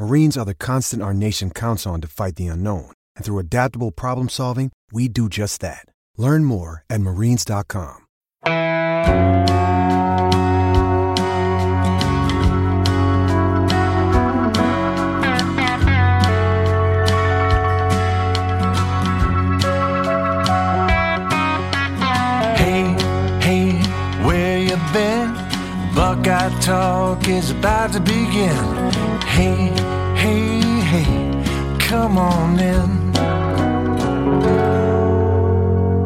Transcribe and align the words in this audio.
Marines 0.00 0.38
are 0.38 0.46
the 0.46 0.54
constant 0.54 1.02
our 1.02 1.12
nation 1.12 1.50
counts 1.50 1.86
on 1.86 2.00
to 2.00 2.08
fight 2.08 2.36
the 2.36 2.46
unknown. 2.46 2.90
And 3.16 3.22
through 3.22 3.38
adaptable 3.38 3.90
problem 3.90 4.30
solving, 4.30 4.72
we 4.90 5.08
do 5.08 5.28
just 5.28 5.60
that. 5.60 5.84
Learn 6.16 6.46
more 6.46 6.84
at 6.88 7.02
marines.com. 7.02 8.06
Hey, 22.56 22.96
hey, 23.42 23.72
where 24.24 24.58
you 24.60 24.76
been? 24.94 25.50
Buckeye 25.94 26.58
Talk 26.60 27.28
is 27.28 27.50
about 27.50 27.92
to 27.92 28.00
begin. 28.00 28.80
Hey, 29.26 29.99
hey, 30.20 30.60
hey, 30.82 31.78
come 31.78 32.18
on 32.18 32.58
in. 32.58 33.12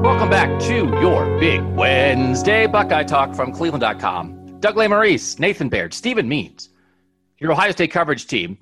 Welcome 0.02 0.30
back 0.30 0.60
to 0.60 0.86
your 1.00 1.38
Big 1.40 1.60
Wednesday 1.62 2.66
Buckeye 2.66 3.02
Talk 3.02 3.34
from 3.34 3.52
Cleveland.com. 3.52 4.60
Doug 4.60 4.76
Lesmerises, 4.76 5.40
Nathan 5.40 5.68
Baird, 5.68 5.92
Stephen 5.92 6.28
Means, 6.28 6.68
your 7.38 7.50
Ohio 7.50 7.72
State 7.72 7.90
coverage 7.90 8.28
team. 8.28 8.56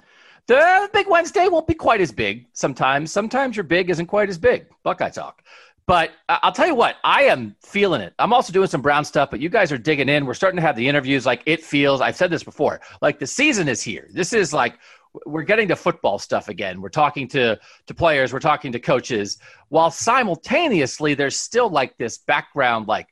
The 0.46 0.88
Big 0.92 1.06
Wednesday 1.08 1.48
won't 1.48 1.66
be 1.66 1.74
quite 1.74 2.00
as 2.00 2.10
big 2.10 2.46
sometimes. 2.54 3.12
Sometimes 3.12 3.54
your 3.54 3.64
big 3.64 3.90
isn't 3.90 4.06
quite 4.06 4.30
as 4.30 4.38
big. 4.38 4.66
Buckeye 4.82 5.10
Talk. 5.10 5.42
But 5.86 6.12
I'll 6.28 6.52
tell 6.52 6.66
you 6.66 6.74
what, 6.74 6.96
I 7.04 7.24
am 7.24 7.56
feeling 7.60 8.00
it. 8.00 8.14
I'm 8.18 8.32
also 8.32 8.52
doing 8.52 8.68
some 8.68 8.80
Brown 8.82 9.04
stuff, 9.04 9.30
but 9.30 9.40
you 9.40 9.48
guys 9.48 9.70
are 9.72 9.78
digging 9.78 10.08
in. 10.08 10.24
We're 10.24 10.34
starting 10.34 10.56
to 10.56 10.62
have 10.62 10.76
the 10.76 10.88
interviews 10.88 11.26
like 11.26 11.42
it 11.44 11.62
feels. 11.62 12.00
I've 12.00 12.16
said 12.16 12.30
this 12.30 12.44
before. 12.44 12.80
Like 13.02 13.18
the 13.18 13.26
season 13.26 13.68
is 13.68 13.82
here. 13.82 14.08
This 14.12 14.32
is 14.32 14.54
like 14.54 14.78
we're 15.26 15.42
getting 15.42 15.68
to 15.68 15.76
football 15.76 16.18
stuff 16.18 16.48
again. 16.48 16.80
We're 16.80 16.88
talking 16.88 17.28
to 17.28 17.58
to 17.86 17.94
players, 17.94 18.32
we're 18.32 18.40
talking 18.40 18.72
to 18.72 18.80
coaches, 18.80 19.38
while 19.68 19.90
simultaneously 19.90 21.14
there's 21.14 21.36
still 21.36 21.68
like 21.68 21.96
this 21.98 22.18
background 22.18 22.88
like 22.88 23.08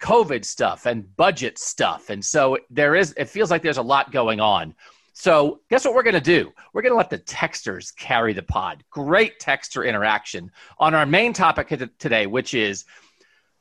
COVID 0.00 0.44
stuff 0.44 0.86
and 0.86 1.14
budget 1.16 1.58
stuff. 1.58 2.10
And 2.10 2.24
so 2.24 2.58
there 2.70 2.94
is 2.94 3.14
it 3.16 3.28
feels 3.28 3.50
like 3.50 3.62
there's 3.62 3.78
a 3.78 3.82
lot 3.82 4.12
going 4.12 4.40
on. 4.40 4.74
So, 5.12 5.60
guess 5.68 5.84
what 5.84 5.94
we're 5.94 6.02
to 6.14 6.20
do? 6.20 6.52
We're 6.72 6.82
to 6.92 6.96
let 6.96 7.10
the 7.10 7.18
texters 7.18 7.94
carry 7.94 8.32
the 8.32 8.42
pod. 8.42 8.84
Great 8.90 9.38
texter 9.38 9.86
interaction 9.86 10.50
on 10.78 10.94
our 10.94 11.04
main 11.04 11.32
topic 11.32 11.68
today, 11.98 12.26
which 12.26 12.54
is 12.54 12.84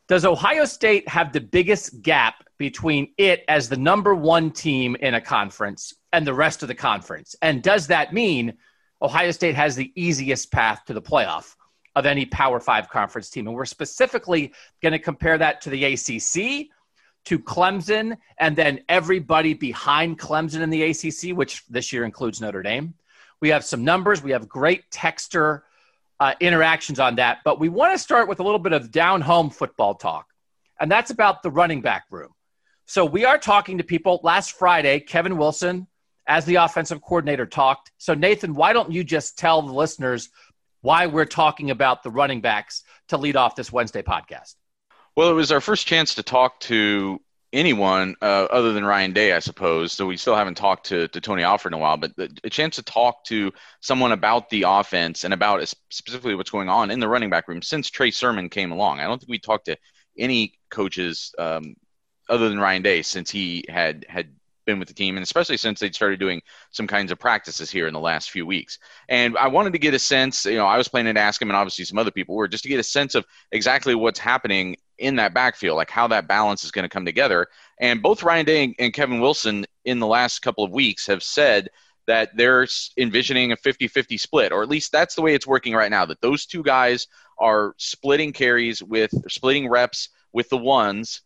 Does 0.08 0.26
Ohio 0.26 0.64
State 0.66 1.10
have 1.10 1.34
the 1.34 1.42
biggest 1.42 2.02
gap 2.02 2.46
between 2.58 3.14
it 3.18 3.44
as 3.48 3.68
the 3.68 3.78
number 3.78 4.14
one 4.16 4.52
team 4.52 4.96
in 5.02 5.16
a 5.16 5.22
conference 5.22 5.94
and 6.14 6.26
the 6.26 6.34
rest 6.34 6.62
of 6.62 6.68
the 6.68 6.76
conference? 6.76 7.36
And 7.42 7.62
does 7.62 7.88
that 7.88 8.14
mean 8.14 8.54
Ohio 9.02 9.32
State 9.32 9.56
has 9.56 9.76
the 9.76 9.92
easiest 9.96 10.52
path 10.52 10.84
to 10.86 10.94
the 10.94 11.02
playoff 11.02 11.56
of 11.96 12.06
any 12.06 12.26
Power 12.26 12.60
Five 12.60 12.90
conference 12.90 13.30
team? 13.30 13.48
And 13.48 13.56
we're 13.56 13.66
specifically 13.66 14.54
going 14.82 14.94
to 14.94 15.00
compare 15.00 15.38
that 15.38 15.62
to 15.62 15.70
the 15.70 15.86
ACC 15.86 16.68
to 17.26 17.38
Clemson 17.38 18.18
and 18.40 18.56
then 18.56 18.82
everybody 18.90 19.54
behind 19.54 20.18
Clemson 20.20 20.62
in 20.62 20.70
the 20.70 20.84
ACC, 20.84 21.36
which 21.38 21.66
this 21.68 21.92
year 21.92 22.04
includes 22.04 22.42
Notre 22.42 22.64
Dame. 22.64 22.94
We 23.42 23.50
have 23.50 23.64
some 23.64 23.84
numbers. 23.84 24.22
We 24.22 24.32
have 24.32 24.50
great 24.50 24.90
texture 24.92 25.64
uh, 26.20 26.34
interactions 26.40 27.00
on 27.00 27.16
that. 27.16 27.40
But 27.44 27.60
we 27.60 27.70
want 27.70 27.94
to 27.94 27.98
start 27.98 28.28
with 28.28 28.40
a 28.40 28.44
little 28.44 28.60
bit 28.60 28.74
of 28.74 28.92
down 28.92 29.22
home 29.22 29.50
football 29.50 29.96
talk, 29.96 30.28
and 30.80 30.92
that's 30.92 31.12
about 31.12 31.44
the 31.44 31.52
running 31.52 31.82
back 31.82 32.06
room. 32.10 32.32
So 32.86 33.06
we 33.06 33.26
are 33.26 33.38
talking 33.38 33.78
to 33.78 33.84
people. 33.84 34.20
Last 34.24 34.54
Friday, 34.54 35.00
Kevin 35.00 35.38
Wilson, 35.38 35.88
as 36.30 36.46
the 36.46 36.56
offensive 36.56 37.02
coordinator, 37.02 37.46
talked. 37.46 37.92
So, 37.98 38.14
Nathan, 38.14 38.54
why 38.54 38.72
don't 38.72 38.92
you 38.92 39.04
just 39.04 39.38
tell 39.38 39.62
the 39.64 39.74
listeners 39.74 40.30
why 40.82 41.08
we're 41.08 41.26
talking 41.26 41.72
about 41.72 42.04
the 42.04 42.12
running 42.12 42.40
backs 42.40 42.84
to 43.10 43.18
lead 43.18 43.36
off 43.36 43.56
this 43.56 43.72
Wednesday 43.72 44.04
podcast? 44.04 44.56
Well, 45.18 45.30
it 45.30 45.34
was 45.34 45.52
our 45.52 45.60
first 45.60 45.88
chance 45.88 46.16
to 46.16 46.24
talk 46.24 46.60
to 46.62 47.20
anyone 47.52 48.16
uh, 48.22 48.48
other 48.52 48.74
than 48.74 48.86
Ryan 48.86 49.12
Day, 49.12 49.34
I 49.34 49.40
suppose. 49.40 49.92
So 49.92 50.06
we 50.06 50.18
still 50.18 50.36
haven't 50.36 50.56
talked 50.56 50.86
to, 50.88 51.08
to 51.08 51.20
Tony 51.20 51.42
Alford 51.42 51.74
in 51.74 51.80
a 51.80 51.82
while, 51.82 51.98
but 51.98 52.16
the, 52.16 52.30
a 52.44 52.50
chance 52.50 52.76
to 52.76 52.84
talk 52.84 53.24
to 53.26 53.52
someone 53.82 54.12
about 54.12 54.52
the 54.52 54.66
offense 54.68 55.24
and 55.24 55.34
about 55.34 55.68
specifically 55.90 56.36
what's 56.36 56.52
going 56.52 56.70
on 56.70 56.92
in 56.92 57.00
the 57.00 57.10
running 57.10 57.32
back 57.32 57.48
room 57.48 57.64
since 57.64 57.90
Trey 57.90 58.12
Sermon 58.12 58.50
came 58.50 58.72
along. 58.72 59.00
I 59.00 59.06
don't 59.06 59.18
think 59.18 59.32
we 59.32 59.40
talked 59.40 59.66
to 59.66 59.78
any 60.18 60.54
coaches 60.70 61.34
um, 61.40 61.76
other 62.30 62.50
than 62.50 62.60
Ryan 62.60 62.84
Day 62.84 63.02
since 63.02 63.32
he 63.32 63.66
had 63.68 64.06
had 64.08 64.30
been 64.70 64.80
with 64.80 64.88
the 64.88 64.94
team, 64.94 65.18
and 65.18 65.24
especially 65.24 65.58
since 65.58 65.80
they'd 65.80 65.96
started 65.96 66.20
doing 66.20 66.42
some 66.70 66.86
kinds 66.86 67.12
of 67.12 67.18
practices 67.18 67.72
here 67.72 67.88
in 67.88 67.94
the 67.94 68.00
last 68.00 68.30
few 68.30 68.46
weeks. 68.46 68.78
And 69.08 69.36
I 69.38 69.48
wanted 69.48 69.74
to 69.74 69.80
get 69.80 69.96
a 69.96 70.00
sense, 70.00 70.46
you 70.46 70.58
know, 70.58 70.68
I 70.68 70.78
was 70.78 70.88
planning 70.88 71.16
to 71.16 71.20
ask 71.20 71.42
him, 71.42 71.50
and 71.50 71.58
obviously 71.58 71.86
some 71.86 71.98
other 71.98 72.12
people 72.12 72.36
were, 72.36 72.48
just 72.48 72.64
to 72.64 72.70
get 72.70 72.80
a 72.80 72.84
sense 72.84 73.16
of 73.16 73.26
exactly 73.52 73.96
what's 73.96 74.20
happening 74.20 74.76
in 75.00 75.16
that 75.16 75.34
backfield, 75.34 75.78
like 75.78 75.90
how 75.90 76.08
that 76.08 76.28
balance 76.28 76.64
is 76.64 76.72
going 76.72 76.84
to 76.84 76.90
come 76.90 77.06
together. 77.06 77.48
And 77.80 78.02
both 78.02 78.22
Ryan 78.22 78.46
Day 78.46 78.76
and 78.78 78.94
Kevin 78.94 79.20
Wilson 79.22 79.66
in 79.86 80.00
the 80.00 80.08
last 80.08 80.40
couple 80.40 80.64
of 80.64 80.72
weeks 80.72 81.08
have 81.08 81.24
said 81.24 81.70
that 82.06 82.30
they're 82.36 82.68
envisioning 82.98 83.52
a 83.52 83.56
50 83.56 83.88
50 83.88 84.18
split, 84.18 84.52
or 84.52 84.62
at 84.62 84.70
least 84.70 84.92
that's 84.92 85.16
the 85.16 85.22
way 85.22 85.34
it's 85.34 85.48
working 85.48 85.74
right 85.74 85.92
now, 85.92 86.06
that 86.06 86.22
those 86.22 86.46
two 86.46 86.64
guys 86.64 87.08
are 87.40 87.74
splitting 87.78 88.34
carries 88.34 88.84
with, 88.84 89.12
splitting 89.32 89.70
reps 89.70 90.10
with 90.34 90.50
the 90.50 90.58
ones. 90.58 91.22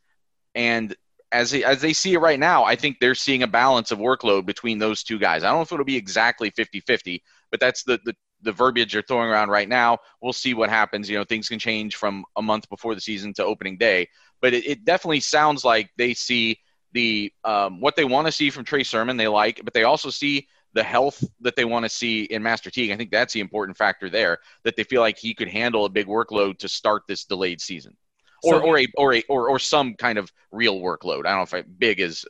And 0.56 0.96
as 1.34 1.52
they, 1.52 1.64
as 1.64 1.82
they 1.82 1.94
see 1.94 2.14
it 2.14 2.20
right 2.20 2.40
now, 2.40 2.64
I 2.64 2.76
think 2.76 3.00
they're 3.00 3.16
seeing 3.16 3.44
a 3.44 3.48
balance 3.48 3.92
of 3.92 3.98
workload 3.98 4.46
between 4.46 4.78
those 4.78 5.04
two 5.04 5.18
guys. 5.18 5.44
I 5.44 5.48
don't 5.48 5.58
know 5.58 5.64
if 5.64 5.72
it'll 5.72 5.84
be 5.84 5.98
exactly 5.98 6.52
50 6.52 6.80
50, 6.82 7.24
but 7.50 7.60
that's 7.60 7.84
the, 7.84 8.00
the, 8.06 8.16
the 8.44 8.52
verbiage 8.52 8.94
they're 8.94 9.02
throwing 9.02 9.30
around 9.30 9.50
right 9.50 9.68
now. 9.68 9.98
We'll 10.22 10.32
see 10.32 10.54
what 10.54 10.70
happens. 10.70 11.10
You 11.10 11.18
know, 11.18 11.24
things 11.24 11.50
can 11.50 11.60
change 11.60 11.96
from 11.96 12.24
a 12.36 12.42
month 12.42 12.70
before 12.70 12.94
the 12.94 13.02
season 13.02 13.34
to 13.34 13.44
opening 13.44 13.78
day, 13.78 14.08
but 14.42 14.54
it, 14.54 14.68
it 14.68 14.86
definitely 14.86 15.22
sounds 15.22 15.66
like 15.66 15.90
they 15.98 16.14
see 16.14 16.60
the 16.94 17.34
um, 17.44 17.82
what 17.82 17.96
they 17.96 18.06
want 18.06 18.28
to 18.28 18.32
see 18.32 18.52
from 18.52 18.64
Trey 18.64 18.84
Sermon. 18.84 19.18
They 19.18 19.28
like, 19.28 19.62
but 19.64 19.74
they 19.74 19.84
also 19.84 20.12
see 20.12 20.48
the 20.74 20.84
health 20.84 21.24
that 21.42 21.56
they 21.56 21.66
want 21.66 21.86
to 21.86 21.90
see 21.90 22.24
in 22.24 22.44
Master 22.44 22.70
Teague. 22.70 22.92
I 22.92 22.96
think 22.96 23.10
that's 23.10 23.34
the 23.34 23.40
important 23.40 23.78
factor 23.78 24.10
there. 24.10 24.38
That 24.64 24.76
they 24.76 24.84
feel 24.84 25.02
like 25.02 25.18
he 25.18 25.34
could 25.34 25.48
handle 25.48 25.86
a 25.86 25.90
big 25.90 26.06
workload 26.06 26.60
to 26.60 26.68
start 26.68 27.04
this 27.08 27.26
delayed 27.26 27.60
season 27.60 27.98
or, 28.44 28.54
so, 28.54 28.62
or 28.62 28.80
a 28.80 28.88
or 28.98 29.14
a 29.16 29.24
or, 29.30 29.50
or 29.50 29.60
some 29.60 29.96
kind 29.96 30.18
of 30.18 30.32
real 30.52 30.80
workload. 30.80 31.26
I 31.26 31.30
don't 31.30 31.38
know 31.38 31.42
if 31.44 31.54
I, 31.54 31.62
big 31.62 32.00
is 32.00 32.26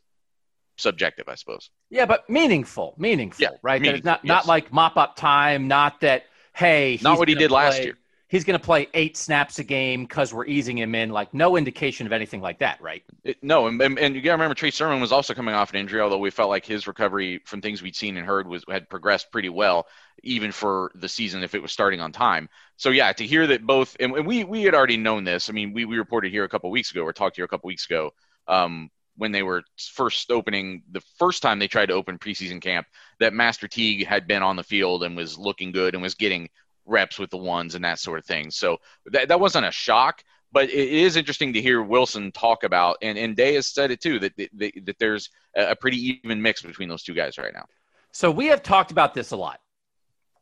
subjective, 0.78 1.28
I 1.28 1.36
suppose. 1.36 1.70
Yeah, 1.90 2.06
but 2.06 2.30
meaningful, 2.30 2.96
meaningful, 2.98 3.42
yeah, 3.42 3.50
right? 3.62 3.82
Meaningful, 3.82 4.06
not 4.06 4.20
yes. 4.24 4.28
not 4.28 4.48
like 4.48 4.72
mop 4.72 4.98
up 4.98 5.16
time. 5.16 5.68
Not 5.68 6.02
that 6.02 6.24
hey, 6.54 7.00
not 7.02 7.18
what 7.18 7.28
he 7.28 7.36
did 7.36 7.50
play, 7.50 7.66
last 7.66 7.84
year. 7.84 7.98
He's 8.34 8.44
going 8.44 8.60
to 8.60 8.66
play 8.66 8.88
eight 8.96 9.16
snaps 9.16 9.60
a 9.60 9.64
game 9.64 10.06
because 10.06 10.34
we're 10.34 10.48
easing 10.48 10.76
him 10.76 10.96
in. 10.96 11.12
Like 11.12 11.36
no 11.36 11.56
indication 11.56 12.08
of 12.08 12.14
anything 12.14 12.42
like 12.42 12.58
that, 12.58 12.82
right? 12.82 13.04
It, 13.24 13.38
no, 13.44 13.68
and, 13.68 13.80
and, 13.80 14.00
and 14.00 14.16
you 14.16 14.22
got 14.22 14.32
to 14.32 14.34
remember 14.34 14.56
Trey 14.56 14.72
Sermon 14.72 15.00
was 15.00 15.12
also 15.12 15.36
coming 15.36 15.54
off 15.54 15.70
an 15.70 15.76
injury, 15.76 16.02
although 16.02 16.18
we 16.18 16.32
felt 16.32 16.50
like 16.50 16.66
his 16.66 16.88
recovery 16.88 17.42
from 17.46 17.62
things 17.62 17.84
we'd 17.84 17.96
seen 17.96 18.18
and 18.18 18.26
heard 18.26 18.48
was 18.48 18.66
had 18.68 18.90
progressed 18.90 19.32
pretty 19.32 19.50
well, 19.50 19.86
even 20.24 20.52
for 20.52 20.92
the 20.96 21.08
season 21.08 21.44
if 21.44 21.54
it 21.54 21.62
was 21.62 21.72
starting 21.72 22.02
on 22.02 22.12
time. 22.12 22.50
So 22.76 22.90
yeah, 22.90 23.14
to 23.14 23.24
hear 23.24 23.46
that 23.46 23.68
both, 23.68 23.96
and 24.00 24.26
we 24.26 24.44
we 24.44 24.64
had 24.64 24.74
already 24.74 24.98
known 24.98 25.26
this. 25.26 25.48
I 25.48 25.54
mean, 25.54 25.72
we 25.72 25.86
we 25.86 26.00
reported 26.00 26.32
here 26.32 26.44
a 26.44 26.50
couple 26.50 26.72
weeks 26.72 26.90
ago, 26.90 27.04
or 27.04 27.14
talked 27.14 27.36
here 27.36 27.46
a 27.46 27.48
couple 27.48 27.68
weeks 27.68 27.86
ago. 27.86 28.16
Um, 28.48 28.90
when 29.16 29.32
they 29.32 29.44
were 29.44 29.62
first 29.78 30.32
opening 30.32 30.82
the 30.92 31.04
first 31.20 31.44
time 31.44 31.60
they 31.60 31.68
tried 31.68 31.86
to 31.86 31.94
open 31.94 32.18
preseason 32.18 32.60
camp 32.60 32.88
that 33.20 33.32
Master 33.32 33.68
Teague 33.68 34.08
had 34.08 34.28
been 34.28 34.42
on 34.42 34.56
the 34.56 34.64
field 34.64 35.04
and 35.04 35.16
was 35.16 35.38
looking 35.38 35.72
good 35.72 35.94
and 35.94 36.02
was 36.02 36.16
getting 36.16 36.50
reps 36.86 37.20
with 37.20 37.30
the 37.30 37.38
ones 37.38 37.76
and 37.76 37.84
that 37.86 38.00
sort 38.00 38.20
of 38.20 38.26
thing. 38.26 38.52
So 38.52 38.78
that, 39.08 39.28
that 39.30 39.40
wasn't 39.40 39.66
a 39.66 39.72
shock, 39.72 40.24
but 40.52 40.70
it 40.70 40.90
is 40.90 41.16
interesting 41.16 41.54
to 41.54 41.62
hear 41.62 41.82
Wilson 41.82 42.32
talk 42.32 42.64
about, 42.64 42.98
and, 43.02 43.18
and 43.18 43.36
Day 43.36 43.56
has 43.56 43.68
said 43.68 43.92
it 43.92 44.02
too, 44.02 44.20
that, 44.20 44.34
that, 44.38 44.74
that 44.86 45.00
there's 45.00 45.30
a 45.56 45.76
pretty 45.76 46.22
even 46.24 46.42
mix 46.42 46.62
between 46.62 46.90
those 46.90 47.04
two 47.04 47.14
guys 47.14 47.38
right 47.38 47.54
now. 47.54 47.66
So 48.12 48.30
we 48.30 48.48
have 48.48 48.62
talked 48.62 48.92
about 48.92 49.14
this 49.14 49.32
a 49.32 49.38
lot. 49.38 49.60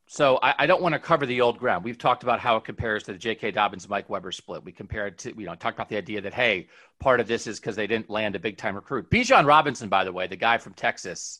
So 0.07 0.39
I, 0.43 0.53
I, 0.59 0.65
don't 0.65 0.81
want 0.81 0.91
to 0.91 0.99
cover 0.99 1.25
the 1.25 1.39
old 1.39 1.57
ground. 1.57 1.85
We've 1.85 1.97
talked 1.97 2.23
about 2.23 2.41
how 2.41 2.57
it 2.57 2.65
compares 2.65 3.03
to 3.03 3.13
the 3.13 3.17
J.K. 3.17 3.51
Dobbins 3.51 3.87
Mike 3.87 4.09
Weber 4.09 4.33
split. 4.33 4.61
We 4.61 4.73
compared 4.73 5.17
to 5.19 5.33
you 5.37 5.45
know 5.45 5.55
talked 5.55 5.77
about 5.77 5.87
the 5.87 5.95
idea 5.95 6.19
that 6.19 6.33
hey, 6.33 6.67
part 6.99 7.21
of 7.21 7.27
this 7.27 7.47
is 7.47 7.61
because 7.61 7.77
they 7.77 7.87
didn't 7.87 8.09
land 8.09 8.35
a 8.35 8.39
big 8.39 8.57
time 8.57 8.75
recruit. 8.75 9.09
Bijan 9.09 9.45
Robinson, 9.45 9.87
by 9.87 10.03
the 10.03 10.11
way, 10.11 10.27
the 10.27 10.35
guy 10.35 10.57
from 10.57 10.73
Texas 10.73 11.39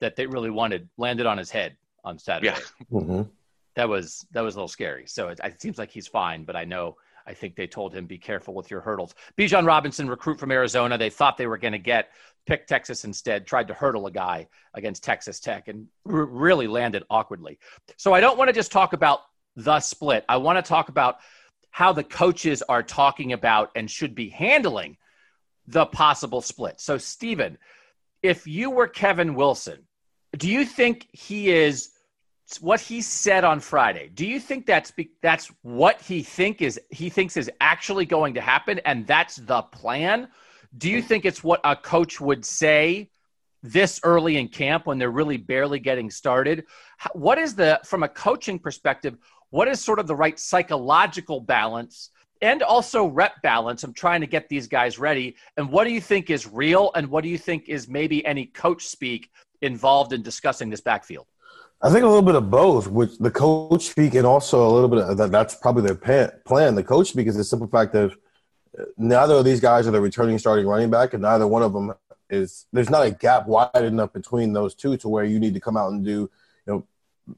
that 0.00 0.14
they 0.16 0.26
really 0.26 0.50
wanted, 0.50 0.90
landed 0.98 1.24
on 1.24 1.38
his 1.38 1.50
head 1.50 1.78
on 2.04 2.18
Saturday. 2.18 2.48
Yeah. 2.48 2.98
Mm-hmm. 3.00 3.22
That 3.74 3.88
was 3.88 4.26
that 4.32 4.42
was 4.42 4.54
a 4.54 4.58
little 4.58 4.68
scary. 4.68 5.06
So 5.06 5.28
it, 5.28 5.40
it 5.42 5.60
seems 5.60 5.78
like 5.78 5.90
he's 5.90 6.06
fine, 6.06 6.44
but 6.44 6.56
I 6.56 6.64
know 6.64 6.96
I 7.26 7.34
think 7.34 7.56
they 7.56 7.66
told 7.66 7.94
him 7.94 8.06
be 8.06 8.18
careful 8.18 8.54
with 8.54 8.70
your 8.70 8.80
hurdles. 8.80 9.14
Bijan 9.38 9.66
Robinson, 9.66 10.08
recruit 10.08 10.38
from 10.38 10.50
Arizona, 10.50 10.98
they 10.98 11.10
thought 11.10 11.36
they 11.36 11.46
were 11.46 11.58
going 11.58 11.72
to 11.72 11.78
get 11.78 12.10
picked 12.46 12.68
Texas 12.68 13.04
instead, 13.04 13.46
tried 13.46 13.68
to 13.68 13.74
hurdle 13.74 14.06
a 14.06 14.10
guy 14.10 14.48
against 14.74 15.04
Texas 15.04 15.38
Tech 15.38 15.68
and 15.68 15.86
r- 16.06 16.24
really 16.24 16.66
landed 16.66 17.04
awkwardly. 17.08 17.58
So 17.96 18.12
I 18.12 18.20
don't 18.20 18.36
want 18.36 18.48
to 18.48 18.52
just 18.52 18.72
talk 18.72 18.92
about 18.92 19.20
the 19.56 19.80
split. 19.80 20.24
I 20.28 20.38
want 20.38 20.62
to 20.62 20.68
talk 20.68 20.88
about 20.88 21.18
how 21.70 21.92
the 21.92 22.04
coaches 22.04 22.62
are 22.62 22.82
talking 22.82 23.32
about 23.32 23.70
and 23.74 23.90
should 23.90 24.14
be 24.14 24.28
handling 24.28 24.96
the 25.66 25.86
possible 25.86 26.40
split. 26.40 26.80
So, 26.80 26.98
Stephen, 26.98 27.56
if 28.22 28.46
you 28.46 28.70
were 28.70 28.88
Kevin 28.88 29.34
Wilson, 29.34 29.86
do 30.36 30.48
you 30.48 30.64
think 30.64 31.08
he 31.12 31.50
is 31.50 31.90
what 32.60 32.80
he 32.80 33.00
said 33.00 33.44
on 33.44 33.60
Friday? 33.60 34.10
Do 34.12 34.26
you 34.26 34.38
think 34.38 34.66
that's 34.66 34.92
that's 35.22 35.50
what 35.62 36.00
he 36.00 36.22
think 36.22 36.60
is 36.60 36.80
he 36.90 37.08
thinks 37.08 37.36
is 37.36 37.50
actually 37.60 38.04
going 38.04 38.34
to 38.34 38.40
happen 38.40 38.80
and 38.84 39.06
that's 39.06 39.36
the 39.36 39.62
plan? 39.62 40.28
Do 40.76 40.90
you 40.90 41.02
think 41.02 41.24
it's 41.24 41.44
what 41.44 41.60
a 41.64 41.76
coach 41.76 42.20
would 42.20 42.44
say 42.44 43.10
this 43.62 44.00
early 44.02 44.38
in 44.38 44.48
camp 44.48 44.86
when 44.86 44.98
they're 44.98 45.10
really 45.10 45.36
barely 45.36 45.78
getting 45.78 46.10
started? 46.10 46.64
What 47.12 47.38
is 47.38 47.54
the, 47.54 47.80
from 47.84 48.02
a 48.02 48.08
coaching 48.08 48.58
perspective, 48.58 49.16
what 49.50 49.68
is 49.68 49.80
sort 49.80 49.98
of 49.98 50.06
the 50.06 50.16
right 50.16 50.38
psychological 50.38 51.40
balance 51.40 52.10
and 52.40 52.62
also 52.62 53.06
rep 53.06 53.40
balance 53.42 53.84
I'm 53.84 53.92
trying 53.92 54.20
to 54.22 54.26
get 54.26 54.48
these 54.48 54.66
guys 54.66 54.98
ready? 54.98 55.36
And 55.56 55.70
what 55.70 55.84
do 55.84 55.92
you 55.92 56.00
think 56.00 56.30
is 56.30 56.46
real? 56.46 56.90
And 56.96 57.08
what 57.08 57.22
do 57.22 57.28
you 57.28 57.38
think 57.38 57.68
is 57.68 57.88
maybe 57.88 58.24
any 58.26 58.46
coach 58.46 58.86
speak 58.86 59.30
involved 59.60 60.12
in 60.12 60.22
discussing 60.22 60.70
this 60.70 60.80
backfield? 60.80 61.26
I 61.84 61.90
think 61.90 62.04
a 62.04 62.06
little 62.06 62.22
bit 62.22 62.36
of 62.36 62.48
both, 62.48 62.86
which 62.86 63.18
the 63.18 63.30
coach 63.30 63.90
speak 63.90 64.14
and 64.14 64.24
also 64.24 64.64
a 64.64 64.70
little 64.70 64.88
bit 64.88 65.00
of 65.00 65.16
that. 65.16 65.32
That's 65.32 65.56
probably 65.56 65.82
their 65.82 65.96
plan. 66.44 66.76
The 66.76 66.84
coach 66.84 67.08
speak 67.08 67.26
is 67.26 67.36
the 67.36 67.42
simple 67.42 67.66
fact 67.66 67.96
of 67.96 68.16
uh, 68.78 68.84
neither 68.96 69.34
of 69.34 69.44
these 69.44 69.60
guys 69.60 69.88
are 69.88 69.90
the 69.90 70.00
returning 70.00 70.38
starting 70.38 70.64
running 70.64 70.90
back, 70.90 71.12
and 71.12 71.22
neither 71.22 71.46
one 71.46 71.62
of 71.62 71.72
them 71.72 71.92
is. 72.30 72.66
There's 72.72 72.88
not 72.88 73.04
a 73.04 73.10
gap 73.10 73.48
wide 73.48 73.70
enough 73.74 74.12
between 74.12 74.52
those 74.52 74.76
two 74.76 74.96
to 74.98 75.08
where 75.08 75.24
you 75.24 75.40
need 75.40 75.54
to 75.54 75.60
come 75.60 75.76
out 75.76 75.90
and 75.90 76.04
do, 76.04 76.10
you 76.10 76.30
know, 76.66 76.86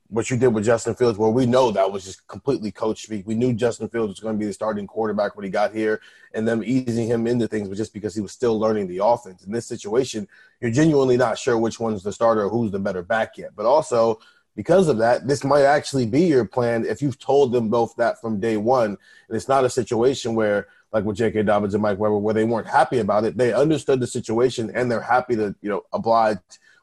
what 0.08 0.28
you 0.28 0.36
did 0.36 0.48
with 0.48 0.64
Justin 0.64 0.94
Fields, 0.94 1.16
where 1.16 1.30
we 1.30 1.46
know 1.46 1.70
that 1.70 1.90
was 1.90 2.04
just 2.04 2.26
completely 2.26 2.70
coach 2.70 3.02
speak. 3.02 3.26
We 3.26 3.34
knew 3.34 3.54
Justin 3.54 3.88
Fields 3.88 4.10
was 4.10 4.20
going 4.20 4.34
to 4.34 4.38
be 4.38 4.44
the 4.46 4.52
starting 4.52 4.86
quarterback 4.86 5.36
when 5.36 5.44
he 5.44 5.50
got 5.50 5.74
here, 5.74 6.02
and 6.34 6.46
them 6.46 6.62
easing 6.62 7.08
him 7.08 7.26
into 7.26 7.48
things 7.48 7.70
was 7.70 7.78
just 7.78 7.94
because 7.94 8.14
he 8.14 8.20
was 8.20 8.32
still 8.32 8.58
learning 8.58 8.88
the 8.88 9.02
offense. 9.02 9.42
In 9.44 9.52
this 9.52 9.66
situation, 9.66 10.28
you're 10.60 10.70
genuinely 10.70 11.16
not 11.16 11.38
sure 11.38 11.56
which 11.56 11.80
one's 11.80 12.02
the 12.02 12.12
starter 12.12 12.44
or 12.44 12.50
who's 12.50 12.70
the 12.70 12.78
better 12.78 13.02
back 13.02 13.38
yet. 13.38 13.56
But 13.56 13.64
also, 13.64 14.20
because 14.56 14.88
of 14.88 14.98
that, 14.98 15.26
this 15.26 15.44
might 15.44 15.62
actually 15.62 16.06
be 16.06 16.22
your 16.22 16.44
plan 16.44 16.84
if 16.84 17.02
you've 17.02 17.18
told 17.18 17.52
them 17.52 17.68
both 17.68 17.96
that 17.96 18.20
from 18.20 18.40
day 18.40 18.56
one. 18.56 18.96
And 19.28 19.36
it's 19.36 19.48
not 19.48 19.64
a 19.64 19.70
situation 19.70 20.34
where 20.34 20.68
like 20.94 21.04
with 21.04 21.16
J.K. 21.16 21.42
Dobbins 21.42 21.74
and 21.74 21.82
Mike 21.82 21.98
Weber, 21.98 22.18
where 22.18 22.34
they 22.34 22.44
weren't 22.44 22.68
happy 22.68 23.00
about 23.00 23.24
it. 23.24 23.36
They 23.36 23.52
understood 23.52 23.98
the 23.98 24.06
situation 24.06 24.70
and 24.74 24.88
they're 24.90 25.00
happy 25.00 25.34
to, 25.34 25.54
you 25.60 25.68
know, 25.68 25.82
oblige 25.92 26.38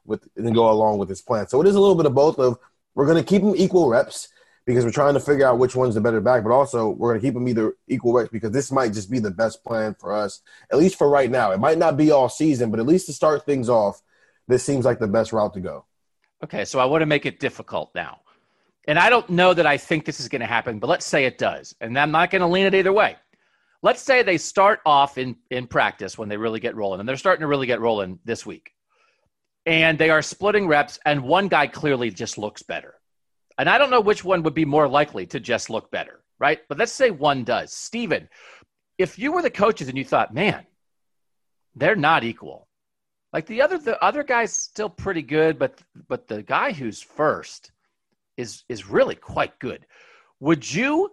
with 0.06 0.28
and 0.36 0.54
go 0.54 0.70
along 0.70 0.98
with 0.98 1.08
his 1.08 1.22
plan. 1.22 1.48
So 1.48 1.62
it 1.62 1.68
is 1.68 1.76
a 1.76 1.80
little 1.80 1.96
bit 1.96 2.06
of 2.06 2.14
both 2.14 2.38
of 2.38 2.60
we're 2.94 3.06
going 3.06 3.18
to 3.18 3.24
keep 3.24 3.42
them 3.42 3.56
equal 3.56 3.88
reps 3.88 4.28
because 4.66 4.84
we're 4.84 4.92
trying 4.92 5.14
to 5.14 5.20
figure 5.22 5.48
out 5.48 5.60
which 5.60 5.78
one's 5.78 5.96
the 5.96 6.02
better 6.02 6.20
back, 6.20 6.44
but 6.44 6.52
also 6.52 6.90
we're 6.90 7.12
going 7.12 7.22
to 7.22 7.26
keep 7.26 7.34
them 7.34 7.48
either 7.48 7.74
equal 7.88 8.14
reps 8.14 8.30
because 8.30 8.52
this 8.52 8.70
might 8.70 8.92
just 8.92 9.10
be 9.10 9.20
the 9.20 9.32
best 9.32 9.64
plan 9.64 9.96
for 9.98 10.14
us, 10.14 10.42
at 10.72 10.78
least 10.78 10.98
for 10.98 11.10
right 11.10 11.32
now. 11.32 11.52
It 11.52 11.60
might 11.60 11.78
not 11.78 11.96
be 11.96 12.12
all 12.12 12.28
season, 12.28 12.70
but 12.70 12.82
at 12.82 12.86
least 12.86 13.06
to 13.06 13.14
start 13.14 13.46
things 13.46 13.70
off, 13.70 14.02
this 14.48 14.64
seems 14.64 14.84
like 14.84 15.00
the 15.00 15.08
best 15.08 15.32
route 15.32 15.54
to 15.54 15.62
go. 15.62 15.86
Okay, 16.44 16.66
so 16.66 16.80
I 16.80 16.86
want 16.86 17.02
to 17.02 17.06
make 17.06 17.26
it 17.26 17.40
difficult 17.40 17.92
now. 17.96 18.22
And 18.88 18.98
I 18.98 19.10
don't 19.10 19.30
know 19.30 19.54
that 19.54 19.68
I 19.68 19.78
think 19.78 20.06
this 20.06 20.20
is 20.20 20.28
going 20.28 20.40
to 20.42 20.48
happen, 20.48 20.80
but 20.80 20.90
let's 20.90 21.06
say 21.06 21.26
it 21.26 21.38
does. 21.38 21.76
And 21.82 21.98
I'm 21.98 22.12
not 22.12 22.32
going 22.32 22.42
to 22.42 22.48
lean 22.48 22.66
it 22.66 22.74
either 22.74 22.92
way 22.92 23.16
let's 23.82 24.02
say 24.02 24.22
they 24.22 24.38
start 24.38 24.80
off 24.86 25.18
in, 25.18 25.36
in 25.50 25.68
practice 25.68 26.18
when 26.18 26.30
they 26.30 26.38
really 26.38 26.60
get 26.60 26.76
rolling, 26.76 27.00
and 27.00 27.10
they're 27.10 27.18
starting 27.18 27.42
to 27.42 27.48
really 27.48 27.68
get 27.68 27.82
rolling 27.82 28.20
this 28.26 28.46
week. 28.46 28.74
And 29.66 29.98
they 29.98 30.10
are 30.10 30.22
splitting 30.22 30.68
reps, 30.68 31.00
and 31.06 31.24
one 31.24 31.48
guy 31.48 31.68
clearly 31.68 32.10
just 32.10 32.38
looks 32.38 32.64
better. 32.64 32.96
And 33.58 33.70
I 33.70 33.78
don't 33.78 33.92
know 33.92 34.02
which 34.02 34.24
one 34.24 34.44
would 34.44 34.54
be 34.54 34.66
more 34.66 34.88
likely 34.88 35.26
to 35.28 35.40
just 35.40 35.70
look 35.70 35.92
better, 35.92 36.22
right? 36.40 36.60
But 36.68 36.80
let's 36.80 36.92
say 36.92 37.12
one 37.12 37.44
does. 37.44 37.74
Stephen, 37.74 38.28
if 38.98 39.20
you 39.20 39.32
were 39.32 39.42
the 39.42 39.50
coaches 39.50 39.88
and 39.88 39.98
you 39.98 40.06
thought, 40.06 40.34
man, 40.34 40.66
they're 41.76 41.96
not 41.96 42.24
equal. 42.24 42.68
Like 43.34 43.46
the 43.46 43.62
other 43.62 43.78
the 43.78 44.02
other 44.04 44.24
guy's 44.24 44.54
still 44.54 44.90
pretty 44.90 45.22
good, 45.22 45.58
but 45.58 45.82
but 46.08 46.28
the 46.28 46.44
guy 46.44 46.72
who's 46.72 47.02
first 47.02 47.72
is 48.38 48.64
is 48.68 48.88
really 48.88 49.16
quite 49.16 49.58
good. 49.60 49.86
Would 50.40 50.72
you 50.74 51.12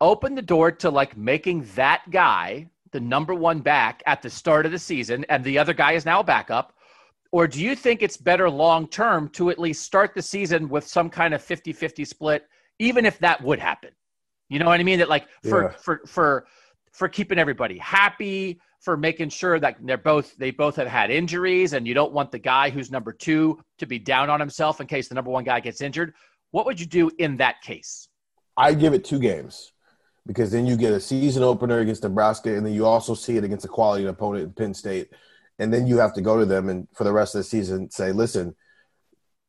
open 0.00 0.34
the 0.34 0.42
door 0.42 0.70
to 0.70 0.90
like 0.90 1.16
making 1.16 1.66
that 1.74 2.02
guy 2.10 2.68
the 2.92 3.00
number 3.00 3.34
one 3.34 3.60
back 3.60 4.02
at 4.06 4.22
the 4.22 4.30
start 4.30 4.66
of 4.66 4.72
the 4.72 4.78
season 4.78 5.24
and 5.28 5.42
the 5.42 5.58
other 5.58 5.74
guy 5.74 5.92
is 5.92 6.04
now 6.04 6.20
a 6.20 6.24
backup? 6.24 6.72
Or 7.32 7.46
do 7.48 7.60
you 7.60 7.74
think 7.74 8.02
it's 8.02 8.16
better 8.16 8.48
long 8.48 8.86
term 8.88 9.28
to 9.30 9.50
at 9.50 9.58
least 9.58 9.82
start 9.82 10.14
the 10.14 10.22
season 10.22 10.68
with 10.68 10.86
some 10.86 11.10
kind 11.10 11.34
of 11.34 11.42
50 11.42 11.72
50 11.72 12.04
split, 12.04 12.46
even 12.78 13.04
if 13.04 13.18
that 13.18 13.42
would 13.42 13.58
happen? 13.58 13.90
You 14.48 14.60
know 14.60 14.66
what 14.66 14.78
I 14.78 14.84
mean? 14.84 15.00
That 15.00 15.08
like 15.08 15.26
for 15.42 15.64
yeah. 15.64 15.70
for 15.70 16.00
for 16.06 16.46
for 16.92 17.08
keeping 17.08 17.38
everybody 17.38 17.78
happy, 17.78 18.60
for 18.86 18.96
making 18.96 19.28
sure 19.28 19.58
that 19.58 19.76
they're 19.82 19.98
both 19.98 20.36
they 20.36 20.52
both 20.52 20.76
have 20.76 20.86
had 20.86 21.10
injuries, 21.10 21.72
and 21.72 21.88
you 21.88 21.92
don't 21.92 22.12
want 22.12 22.30
the 22.30 22.38
guy 22.38 22.70
who's 22.70 22.88
number 22.88 23.12
two 23.12 23.60
to 23.78 23.84
be 23.84 23.98
down 23.98 24.30
on 24.30 24.38
himself 24.38 24.80
in 24.80 24.86
case 24.86 25.08
the 25.08 25.14
number 25.16 25.28
one 25.28 25.42
guy 25.42 25.58
gets 25.58 25.80
injured. 25.80 26.14
What 26.52 26.66
would 26.66 26.78
you 26.78 26.86
do 26.86 27.10
in 27.18 27.36
that 27.38 27.60
case? 27.62 28.08
I 28.56 28.74
give 28.74 28.94
it 28.94 29.04
two 29.04 29.18
games 29.18 29.72
because 30.24 30.52
then 30.52 30.66
you 30.66 30.76
get 30.76 30.92
a 30.92 31.00
season 31.00 31.42
opener 31.42 31.80
against 31.80 32.04
Nebraska, 32.04 32.56
and 32.56 32.64
then 32.64 32.74
you 32.74 32.86
also 32.86 33.14
see 33.14 33.36
it 33.36 33.42
against 33.42 33.64
a 33.64 33.68
quality 33.68 34.06
opponent 34.06 34.44
in 34.44 34.52
Penn 34.52 34.72
State, 34.72 35.08
and 35.58 35.74
then 35.74 35.88
you 35.88 35.98
have 35.98 36.14
to 36.14 36.20
go 36.20 36.38
to 36.38 36.46
them 36.46 36.68
and 36.68 36.86
for 36.94 37.02
the 37.02 37.12
rest 37.12 37.34
of 37.34 37.40
the 37.40 37.44
season 37.44 37.90
say, 37.90 38.12
listen, 38.12 38.54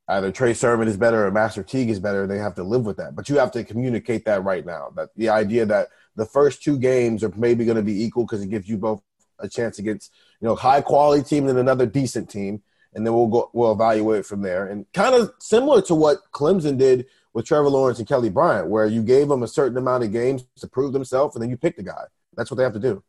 either 0.07 0.31
Trey 0.31 0.55
Sermon 0.55 0.87
is 0.87 0.97
better 0.97 1.27
or 1.27 1.31
Master 1.31 1.61
Teague 1.61 1.91
is 1.91 1.99
better, 1.99 2.23
and 2.23 2.31
they 2.31 2.39
have 2.39 2.55
to 2.55 2.63
live 2.63 2.87
with 2.87 2.97
that. 2.97 3.15
But 3.15 3.29
you 3.29 3.37
have 3.37 3.51
to 3.51 3.63
communicate 3.63 4.25
that 4.25 4.43
right 4.43 4.65
now. 4.65 4.93
That 4.95 5.09
the 5.15 5.29
idea 5.29 5.67
that 5.67 5.89
the 6.15 6.25
first 6.25 6.63
two 6.63 6.79
games 6.79 7.23
are 7.23 7.31
maybe 7.37 7.65
going 7.65 7.77
to 7.77 7.83
be 7.83 8.03
equal 8.03 8.25
because 8.25 8.41
it 8.41 8.49
gives 8.49 8.67
you 8.67 8.77
both 8.77 9.03
a 9.39 9.47
chance 9.47 9.79
against 9.79 10.13
you 10.41 10.47
know 10.47 10.55
high 10.55 10.81
quality 10.81 11.23
team 11.23 11.47
and 11.47 11.57
another 11.57 11.85
decent 11.85 12.29
team, 12.29 12.61
and 12.93 13.05
then 13.05 13.13
we'll 13.13 13.27
go 13.27 13.49
we'll 13.53 13.71
evaluate 13.71 14.25
from 14.25 14.41
there. 14.41 14.67
And 14.67 14.85
kind 14.93 15.15
of 15.15 15.31
similar 15.39 15.81
to 15.83 15.95
what 15.95 16.19
Clemson 16.31 16.77
did 16.77 17.05
with 17.33 17.45
Trevor 17.45 17.69
Lawrence 17.69 17.99
and 17.99 18.07
Kelly 18.07 18.29
Bryant, 18.29 18.67
where 18.67 18.87
you 18.87 19.03
gave 19.03 19.27
them 19.27 19.43
a 19.43 19.47
certain 19.47 19.77
amount 19.77 20.03
of 20.03 20.11
games 20.11 20.45
to 20.57 20.67
prove 20.67 20.93
themselves, 20.93 21.35
and 21.35 21.43
then 21.43 21.49
you 21.49 21.57
pick 21.57 21.75
the 21.75 21.83
guy. 21.83 22.03
That's 22.35 22.49
what 22.49 22.57
they 22.57 22.63
have 22.63 22.73
to 22.73 22.79
do. 22.79 23.03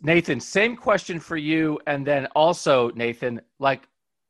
Nathan, 0.00 0.40
same 0.40 0.76
question 0.76 1.20
for 1.20 1.36
you, 1.36 1.78
and 1.86 2.06
then 2.06 2.26
also 2.34 2.90
Nathan, 2.90 3.40
like, 3.58 3.86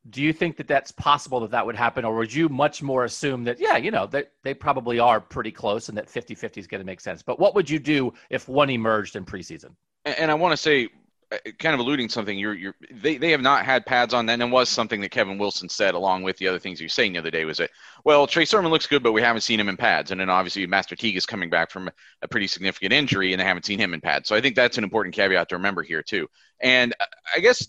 do 0.09 0.21
you 0.21 0.33
think 0.33 0.57
that 0.57 0.67
that's 0.67 0.91
possible 0.91 1.39
that 1.39 1.51
that 1.51 1.65
would 1.65 1.75
happen, 1.75 2.05
or 2.05 2.15
would 2.15 2.33
you 2.33 2.49
much 2.49 2.83
more 2.83 3.05
assume 3.05 3.43
that, 3.45 3.59
yeah, 3.59 3.77
you 3.77 3.89
know, 3.89 4.05
they 4.05 4.25
they 4.43 4.53
probably 4.53 4.99
are 4.99 5.19
pretty 5.19 5.51
close, 5.51 5.89
and 5.89 5.97
that 5.97 6.07
50-50 6.07 6.57
is 6.57 6.67
going 6.67 6.81
to 6.81 6.85
make 6.85 6.99
sense? 6.99 7.23
But 7.23 7.39
what 7.39 7.55
would 7.55 7.69
you 7.69 7.79
do 7.79 8.13
if 8.29 8.47
one 8.47 8.69
emerged 8.69 9.15
in 9.15 9.25
preseason? 9.25 9.71
And 10.03 10.29
I 10.29 10.35
want 10.35 10.51
to 10.51 10.57
say 10.57 10.89
Uh, 11.35 11.51
kind 11.59 11.73
of 11.73 11.79
alluding 11.79 12.09
something 12.09 12.37
you're 12.37 12.53
you're 12.53 12.75
they, 12.91 13.17
they 13.17 13.31
have 13.31 13.41
not 13.41 13.65
had 13.65 13.85
pads 13.85 14.13
on 14.13 14.25
then. 14.25 14.41
And 14.41 14.51
was 14.51 14.69
something 14.69 15.01
that 15.01 15.11
Kevin 15.11 15.37
Wilson 15.37 15.69
said 15.69 15.93
along 15.93 16.23
with 16.23 16.37
the 16.37 16.47
other 16.47 16.59
things 16.59 16.79
you 16.79 16.85
were 16.85 16.89
saying 16.89 17.13
the 17.13 17.19
other 17.19 17.31
day 17.31 17.45
was 17.45 17.57
that 17.57 17.71
well 18.03 18.27
Trey 18.27 18.45
Sermon 18.45 18.71
looks 18.71 18.87
good 18.87 19.03
but 19.03 19.11
we 19.11 19.21
haven't 19.21 19.41
seen 19.41 19.59
him 19.59 19.69
in 19.69 19.77
pads. 19.77 20.11
And 20.11 20.19
then 20.19 20.29
obviously 20.29 20.65
Master 20.67 20.95
Teague 20.95 21.17
is 21.17 21.25
coming 21.25 21.49
back 21.49 21.71
from 21.71 21.89
a 22.21 22.27
pretty 22.27 22.47
significant 22.47 22.93
injury 22.93 23.33
and 23.33 23.39
they 23.39 23.45
haven't 23.45 23.65
seen 23.65 23.79
him 23.79 23.93
in 23.93 24.01
pads. 24.01 24.29
So 24.29 24.35
I 24.35 24.41
think 24.41 24.55
that's 24.55 24.77
an 24.77 24.83
important 24.83 25.15
caveat 25.15 25.49
to 25.49 25.55
remember 25.55 25.83
here 25.83 26.03
too. 26.03 26.27
And 26.61 26.93
I 27.35 27.39
guess 27.39 27.67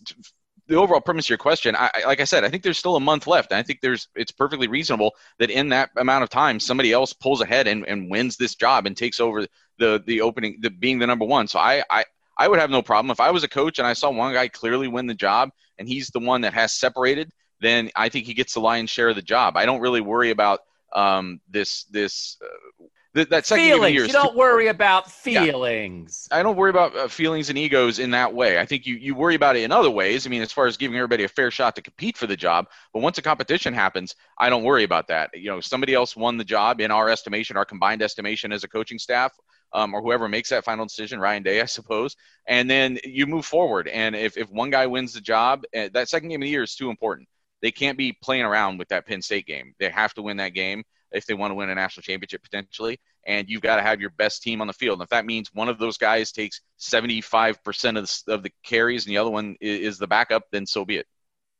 the 0.68 0.76
overall 0.76 1.00
premise 1.00 1.26
of 1.26 1.30
your 1.30 1.38
question 1.38 1.76
I, 1.76 1.90
like 2.06 2.20
I 2.20 2.24
said 2.24 2.44
I 2.44 2.48
think 2.48 2.62
there's 2.62 2.78
still 2.78 2.96
a 2.96 3.00
month 3.00 3.26
left. 3.26 3.52
And 3.52 3.58
I 3.58 3.62
think 3.62 3.80
there's 3.80 4.08
it's 4.14 4.32
perfectly 4.32 4.68
reasonable 4.68 5.14
that 5.38 5.50
in 5.50 5.68
that 5.70 5.90
amount 5.96 6.24
of 6.24 6.30
time 6.30 6.60
somebody 6.60 6.92
else 6.92 7.12
pulls 7.12 7.40
ahead 7.40 7.66
and, 7.66 7.86
and 7.86 8.10
wins 8.10 8.36
this 8.36 8.54
job 8.54 8.86
and 8.86 8.96
takes 8.96 9.20
over 9.20 9.46
the 9.78 10.02
the 10.06 10.20
opening 10.20 10.58
the 10.60 10.70
being 10.70 10.98
the 10.98 11.06
number 11.06 11.24
one. 11.24 11.46
So 11.48 11.58
I, 11.58 11.84
I 11.90 12.04
I 12.38 12.48
would 12.48 12.58
have 12.58 12.70
no 12.70 12.82
problem 12.82 13.10
if 13.10 13.20
I 13.20 13.30
was 13.30 13.44
a 13.44 13.48
coach 13.48 13.78
and 13.78 13.86
I 13.86 13.92
saw 13.94 14.10
one 14.10 14.32
guy 14.32 14.48
clearly 14.48 14.88
win 14.88 15.06
the 15.06 15.14
job 15.14 15.50
and 15.78 15.88
he's 15.88 16.08
the 16.08 16.20
one 16.20 16.40
that 16.42 16.54
has 16.54 16.72
separated. 16.72 17.30
Then 17.60 17.90
I 17.96 18.08
think 18.10 18.26
he 18.26 18.34
gets 18.34 18.54
the 18.54 18.60
lion's 18.60 18.90
share 18.90 19.08
of 19.08 19.16
the 19.16 19.22
job. 19.22 19.56
I 19.56 19.64
don't 19.64 19.80
really 19.80 20.02
worry 20.02 20.30
about 20.30 20.60
um, 20.94 21.40
this 21.48 21.84
this 21.84 22.36
uh, 22.42 22.84
That, 23.14 23.30
that 23.30 23.46
second 23.46 23.64
feelings. 23.64 23.94
year 23.94 24.04
You 24.04 24.12
don't 24.12 24.32
too- 24.32 24.38
worry 24.38 24.68
about 24.68 25.10
feelings. 25.10 26.28
I 26.30 26.42
don't 26.42 26.56
worry 26.56 26.70
about 26.70 26.94
uh, 26.96 27.08
feelings 27.08 27.48
and 27.48 27.58
egos 27.58 27.98
in 27.98 28.10
that 28.10 28.32
way. 28.34 28.58
I 28.58 28.66
think 28.66 28.86
you, 28.86 28.94
you 28.96 29.14
worry 29.14 29.34
about 29.34 29.56
it 29.56 29.62
in 29.62 29.72
other 29.72 29.90
ways. 29.90 30.26
I 30.26 30.30
mean, 30.30 30.42
as 30.42 30.52
far 30.52 30.66
as 30.66 30.76
giving 30.76 30.96
everybody 30.96 31.24
a 31.24 31.28
fair 31.28 31.50
shot 31.50 31.74
to 31.76 31.82
compete 31.82 32.16
for 32.16 32.26
the 32.26 32.36
job. 32.36 32.66
But 32.92 33.00
once 33.00 33.18
a 33.18 33.22
competition 33.22 33.72
happens, 33.74 34.14
I 34.38 34.50
don't 34.50 34.62
worry 34.64 34.84
about 34.84 35.08
that. 35.08 35.30
You 35.34 35.50
know, 35.50 35.60
somebody 35.60 35.94
else 35.94 36.14
won 36.16 36.36
the 36.36 36.44
job 36.44 36.80
in 36.80 36.90
our 36.90 37.08
estimation, 37.08 37.56
our 37.56 37.64
combined 37.64 38.02
estimation 38.02 38.52
as 38.52 38.64
a 38.64 38.68
coaching 38.68 38.98
staff, 38.98 39.32
um, 39.72 39.94
or 39.94 40.02
whoever 40.02 40.28
makes 40.28 40.50
that 40.50 40.64
final 40.64 40.86
decision, 40.86 41.20
Ryan 41.20 41.42
Day, 41.42 41.60
I 41.60 41.66
suppose. 41.66 42.16
And 42.46 42.70
then 42.70 42.98
you 43.04 43.26
move 43.26 43.46
forward. 43.46 43.88
And 43.88 44.14
if, 44.14 44.36
if 44.36 44.50
one 44.50 44.70
guy 44.70 44.86
wins 44.86 45.12
the 45.12 45.20
job, 45.20 45.64
uh, 45.76 45.88
that 45.92 46.08
second 46.08 46.28
game 46.28 46.42
of 46.42 46.46
the 46.46 46.50
year 46.50 46.62
is 46.62 46.74
too 46.74 46.90
important. 46.90 47.28
They 47.62 47.70
can't 47.70 47.98
be 47.98 48.16
playing 48.22 48.44
around 48.44 48.78
with 48.78 48.88
that 48.88 49.06
Penn 49.06 49.22
State 49.22 49.46
game. 49.46 49.74
They 49.78 49.90
have 49.90 50.14
to 50.14 50.22
win 50.22 50.36
that 50.38 50.54
game 50.54 50.84
if 51.12 51.26
they 51.26 51.34
want 51.34 51.50
to 51.50 51.54
win 51.54 51.70
a 51.70 51.74
national 51.74 52.02
championship 52.02 52.42
potentially. 52.42 52.98
And 53.26 53.48
you've 53.48 53.62
got 53.62 53.76
to 53.76 53.82
have 53.82 54.00
your 54.00 54.10
best 54.10 54.42
team 54.42 54.60
on 54.60 54.66
the 54.66 54.72
field. 54.72 54.98
And 54.98 55.04
if 55.04 55.10
that 55.10 55.26
means 55.26 55.50
one 55.52 55.68
of 55.68 55.78
those 55.78 55.98
guys 55.98 56.30
takes 56.30 56.60
75% 56.78 57.98
of 57.98 58.04
the, 58.26 58.34
of 58.34 58.42
the 58.42 58.52
carries 58.62 59.06
and 59.06 59.10
the 59.12 59.18
other 59.18 59.30
one 59.30 59.56
is, 59.60 59.80
is 59.80 59.98
the 59.98 60.06
backup, 60.06 60.44
then 60.52 60.66
so 60.66 60.84
be 60.84 60.96
it. 60.96 61.06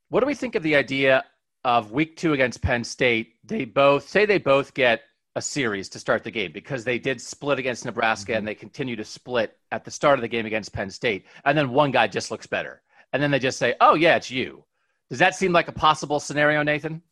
What 0.09 0.21
do 0.21 0.27
we 0.27 0.35
think 0.35 0.55
of 0.55 0.63
the 0.63 0.77
idea 0.77 1.25
of 1.65 1.91
week 1.91 2.17
two 2.17 2.33
against 2.33 2.63
Penn 2.63 2.85
State? 2.85 3.35
They 3.43 3.65
both 3.65 4.09
say 4.09 4.27
they 4.27 4.39
both 4.39 4.75
get 4.75 5.03
a 5.37 5.43
series 5.43 5.91
to 5.91 5.99
start 5.99 6.25
the 6.25 6.31
game 6.31 6.51
because 6.51 6.83
they 6.83 6.99
did 6.99 7.21
split 7.21 7.59
against 7.59 7.85
Nebraska 7.85 8.35
and 8.35 8.49
they 8.49 8.55
continue 8.55 8.97
to 8.97 9.05
split 9.05 9.59
at 9.71 9.85
the 9.85 9.91
start 9.91 10.19
of 10.19 10.23
the 10.23 10.29
game 10.29 10.47
against 10.47 10.73
Penn 10.73 10.91
State. 10.91 11.27
And 11.45 11.57
then 11.57 11.71
one 11.71 11.91
guy 11.91 12.07
just 12.09 12.31
looks 12.31 12.47
better. 12.47 12.83
And 13.13 13.23
then 13.23 13.31
they 13.31 13.39
just 13.39 13.59
say, 13.59 13.75
oh, 13.83 13.95
yeah, 13.95 14.17
it's 14.17 14.31
you. 14.31 14.65
Does 15.11 15.19
that 15.19 15.35
seem 15.35 15.53
like 15.53 15.69
a 15.69 15.73
possible 15.73 16.21
scenario, 16.21 16.63
Nathan? 16.63 17.03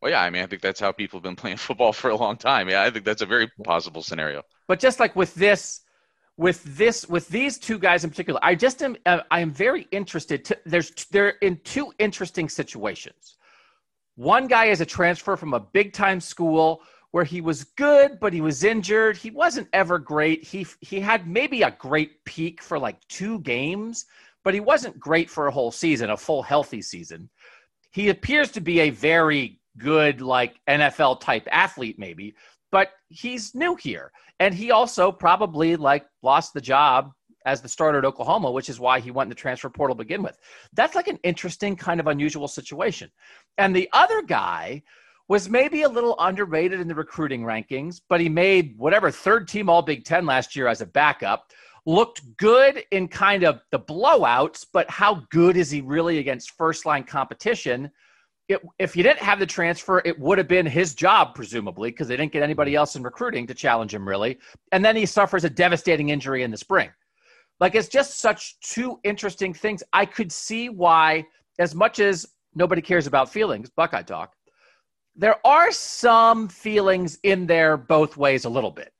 Well, 0.00 0.10
yeah, 0.10 0.22
I 0.22 0.30
mean, 0.30 0.42
I 0.42 0.46
think 0.46 0.62
that's 0.62 0.80
how 0.80 0.90
people 0.90 1.18
have 1.18 1.22
been 1.22 1.36
playing 1.36 1.56
football 1.68 1.92
for 1.92 2.08
a 2.08 2.16
long 2.16 2.38
time. 2.38 2.70
Yeah, 2.70 2.82
I 2.82 2.90
think 2.90 3.04
that's 3.04 3.22
a 3.22 3.26
very 3.26 3.48
possible 3.62 4.02
scenario. 4.02 4.42
But 4.66 4.80
just 4.80 4.98
like 4.98 5.14
with 5.14 5.34
this, 5.34 5.82
with 6.38 6.64
this, 6.64 7.06
with 7.06 7.28
these 7.28 7.58
two 7.58 7.78
guys 7.78 8.04
in 8.04 8.10
particular, 8.10 8.40
I 8.42 8.54
just 8.54 8.82
am, 8.82 8.96
uh, 9.04 9.20
I 9.30 9.40
am 9.40 9.50
very 9.50 9.86
interested. 9.92 10.46
To, 10.46 10.58
there's, 10.64 10.90
they're 11.10 11.36
in 11.42 11.60
two 11.62 11.92
interesting 11.98 12.48
situations. 12.48 13.36
One 14.16 14.46
guy 14.46 14.66
is 14.66 14.80
a 14.80 14.86
transfer 14.86 15.36
from 15.36 15.52
a 15.52 15.60
big 15.60 15.92
time 15.92 16.20
school 16.20 16.82
where 17.14 17.22
he 17.22 17.40
was 17.40 17.62
good, 17.62 18.18
but 18.18 18.32
he 18.32 18.40
was 18.40 18.64
injured. 18.64 19.16
He 19.16 19.30
wasn't 19.30 19.68
ever 19.72 20.00
great. 20.00 20.42
He 20.42 20.66
he 20.80 20.98
had 20.98 21.28
maybe 21.28 21.62
a 21.62 21.70
great 21.70 22.24
peak 22.24 22.60
for 22.60 22.76
like 22.76 22.98
two 23.06 23.38
games, 23.42 24.06
but 24.42 24.52
he 24.52 24.58
wasn't 24.58 24.98
great 24.98 25.30
for 25.30 25.46
a 25.46 25.52
whole 25.52 25.70
season, 25.70 26.10
a 26.10 26.16
full 26.16 26.42
healthy 26.42 26.82
season. 26.82 27.30
He 27.92 28.08
appears 28.08 28.50
to 28.50 28.60
be 28.60 28.80
a 28.80 28.90
very 28.90 29.60
good 29.78 30.22
like 30.22 30.56
NFL 30.68 31.20
type 31.20 31.46
athlete 31.52 32.00
maybe, 32.00 32.34
but 32.72 32.88
he's 33.10 33.54
new 33.54 33.76
here. 33.76 34.10
And 34.40 34.52
he 34.52 34.72
also 34.72 35.12
probably 35.12 35.76
like 35.76 36.06
lost 36.24 36.52
the 36.52 36.60
job 36.60 37.12
as 37.46 37.60
the 37.60 37.68
starter 37.68 37.98
at 37.98 38.04
Oklahoma, 38.04 38.50
which 38.50 38.68
is 38.68 38.80
why 38.80 38.98
he 38.98 39.12
went 39.12 39.26
in 39.26 39.36
the 39.36 39.36
transfer 39.36 39.70
portal 39.70 39.94
to 39.94 40.02
begin 40.02 40.24
with. 40.24 40.36
That's 40.72 40.96
like 40.96 41.06
an 41.06 41.20
interesting 41.22 41.76
kind 41.76 42.00
of 42.00 42.08
unusual 42.08 42.48
situation. 42.48 43.08
And 43.56 43.76
the 43.76 43.88
other 43.92 44.20
guy 44.20 44.82
was 45.28 45.48
maybe 45.48 45.82
a 45.82 45.88
little 45.88 46.16
underrated 46.18 46.80
in 46.80 46.88
the 46.88 46.94
recruiting 46.94 47.42
rankings, 47.42 48.00
but 48.08 48.20
he 48.20 48.28
made 48.28 48.74
whatever 48.76 49.10
third 49.10 49.48
team 49.48 49.70
all 49.70 49.82
Big 49.82 50.04
Ten 50.04 50.26
last 50.26 50.54
year 50.54 50.68
as 50.68 50.80
a 50.80 50.86
backup. 50.86 51.50
Looked 51.86 52.22
good 52.36 52.82
in 52.92 53.08
kind 53.08 53.42
of 53.42 53.60
the 53.70 53.78
blowouts, 53.78 54.66
but 54.72 54.88
how 54.90 55.22
good 55.30 55.56
is 55.56 55.70
he 55.70 55.80
really 55.80 56.18
against 56.18 56.52
first 56.52 56.86
line 56.86 57.04
competition? 57.04 57.90
It, 58.48 58.60
if 58.78 58.94
you 58.94 59.02
didn't 59.02 59.20
have 59.20 59.38
the 59.38 59.46
transfer, 59.46 60.02
it 60.04 60.18
would 60.18 60.36
have 60.36 60.48
been 60.48 60.66
his 60.66 60.94
job, 60.94 61.34
presumably, 61.34 61.90
because 61.90 62.08
they 62.08 62.16
didn't 62.16 62.32
get 62.32 62.42
anybody 62.42 62.72
mm-hmm. 62.72 62.78
else 62.78 62.96
in 62.96 63.02
recruiting 63.02 63.46
to 63.46 63.54
challenge 63.54 63.94
him, 63.94 64.06
really. 64.06 64.38
And 64.72 64.84
then 64.84 64.96
he 64.96 65.06
suffers 65.06 65.44
a 65.44 65.50
devastating 65.50 66.10
injury 66.10 66.42
in 66.42 66.50
the 66.50 66.56
spring. 66.56 66.90
Like, 67.60 67.74
it's 67.74 67.88
just 67.88 68.18
such 68.18 68.60
two 68.60 68.98
interesting 69.04 69.54
things. 69.54 69.82
I 69.94 70.04
could 70.04 70.30
see 70.30 70.68
why, 70.68 71.24
as 71.58 71.74
much 71.74 72.00
as 72.00 72.26
nobody 72.54 72.82
cares 72.82 73.06
about 73.06 73.32
feelings, 73.32 73.70
Buckeye 73.70 74.02
talk, 74.02 74.33
there 75.16 75.44
are 75.46 75.70
some 75.70 76.48
feelings 76.48 77.18
in 77.22 77.46
there 77.46 77.76
both 77.76 78.16
ways 78.16 78.44
a 78.44 78.48
little 78.48 78.70
bit. 78.70 78.92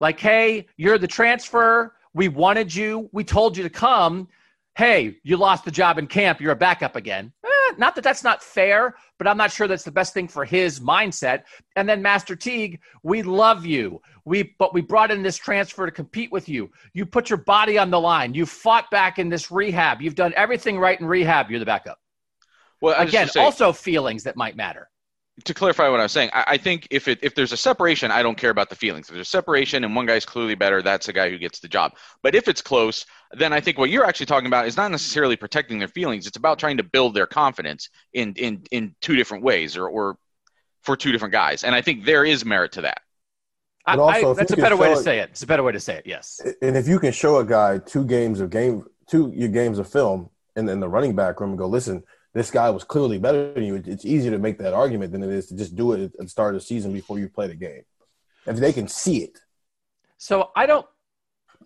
Like, 0.00 0.18
hey, 0.18 0.66
you're 0.76 0.98
the 0.98 1.06
transfer. 1.06 1.94
We 2.14 2.28
wanted 2.28 2.74
you. 2.74 3.08
We 3.12 3.24
told 3.24 3.56
you 3.56 3.62
to 3.62 3.70
come. 3.70 4.28
Hey, 4.76 5.18
you 5.22 5.36
lost 5.36 5.64
the 5.64 5.70
job 5.70 5.98
in 5.98 6.06
camp. 6.06 6.40
You're 6.40 6.52
a 6.52 6.56
backup 6.56 6.96
again. 6.96 7.32
Eh, 7.44 7.74
not 7.76 7.94
that 7.94 8.04
that's 8.04 8.24
not 8.24 8.42
fair, 8.42 8.94
but 9.18 9.26
I'm 9.26 9.36
not 9.36 9.52
sure 9.52 9.68
that's 9.68 9.84
the 9.84 9.90
best 9.92 10.14
thing 10.14 10.26
for 10.26 10.44
his 10.44 10.80
mindset. 10.80 11.42
And 11.76 11.86
then 11.86 12.00
Master 12.00 12.34
Teague, 12.34 12.80
we 13.02 13.22
love 13.22 13.66
you. 13.66 14.00
We 14.24 14.54
but 14.58 14.72
we 14.72 14.80
brought 14.80 15.10
in 15.10 15.22
this 15.22 15.36
transfer 15.36 15.84
to 15.84 15.92
compete 15.92 16.32
with 16.32 16.48
you. 16.48 16.70
You 16.94 17.04
put 17.04 17.28
your 17.28 17.38
body 17.38 17.76
on 17.76 17.90
the 17.90 18.00
line. 18.00 18.32
You 18.32 18.46
fought 18.46 18.90
back 18.90 19.18
in 19.18 19.28
this 19.28 19.50
rehab. 19.50 20.00
You've 20.00 20.14
done 20.14 20.32
everything 20.36 20.78
right 20.78 20.98
in 20.98 21.06
rehab. 21.06 21.50
You're 21.50 21.60
the 21.60 21.66
backup. 21.66 21.98
Well, 22.80 22.94
I 22.98 23.04
Again, 23.04 23.28
say- 23.28 23.40
also 23.40 23.72
feelings 23.72 24.22
that 24.24 24.36
might 24.36 24.56
matter. 24.56 24.88
To 25.44 25.54
clarify 25.54 25.88
what 25.88 26.00
I 26.00 26.02
was 26.02 26.12
saying, 26.12 26.30
I, 26.32 26.44
I 26.48 26.56
think 26.58 26.86
if 26.90 27.08
it 27.08 27.18
if 27.22 27.34
there's 27.34 27.52
a 27.52 27.56
separation, 27.56 28.10
I 28.10 28.22
don't 28.22 28.36
care 28.36 28.50
about 28.50 28.68
the 28.68 28.76
feelings. 28.76 29.08
If 29.08 29.14
there's 29.14 29.26
a 29.26 29.30
separation 29.30 29.84
and 29.84 29.96
one 29.96 30.06
guy's 30.06 30.26
clearly 30.26 30.54
better, 30.54 30.82
that's 30.82 31.06
the 31.06 31.12
guy 31.12 31.30
who 31.30 31.38
gets 31.38 31.60
the 31.60 31.68
job. 31.68 31.92
But 32.22 32.34
if 32.34 32.48
it's 32.48 32.60
close, 32.60 33.06
then 33.32 33.52
I 33.52 33.60
think 33.60 33.78
what 33.78 33.90
you're 33.90 34.04
actually 34.04 34.26
talking 34.26 34.48
about 34.48 34.66
is 34.66 34.76
not 34.76 34.90
necessarily 34.90 35.36
protecting 35.36 35.78
their 35.78 35.88
feelings. 35.88 36.26
It's 36.26 36.36
about 36.36 36.58
trying 36.58 36.76
to 36.76 36.82
build 36.82 37.14
their 37.14 37.26
confidence 37.26 37.88
in 38.12 38.34
in 38.36 38.62
in 38.70 38.94
two 39.00 39.16
different 39.16 39.42
ways, 39.44 39.76
or 39.76 39.88
or 39.88 40.18
for 40.82 40.96
two 40.96 41.12
different 41.12 41.32
guys. 41.32 41.64
And 41.64 41.74
I 41.74 41.82
think 41.82 42.04
there 42.04 42.24
is 42.24 42.44
merit 42.44 42.72
to 42.72 42.82
that. 42.82 43.00
I, 43.86 43.96
But 43.96 44.02
also, 44.02 44.28
I- 44.28 44.30
if 44.32 44.36
that's 44.36 44.52
a 44.52 44.56
better 44.56 44.76
way 44.76 44.88
to 44.94 45.00
it- 45.00 45.04
say 45.04 45.20
it. 45.20 45.30
It's 45.30 45.42
a 45.42 45.46
better 45.46 45.62
way 45.62 45.72
to 45.72 45.80
say 45.80 45.96
it. 45.96 46.06
Yes. 46.06 46.40
And 46.60 46.76
if 46.76 46.86
you 46.86 46.98
can 46.98 47.12
show 47.12 47.38
a 47.38 47.44
guy 47.44 47.78
two 47.78 48.04
games 48.04 48.40
of 48.40 48.50
game, 48.50 48.84
two 49.08 49.32
your 49.34 49.48
games 49.48 49.78
of 49.78 49.88
film, 49.88 50.28
in, 50.56 50.68
in 50.68 50.80
the 50.80 50.88
running 50.88 51.14
back 51.14 51.40
room 51.40 51.50
and 51.50 51.58
go, 51.58 51.66
listen, 51.66 52.02
this 52.32 52.50
guy 52.50 52.70
was 52.70 52.84
clearly 52.84 53.18
better 53.18 53.52
than 53.52 53.64
you. 53.64 53.74
It's 53.76 54.04
easier 54.04 54.30
to 54.30 54.38
make 54.38 54.58
that 54.58 54.74
argument 54.74 55.12
than 55.12 55.22
it 55.22 55.30
is 55.30 55.46
to 55.48 55.56
just 55.56 55.74
do 55.74 55.92
it 55.92 56.00
at 56.00 56.12
the 56.16 56.28
start 56.28 56.54
of 56.54 56.60
the 56.60 56.66
season 56.66 56.92
before 56.92 57.18
you 57.18 57.28
play 57.28 57.48
the 57.48 57.54
game. 57.54 57.82
If 58.46 58.56
they 58.56 58.72
can 58.72 58.88
see 58.88 59.18
it, 59.24 59.38
So 60.18 60.50
I 60.54 60.66
don't 60.66 60.86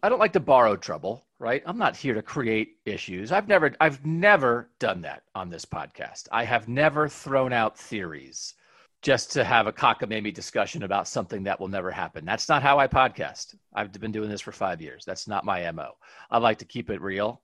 I 0.02 0.08
don't 0.08 0.18
like 0.18 0.32
to 0.34 0.40
borrow 0.40 0.76
trouble, 0.76 1.26
right? 1.38 1.62
I'm 1.66 1.78
not 1.78 1.96
here 1.96 2.14
to 2.14 2.22
create 2.22 2.76
issues. 2.84 3.32
I've 3.32 3.48
never 3.48 3.74
I've 3.80 4.04
never 4.04 4.70
done 4.78 5.02
that 5.02 5.22
on 5.34 5.50
this 5.50 5.64
podcast. 5.64 6.28
I 6.32 6.44
have 6.44 6.68
never 6.68 7.08
thrown 7.08 7.52
out 7.52 7.78
theories 7.78 8.54
just 9.02 9.32
to 9.32 9.44
have 9.44 9.66
a 9.66 9.72
cockamamie 9.72 10.32
discussion 10.32 10.82
about 10.82 11.06
something 11.06 11.42
that 11.44 11.60
will 11.60 11.68
never 11.68 11.90
happen. 11.90 12.24
That's 12.24 12.48
not 12.48 12.62
how 12.62 12.78
I 12.78 12.86
podcast. 12.86 13.54
I've 13.74 13.92
been 13.92 14.12
doing 14.12 14.30
this 14.30 14.40
for 14.40 14.52
5 14.52 14.80
years. 14.80 15.04
That's 15.04 15.28
not 15.28 15.44
my 15.44 15.70
MO. 15.72 15.92
I 16.30 16.38
like 16.38 16.58
to 16.58 16.64
keep 16.64 16.88
it 16.88 17.02
real. 17.02 17.42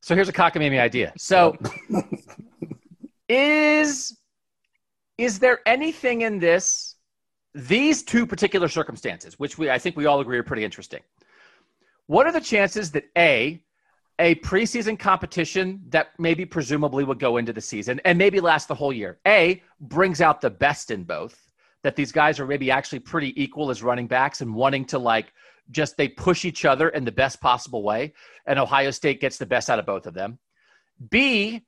So 0.00 0.14
here's 0.14 0.28
a 0.28 0.32
cockamamie 0.32 0.80
idea. 0.80 1.12
So 1.16 1.56
is 3.28 4.18
is 5.18 5.38
there 5.38 5.60
anything 5.66 6.22
in 6.22 6.38
this 6.38 6.96
these 7.54 8.02
two 8.02 8.26
particular 8.26 8.68
circumstances 8.68 9.38
which 9.38 9.58
we 9.58 9.70
i 9.70 9.78
think 9.78 9.96
we 9.96 10.06
all 10.06 10.20
agree 10.20 10.38
are 10.38 10.42
pretty 10.42 10.64
interesting 10.64 11.00
what 12.06 12.26
are 12.26 12.32
the 12.32 12.40
chances 12.40 12.90
that 12.90 13.04
a 13.16 13.62
a 14.18 14.34
preseason 14.36 14.98
competition 14.98 15.80
that 15.88 16.08
maybe 16.18 16.44
presumably 16.44 17.04
would 17.04 17.18
go 17.18 17.36
into 17.36 17.52
the 17.52 17.60
season 17.60 18.00
and 18.04 18.18
maybe 18.18 18.40
last 18.40 18.66
the 18.66 18.74
whole 18.74 18.92
year 18.92 19.18
a 19.26 19.62
brings 19.80 20.20
out 20.20 20.40
the 20.40 20.50
best 20.50 20.90
in 20.90 21.04
both 21.04 21.50
that 21.82 21.96
these 21.96 22.12
guys 22.12 22.40
are 22.40 22.46
maybe 22.46 22.70
actually 22.70 22.98
pretty 22.98 23.40
equal 23.40 23.70
as 23.70 23.82
running 23.82 24.06
backs 24.06 24.40
and 24.40 24.52
wanting 24.52 24.84
to 24.84 24.98
like 24.98 25.32
just 25.70 25.96
they 25.96 26.08
push 26.08 26.44
each 26.44 26.64
other 26.64 26.88
in 26.90 27.04
the 27.04 27.12
best 27.12 27.40
possible 27.40 27.82
way 27.82 28.12
and 28.46 28.58
ohio 28.58 28.90
state 28.90 29.20
gets 29.20 29.38
the 29.38 29.46
best 29.46 29.70
out 29.70 29.78
of 29.78 29.86
both 29.86 30.06
of 30.06 30.14
them 30.14 30.38
b 31.10 31.64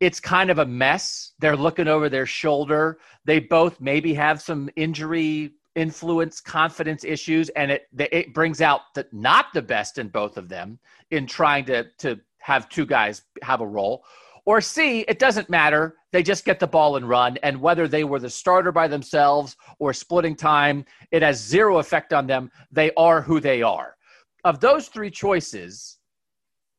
it's 0.00 0.20
kind 0.20 0.50
of 0.50 0.58
a 0.58 0.66
mess. 0.66 1.32
They're 1.38 1.56
looking 1.56 1.88
over 1.88 2.08
their 2.08 2.26
shoulder. 2.26 2.98
They 3.24 3.40
both 3.40 3.80
maybe 3.80 4.14
have 4.14 4.42
some 4.42 4.68
injury 4.76 5.52
influence, 5.74 6.40
confidence 6.40 7.04
issues, 7.04 7.48
and 7.50 7.70
it 7.70 7.86
it 7.98 8.34
brings 8.34 8.60
out 8.60 8.82
the 8.94 9.06
not 9.12 9.46
the 9.54 9.62
best 9.62 9.98
in 9.98 10.08
both 10.08 10.36
of 10.36 10.48
them 10.48 10.78
in 11.10 11.26
trying 11.26 11.64
to 11.66 11.84
to 11.98 12.20
have 12.38 12.68
two 12.68 12.86
guys 12.86 13.22
have 13.42 13.60
a 13.60 13.66
role. 13.66 14.04
Or 14.46 14.60
C, 14.60 15.00
it 15.08 15.18
doesn't 15.18 15.48
matter. 15.48 15.96
They 16.12 16.22
just 16.22 16.44
get 16.44 16.60
the 16.60 16.66
ball 16.66 16.96
and 16.96 17.08
run. 17.08 17.38
And 17.42 17.60
whether 17.60 17.88
they 17.88 18.04
were 18.04 18.20
the 18.20 18.28
starter 18.28 18.72
by 18.72 18.88
themselves 18.88 19.56
or 19.78 19.92
splitting 19.92 20.36
time, 20.36 20.84
it 21.10 21.22
has 21.22 21.40
zero 21.42 21.78
effect 21.78 22.12
on 22.12 22.26
them. 22.26 22.50
They 22.70 22.92
are 22.96 23.22
who 23.22 23.40
they 23.40 23.62
are. 23.62 23.96
Of 24.44 24.60
those 24.60 24.88
three 24.88 25.10
choices, 25.10 25.98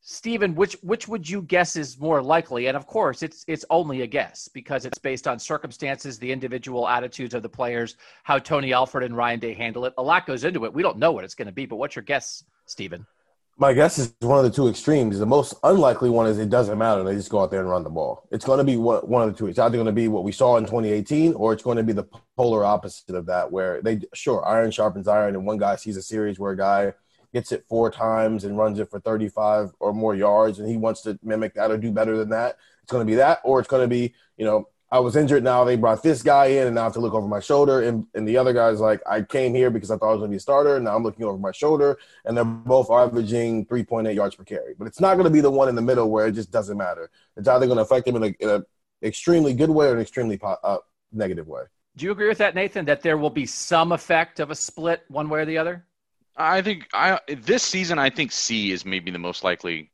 Stephen, 0.07 0.53
which 0.53 0.77
which 0.83 1.07
would 1.07 1.27
you 1.27 1.41
guess 1.41 1.75
is 1.75 1.99
more 1.99 2.21
likely? 2.21 2.67
And 2.67 2.77
of 2.77 2.85
course, 2.85 3.23
it's 3.23 3.43
it's 3.47 3.65
only 3.71 4.03
a 4.03 4.07
guess 4.07 4.47
because 4.47 4.85
it's 4.85 4.99
based 4.99 5.27
on 5.27 5.39
circumstances, 5.39 6.19
the 6.19 6.31
individual 6.31 6.87
attitudes 6.87 7.33
of 7.33 7.41
the 7.41 7.49
players, 7.49 7.97
how 8.21 8.37
Tony 8.37 8.71
Alford 8.71 9.01
and 9.01 9.17
Ryan 9.17 9.39
Day 9.39 9.55
handle 9.55 9.85
it. 9.85 9.95
A 9.97 10.03
lot 10.03 10.27
goes 10.27 10.43
into 10.43 10.65
it. 10.65 10.73
We 10.73 10.83
don't 10.83 10.99
know 10.99 11.11
what 11.11 11.23
it's 11.23 11.33
going 11.33 11.47
to 11.47 11.51
be, 11.51 11.65
but 11.65 11.77
what's 11.77 11.95
your 11.95 12.03
guess, 12.03 12.43
Stephen? 12.67 13.07
My 13.57 13.71
guess 13.71 13.97
is 13.97 14.13
one 14.19 14.37
of 14.37 14.43
the 14.43 14.51
two 14.51 14.67
extremes. 14.67 15.17
The 15.17 15.25
most 15.25 15.53
unlikely 15.63 16.09
one 16.09 16.27
is 16.27 16.39
it 16.39 16.49
doesn't 16.49 16.77
matter. 16.77 17.03
They 17.03 17.15
just 17.15 17.29
go 17.29 17.41
out 17.41 17.51
there 17.51 17.61
and 17.61 17.69
run 17.69 17.85
the 17.85 17.89
ball. 17.89 18.27
It's 18.29 18.43
going 18.43 18.57
to 18.57 18.65
be 18.65 18.75
one 18.75 19.21
of 19.21 19.31
the 19.31 19.37
two. 19.37 19.47
It's 19.47 19.59
either 19.59 19.77
going 19.77 19.85
to 19.85 19.93
be 19.93 20.09
what 20.09 20.25
we 20.25 20.33
saw 20.33 20.57
in 20.57 20.65
2018 20.65 21.33
or 21.35 21.53
it's 21.53 21.63
going 21.63 21.77
to 21.77 21.83
be 21.83 21.93
the 21.93 22.03
polar 22.35 22.65
opposite 22.65 23.15
of 23.15 23.25
that, 23.27 23.49
where 23.49 23.81
they, 23.81 24.01
sure, 24.13 24.45
iron 24.45 24.71
sharpens 24.71 25.07
iron, 25.07 25.35
and 25.35 25.45
one 25.45 25.57
guy 25.57 25.77
sees 25.77 25.95
a 25.95 26.01
series 26.01 26.37
where 26.37 26.51
a 26.51 26.57
guy 26.57 26.91
gets 27.33 27.53
it 27.53 27.63
four 27.69 27.89
times 27.89 28.43
and 28.43 28.57
runs 28.57 28.77
it 28.77 28.89
for 28.89 28.99
35 28.99 29.71
or 29.79 29.93
more 29.93 30.15
yards, 30.15 30.59
and 30.59 30.67
he 30.67 30.75
wants 30.75 31.01
to 31.03 31.17
mimic 31.23 31.53
that 31.53 31.71
or 31.71 31.77
do 31.77 31.93
better 31.93 32.17
than 32.17 32.29
that. 32.29 32.57
It's 32.83 32.91
going 32.91 33.07
to 33.07 33.09
be 33.09 33.15
that, 33.15 33.39
or 33.45 33.61
it's 33.61 33.69
going 33.69 33.83
to 33.83 33.87
be, 33.87 34.13
you 34.35 34.45
know, 34.45 34.67
I 34.91 34.99
was 34.99 35.15
injured. 35.15 35.43
Now 35.43 35.63
they 35.63 35.75
brought 35.75 36.03
this 36.03 36.21
guy 36.21 36.45
in, 36.45 36.67
and 36.67 36.75
now 36.75 36.81
I 36.81 36.83
have 36.85 36.93
to 36.93 36.99
look 36.99 37.13
over 37.13 37.27
my 37.27 37.39
shoulder. 37.39 37.81
And, 37.81 38.05
and 38.13 38.27
the 38.27 38.37
other 38.37 38.53
guy's 38.53 38.79
like, 38.79 39.01
I 39.09 39.21
came 39.21 39.53
here 39.53 39.69
because 39.69 39.89
I 39.91 39.97
thought 39.97 40.09
I 40.09 40.11
was 40.11 40.19
going 40.19 40.29
to 40.29 40.33
be 40.33 40.37
a 40.37 40.39
starter. 40.39 40.75
And 40.75 40.85
now 40.85 40.95
I'm 40.95 41.03
looking 41.03 41.25
over 41.25 41.37
my 41.37 41.51
shoulder, 41.51 41.97
and 42.25 42.37
they're 42.37 42.45
both 42.45 42.89
averaging 42.91 43.65
3.8 43.65 44.13
yards 44.13 44.35
per 44.35 44.43
carry. 44.43 44.75
But 44.77 44.87
it's 44.87 45.01
not 45.01 45.15
going 45.15 45.25
to 45.25 45.31
be 45.31 45.41
the 45.41 45.51
one 45.51 45.69
in 45.69 45.75
the 45.75 45.81
middle 45.81 46.09
where 46.09 46.27
it 46.27 46.33
just 46.33 46.51
doesn't 46.51 46.77
matter. 46.77 47.09
It's 47.35 47.47
either 47.47 47.65
going 47.65 47.77
to 47.77 47.83
affect 47.83 48.07
him 48.07 48.15
in 48.15 48.35
an 48.41 48.63
extremely 49.03 49.53
good 49.53 49.69
way 49.69 49.87
or 49.87 49.95
an 49.95 50.01
extremely 50.01 50.39
uh, 50.41 50.77
negative 51.11 51.47
way. 51.47 51.63
Do 51.97 52.05
you 52.05 52.11
agree 52.11 52.27
with 52.27 52.37
that, 52.39 52.55
Nathan? 52.55 52.85
That 52.85 53.01
there 53.01 53.17
will 53.17 53.29
be 53.29 53.45
some 53.45 53.91
effect 53.91 54.39
of 54.39 54.51
a 54.51 54.55
split 54.55 55.03
one 55.07 55.29
way 55.29 55.41
or 55.41 55.45
the 55.45 55.57
other? 55.57 55.85
I 56.37 56.61
think 56.61 56.89
I 56.93 57.19
this 57.27 57.63
season 57.63 57.97
I 57.97 58.09
think 58.09 58.31
C 58.33 58.71
is 58.71 58.85
maybe 58.85 59.09
the 59.09 59.19
most 59.19 59.43
likely 59.43 59.91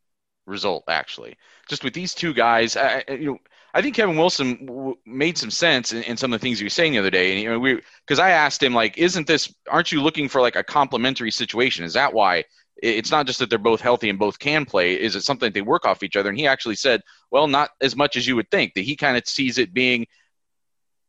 result 0.47 0.85
actually. 0.87 1.37
Just 1.67 1.83
with 1.83 1.93
these 1.93 2.15
two 2.15 2.33
guys, 2.33 2.75
I, 2.75 3.03
you 3.09 3.33
know, 3.33 3.37
I 3.73 3.81
think 3.81 3.95
Kevin 3.95 4.17
Wilson 4.17 4.65
w- 4.65 4.97
made 5.05 5.37
some 5.37 5.51
sense 5.51 5.93
in, 5.93 6.03
in, 6.03 6.17
some 6.17 6.33
of 6.33 6.39
the 6.39 6.43
things 6.43 6.59
he 6.59 6.63
was 6.63 6.73
saying 6.73 6.91
the 6.91 6.99
other 6.99 7.09
day. 7.09 7.31
And 7.31 7.41
you 7.41 7.49
know, 7.49 7.59
we 7.59 7.81
because 8.05 8.19
I 8.19 8.31
asked 8.31 8.61
him 8.61 8.73
like, 8.73 8.97
isn't 8.97 9.27
this? 9.27 9.53
Aren't 9.69 9.91
you 9.91 10.01
looking 10.01 10.27
for 10.27 10.41
like 10.41 10.55
a 10.55 10.63
complementary 10.63 11.31
situation? 11.31 11.85
Is 11.85 11.93
that 11.93 12.13
why? 12.13 12.43
It's 12.77 13.11
not 13.11 13.27
just 13.27 13.39
that 13.39 13.49
they're 13.49 13.59
both 13.59 13.81
healthy 13.81 14.09
and 14.09 14.17
both 14.17 14.39
can 14.39 14.65
play. 14.65 14.99
Is 14.99 15.15
it 15.15 15.21
something 15.21 15.47
that 15.47 15.53
they 15.53 15.61
work 15.61 15.85
off 15.85 16.03
each 16.03 16.15
other? 16.15 16.29
And 16.29 16.37
he 16.37 16.47
actually 16.47 16.75
said, 16.75 17.01
well, 17.29 17.47
not 17.47 17.69
as 17.79 17.95
much 17.95 18.17
as 18.17 18.25
you 18.25 18.35
would 18.35 18.49
think. 18.49 18.73
That 18.73 18.81
he 18.81 18.95
kind 18.95 19.17
of 19.17 19.27
sees 19.27 19.57
it 19.57 19.73
being 19.73 20.07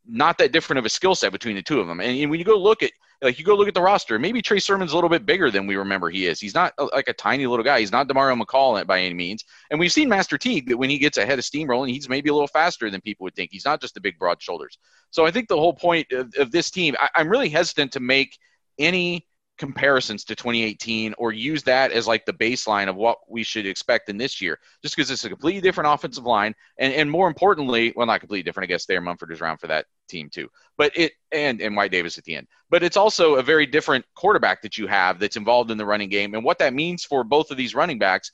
not 0.07 0.39
that 0.39 0.53
different 0.53 0.79
of 0.79 0.85
a 0.85 0.91
skill 0.91 1.15
set 1.15 1.33
between 1.33 1.57
the 1.57 1.63
two 1.63 1.81
of 1.81 1.87
them. 1.87 2.01
And, 2.01 2.31
when 2.31 2.39
you 2.39 2.45
go 2.45 2.59
look 2.59 2.83
at 2.83 2.93
like 3.23 3.39
you 3.39 3.45
go 3.45 3.55
look 3.55 3.69
at 3.69 3.75
the 3.75 3.81
roster, 3.81 4.19
maybe 4.19 4.43
Trey 4.43 4.59
Sermon's 4.59 4.93
a 4.93 4.95
little 4.95 5.09
bit 5.09 5.25
bigger 5.25 5.51
than 5.51 5.67
we 5.67 5.77
remember 5.77 6.11
he 6.11 6.27
is. 6.27 6.41
He's 6.41 6.55
not 6.55 6.73
uh, 6.77 6.89
like 6.93 7.09
a 7.09 7.13
tiny 7.13 7.47
little 7.47 7.65
guy. 7.65 7.81
He's 7.81 7.93
not 7.93 8.09
Demario 8.09 8.41
McCall 8.41 8.85
by 8.87 9.01
any 9.01 9.15
means. 9.15 9.45
And 9.71 9.79
we've 9.79 9.93
seen 9.93 10.09
Master 10.09 10.37
Teague 10.37 10.69
that 10.69 10.77
when 10.77 10.91
he 10.91 10.99
gets 10.99 11.19
ahead 11.19 11.39
of 11.39 11.45
steamrolling, 11.45 11.91
he's 11.91 12.09
maybe 12.09 12.31
a 12.31 12.33
little 12.33 12.49
faster 12.49 12.91
than 12.91 13.01
people 13.01 13.25
would 13.25 13.35
think. 13.35 13.51
He's 13.53 13.65
not 13.65 13.81
just 13.81 13.95
the 13.95 14.01
big 14.01 14.19
broad 14.19 14.43
shoulders. 14.43 14.79
So 15.11 15.25
I 15.25 15.31
think 15.31 15.49
the 15.49 15.57
whole 15.57 15.75
point 15.75 16.11
of, 16.11 16.33
of 16.37 16.51
this 16.51 16.71
team, 16.71 16.97
I, 16.99 17.09
I'm 17.15 17.29
really 17.29 17.49
hesitant 17.49 17.93
to 17.93 18.01
make 18.01 18.37
any 18.79 19.27
comparisons 19.59 20.25
to 20.25 20.35
2018 20.35 21.15
or 21.19 21.33
use 21.33 21.63
that 21.63 21.93
as 21.93 22.07
like 22.07 22.25
the 22.25 22.33
baseline 22.33 22.89
of 22.89 22.97
what 22.97 23.19
we 23.29 23.43
should 23.43 23.67
expect 23.67 24.09
in 24.09 24.17
this 24.17 24.41
year, 24.41 24.59
just 24.83 24.97
because 24.97 25.11
it's 25.11 25.25
a 25.25 25.29
completely 25.29 25.61
different 25.61 25.93
offensive 25.93 26.25
line. 26.25 26.55
And, 26.79 26.93
and 26.95 27.11
more 27.11 27.29
importantly, 27.29 27.93
well, 27.95 28.07
not 28.07 28.21
completely 28.21 28.43
different. 28.43 28.69
I 28.69 28.73
guess 28.73 28.87
Thayer 28.87 29.01
Munford 29.01 29.31
is 29.31 29.41
around 29.41 29.59
for 29.59 29.69
that 29.69 29.87
team 30.09 30.31
too, 30.31 30.49
but 30.77 30.97
it, 30.97 31.13
and, 31.31 31.61
and 31.61 31.77
Wyatt 31.77 31.93
Davis 31.93 32.19
at 32.19 32.25
the 32.25 32.35
end, 32.35 32.49
but 32.71 32.83
it's 32.83 32.97
also 32.97 33.37
a 33.37 33.43
very 33.43 33.67
different 33.67 34.05
quarterback 34.15 34.63
that 34.63 34.79
you 34.79 34.87
have 34.87 35.19
that's 35.19 35.37
involved 35.37 35.71
in 35.71 35.79
the 35.79 35.87
running 35.87 36.09
game. 36.09 36.35
And 36.35 36.45
what 36.45 36.59
that 36.59 36.75
means 36.75 37.05
for 37.05 37.23
both 37.23 37.51
of 37.51 37.57
these 37.57 37.75
running 37.75 37.99
backs, 37.99 38.33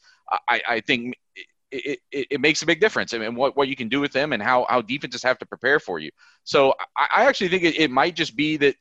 I, 0.49 0.61
I 0.69 0.81
think 0.81 1.17
it, 1.71 1.99
it, 2.11 2.27
it, 2.31 2.41
makes 2.41 2.63
a 2.63 2.67
big 2.67 2.81
difference 2.81 3.13
I 3.13 3.19
mean, 3.19 3.35
what, 3.35 3.57
what 3.57 3.69
you 3.69 3.77
can 3.77 3.89
do 3.89 4.01
with 4.01 4.13
them 4.13 4.33
and 4.33 4.43
how, 4.43 4.67
how 4.69 4.81
defenses 4.81 5.23
have 5.23 5.39
to 5.39 5.47
prepare 5.47 5.79
for 5.79 5.99
you. 5.99 6.11
So 6.45 6.75
I, 6.97 7.23
I 7.23 7.25
actually 7.27 7.49
think 7.49 7.65
it, 7.65 7.79
it 7.79 7.91
might 7.91 8.17
just 8.17 8.37
be 8.37 8.57
that 8.59 8.77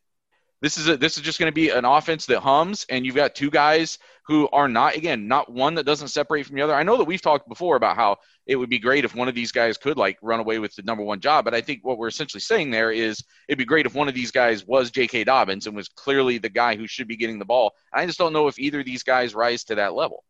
this 0.62 0.78
is 0.78 0.90
a, 0.90 0.98
this 0.98 1.18
is 1.18 1.24
just 1.24 1.40
going 1.40 1.52
to 1.52 1.56
be 1.56 1.70
an 1.70 1.86
offense 1.86 2.26
that 2.26 2.40
hums, 2.40 2.86
and 2.90 3.06
you've 3.06 3.16
got 3.16 3.36
two 3.36 3.52
guys 3.52 4.00
who 4.26 4.50
are 4.50 4.68
not 4.68 4.96
again 4.96 5.28
not 5.28 5.52
one 5.52 5.76
that 5.76 5.86
doesn't 5.86 6.08
separate 6.08 6.46
from 6.46 6.56
the 6.56 6.62
other. 6.62 6.74
I 6.74 6.84
know 6.84 6.98
that 6.98 7.06
we've 7.06 7.22
talked 7.22 7.48
before 7.48 7.76
about 7.76 7.96
how 7.96 8.18
it 8.48 8.56
would 8.56 8.70
be 8.70 8.80
great 8.80 9.06
if 9.06 9.16
one 9.16 9.28
of 9.28 9.36
these 9.36 9.52
guys 9.52 9.78
could 9.78 9.98
like 9.98 10.18
run 10.22 10.40
away 10.40 10.58
with 10.60 10.76
the 10.76 10.82
number 10.82 11.04
one 11.04 11.20
job, 11.20 11.46
but 11.46 11.54
I 11.54 11.62
think 11.62 11.86
what 11.86 11.98
we're 11.98 12.08
essentially 12.08 12.42
saying 12.42 12.72
there 12.72 12.92
is 12.92 13.24
it'd 13.48 13.60
be 13.60 13.66
great 13.66 13.86
if 13.86 13.94
one 13.94 14.08
of 14.08 14.16
these 14.16 14.32
guys 14.32 14.66
was 14.66 14.90
J.K. 14.90 15.26
Dobbins 15.26 15.68
and 15.68 15.76
was 15.76 15.88
clearly 15.88 16.38
the 16.38 16.50
guy 16.50 16.76
who 16.76 16.88
should 16.88 17.08
be 17.08 17.18
getting 17.18 17.40
the 17.40 17.46
ball. 17.46 17.74
I 17.94 18.06
just 18.06 18.18
don't 18.18 18.34
know 18.34 18.48
if 18.48 18.58
either 18.58 18.80
of 18.80 18.86
these 18.86 19.04
guys 19.04 19.36
rise 19.36 19.64
to 19.66 19.76
that 19.76 19.94
level. 19.94 20.24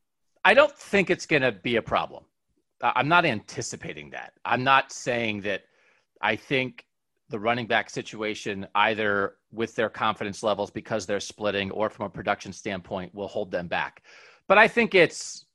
I 0.44 0.54
don't 0.54 0.76
think 0.78 1.10
it's 1.10 1.26
going 1.26 1.42
to 1.42 1.52
be 1.52 1.78
a 1.78 1.82
problem. 1.82 2.26
I'm 2.82 3.08
not 3.08 3.26
anticipating 3.26 4.12
that. 4.12 4.34
I'm 4.46 4.64
not 4.64 4.92
saying 4.92 5.42
that. 5.42 5.64
I 6.22 6.36
think 6.36 6.86
the 7.30 7.40
running 7.40 7.68
back 7.68 7.90
situation, 7.90 8.68
either 8.76 9.37
with 9.58 9.76
their 9.76 9.90
confidence 9.90 10.44
levels 10.44 10.72
because 10.72 11.06
they're 11.06 11.20
splitting 11.20 11.72
or 11.72 11.90
from 11.90 12.06
a 12.06 12.10
production 12.10 12.54
standpoint, 12.54 13.14
will 13.14 13.28
hold 13.28 13.52
them 13.52 13.68
back. 13.68 14.04
But 14.48 14.58
I 14.58 14.68
think 14.68 14.96
it's, 14.96 15.46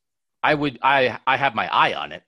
I 0.42 0.54
would, 0.54 0.78
I, 0.82 1.18
I 1.26 1.36
have 1.36 1.54
my 1.54 1.72
eye 1.72 1.94
on 1.94 2.12
it. 2.12 2.22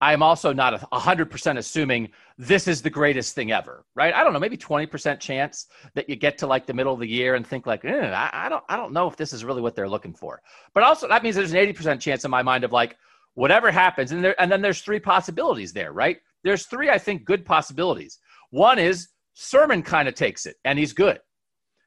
I 0.00 0.12
am 0.12 0.22
also 0.22 0.52
not 0.52 0.82
a 0.90 0.98
hundred 0.98 1.30
percent 1.30 1.60
assuming 1.60 2.08
this 2.36 2.66
is 2.66 2.82
the 2.82 2.90
greatest 2.90 3.36
thing 3.36 3.52
ever, 3.52 3.84
right? 3.94 4.12
I 4.12 4.24
don't 4.24 4.32
know, 4.32 4.40
maybe 4.40 4.56
20% 4.56 5.20
chance 5.20 5.68
that 5.94 6.10
you 6.10 6.16
get 6.16 6.38
to 6.38 6.48
like 6.48 6.66
the 6.66 6.74
middle 6.74 6.92
of 6.92 6.98
the 6.98 7.06
year 7.06 7.36
and 7.36 7.46
think 7.46 7.66
like, 7.66 7.84
eh, 7.84 8.10
I, 8.10 8.46
I 8.46 8.48
don't, 8.48 8.64
I 8.68 8.76
don't 8.76 8.92
know 8.92 9.06
if 9.06 9.16
this 9.16 9.32
is 9.32 9.44
really 9.44 9.62
what 9.62 9.76
they're 9.76 9.88
looking 9.88 10.12
for. 10.12 10.42
But 10.74 10.82
also 10.82 11.06
that 11.06 11.22
means 11.22 11.36
there's 11.36 11.52
an 11.52 11.58
80% 11.58 12.00
chance 12.00 12.24
in 12.24 12.32
my 12.32 12.42
mind 12.42 12.64
of 12.64 12.72
like, 12.72 12.96
whatever 13.34 13.70
happens. 13.70 14.12
And 14.12 14.24
there, 14.24 14.40
and 14.40 14.50
then 14.50 14.60
there's 14.60 14.80
three 14.80 15.00
possibilities 15.00 15.72
there, 15.72 15.92
right? 15.92 16.18
There's 16.42 16.66
three, 16.66 16.90
I 16.90 16.98
think, 16.98 17.24
good 17.24 17.44
possibilities. 17.44 18.18
One 18.50 18.78
is 18.78 19.08
Sermon 19.34 19.82
kind 19.82 20.08
of 20.08 20.14
takes 20.14 20.46
it 20.46 20.56
and 20.64 20.78
he's 20.78 20.92
good. 20.92 21.20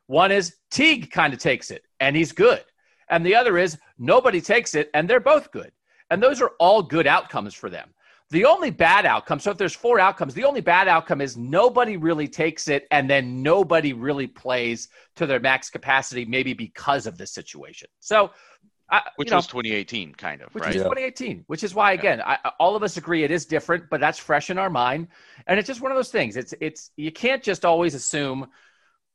One 0.08 0.32
is 0.32 0.56
Teague 0.72 1.12
kind 1.12 1.34
of 1.34 1.40
takes 1.40 1.72
it 1.72 1.84
and 2.00 2.16
he's 2.16 2.32
good. 2.32 2.64
And 3.10 3.26
the 3.26 3.36
other 3.36 3.58
is 3.58 3.78
nobody 3.98 4.42
takes 4.42 4.76
it 4.76 4.90
and 4.94 5.10
they're 5.10 5.20
both 5.20 5.52
good. 5.52 5.72
And 6.10 6.22
those 6.22 6.42
are 6.42 6.52
all 6.60 6.82
good 6.82 7.08
outcomes 7.08 7.54
for 7.54 7.70
them. 7.70 7.90
The 8.32 8.46
only 8.46 8.72
bad 8.72 9.06
outcome, 9.06 9.40
so 9.40 9.52
if 9.52 9.58
there's 9.58 9.76
four 9.76 10.00
outcomes, 10.00 10.34
the 10.34 10.46
only 10.46 10.62
bad 10.62 10.88
outcome 10.88 11.22
is 11.22 11.38
nobody 11.38 11.96
really 11.96 12.28
takes 12.28 12.68
it 12.68 12.88
and 12.90 13.08
then 13.08 13.44
nobody 13.44 13.94
really 13.94 14.26
plays 14.26 14.90
to 15.16 15.28
their 15.28 15.40
max 15.40 15.70
capacity, 15.70 16.26
maybe 16.26 16.54
because 16.54 17.06
of 17.06 17.20
the 17.20 17.28
situation. 17.28 17.88
So 18.00 18.32
I, 18.90 19.02
which 19.16 19.32
was 19.32 19.48
2018, 19.48 20.14
kind 20.14 20.42
of, 20.42 20.54
which 20.54 20.64
right? 20.64 20.74
was 20.74 20.84
2018, 20.84 21.44
which 21.48 21.64
is 21.64 21.74
why, 21.74 21.94
again, 21.94 22.22
I, 22.22 22.38
all 22.60 22.76
of 22.76 22.84
us 22.84 22.98
agree 22.98 23.24
it 23.24 23.32
is 23.32 23.46
different, 23.46 23.90
but 23.90 24.00
that's 24.00 24.20
fresh 24.20 24.52
in 24.52 24.60
our 24.60 24.70
mind, 24.70 25.08
and 25.48 25.58
it's 25.58 25.68
just 25.68 25.82
one 25.82 25.92
of 25.92 25.98
those 25.98 26.12
things. 26.12 26.38
It's 26.38 26.54
it's 26.62 26.92
you 26.96 27.12
can't 27.12 27.42
just 27.42 27.66
always 27.66 27.96
assume. 27.96 28.48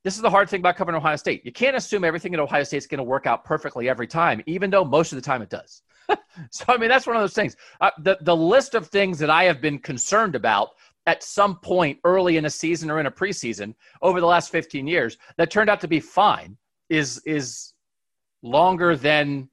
This 0.02 0.16
is 0.16 0.22
the 0.22 0.30
hard 0.30 0.48
thing 0.48 0.60
about 0.60 0.76
covering 0.76 0.96
Ohio 0.96 1.16
State. 1.16 1.44
You 1.44 1.52
can't 1.52 1.76
assume 1.76 2.04
everything 2.04 2.32
at 2.34 2.40
Ohio 2.40 2.64
State 2.64 2.78
is 2.78 2.86
going 2.86 2.98
to 2.98 3.04
work 3.04 3.26
out 3.26 3.44
perfectly 3.44 3.88
every 3.88 4.06
time, 4.06 4.42
even 4.46 4.70
though 4.70 4.84
most 4.84 5.12
of 5.12 5.16
the 5.16 5.22
time 5.22 5.42
it 5.42 5.50
does. 5.50 5.82
so 6.50 6.64
I 6.68 6.76
mean, 6.76 6.88
that's 6.88 7.06
one 7.06 7.16
of 7.16 7.22
those 7.22 7.34
things. 7.34 7.56
Uh, 7.80 7.90
the 7.98 8.18
the 8.22 8.34
list 8.34 8.74
of 8.74 8.88
things 8.88 9.18
that 9.20 9.30
I 9.30 9.44
have 9.44 9.60
been 9.60 9.78
concerned 9.78 10.34
about 10.34 10.70
at 11.06 11.22
some 11.22 11.58
point 11.60 11.98
early 12.04 12.36
in 12.36 12.44
a 12.44 12.50
season 12.50 12.90
or 12.90 12.98
in 12.98 13.06
a 13.06 13.10
preseason 13.10 13.74
over 14.02 14.20
the 14.20 14.26
last 14.26 14.50
15 14.50 14.86
years 14.86 15.16
that 15.36 15.50
turned 15.50 15.70
out 15.70 15.80
to 15.80 15.88
be 15.88 16.00
fine 16.00 16.56
is 16.88 17.22
is 17.24 17.72
longer 18.42 18.96
than 18.96 19.48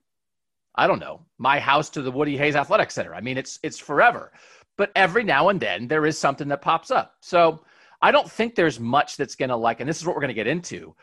I 0.77 0.85
don't 0.87 0.99
know, 0.99 1.25
my 1.39 1.59
house 1.59 1.89
to 1.91 2.01
the 2.01 2.11
Woody 2.11 2.37
Hayes 2.37 2.55
Athletic 2.55 2.91
Center. 2.91 3.15
I 3.15 3.21
mean, 3.21 3.37
it's 3.37 3.59
it's 3.63 3.79
forever. 3.79 4.31
But 4.77 4.91
every 4.95 5.23
now 5.23 5.49
and 5.49 5.59
then 5.59 5.87
there 5.87 6.05
is 6.05 6.17
something 6.17 6.47
that 6.49 6.61
pops 6.61 6.91
up. 6.91 7.15
So 7.19 7.63
I 8.01 8.11
don't 8.11 8.29
think 8.29 8.53
there's 8.53 8.79
much 8.79 9.17
that's 9.17 9.35
going 9.35 9.49
to 9.49 9.55
like, 9.55 9.79
and 9.79 9.89
this 9.89 9.97
is 9.97 10.05
what 10.05 10.15
we're 10.15 10.21
going 10.21 10.29
to 10.29 10.35
get 10.35 10.45
into. 10.45 10.95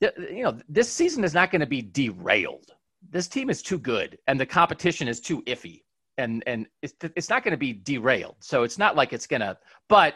You 0.00 0.44
know, 0.44 0.58
this 0.68 0.92
season 0.92 1.24
is 1.24 1.32
not 1.32 1.50
going 1.50 1.60
to 1.60 1.66
be 1.66 1.80
derailed. 1.80 2.72
This 3.10 3.26
team 3.26 3.48
is 3.48 3.62
too 3.62 3.78
good, 3.78 4.18
and 4.26 4.38
the 4.38 4.44
competition 4.44 5.08
is 5.08 5.20
too 5.20 5.40
iffy, 5.42 5.82
and 6.18 6.42
and 6.46 6.66
it's 6.82 6.94
it's 7.16 7.30
not 7.30 7.42
going 7.42 7.52
to 7.52 7.58
be 7.58 7.72
derailed. 7.72 8.36
So 8.40 8.64
it's 8.64 8.76
not 8.78 8.96
like 8.96 9.12
it's 9.12 9.26
going 9.26 9.40
to. 9.40 9.56
But 9.88 10.14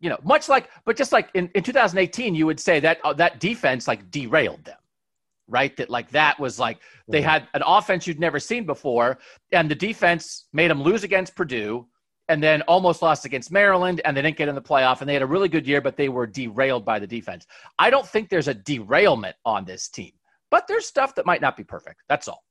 you 0.00 0.10
know, 0.10 0.18
much 0.24 0.48
like, 0.48 0.68
but 0.84 0.96
just 0.96 1.12
like 1.12 1.30
in, 1.34 1.48
in 1.54 1.62
2018, 1.62 2.34
you 2.34 2.46
would 2.46 2.58
say 2.58 2.80
that 2.80 2.98
uh, 3.04 3.12
that 3.14 3.40
defense 3.40 3.86
like 3.86 4.10
derailed 4.10 4.64
them 4.64 4.76
right? 5.48 5.76
That 5.76 5.90
like 5.90 6.10
that 6.10 6.38
was 6.38 6.58
like 6.58 6.78
they 7.08 7.22
had 7.22 7.48
an 7.54 7.62
offense 7.66 8.06
you'd 8.06 8.20
never 8.20 8.40
seen 8.40 8.64
before, 8.64 9.18
and 9.52 9.70
the 9.70 9.74
defense 9.74 10.46
made 10.52 10.70
them 10.70 10.82
lose 10.82 11.04
against 11.04 11.34
Purdue, 11.34 11.86
and 12.28 12.42
then 12.42 12.62
almost 12.62 13.02
lost 13.02 13.24
against 13.24 13.52
Maryland, 13.52 14.00
and 14.04 14.16
they 14.16 14.22
didn't 14.22 14.36
get 14.36 14.48
in 14.48 14.54
the 14.54 14.62
playoff, 14.62 15.00
and 15.00 15.08
they 15.08 15.12
had 15.12 15.22
a 15.22 15.26
really 15.26 15.48
good 15.48 15.66
year, 15.66 15.80
but 15.80 15.96
they 15.96 16.08
were 16.08 16.26
derailed 16.26 16.84
by 16.84 16.98
the 16.98 17.06
defense. 17.06 17.46
I 17.78 17.90
don't 17.90 18.06
think 18.06 18.28
there's 18.28 18.48
a 18.48 18.54
derailment 18.54 19.36
on 19.44 19.64
this 19.64 19.88
team, 19.88 20.12
but 20.50 20.66
there's 20.66 20.86
stuff 20.86 21.14
that 21.16 21.26
might 21.26 21.40
not 21.40 21.56
be 21.56 21.64
perfect. 21.64 22.02
That's 22.08 22.28
all. 22.28 22.44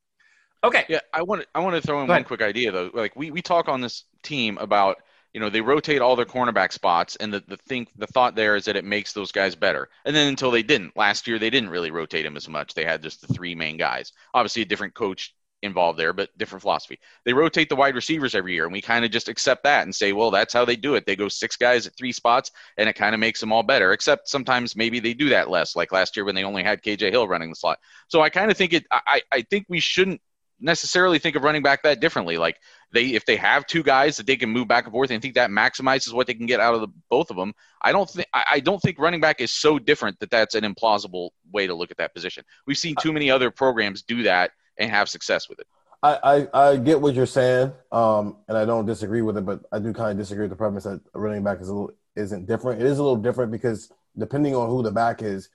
Okay. 0.62 0.84
Yeah, 0.88 1.00
I 1.12 1.22
want 1.22 1.42
to 1.42 1.46
I 1.54 1.60
want 1.60 1.76
to 1.76 1.86
throw 1.86 2.00
in 2.02 2.08
one 2.08 2.24
quick 2.24 2.40
idea 2.40 2.72
though. 2.72 2.90
Like 2.94 3.14
we 3.16 3.30
we 3.30 3.42
talk 3.42 3.68
on 3.68 3.80
this 3.80 4.04
team 4.22 4.56
about 4.58 4.96
you 5.34 5.40
know 5.40 5.50
they 5.50 5.60
rotate 5.60 6.00
all 6.00 6.16
their 6.16 6.24
cornerback 6.24 6.72
spots 6.72 7.16
and 7.16 7.34
the, 7.34 7.42
the 7.48 7.56
think 7.56 7.90
the 7.96 8.06
thought 8.06 8.36
there 8.36 8.56
is 8.56 8.64
that 8.64 8.76
it 8.76 8.84
makes 8.84 9.12
those 9.12 9.32
guys 9.32 9.54
better. 9.54 9.90
And 10.04 10.14
then 10.14 10.28
until 10.28 10.52
they 10.52 10.62
didn't 10.62 10.96
last 10.96 11.26
year 11.26 11.38
they 11.38 11.50
didn't 11.50 11.70
really 11.70 11.90
rotate 11.90 12.24
them 12.24 12.36
as 12.36 12.48
much. 12.48 12.72
They 12.72 12.84
had 12.84 13.02
just 13.02 13.20
the 13.20 13.34
three 13.34 13.54
main 13.54 13.76
guys. 13.76 14.12
Obviously 14.32 14.62
a 14.62 14.66
different 14.66 14.94
coach 14.94 15.34
involved 15.62 15.98
there 15.98 16.12
but 16.12 16.36
different 16.38 16.62
philosophy. 16.62 17.00
They 17.24 17.32
rotate 17.32 17.68
the 17.68 17.76
wide 17.76 17.96
receivers 17.96 18.34
every 18.34 18.54
year 18.54 18.64
and 18.64 18.72
we 18.72 18.80
kind 18.80 19.04
of 19.04 19.10
just 19.10 19.28
accept 19.28 19.64
that 19.64 19.82
and 19.82 19.94
say 19.94 20.12
well 20.12 20.30
that's 20.30 20.54
how 20.54 20.64
they 20.64 20.76
do 20.76 20.94
it. 20.94 21.04
They 21.04 21.16
go 21.16 21.28
six 21.28 21.56
guys 21.56 21.86
at 21.86 21.96
three 21.96 22.12
spots 22.12 22.52
and 22.78 22.88
it 22.88 22.94
kind 22.94 23.14
of 23.14 23.20
makes 23.20 23.40
them 23.40 23.52
all 23.52 23.64
better 23.64 23.92
except 23.92 24.28
sometimes 24.28 24.76
maybe 24.76 25.00
they 25.00 25.14
do 25.14 25.30
that 25.30 25.50
less 25.50 25.74
like 25.74 25.90
last 25.90 26.16
year 26.16 26.24
when 26.24 26.36
they 26.36 26.44
only 26.44 26.62
had 26.62 26.80
kj 26.80 27.10
hill 27.10 27.26
running 27.26 27.50
the 27.50 27.56
slot. 27.56 27.80
So 28.06 28.20
i 28.20 28.30
kind 28.30 28.52
of 28.52 28.56
think 28.56 28.72
it 28.72 28.86
i, 28.92 29.20
I 29.32 29.42
think 29.42 29.66
we 29.68 29.80
shouldn't 29.80 30.20
necessarily 30.60 31.18
think 31.18 31.36
of 31.36 31.42
running 31.42 31.62
back 31.62 31.82
that 31.82 32.00
differently. 32.00 32.38
Like 32.38 32.58
they, 32.92 33.06
if 33.06 33.24
they 33.24 33.36
have 33.36 33.66
two 33.66 33.82
guys 33.82 34.16
that 34.16 34.26
they 34.26 34.36
can 34.36 34.50
move 34.50 34.68
back 34.68 34.84
and 34.84 34.92
forth, 34.92 35.10
and 35.10 35.20
think 35.20 35.34
that 35.34 35.50
maximizes 35.50 36.12
what 36.12 36.26
they 36.26 36.34
can 36.34 36.46
get 36.46 36.60
out 36.60 36.74
of 36.74 36.80
the, 36.80 36.88
both 37.08 37.30
of 37.30 37.36
them. 37.36 37.54
I 37.82 37.92
don't 37.92 38.08
think 38.08 38.26
I 38.32 38.60
don't 38.60 38.80
think 38.80 38.98
running 38.98 39.20
back 39.20 39.40
is 39.40 39.52
so 39.52 39.78
different 39.78 40.18
that 40.20 40.30
that's 40.30 40.54
an 40.54 40.64
implausible 40.64 41.30
way 41.52 41.66
to 41.66 41.74
look 41.74 41.90
at 41.90 41.96
that 41.98 42.14
position. 42.14 42.44
We've 42.66 42.78
seen 42.78 42.94
too 43.00 43.12
many 43.12 43.30
other 43.30 43.50
programs 43.50 44.02
do 44.02 44.22
that 44.24 44.52
and 44.78 44.90
have 44.90 45.08
success 45.08 45.48
with 45.48 45.60
it. 45.60 45.66
I, 46.02 46.46
I, 46.52 46.68
I 46.70 46.76
get 46.76 47.00
what 47.00 47.14
you're 47.14 47.24
saying, 47.24 47.72
um, 47.90 48.36
and 48.46 48.58
I 48.58 48.66
don't 48.66 48.84
disagree 48.84 49.22
with 49.22 49.38
it, 49.38 49.46
but 49.46 49.60
I 49.72 49.78
do 49.78 49.92
kind 49.94 50.10
of 50.10 50.18
disagree 50.18 50.42
with 50.42 50.50
the 50.50 50.56
premise 50.56 50.84
that 50.84 51.00
running 51.14 51.42
back 51.42 51.60
is 51.62 51.68
a 51.68 51.72
little 51.72 51.92
isn't 52.14 52.46
different. 52.46 52.82
It 52.82 52.86
is 52.86 52.98
a 52.98 53.02
little 53.02 53.16
different 53.16 53.50
because 53.50 53.90
depending 54.16 54.54
on 54.54 54.68
who 54.68 54.82
the 54.82 54.90
back 54.90 55.22
is, 55.22 55.48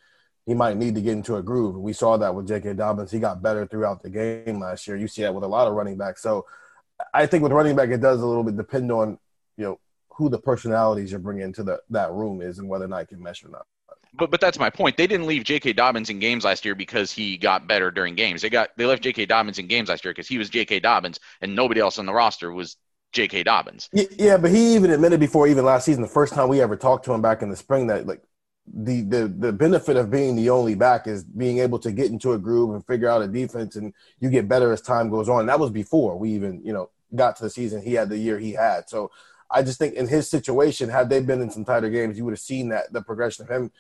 he 0.45 0.55
might 0.55 0.77
need 0.77 0.95
to 0.95 1.01
get 1.01 1.13
into 1.13 1.35
a 1.35 1.43
groove. 1.43 1.77
We 1.77 1.93
saw 1.93 2.17
that 2.17 2.33
with 2.33 2.47
J.K. 2.47 2.73
Dobbins. 2.73 3.11
He 3.11 3.19
got 3.19 3.43
better 3.43 3.67
throughout 3.67 4.01
the 4.01 4.09
game 4.09 4.59
last 4.59 4.87
year. 4.87 4.97
You 4.97 5.07
see 5.07 5.21
that 5.21 5.35
with 5.35 5.43
a 5.43 5.47
lot 5.47 5.67
of 5.67 5.73
running 5.73 5.97
backs. 5.97 6.23
So 6.23 6.47
I 7.13 7.25
think 7.25 7.43
with 7.43 7.51
running 7.51 7.75
back, 7.75 7.89
it 7.89 8.01
does 8.01 8.21
a 8.21 8.25
little 8.25 8.43
bit 8.43 8.57
depend 8.57 8.91
on 8.91 9.17
you 9.57 9.65
know 9.65 9.79
who 10.09 10.29
the 10.29 10.39
personalities 10.39 11.11
you're 11.11 11.19
bringing 11.19 11.43
into 11.43 11.63
the, 11.63 11.79
that 11.89 12.11
room 12.11 12.41
is 12.41 12.59
and 12.59 12.67
whether 12.67 12.85
or 12.85 12.89
not 12.89 13.03
it 13.03 13.07
can 13.07 13.21
mesh 13.21 13.43
or 13.43 13.49
not. 13.49 13.65
But 14.13 14.31
but 14.31 14.41
that's 14.41 14.59
my 14.59 14.69
point. 14.69 14.97
They 14.97 15.07
didn't 15.07 15.27
leave 15.27 15.43
J.K. 15.43 15.73
Dobbins 15.73 16.09
in 16.09 16.19
games 16.19 16.43
last 16.43 16.65
year 16.65 16.75
because 16.75 17.11
he 17.11 17.37
got 17.37 17.67
better 17.67 17.91
during 17.91 18.15
games. 18.15 18.41
They 18.41 18.49
got 18.49 18.69
they 18.75 18.85
left 18.85 19.03
J.K. 19.03 19.27
Dobbins 19.27 19.59
in 19.59 19.67
games 19.67 19.89
last 19.89 20.03
year 20.03 20.13
because 20.13 20.27
he 20.27 20.37
was 20.37 20.49
J.K. 20.49 20.79
Dobbins 20.79 21.19
and 21.41 21.55
nobody 21.55 21.79
else 21.79 21.99
on 21.99 22.05
the 22.05 22.13
roster 22.13 22.51
was 22.51 22.77
J.K. 23.11 23.43
Dobbins. 23.43 23.89
Yeah, 23.93 24.37
but 24.37 24.51
he 24.51 24.75
even 24.75 24.91
admitted 24.91 25.19
before 25.19 25.47
even 25.47 25.65
last 25.65 25.85
season, 25.85 26.01
the 26.01 26.07
first 26.07 26.33
time 26.33 26.47
we 26.49 26.61
ever 26.61 26.75
talked 26.75 27.05
to 27.05 27.13
him 27.13 27.21
back 27.21 27.41
in 27.41 27.49
the 27.49 27.55
spring, 27.55 27.87
that 27.87 28.07
like 28.07 28.21
the 28.73 29.01
the 29.01 29.27
the 29.27 29.53
benefit 29.53 29.97
of 29.97 30.11
being 30.11 30.35
the 30.35 30.49
only 30.49 30.75
back 30.75 31.07
is 31.07 31.23
being 31.23 31.59
able 31.59 31.79
to 31.79 31.91
get 31.91 32.11
into 32.11 32.33
a 32.33 32.37
groove 32.37 32.73
and 32.73 32.85
figure 32.85 33.09
out 33.09 33.21
a 33.21 33.27
defense, 33.27 33.75
and 33.75 33.93
you 34.19 34.29
get 34.29 34.47
better 34.47 34.71
as 34.71 34.81
time 34.81 35.09
goes 35.09 35.29
on. 35.29 35.45
That 35.45 35.59
was 35.59 35.71
before 35.71 36.17
we 36.17 36.31
even 36.31 36.61
you 36.63 36.73
know 36.73 36.89
got 37.15 37.35
to 37.37 37.43
the 37.43 37.49
season. 37.49 37.81
He 37.81 37.93
had 37.93 38.09
the 38.09 38.17
year 38.17 38.37
he 38.37 38.53
had, 38.53 38.89
so 38.89 39.11
I 39.51 39.63
just 39.63 39.79
think 39.79 39.95
in 39.95 40.07
his 40.07 40.29
situation, 40.29 40.89
had 40.89 41.09
they 41.09 41.21
been 41.21 41.41
in 41.41 41.49
some 41.49 41.65
tighter 41.65 41.89
games, 41.89 42.17
you 42.17 42.25
would 42.25 42.33
have 42.33 42.39
seen 42.39 42.69
that 42.69 42.93
the 42.93 43.01
progression 43.01 43.45
of 43.45 43.51
him 43.51 43.71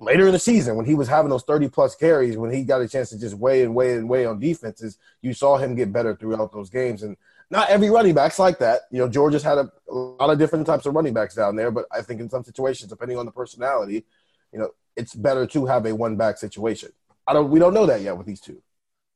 later 0.00 0.26
in 0.26 0.32
the 0.32 0.38
season 0.38 0.74
when 0.74 0.84
he 0.84 0.96
was 0.96 1.06
having 1.06 1.30
those 1.30 1.44
30 1.44 1.68
plus 1.68 1.94
carries, 1.94 2.36
when 2.36 2.52
he 2.52 2.64
got 2.64 2.82
a 2.82 2.88
chance 2.88 3.10
to 3.10 3.18
just 3.18 3.36
weigh 3.36 3.62
and 3.62 3.74
weigh 3.74 3.94
and 3.94 4.08
weigh 4.08 4.26
on 4.26 4.40
defenses, 4.40 4.98
you 5.20 5.32
saw 5.32 5.56
him 5.56 5.76
get 5.76 5.92
better 5.92 6.16
throughout 6.16 6.52
those 6.52 6.70
games. 6.70 7.04
And 7.04 7.16
not 7.50 7.68
every 7.68 7.88
running 7.88 8.14
back's 8.14 8.38
like 8.38 8.58
that. 8.58 8.82
You 8.90 8.98
know, 8.98 9.08
Georgia's 9.08 9.44
had 9.44 9.58
a, 9.58 9.70
a 9.88 9.94
lot 9.94 10.30
of 10.30 10.38
different 10.38 10.66
types 10.66 10.86
of 10.86 10.94
running 10.94 11.14
backs 11.14 11.36
down 11.36 11.54
there, 11.54 11.70
but 11.70 11.86
I 11.92 12.02
think 12.02 12.20
in 12.20 12.28
some 12.28 12.42
situations, 12.42 12.90
depending 12.90 13.16
on 13.16 13.26
the 13.26 13.32
personality, 13.32 14.04
you 14.52 14.58
know, 14.58 14.70
it's 14.96 15.14
better 15.14 15.46
to 15.46 15.66
have 15.66 15.86
a 15.86 15.94
one 15.94 16.16
back 16.16 16.38
situation. 16.38 16.90
I 17.26 17.32
don't. 17.32 17.50
We 17.50 17.58
don't 17.58 17.74
know 17.74 17.86
that 17.86 18.00
yet 18.02 18.16
with 18.16 18.26
these 18.26 18.40
two. 18.40 18.60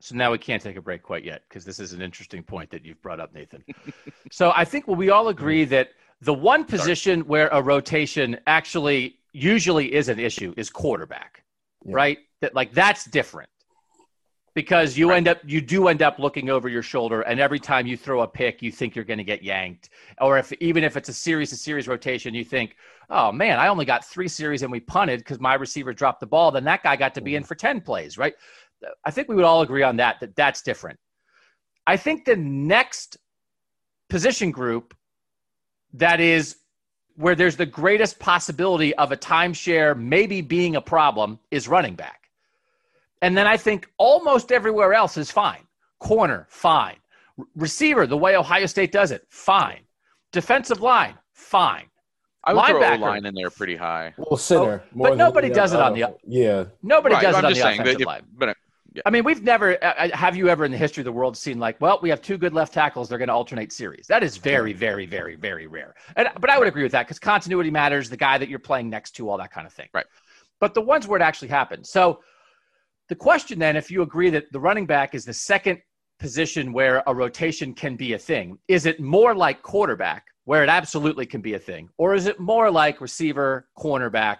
So 0.01 0.15
now 0.15 0.31
we 0.31 0.39
can't 0.39 0.63
take 0.63 0.77
a 0.77 0.83
break 0.83 1.03
quite 1.03 1.25
yet 1.25 1.43
because 1.49 1.65
this 1.65 1.81
is 1.81 1.93
an 1.93 2.03
interesting 2.03 2.43
point 2.43 2.71
that 2.71 2.85
you've 2.85 3.01
brought 3.03 3.19
up, 3.19 3.35
Nathan. 3.35 3.65
so 4.31 4.53
I 4.55 4.65
think 4.65 4.87
well, 4.87 4.97
we 4.97 5.11
all 5.11 5.29
agree 5.29 5.65
that 5.67 5.91
the 6.21 6.35
one 6.35 6.65
position 6.65 7.21
Sorry. 7.21 7.29
where 7.29 7.49
a 7.49 7.63
rotation 7.63 8.39
actually 8.47 9.17
usually 9.33 9.95
is 9.95 10.09
an 10.09 10.19
issue 10.19 10.55
is 10.57 10.71
quarterback, 10.71 11.45
yeah. 11.85 11.95
right? 11.95 12.19
That 12.41 12.55
like 12.55 12.73
that's 12.73 13.05
different 13.07 13.49
because 14.57 14.97
you 14.97 15.11
right. 15.11 15.19
end 15.19 15.29
up 15.29 15.39
you 15.45 15.61
do 15.61 15.87
end 15.87 16.01
up 16.01 16.19
looking 16.19 16.49
over 16.49 16.67
your 16.67 16.83
shoulder 16.83 17.21
and 17.21 17.39
every 17.39 17.61
time 17.61 17.87
you 17.87 17.95
throw 17.95 18.23
a 18.23 18.27
pick 18.27 18.63
you 18.63 18.73
think 18.73 18.97
you're 18.97 19.05
going 19.05 19.19
to 19.19 19.25
get 19.25 19.43
yanked. 19.43 19.91
Or 20.19 20.39
if 20.39 20.51
even 20.55 20.83
if 20.83 20.97
it's 20.97 21.11
a 21.11 21.13
series 21.13 21.51
to 21.51 21.57
series 21.57 21.87
rotation 21.87 22.35
you 22.35 22.43
think 22.43 22.75
oh 23.11 23.31
man 23.31 23.59
i 23.59 23.69
only 23.69 23.85
got 23.85 24.05
three 24.05 24.27
series 24.27 24.63
and 24.63 24.73
we 24.73 24.81
punted 24.81 25.21
because 25.21 25.39
my 25.39 25.55
receiver 25.55 25.93
dropped 25.93 26.21
the 26.21 26.27
ball 26.27 26.51
then 26.51 26.65
that 26.65 26.83
guy 26.83 26.97
got 26.97 27.15
to 27.15 27.21
be 27.21 27.37
in 27.37 27.43
mm-hmm. 27.43 27.49
for 27.49 27.55
10 27.55 27.83
plays 27.83 28.19
right? 28.19 28.35
I 29.05 29.11
think 29.11 29.29
we 29.29 29.37
would 29.37 29.45
all 29.45 29.61
agree 29.61 29.83
on 29.83 29.97
that 29.97 30.21
that 30.21 30.35
that's 30.35 30.63
different. 30.63 30.99
I 31.87 31.99
think 31.99 32.25
the 32.25 32.37
next 32.37 33.19
position 34.09 34.51
group 34.51 34.95
that 35.93 36.19
is 36.19 36.57
where 37.15 37.35
there's 37.35 37.57
the 37.57 37.67
greatest 37.67 38.19
possibility 38.19 38.95
of 38.95 39.13
a 39.13 39.17
timeshare 39.17 39.99
maybe 39.99 40.41
being 40.41 40.77
a 40.77 40.81
problem 40.81 41.39
is 41.51 41.69
running 41.69 41.95
back 41.95 42.26
and 43.23 43.37
then 43.37 43.47
I 43.47 43.57
think 43.57 43.89
almost 43.99 44.53
everywhere 44.53 44.93
else 44.95 45.17
is 45.17 45.31
fine. 45.31 45.67
Corner, 45.99 46.47
fine. 46.51 46.97
receiver, 47.55 48.07
the 48.07 48.17
way 48.17 48.37
Ohio 48.37 48.67
State 48.67 48.93
does 48.93 49.11
it, 49.11 49.25
fine. 49.29 49.81
Defensive 50.33 50.81
line, 50.81 51.15
fine. 51.33 51.87
I 52.45 52.55
would 52.55 52.63
Linebacker, 52.63 52.99
throw 52.99 53.09
line 53.09 53.27
in 53.27 53.35
there 53.35 53.51
pretty 53.51 53.75
high. 53.75 54.15
Well, 54.17 54.37
center, 54.37 54.83
oh, 54.85 54.89
but 54.95 55.17
nobody 55.17 55.51
does 55.51 55.73
it 55.73 55.81
on 55.81 55.95
the 55.95 56.15
yeah. 56.25 56.65
Nobody 56.83 57.15
right, 57.15 57.23
does 57.23 57.35
I'm 57.35 57.45
it 57.45 57.47
on 57.47 57.53
the 57.53 57.59
saying, 57.59 57.81
offensive 57.81 58.03
if, 58.03 58.07
line. 58.07 58.23
But 58.37 58.57
yeah. 58.93 59.03
I 59.05 59.11
mean, 59.11 59.25
we've 59.25 59.43
never 59.43 59.83
uh, 59.85 59.95
uh, 59.99 60.17
have 60.17 60.37
you 60.37 60.49
ever 60.49 60.65
in 60.65 60.71
the 60.71 60.79
history 60.79 61.01
of 61.01 61.07
the 61.07 61.13
world 61.13 61.37
seen 61.37 61.59
like, 61.59 61.81
well, 61.81 61.99
we 62.01 62.09
have 62.09 62.23
two 62.23 62.39
good 62.39 62.55
left 62.55 62.73
tackles, 62.73 63.09
they're 63.09 63.19
going 63.19 63.29
to 63.29 63.35
alternate 63.35 63.73
series. 63.73 64.07
That 64.07 64.23
is 64.23 64.37
very, 64.37 64.73
very, 64.73 65.07
very, 65.07 65.35
very 65.35 65.67
rare. 65.67 65.95
And 66.15 66.29
but 66.41 66.49
I 66.51 66.59
would 66.59 66.69
agree 66.69 66.85
with 66.85 66.93
that 66.93 67.07
because 67.07 67.19
continuity 67.19 67.71
matters. 67.71 68.09
The 68.09 68.17
guy 68.17 68.39
that 68.39 68.49
you're 68.49 68.61
playing 68.61 68.91
next 68.91 69.17
to, 69.17 69.29
all 69.29 69.39
that 69.39 69.51
kind 69.51 69.67
of 69.67 69.73
thing. 69.73 69.89
Right. 69.93 70.07
But 70.61 70.73
the 70.73 70.83
ones 70.83 71.09
where 71.09 71.21
it 71.21 71.23
actually 71.25 71.49
happens. 71.49 71.91
So 71.91 72.21
the 73.09 73.15
question 73.15 73.59
then, 73.59 73.77
if 73.77 73.91
you 73.91 74.03
agree 74.03 74.31
that 74.31 74.51
the 74.53 74.61
running 74.61 74.87
back 74.87 75.15
is 75.15 75.25
the 75.25 75.33
second 75.33 75.81
position 76.19 76.73
where 76.73 77.03
a 77.07 77.15
rotation 77.15 77.75
can 77.75 77.97
be 77.97 78.15
a 78.15 78.19
thing, 78.19 78.59
is 78.69 78.87
it 78.87 79.01
more 79.01 79.35
like 79.35 79.63
quarterback, 79.63 80.27
where 80.45 80.63
it 80.63 80.69
absolutely 80.69 81.27
can 81.27 81.41
be 81.41 81.55
a 81.55 81.59
thing, 81.59 81.89
or 81.99 82.15
is 82.15 82.27
it 82.27 82.41
more 82.41 82.71
like 82.71 83.01
receiver, 83.01 83.69
cornerback, 83.79 84.37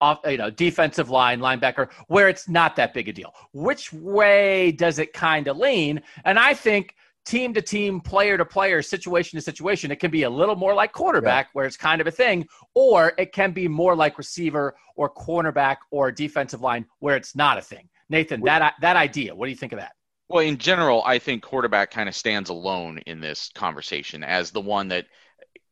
off, 0.00 0.20
you 0.26 0.38
know, 0.38 0.50
defensive 0.50 1.10
line, 1.10 1.40
linebacker, 1.40 1.90
where 2.08 2.28
it's 2.28 2.48
not 2.48 2.76
that 2.76 2.94
big 2.94 3.08
a 3.08 3.12
deal? 3.12 3.32
Which 3.52 3.92
way 3.92 4.72
does 4.72 4.98
it 4.98 5.12
kind 5.12 5.48
of 5.48 5.56
lean? 5.56 6.02
And 6.24 6.38
I 6.38 6.54
think 6.54 6.94
team 7.26 7.54
to 7.54 7.62
team, 7.62 8.00
player 8.00 8.36
to 8.38 8.44
player, 8.44 8.82
situation 8.82 9.38
to 9.38 9.42
situation. 9.42 9.90
It 9.90 10.00
can 10.00 10.10
be 10.10 10.24
a 10.24 10.30
little 10.30 10.56
more 10.56 10.74
like 10.74 10.92
quarterback, 10.92 11.46
yeah. 11.46 11.50
where 11.52 11.66
it's 11.66 11.76
kind 11.76 12.00
of 12.00 12.06
a 12.06 12.10
thing, 12.10 12.46
or 12.74 13.12
it 13.18 13.32
can 13.32 13.52
be 13.52 13.68
more 13.68 13.94
like 13.94 14.18
receiver 14.18 14.74
or 14.96 15.12
cornerback 15.12 15.76
or 15.90 16.10
defensive 16.10 16.60
line, 16.60 16.86
where 16.98 17.16
it's 17.16 17.36
not 17.36 17.58
a 17.58 17.62
thing. 17.62 17.88
Nathan, 18.08 18.40
that 18.42 18.74
that 18.80 18.96
idea, 18.96 19.34
what 19.34 19.46
do 19.46 19.50
you 19.50 19.56
think 19.56 19.72
of 19.72 19.78
that? 19.78 19.92
Well, 20.28 20.44
in 20.44 20.58
general, 20.58 21.02
I 21.04 21.18
think 21.18 21.42
quarterback 21.42 21.90
kind 21.90 22.08
of 22.08 22.14
stands 22.14 22.50
alone 22.50 22.98
in 23.06 23.20
this 23.20 23.50
conversation 23.54 24.22
as 24.22 24.50
the 24.50 24.60
one 24.60 24.88
that 24.88 25.06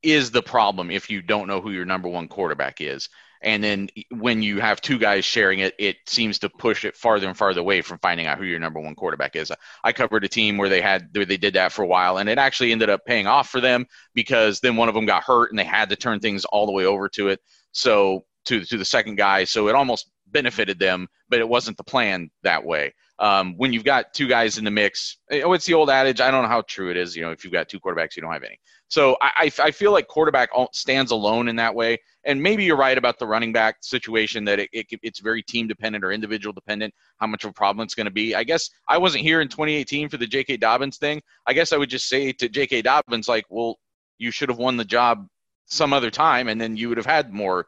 is 0.02 0.30
the 0.30 0.42
problem 0.42 0.90
if 0.90 1.11
you 1.11 1.22
don't 1.22 1.46
know 1.46 1.61
who 1.61 1.70
your 1.70 1.84
number 1.84 2.08
one 2.08 2.28
quarterback 2.28 2.80
is. 2.80 3.08
And 3.42 3.62
then 3.62 3.88
when 4.11 4.42
you 4.42 4.61
have 4.61 4.81
two 4.81 4.98
guys 4.98 5.24
sharing 5.24 5.61
it, 5.61 5.74
it 5.79 5.96
seems 6.07 6.38
to 6.40 6.48
push 6.48 6.85
it 6.85 6.96
farther 6.96 7.29
and 7.29 7.37
farther 7.37 7.61
away 7.61 7.83
from 7.83 7.98
finding 7.98 8.27
out 8.27 8.38
who 8.38 8.44
your 8.44 8.59
number 8.59 8.81
one 8.81 8.94
quarterback 8.94 9.37
is. 9.37 9.53
I 9.85 9.92
covered 9.92 10.24
a 10.24 10.29
team 10.29 10.57
where 10.57 10.68
they 10.68 10.81
had 10.81 11.09
where 11.12 11.24
they 11.24 11.37
did 11.37 11.55
that 11.55 11.72
for 11.72 11.83
a 11.83 11.87
while, 11.87 12.18
and 12.18 12.29
it 12.29 12.38
actually 12.38 12.72
ended 12.72 12.90
up 12.90 13.05
paying 13.05 13.27
off 13.27 13.48
for 13.48 13.61
them 13.61 13.87
because 14.14 14.61
then 14.61 14.77
one 14.77 14.88
of 14.88 14.94
them 14.94 15.07
got 15.07 15.24
hurt 15.24 15.51
and 15.51 15.59
they 15.59 15.64
had 15.64 15.88
to 15.90 15.96
turn 15.96 16.20
things 16.20 16.44
all 16.44 16.66
the 16.66 16.72
way 16.72 16.85
over 16.85 17.09
to 17.11 17.29
it. 17.29 17.40
So 17.72 18.24
to 18.46 18.64
to 18.64 18.77
the 18.77 18.85
second 18.85 19.16
guy, 19.16 19.44
so 19.44 19.68
it 19.68 19.74
almost 19.74 20.11
benefited 20.32 20.78
them, 20.78 21.08
but 21.28 21.38
it 21.38 21.48
wasn't 21.48 21.76
the 21.76 21.84
plan 21.84 22.30
that 22.42 22.64
way. 22.64 22.94
Um, 23.20 23.56
when 23.56 23.72
you've 23.72 23.84
got 23.84 24.14
two 24.14 24.28
guys 24.28 24.58
in 24.58 24.64
the 24.64 24.70
mix, 24.70 25.16
oh, 25.32 25.52
it's 25.52 25.66
the 25.66 25.74
old 25.74 25.90
adage. 25.90 26.20
I 26.20 26.30
don't 26.30 26.42
know 26.42 26.48
how 26.48 26.62
true 26.62 26.90
it 26.90 26.96
is. 26.96 27.16
You 27.16 27.22
know, 27.22 27.32
if 27.32 27.42
you've 27.42 27.52
got 27.52 27.68
two 27.68 27.80
quarterbacks, 27.80 28.14
you 28.14 28.22
don't 28.22 28.32
have 28.32 28.44
any. 28.44 28.58
So 28.88 29.16
I, 29.20 29.50
I 29.60 29.70
feel 29.70 29.92
like 29.92 30.06
quarterback 30.06 30.50
stands 30.72 31.10
alone 31.10 31.48
in 31.48 31.56
that 31.56 31.74
way. 31.74 31.98
And 32.24 32.42
maybe 32.42 32.64
you're 32.64 32.76
right 32.76 32.96
about 32.96 33.18
the 33.18 33.26
running 33.26 33.52
back 33.52 33.76
situation 33.80 34.44
that 34.44 34.60
it, 34.60 34.68
it, 34.72 34.86
it's 35.02 35.20
very 35.20 35.42
team 35.42 35.66
dependent 35.66 36.04
or 36.04 36.12
individual 36.12 36.52
dependent 36.52 36.94
how 37.18 37.26
much 37.26 37.44
of 37.44 37.50
a 37.50 37.52
problem 37.52 37.84
it's 37.84 37.94
going 37.94 38.06
to 38.06 38.12
be. 38.12 38.34
I 38.34 38.44
guess 38.44 38.70
I 38.88 38.98
wasn't 38.98 39.24
here 39.24 39.40
in 39.40 39.48
2018 39.48 40.08
for 40.08 40.16
the 40.16 40.26
J.K. 40.26 40.56
Dobbins 40.56 40.96
thing. 40.96 41.20
I 41.46 41.52
guess 41.52 41.72
I 41.72 41.76
would 41.76 41.90
just 41.90 42.08
say 42.08 42.32
to 42.32 42.48
J.K. 42.48 42.82
Dobbins, 42.82 43.28
like, 43.28 43.44
well, 43.50 43.78
you 44.16 44.30
should 44.30 44.48
have 44.48 44.58
won 44.58 44.76
the 44.76 44.84
job 44.84 45.26
some 45.66 45.92
other 45.92 46.10
time, 46.10 46.48
and 46.48 46.60
then 46.60 46.76
you 46.76 46.88
would 46.88 46.96
have 46.96 47.06
had 47.06 47.32
more 47.32 47.66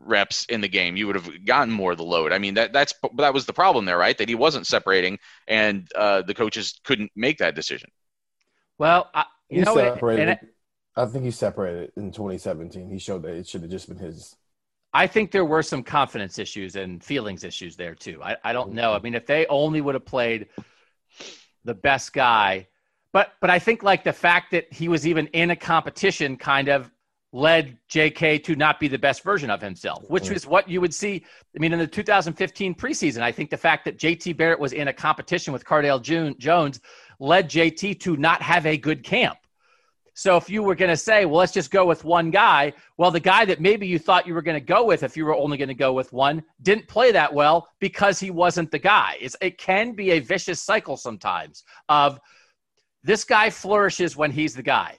reps 0.00 0.44
in 0.46 0.60
the 0.60 0.68
game. 0.68 0.96
You 0.96 1.06
would 1.06 1.16
have 1.16 1.44
gotten 1.44 1.72
more 1.72 1.92
of 1.92 1.98
the 1.98 2.04
load. 2.04 2.32
I 2.32 2.38
mean, 2.38 2.54
that 2.54 2.72
that's 2.72 2.94
that 3.16 3.34
was 3.34 3.46
the 3.46 3.52
problem 3.52 3.84
there, 3.84 3.98
right? 3.98 4.16
That 4.16 4.28
he 4.28 4.34
wasn't 4.34 4.66
separating, 4.66 5.18
and 5.46 5.88
uh, 5.94 6.22
the 6.22 6.34
coaches 6.34 6.80
couldn't 6.84 7.10
make 7.16 7.38
that 7.38 7.54
decision. 7.54 7.90
Well, 8.78 9.10
I, 9.12 9.24
you 9.48 9.58
he 9.58 9.64
know, 9.64 9.74
separated. 9.74 10.28
It, 10.28 10.38
I 10.96 11.06
think 11.06 11.24
he 11.24 11.30
separated 11.30 11.92
in 11.96 12.12
2017. 12.12 12.90
He 12.90 12.98
showed 12.98 13.22
that 13.22 13.34
it 13.34 13.46
should 13.46 13.62
have 13.62 13.70
just 13.70 13.88
been 13.88 13.98
his. 13.98 14.36
I 14.92 15.06
think 15.06 15.30
there 15.30 15.44
were 15.44 15.62
some 15.62 15.82
confidence 15.82 16.38
issues 16.38 16.74
and 16.76 17.02
feelings 17.02 17.44
issues 17.44 17.76
there 17.76 17.94
too. 17.94 18.22
I, 18.22 18.36
I 18.42 18.52
don't 18.52 18.72
know. 18.72 18.94
I 18.94 19.00
mean, 19.00 19.14
if 19.14 19.26
they 19.26 19.46
only 19.46 19.80
would 19.80 19.94
have 19.94 20.06
played 20.06 20.46
the 21.64 21.74
best 21.74 22.12
guy, 22.12 22.68
but 23.12 23.32
but 23.40 23.50
I 23.50 23.58
think 23.58 23.82
like 23.82 24.04
the 24.04 24.12
fact 24.12 24.52
that 24.52 24.72
he 24.72 24.88
was 24.88 25.06
even 25.06 25.26
in 25.28 25.50
a 25.50 25.56
competition 25.56 26.36
kind 26.36 26.68
of 26.68 26.90
led 27.32 27.76
JK 27.90 28.42
to 28.44 28.56
not 28.56 28.80
be 28.80 28.88
the 28.88 28.98
best 28.98 29.22
version 29.22 29.50
of 29.50 29.60
himself, 29.60 30.08
which 30.08 30.30
is 30.30 30.46
what 30.46 30.68
you 30.68 30.80
would 30.80 30.94
see. 30.94 31.24
I 31.54 31.58
mean, 31.58 31.72
in 31.72 31.78
the 31.78 31.86
2015 31.86 32.74
preseason, 32.74 33.20
I 33.20 33.32
think 33.32 33.50
the 33.50 33.56
fact 33.56 33.84
that 33.84 33.98
JT 33.98 34.36
Barrett 34.36 34.58
was 34.58 34.72
in 34.72 34.88
a 34.88 34.92
competition 34.92 35.52
with 35.52 35.64
Cardale 35.64 36.00
June, 36.00 36.34
Jones 36.38 36.80
led 37.20 37.50
JT 37.50 38.00
to 38.00 38.16
not 38.16 38.40
have 38.40 38.64
a 38.66 38.76
good 38.76 39.04
camp. 39.04 39.38
So 40.14 40.36
if 40.36 40.50
you 40.50 40.62
were 40.62 40.74
going 40.74 40.90
to 40.90 40.96
say, 40.96 41.26
well, 41.26 41.36
let's 41.36 41.52
just 41.52 41.70
go 41.70 41.86
with 41.86 42.02
one 42.04 42.30
guy, 42.30 42.72
well, 42.96 43.10
the 43.10 43.20
guy 43.20 43.44
that 43.44 43.60
maybe 43.60 43.86
you 43.86 43.98
thought 43.98 44.26
you 44.26 44.34
were 44.34 44.42
going 44.42 44.58
to 44.58 44.64
go 44.64 44.84
with 44.84 45.02
if 45.02 45.16
you 45.16 45.24
were 45.24 45.36
only 45.36 45.56
going 45.56 45.68
to 45.68 45.74
go 45.74 45.92
with 45.92 46.12
one 46.12 46.42
didn't 46.62 46.88
play 46.88 47.12
that 47.12 47.32
well 47.32 47.68
because 47.78 48.18
he 48.18 48.30
wasn't 48.30 48.70
the 48.70 48.78
guy. 48.78 49.16
It's, 49.20 49.36
it 49.40 49.58
can 49.58 49.92
be 49.92 50.12
a 50.12 50.18
vicious 50.18 50.60
cycle 50.62 50.96
sometimes 50.96 51.62
of– 51.88 52.18
This 53.04 53.22
guy 53.24 53.48
flourishes 53.48 54.16
when 54.16 54.32
he's 54.32 54.54
the 54.54 54.62
guy. 54.62 54.98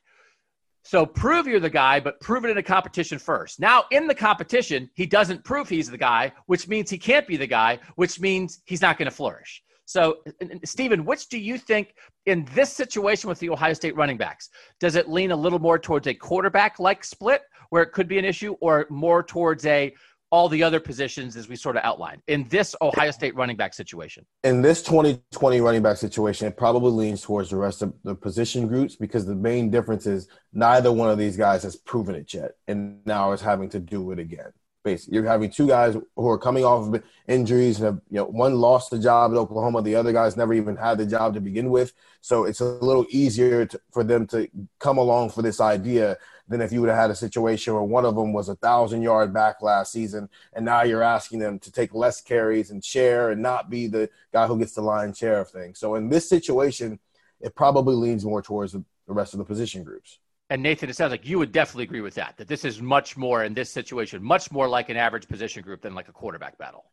So 0.89 1.05
prove 1.05 1.45
you're 1.45 1.59
the 1.59 1.69
guy, 1.69 1.99
but 1.99 2.19
prove 2.19 2.45
it 2.45 2.49
in 2.49 2.57
a 2.57 2.63
competition 2.63 3.19
first. 3.19 3.59
Now, 3.59 3.83
in 3.91 4.07
the 4.07 4.15
competition, 4.15 4.89
he 4.95 5.05
doesn't 5.05 5.43
prove 5.43 5.69
he's 5.69 5.87
the 5.87 5.99
guy, 5.99 6.31
which 6.47 6.67
means 6.67 6.89
he 6.89 6.97
can't 6.97 7.27
be 7.27 7.37
the 7.37 7.45
guy, 7.45 7.77
which 7.93 8.19
means 8.19 8.63
he's 8.65 8.81
not 8.81 8.97
going 8.97 9.05
to 9.05 9.15
flourish. 9.15 9.61
So, 9.85 10.17
uh, 10.25 10.45
uh, 10.45 10.57
Stephen, 10.65 11.05
which 11.05 11.29
do 11.29 11.37
you 11.37 11.59
think 11.59 11.93
in 12.25 12.43
this 12.55 12.73
situation 12.73 13.29
with 13.29 13.37
the 13.37 13.51
Ohio 13.51 13.73
State 13.73 13.95
running 13.95 14.17
backs? 14.17 14.49
Does 14.79 14.95
it 14.95 15.07
lean 15.07 15.29
a 15.29 15.35
little 15.35 15.59
more 15.59 15.77
towards 15.77 16.07
a 16.07 16.13
quarterback 16.15 16.79
like 16.79 17.03
split 17.03 17.43
where 17.69 17.83
it 17.83 17.91
could 17.91 18.07
be 18.07 18.17
an 18.17 18.25
issue, 18.25 18.55
or 18.59 18.87
more 18.89 19.21
towards 19.21 19.67
a 19.67 19.93
all 20.31 20.49
the 20.49 20.61
other 20.61 20.79
positions 20.79 21.35
as 21.35 21.49
we 21.49 21.55
sort 21.55 21.75
of 21.75 21.83
outlined 21.83 22.21
in 22.27 22.47
this 22.49 22.75
Ohio 22.81 23.11
State 23.11 23.35
running 23.35 23.55
back 23.55 23.73
situation? 23.73 24.25
In 24.43 24.61
this 24.61 24.81
2020 24.83 25.61
running 25.61 25.81
back 25.81 25.97
situation, 25.97 26.47
it 26.47 26.57
probably 26.57 26.91
leans 26.91 27.21
towards 27.21 27.49
the 27.49 27.57
rest 27.57 27.81
of 27.81 27.93
the 28.03 28.15
position 28.15 28.67
groups 28.67 28.95
because 28.95 29.25
the 29.25 29.35
main 29.35 29.69
difference 29.69 30.05
is 30.05 30.27
neither 30.53 30.91
one 30.91 31.09
of 31.09 31.17
these 31.17 31.37
guys 31.37 31.63
has 31.63 31.75
proven 31.75 32.15
it 32.15 32.33
yet 32.33 32.51
and 32.67 33.05
now 33.05 33.31
is 33.31 33.41
having 33.41 33.69
to 33.69 33.79
do 33.79 34.11
it 34.11 34.19
again. 34.19 34.51
Basically, 34.81 35.15
you're 35.15 35.27
having 35.27 35.51
two 35.51 35.67
guys 35.67 35.97
who 36.15 36.29
are 36.29 36.37
coming 36.37 36.63
off 36.63 36.93
of 36.93 37.03
injuries 37.27 37.77
and 37.79 37.85
have, 37.85 38.01
you 38.09 38.17
know, 38.17 38.25
one 38.25 38.55
lost 38.55 38.91
the 38.91 38.97
job 38.97 39.31
at 39.31 39.37
Oklahoma, 39.37 39.81
the 39.81 39.95
other 39.95 40.13
guy's 40.13 40.37
never 40.37 40.53
even 40.53 40.77
had 40.77 40.97
the 40.97 41.05
job 41.05 41.33
to 41.33 41.41
begin 41.41 41.69
with. 41.69 41.91
So 42.21 42.45
it's 42.45 42.61
a 42.61 42.65
little 42.65 43.05
easier 43.09 43.65
to, 43.65 43.81
for 43.91 44.05
them 44.05 44.25
to 44.27 44.47
come 44.79 44.97
along 44.97 45.31
for 45.31 45.41
this 45.41 45.59
idea 45.59 46.17
than 46.49 46.61
if 46.61 46.71
you 46.71 46.81
would 46.81 46.89
have 46.89 46.97
had 46.97 47.11
a 47.11 47.15
situation 47.15 47.73
where 47.73 47.83
one 47.83 48.03
of 48.03 48.15
them 48.15 48.33
was 48.33 48.49
a 48.49 48.55
thousand 48.55 49.03
yard 49.03 49.33
back 49.33 49.61
last 49.61 49.91
season, 49.91 50.27
and 50.53 50.65
now 50.65 50.81
you're 50.81 51.03
asking 51.03 51.39
them 51.39 51.59
to 51.59 51.71
take 51.71 51.93
less 51.93 52.21
carries 52.21 52.71
and 52.71 52.83
share 52.83 53.29
and 53.29 53.41
not 53.41 53.69
be 53.69 53.87
the 53.87 54.09
guy 54.33 54.47
who 54.47 54.57
gets 54.57 54.73
the 54.73 54.81
line 54.81 55.13
share 55.13 55.39
of 55.39 55.49
things. 55.49 55.79
So 55.79 55.95
in 55.95 56.09
this 56.09 56.27
situation, 56.27 56.99
it 57.39 57.55
probably 57.55 57.95
leans 57.95 58.25
more 58.25 58.41
towards 58.41 58.73
the 58.73 58.83
rest 59.07 59.33
of 59.33 59.37
the 59.37 59.45
position 59.45 59.83
groups. 59.83 60.19
And 60.49 60.63
Nathan, 60.63 60.89
it 60.89 60.95
sounds 60.95 61.11
like 61.11 61.27
you 61.27 61.37
would 61.37 61.51
definitely 61.51 61.83
agree 61.83 62.01
with 62.01 62.15
that. 62.15 62.35
That 62.37 62.47
this 62.47 62.65
is 62.65 62.81
much 62.81 63.15
more 63.15 63.43
in 63.43 63.53
this 63.53 63.69
situation, 63.69 64.23
much 64.23 64.51
more 64.51 64.67
like 64.67 64.89
an 64.89 64.97
average 64.97 65.27
position 65.27 65.61
group 65.61 65.81
than 65.81 65.93
like 65.93 66.09
a 66.09 66.11
quarterback 66.11 66.57
battle. 66.57 66.85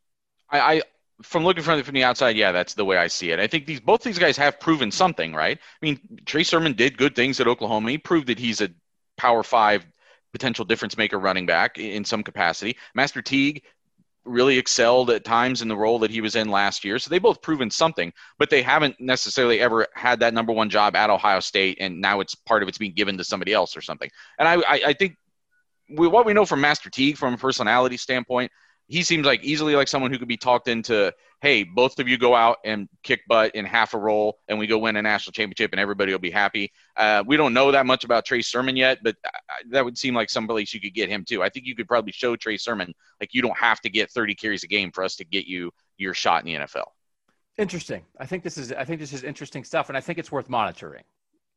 I, 0.51 0.59
I 0.59 0.81
from 1.23 1.43
looking 1.43 1.63
from 1.63 1.79
the, 1.79 1.83
from 1.83 1.95
the 1.95 2.03
outside, 2.03 2.37
yeah, 2.37 2.51
that's 2.51 2.75
the 2.75 2.85
way 2.85 2.97
I 2.97 3.07
see 3.07 3.31
it. 3.31 3.39
I 3.39 3.47
think 3.47 3.65
these 3.65 3.79
both 3.79 4.03
these 4.03 4.19
guys 4.19 4.37
have 4.37 4.59
proven 4.59 4.91
something, 4.91 5.33
right? 5.33 5.57
I 5.57 5.85
mean, 5.85 5.99
Trey 6.25 6.43
Sermon 6.43 6.73
did 6.73 6.97
good 6.97 7.15
things 7.15 7.39
at 7.39 7.47
Oklahoma. 7.47 7.89
He 7.89 7.97
proved 7.97 8.27
that 8.27 8.37
he's 8.37 8.61
a 8.61 8.69
power 9.17 9.43
five 9.43 9.85
potential 10.31 10.65
difference 10.65 10.97
maker 10.97 11.19
running 11.19 11.45
back 11.45 11.77
in 11.77 12.05
some 12.05 12.23
capacity. 12.23 12.77
Master 12.93 13.21
Teague 13.21 13.63
really 14.25 14.57
excelled 14.57 15.09
at 15.09 15.23
times 15.23 15.61
in 15.61 15.67
the 15.67 15.75
role 15.75 15.99
that 15.99 16.11
he 16.11 16.21
was 16.21 16.35
in 16.35 16.49
last 16.49 16.83
year. 16.83 16.99
So 16.99 17.09
they 17.09 17.19
both 17.19 17.41
proven 17.41 17.71
something, 17.71 18.11
but 18.37 18.49
they 18.49 18.61
haven't 18.61 18.99
necessarily 18.99 19.59
ever 19.59 19.87
had 19.95 20.19
that 20.19 20.33
number 20.33 20.51
one 20.51 20.69
job 20.69 20.95
at 20.95 21.09
Ohio 21.09 21.39
State, 21.39 21.77
and 21.79 22.01
now 22.01 22.19
it's 22.19 22.35
part 22.35 22.61
of 22.61 22.69
it's 22.69 22.77
being 22.77 22.93
given 22.93 23.17
to 23.17 23.23
somebody 23.23 23.53
else 23.53 23.75
or 23.75 23.81
something. 23.81 24.09
And 24.37 24.47
I, 24.47 24.55
I, 24.55 24.81
I 24.87 24.93
think 24.93 25.15
we, 25.89 26.07
what 26.07 26.25
we 26.25 26.33
know 26.33 26.45
from 26.45 26.61
Master 26.61 26.89
Teague 26.89 27.17
from 27.17 27.33
a 27.33 27.37
personality 27.37 27.97
standpoint 27.97 28.51
he 28.87 29.03
seems 29.03 29.25
like 29.25 29.43
easily 29.43 29.75
like 29.75 29.87
someone 29.87 30.11
who 30.11 30.17
could 30.17 30.27
be 30.27 30.37
talked 30.37 30.67
into 30.67 31.13
hey 31.41 31.63
both 31.63 31.99
of 31.99 32.07
you 32.07 32.17
go 32.17 32.33
out 32.33 32.57
and 32.63 32.87
kick 33.03 33.21
butt 33.27 33.53
in 33.55 33.65
half 33.65 33.93
a 33.93 33.97
roll 33.97 34.39
and 34.47 34.57
we 34.57 34.67
go 34.67 34.77
win 34.77 34.95
a 34.95 35.01
national 35.01 35.33
championship 35.33 35.71
and 35.71 35.79
everybody 35.79 36.11
will 36.11 36.19
be 36.19 36.31
happy 36.31 36.71
uh, 36.97 37.23
we 37.25 37.37
don't 37.37 37.53
know 37.53 37.71
that 37.71 37.85
much 37.85 38.03
about 38.03 38.25
trey 38.25 38.41
sermon 38.41 38.75
yet 38.75 38.99
but 39.03 39.15
that 39.69 39.83
would 39.83 39.97
seem 39.97 40.13
like 40.13 40.29
some 40.29 40.47
place 40.47 40.73
you 40.73 40.81
could 40.81 40.93
get 40.93 41.09
him 41.09 41.23
too. 41.23 41.43
I 41.43 41.49
think 41.49 41.65
you 41.65 41.75
could 41.75 41.87
probably 41.87 42.11
show 42.11 42.35
trey 42.35 42.57
sermon 42.57 42.93
like 43.19 43.33
you 43.33 43.41
don't 43.41 43.57
have 43.57 43.79
to 43.81 43.89
get 43.89 44.11
30 44.11 44.35
carries 44.35 44.63
a 44.63 44.67
game 44.67 44.91
for 44.91 45.03
us 45.03 45.15
to 45.17 45.25
get 45.25 45.45
you 45.45 45.71
your 45.97 46.13
shot 46.13 46.45
in 46.45 46.53
the 46.53 46.65
nfl 46.65 46.85
interesting. 47.57 48.03
I 48.19 48.25
think 48.25 48.43
this 48.43 48.57
is 48.57 48.71
i 48.71 48.83
think 48.83 48.99
this 48.99 49.13
is 49.13 49.23
interesting 49.23 49.63
stuff 49.63 49.89
and 49.89 49.97
i 49.97 50.01
think 50.01 50.19
it's 50.19 50.31
worth 50.31 50.49
monitoring. 50.49 51.03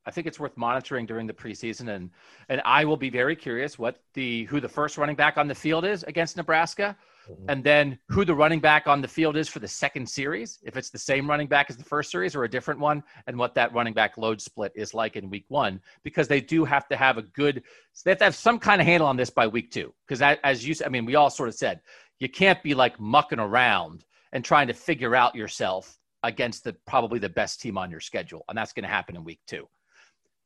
I 0.07 0.11
think 0.11 0.27
it's 0.27 0.41
worth 0.41 0.57
monitoring 0.57 1.07
during 1.07 1.27
the 1.27 1.33
preseason, 1.33 1.89
and 1.95 2.11
and 2.49 2.63
I 2.65 2.85
will 2.85 2.97
be 2.97 3.11
very 3.11 3.37
curious 3.37 3.79
what 3.79 4.01
the 4.15 4.45
who 4.45 4.61
the 4.61 4.69
first 4.69 4.97
running 4.97 5.17
back 5.17 5.37
on 5.37 5.47
the 5.47 5.55
field 5.55 5.85
is 5.85 6.03
against 6.05 6.37
Nebraska. 6.37 6.97
Mm-hmm. 7.29 7.51
and 7.51 7.63
then 7.63 7.99
who 8.09 8.25
the 8.25 8.35
running 8.35 8.61
back 8.61 8.87
on 8.87 9.03
the 9.03 9.09
field 9.09 9.37
is 9.37 9.49
for 9.49 9.59
the 9.59 9.69
second 9.69 10.09
series, 10.09 10.59
if 10.63 10.77
it's 10.77 10.91
the 10.91 10.99
same 10.99 11.29
running 11.29 11.47
back 11.47 11.67
as 11.69 11.77
the 11.77 11.85
first 11.85 12.11
series 12.11 12.35
or 12.35 12.45
a 12.45 12.51
different 12.51 12.81
one, 12.81 13.03
and 13.27 13.39
what 13.39 13.55
that 13.55 13.73
running 13.75 13.93
back 13.93 14.17
load 14.17 14.41
split 14.41 14.73
is 14.75 14.95
like 14.95 15.17
in 15.17 15.29
week 15.29 15.45
one, 15.49 15.81
because 16.03 16.29
they 16.29 16.41
do 16.41 16.65
have 16.65 16.89
to 16.89 16.97
have 16.97 17.19
a 17.19 17.23
good, 17.23 17.63
they 18.05 18.13
have 18.13 18.19
to 18.19 18.25
have 18.25 18.35
some 18.35 18.59
kind 18.59 18.81
of 18.81 18.87
handle 18.87 19.07
on 19.07 19.17
this 19.17 19.31
by 19.31 19.47
week 19.47 19.71
two. 19.71 19.93
Because 20.07 20.23
as 20.43 20.67
you 20.67 20.75
I 20.85 20.89
mean, 20.89 21.05
we 21.05 21.15
all 21.15 21.31
sort 21.31 21.49
of 21.49 21.55
said, 21.55 21.81
you 22.19 22.29
can't 22.29 22.63
be 22.63 22.75
like 22.75 22.99
mucking 22.99 23.41
around 23.41 24.05
and 24.33 24.45
trying 24.45 24.69
to 24.69 24.75
figure 24.75 25.15
out 25.15 25.35
yourself 25.35 25.99
against 26.23 26.65
the 26.65 26.73
probably 26.87 27.19
the 27.19 27.29
best 27.29 27.61
team 27.61 27.77
on 27.79 27.91
your 27.91 28.01
schedule. 28.01 28.45
And 28.49 28.57
that's 28.57 28.73
going 28.73 28.85
to 28.85 28.89
happen 28.89 29.17
in 29.17 29.25
week 29.25 29.41
two. 29.47 29.69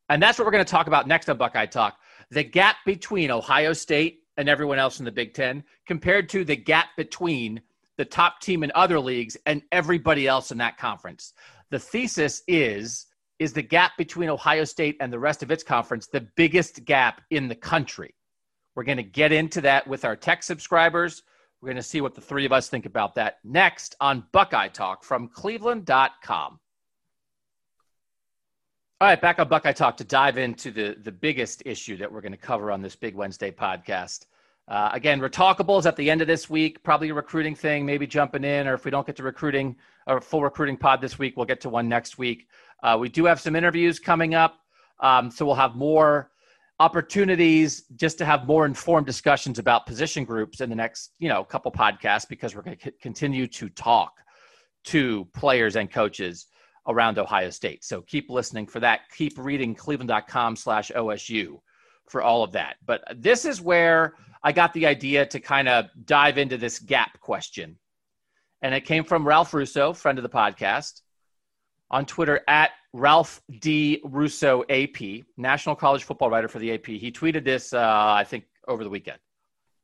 And 0.09 0.23
that's 0.23 0.39
what 0.39 0.45
we're 0.45 0.53
going 0.53 0.65
to 0.65 0.71
talk 0.71 0.87
about 0.87 1.09
next 1.09 1.29
on 1.29 1.37
Buckeye 1.37 1.67
Talk 1.67 1.99
the 2.31 2.45
gap 2.45 2.77
between 2.85 3.31
Ohio 3.31 3.73
State 3.73 4.24
and 4.37 4.49
everyone 4.49 4.79
else 4.79 4.99
in 4.99 5.05
the 5.05 5.13
Big 5.13 5.35
Ten 5.35 5.65
compared 5.87 6.29
to 6.31 6.45
the 6.45 6.57
gap 6.57 6.89
between 6.97 7.61
the 7.97 8.05
top 8.05 8.41
team 8.41 8.65
in 8.65 8.73
other 8.75 8.99
leagues 8.99 9.37
and 9.47 9.63
everybody 9.73 10.27
else 10.27 10.51
in 10.51 10.59
that 10.59 10.79
conference. 10.79 11.33
The 11.71 11.79
thesis 11.79 12.43
is 12.49 13.07
is 13.41 13.53
the 13.53 13.63
gap 13.63 13.93
between 13.99 14.29
Ohio 14.29 14.65
State 14.65 14.97
and 15.01 15.13
the 15.13 15.19
rest 15.19 15.43
of 15.43 15.51
its 15.51 15.65
conference 15.65 16.07
the 16.07 16.27
biggest 16.37 16.85
gap 16.85 17.21
in 17.31 17.49
the 17.49 17.55
country. 17.55 18.15
We're 18.75 18.85
going 18.85 18.99
to 18.99 19.03
get 19.03 19.33
into 19.33 19.61
that 19.63 19.87
with 19.87 20.05
our 20.05 20.17
tech 20.17 20.43
subscribers. 20.43 21.23
We're 21.61 21.69
going 21.69 21.77
to 21.77 21.83
see 21.83 22.01
what 22.01 22.15
the 22.15 22.21
three 22.21 22.45
of 22.45 22.53
us 22.53 22.69
think 22.69 22.87
about 22.87 23.15
that 23.15 23.39
next 23.43 23.97
on 24.01 24.25
Buckeye 24.33 24.69
Talk 24.69 25.05
from 25.05 25.29
cleveland.com. 25.29 26.59
All 29.05 29.11
right, 29.11 29.21
back 29.21 29.39
on 29.39 29.49
Buckeye 29.49 29.73
Talk 29.73 29.99
to 29.99 30.05
dive 30.05 30.39
into 30.39 30.71
the, 30.71 30.97
the 31.03 31.13
biggest 31.13 31.63
issue 31.67 31.99
that 31.99 32.11
we're 32.11 32.23
going 32.23 32.33
to 32.33 32.39
cover 32.39 32.73
on 32.73 32.81
this 32.81 32.97
Big 32.97 33.15
Wednesday 33.15 33.51
podcast. 33.51 34.25
Uh, 34.67 34.89
again, 34.95 35.21
Retalkables 35.21 35.85
at 35.85 35.95
the 35.95 36.11
end 36.11 36.23
of 36.23 36.27
this 36.27 36.49
week, 36.49 36.83
probably 36.83 37.11
a 37.11 37.15
recruiting 37.15 37.55
thing, 37.55 37.85
maybe 37.85 38.07
jumping 38.07 38.45
in, 38.45 38.67
or 38.67 38.73
if 38.73 38.87
we 38.87 38.91
don't 38.91 39.07
get 39.07 39.15
to 39.17 39.23
recruiting 39.23 39.77
or 40.07 40.23
full 40.23 40.43
recruiting 40.43 40.79
pod 40.79 41.03
this 41.03 41.19
week, 41.19 41.37
we'll 41.37 41.45
get 41.45 41.61
to 41.61 41.69
one 41.69 41.87
next 41.87 42.17
week. 42.17 42.49
Uh, 42.83 42.97
we 42.99 43.11
do 43.11 43.27
have 43.27 43.39
some 43.39 43.55
interviews 43.55 43.99
coming 43.99 44.35
up, 44.35 44.61
um, 45.01 45.31
so 45.31 45.45
we'll 45.45 45.55
have 45.55 45.75
more 45.77 46.31
opportunities 46.81 47.83
just 47.97 48.17
to 48.17 48.25
have 48.25 48.47
more 48.47 48.65
informed 48.65 49.05
discussions 49.05 49.59
about 49.59 49.85
position 49.85 50.25
groups 50.25 50.63
in 50.63 50.71
the 50.71 50.77
next, 50.77 51.11
you 51.19 51.29
know, 51.29 51.45
couple 51.45 51.71
podcasts 51.71 52.27
because 52.27 52.57
we're 52.57 52.63
going 52.63 52.79
to 52.79 52.85
c- 52.85 52.97
continue 53.03 53.47
to 53.49 53.69
talk 53.69 54.15
to 54.85 55.27
players 55.35 55.77
and 55.77 55.91
coaches 55.91 56.47
around 56.87 57.19
Ohio 57.19 57.51
State. 57.51 57.85
So 57.85 58.03
keep 58.03 58.31
listening 58.31 58.67
for 58.67 58.81
that. 58.81 59.01
Keep 59.17 59.39
reading 59.39 59.75
cleveland.com 59.75 60.57
slash 60.57 60.91
OSU 60.95 61.61
for 62.09 62.23
all 62.23 62.43
of 62.43 62.53
that. 62.53 62.77
But 62.85 63.03
this 63.17 63.45
is 63.45 63.61
where 63.61 64.15
I 64.43 64.53
got 64.53 64.73
the 64.75 64.87
idea 64.87 65.25
to 65.27 65.41
kind 65.41 65.69
of 65.69 65.87
dive 66.05 66.39
into 66.39 66.59
this 66.59 66.79
gap 66.79 67.19
question. 67.21 67.79
And 68.63 68.75
it 68.75 68.83
came 68.83 69.05
from 69.05 69.27
Ralph 69.27 69.53
Russo, 69.55 69.93
friend 69.93 70.19
of 70.19 70.23
the 70.23 70.29
podcast, 70.29 71.01
on 71.91 72.07
Twitter 72.07 72.41
at 72.49 72.71
Ralph 72.93 73.43
D. 73.61 74.01
Russo 74.05 74.65
AP, 74.69 75.25
national 75.37 75.77
college 75.77 76.05
football 76.05 76.31
writer 76.31 76.49
for 76.49 76.59
the 76.59 76.73
AP. 76.73 76.87
He 76.87 77.11
tweeted 77.11 77.45
this, 77.45 77.73
uh, 77.73 77.81
I 77.81 78.25
think, 78.25 78.45
over 78.69 78.85
the 78.85 78.91
weekend. 78.91 79.19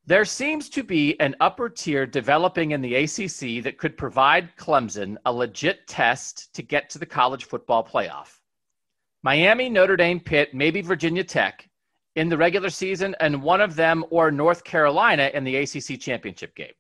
There 0.07 0.25
seems 0.25 0.69
to 0.71 0.83
be 0.83 1.19
an 1.21 1.37
upper 1.41 1.69
tier 1.69 2.07
developing 2.07 2.71
in 2.71 2.81
the 2.81 2.95
ACC 2.95 3.63
that 3.63 3.77
could 3.79 3.97
provide 3.97 4.57
Clemson 4.57 5.17
a 5.27 5.33
legit 5.33 5.87
test 5.87 6.53
to 6.55 6.63
get 6.63 6.91
to 6.91 6.99
the 6.99 7.07
college 7.07 7.45
football 7.45 7.85
playoff. 7.85 8.39
Miami, 9.23 9.69
Notre 9.69 9.97
Dame, 9.97 10.19
Pitt, 10.19 10.55
maybe 10.55 10.81
Virginia 10.81 11.23
Tech 11.23 11.69
in 12.17 12.29
the 12.29 12.37
regular 12.37 12.71
season, 12.71 13.15
and 13.21 13.43
one 13.43 13.61
of 13.61 13.77
them 13.77 14.05
or 14.11 14.31
North 14.31 14.65
Carolina 14.65 15.31
in 15.35 15.45
the 15.45 15.57
ACC 15.57 16.01
championship 16.01 16.57
game. 16.57 16.73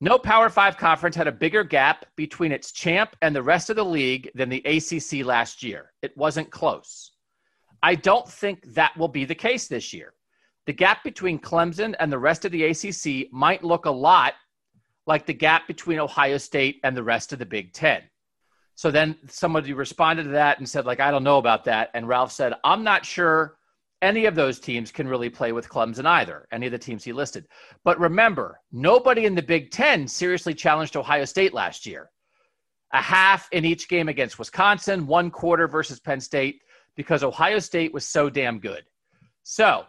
No 0.00 0.18
Power 0.18 0.50
Five 0.50 0.76
conference 0.76 1.16
had 1.16 1.28
a 1.28 1.32
bigger 1.32 1.64
gap 1.64 2.04
between 2.16 2.52
its 2.52 2.72
champ 2.72 3.16
and 3.22 3.34
the 3.34 3.42
rest 3.42 3.70
of 3.70 3.76
the 3.76 3.84
league 3.84 4.28
than 4.34 4.50
the 4.50 4.62
ACC 4.66 5.24
last 5.24 5.62
year. 5.62 5.92
It 6.02 6.14
wasn't 6.16 6.50
close. 6.50 7.12
I 7.82 7.94
don't 7.94 8.28
think 8.28 8.74
that 8.74 8.94
will 8.98 9.08
be 9.08 9.24
the 9.24 9.34
case 9.34 9.68
this 9.68 9.94
year 9.94 10.12
the 10.66 10.72
gap 10.72 11.04
between 11.04 11.38
Clemson 11.38 11.94
and 11.98 12.12
the 12.12 12.18
rest 12.18 12.44
of 12.44 12.52
the 12.52 12.64
ACC 12.64 13.32
might 13.32 13.64
look 13.64 13.86
a 13.86 13.90
lot 13.90 14.34
like 15.06 15.24
the 15.24 15.34
gap 15.34 15.66
between 15.66 16.00
Ohio 16.00 16.38
State 16.38 16.80
and 16.82 16.96
the 16.96 17.02
rest 17.02 17.32
of 17.32 17.38
the 17.38 17.46
Big 17.46 17.72
Ten. 17.72 18.02
So 18.74 18.90
then 18.90 19.16
somebody 19.28 19.72
responded 19.72 20.24
to 20.24 20.30
that 20.30 20.58
and 20.58 20.68
said, 20.68 20.84
like, 20.84 21.00
I 21.00 21.10
don't 21.10 21.24
know 21.24 21.38
about 21.38 21.64
that. 21.64 21.90
And 21.94 22.06
Ralph 22.06 22.32
said, 22.32 22.52
I'm 22.64 22.84
not 22.84 23.06
sure 23.06 23.56
any 24.02 24.26
of 24.26 24.34
those 24.34 24.60
teams 24.60 24.90
can 24.90 25.08
really 25.08 25.30
play 25.30 25.52
with 25.52 25.68
Clemson 25.68 26.04
either, 26.04 26.46
any 26.52 26.66
of 26.66 26.72
the 26.72 26.78
teams 26.78 27.02
he 27.02 27.12
listed. 27.12 27.46
But 27.84 27.98
remember, 27.98 28.60
nobody 28.72 29.24
in 29.24 29.34
the 29.34 29.42
Big 29.42 29.70
Ten 29.70 30.06
seriously 30.06 30.52
challenged 30.52 30.96
Ohio 30.96 31.24
State 31.24 31.54
last 31.54 31.86
year. 31.86 32.10
A 32.92 33.00
half 33.00 33.48
in 33.52 33.64
each 33.64 33.88
game 33.88 34.08
against 34.08 34.38
Wisconsin, 34.38 35.06
one 35.06 35.30
quarter 35.30 35.66
versus 35.66 35.98
Penn 35.98 36.20
State, 36.20 36.60
because 36.96 37.22
Ohio 37.22 37.58
State 37.58 37.94
was 37.94 38.04
so 38.04 38.28
damn 38.28 38.58
good. 38.58 38.84
So 39.42 39.86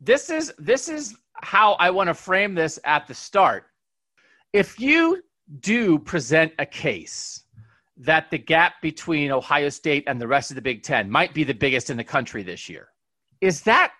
this 0.00 0.30
is 0.30 0.52
this 0.58 0.88
is 0.88 1.16
how 1.34 1.72
I 1.74 1.90
want 1.90 2.08
to 2.08 2.14
frame 2.14 2.54
this 2.54 2.78
at 2.84 3.06
the 3.06 3.14
start. 3.14 3.64
If 4.52 4.80
you 4.80 5.22
do 5.60 5.98
present 5.98 6.52
a 6.58 6.66
case 6.66 7.44
that 7.96 8.30
the 8.30 8.38
gap 8.38 8.80
between 8.80 9.30
Ohio 9.30 9.68
State 9.68 10.04
and 10.06 10.20
the 10.20 10.26
rest 10.26 10.50
of 10.50 10.54
the 10.54 10.62
Big 10.62 10.82
Ten 10.82 11.10
might 11.10 11.34
be 11.34 11.44
the 11.44 11.52
biggest 11.52 11.90
in 11.90 11.96
the 11.96 12.04
country 12.04 12.42
this 12.42 12.68
year. 12.68 12.88
Is 13.40 13.60
that 13.62 13.92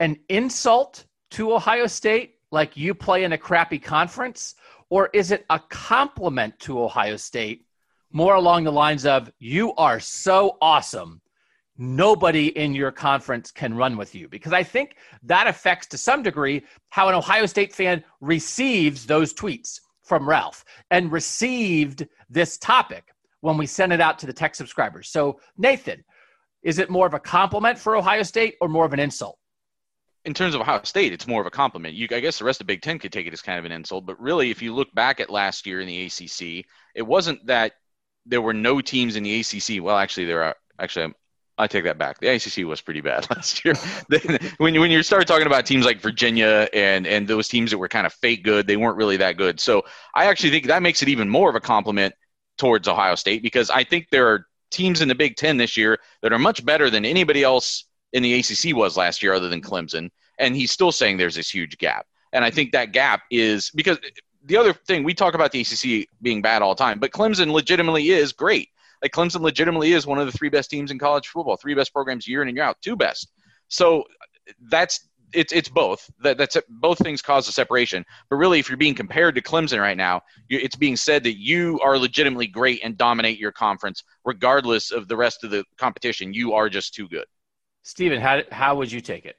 an 0.00 0.18
insult 0.28 1.04
to 1.32 1.52
Ohio 1.52 1.86
State, 1.86 2.36
like 2.50 2.76
you 2.76 2.94
play 2.94 3.24
in 3.24 3.32
a 3.32 3.38
crappy 3.38 3.78
conference? 3.78 4.54
Or 4.88 5.10
is 5.12 5.30
it 5.30 5.44
a 5.50 5.58
compliment 5.68 6.58
to 6.60 6.82
Ohio 6.82 7.16
State, 7.16 7.66
more 8.12 8.34
along 8.34 8.64
the 8.64 8.72
lines 8.72 9.04
of, 9.04 9.30
you 9.38 9.74
are 9.74 10.00
so 10.00 10.56
awesome 10.62 11.20
nobody 11.76 12.48
in 12.56 12.74
your 12.74 12.92
conference 12.92 13.50
can 13.50 13.74
run 13.74 13.96
with 13.96 14.14
you 14.14 14.28
because 14.28 14.52
I 14.52 14.62
think 14.62 14.96
that 15.24 15.46
affects 15.46 15.86
to 15.88 15.98
some 15.98 16.22
degree 16.22 16.62
how 16.90 17.08
an 17.08 17.14
Ohio 17.14 17.46
State 17.46 17.72
fan 17.72 18.04
receives 18.20 19.06
those 19.06 19.34
tweets 19.34 19.80
from 20.02 20.28
Ralph 20.28 20.64
and 20.90 21.10
received 21.10 22.06
this 22.30 22.58
topic 22.58 23.12
when 23.40 23.56
we 23.56 23.66
sent 23.66 23.92
it 23.92 24.00
out 24.00 24.18
to 24.20 24.26
the 24.26 24.32
tech 24.32 24.54
subscribers. 24.54 25.08
So, 25.08 25.40
Nathan, 25.56 26.04
is 26.62 26.78
it 26.78 26.90
more 26.90 27.06
of 27.06 27.14
a 27.14 27.20
compliment 27.20 27.78
for 27.78 27.96
Ohio 27.96 28.22
State 28.22 28.56
or 28.60 28.68
more 28.68 28.84
of 28.84 28.92
an 28.92 29.00
insult? 29.00 29.38
In 30.24 30.32
terms 30.32 30.54
of 30.54 30.62
Ohio 30.62 30.80
State, 30.84 31.12
it's 31.12 31.26
more 31.26 31.42
of 31.42 31.46
a 31.46 31.50
compliment. 31.50 31.94
You, 31.94 32.08
I 32.10 32.20
guess 32.20 32.38
the 32.38 32.46
rest 32.46 32.62
of 32.62 32.66
Big 32.66 32.80
Ten 32.80 32.98
could 32.98 33.12
take 33.12 33.26
it 33.26 33.32
as 33.34 33.42
kind 33.42 33.58
of 33.58 33.66
an 33.66 33.72
insult, 33.72 34.06
but 34.06 34.18
really, 34.20 34.50
if 34.50 34.62
you 34.62 34.74
look 34.74 34.94
back 34.94 35.20
at 35.20 35.28
last 35.28 35.66
year 35.66 35.80
in 35.80 35.86
the 35.86 36.06
ACC, 36.06 36.64
it 36.94 37.02
wasn't 37.02 37.44
that 37.46 37.72
there 38.24 38.40
were 38.40 38.54
no 38.54 38.80
teams 38.80 39.16
in 39.16 39.22
the 39.22 39.40
ACC. 39.40 39.82
Well, 39.82 39.98
actually, 39.98 40.26
there 40.26 40.42
are. 40.44 40.56
Actually, 40.78 41.14
I 41.56 41.68
take 41.68 41.84
that 41.84 41.98
back. 41.98 42.18
The 42.18 42.28
ACC 42.28 42.66
was 42.66 42.80
pretty 42.80 43.00
bad 43.00 43.28
last 43.34 43.64
year. 43.64 43.74
when 44.58 44.78
when 44.80 44.90
you 44.90 45.02
start 45.02 45.26
talking 45.26 45.46
about 45.46 45.66
teams 45.66 45.84
like 45.84 46.00
Virginia 46.00 46.68
and 46.72 47.06
and 47.06 47.28
those 47.28 47.48
teams 47.48 47.70
that 47.70 47.78
were 47.78 47.88
kind 47.88 48.06
of 48.06 48.12
fake 48.12 48.42
good, 48.42 48.66
they 48.66 48.76
weren't 48.76 48.96
really 48.96 49.16
that 49.18 49.36
good. 49.36 49.60
So 49.60 49.82
I 50.14 50.26
actually 50.26 50.50
think 50.50 50.66
that 50.66 50.82
makes 50.82 51.02
it 51.02 51.08
even 51.08 51.28
more 51.28 51.48
of 51.48 51.54
a 51.54 51.60
compliment 51.60 52.14
towards 52.58 52.88
Ohio 52.88 53.14
State 53.14 53.42
because 53.42 53.70
I 53.70 53.84
think 53.84 54.08
there 54.10 54.28
are 54.28 54.46
teams 54.70 55.00
in 55.00 55.08
the 55.08 55.14
Big 55.14 55.36
Ten 55.36 55.56
this 55.56 55.76
year 55.76 55.98
that 56.22 56.32
are 56.32 56.38
much 56.38 56.64
better 56.64 56.90
than 56.90 57.04
anybody 57.04 57.42
else 57.42 57.84
in 58.12 58.22
the 58.22 58.34
ACC 58.34 58.76
was 58.76 58.96
last 58.96 59.22
year, 59.22 59.32
other 59.32 59.48
than 59.48 59.60
Clemson. 59.60 60.10
And 60.38 60.56
he's 60.56 60.70
still 60.70 60.92
saying 60.92 61.16
there's 61.16 61.36
this 61.36 61.50
huge 61.50 61.78
gap. 61.78 62.06
And 62.32 62.44
I 62.44 62.50
think 62.50 62.72
that 62.72 62.92
gap 62.92 63.22
is 63.30 63.70
because 63.70 63.98
the 64.44 64.56
other 64.56 64.72
thing 64.72 65.04
we 65.04 65.14
talk 65.14 65.34
about 65.34 65.52
the 65.52 65.60
ACC 65.60 66.08
being 66.20 66.42
bad 66.42 66.62
all 66.62 66.74
the 66.74 66.82
time, 66.82 66.98
but 66.98 67.12
Clemson 67.12 67.52
legitimately 67.52 68.08
is 68.08 68.32
great. 68.32 68.70
Like 69.04 69.12
Clemson 69.12 69.42
legitimately 69.42 69.92
is 69.92 70.06
one 70.06 70.18
of 70.18 70.24
the 70.24 70.32
three 70.32 70.48
best 70.48 70.70
teams 70.70 70.90
in 70.90 70.98
college 70.98 71.28
football, 71.28 71.58
three 71.58 71.74
best 71.74 71.92
programs 71.92 72.26
year 72.26 72.40
in 72.40 72.48
and 72.48 72.56
year 72.56 72.64
out, 72.64 72.78
two 72.80 72.96
best. 72.96 73.28
So 73.68 74.04
that's 74.70 75.10
it's 75.34 75.52
it's 75.52 75.68
both. 75.68 76.08
That 76.22 76.38
that's 76.38 76.56
both 76.70 76.96
things 77.00 77.20
cause 77.20 77.46
a 77.46 77.52
separation. 77.52 78.02
But 78.30 78.36
really, 78.36 78.60
if 78.60 78.70
you're 78.70 78.78
being 78.78 78.94
compared 78.94 79.34
to 79.34 79.42
Clemson 79.42 79.78
right 79.78 79.96
now, 79.96 80.22
it's 80.48 80.74
being 80.74 80.96
said 80.96 81.22
that 81.24 81.36
you 81.36 81.78
are 81.84 81.98
legitimately 81.98 82.46
great 82.46 82.80
and 82.82 82.96
dominate 82.96 83.38
your 83.38 83.52
conference, 83.52 84.02
regardless 84.24 84.90
of 84.90 85.06
the 85.06 85.16
rest 85.18 85.44
of 85.44 85.50
the 85.50 85.64
competition. 85.76 86.32
You 86.32 86.54
are 86.54 86.70
just 86.70 86.94
too 86.94 87.06
good. 87.06 87.26
Stephen, 87.82 88.22
how 88.22 88.40
how 88.52 88.74
would 88.76 88.90
you 88.90 89.02
take 89.02 89.26
it? 89.26 89.36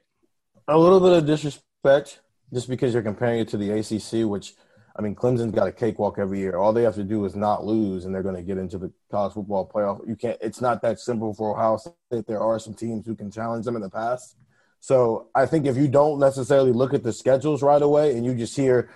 A 0.68 0.78
little 0.78 1.00
bit 1.00 1.12
of 1.12 1.26
disrespect, 1.26 2.20
just 2.54 2.68
because 2.68 2.94
you're 2.94 3.02
comparing 3.02 3.40
it 3.40 3.48
to 3.48 3.56
the 3.56 3.72
ACC, 3.72 4.30
which 4.30 4.54
I 4.98 5.02
mean, 5.02 5.14
Clemson's 5.14 5.52
got 5.52 5.68
a 5.68 5.72
cakewalk 5.72 6.18
every 6.18 6.38
year. 6.38 6.56
All 6.56 6.72
they 6.72 6.82
have 6.82 6.94
to 6.94 7.04
do 7.04 7.24
is 7.26 7.36
not 7.36 7.66
lose, 7.66 8.04
and 8.04 8.14
they're 8.14 8.22
going 8.22 8.36
to 8.36 8.42
get 8.42 8.56
into 8.56 8.78
the 8.78 8.90
college 9.10 9.34
football 9.34 9.70
playoff. 9.72 10.06
You 10.08 10.16
can't. 10.16 10.38
It's 10.40 10.60
not 10.60 10.80
that 10.82 10.98
simple 10.98 11.34
for 11.34 11.54
Ohio 11.54 11.76
State. 11.76 12.26
There 12.26 12.40
are 12.40 12.58
some 12.58 12.72
teams 12.72 13.06
who 13.06 13.14
can 13.14 13.30
challenge 13.30 13.66
them 13.66 13.76
in 13.76 13.82
the 13.82 13.90
past. 13.90 14.36
So 14.80 15.28
I 15.34 15.46
think 15.46 15.66
if 15.66 15.76
you 15.76 15.88
don't 15.88 16.18
necessarily 16.18 16.72
look 16.72 16.94
at 16.94 17.02
the 17.02 17.12
schedules 17.12 17.62
right 17.62 17.82
away, 17.82 18.16
and 18.16 18.24
you 18.24 18.34
just 18.34 18.56
hear 18.56 18.88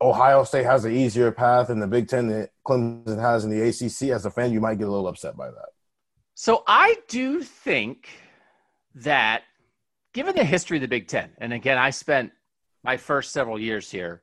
Ohio 0.00 0.42
State 0.42 0.64
has 0.64 0.84
an 0.84 0.96
easier 0.96 1.30
path 1.30 1.70
in 1.70 1.78
the 1.78 1.86
Big 1.86 2.08
Ten 2.08 2.26
than 2.26 2.48
Clemson 2.66 3.20
has 3.20 3.44
in 3.44 3.50
the 3.50 3.62
ACC, 3.68 4.10
as 4.10 4.26
a 4.26 4.30
fan, 4.30 4.52
you 4.52 4.60
might 4.60 4.78
get 4.78 4.88
a 4.88 4.90
little 4.90 5.06
upset 5.06 5.36
by 5.36 5.48
that. 5.48 5.68
So 6.34 6.64
I 6.66 6.96
do 7.06 7.42
think 7.42 8.08
that, 8.96 9.42
given 10.12 10.34
the 10.34 10.44
history 10.44 10.78
of 10.78 10.80
the 10.80 10.88
Big 10.88 11.06
Ten, 11.06 11.30
and 11.38 11.52
again, 11.52 11.78
I 11.78 11.90
spent 11.90 12.32
my 12.82 12.96
first 12.96 13.30
several 13.30 13.60
years 13.60 13.88
here 13.88 14.22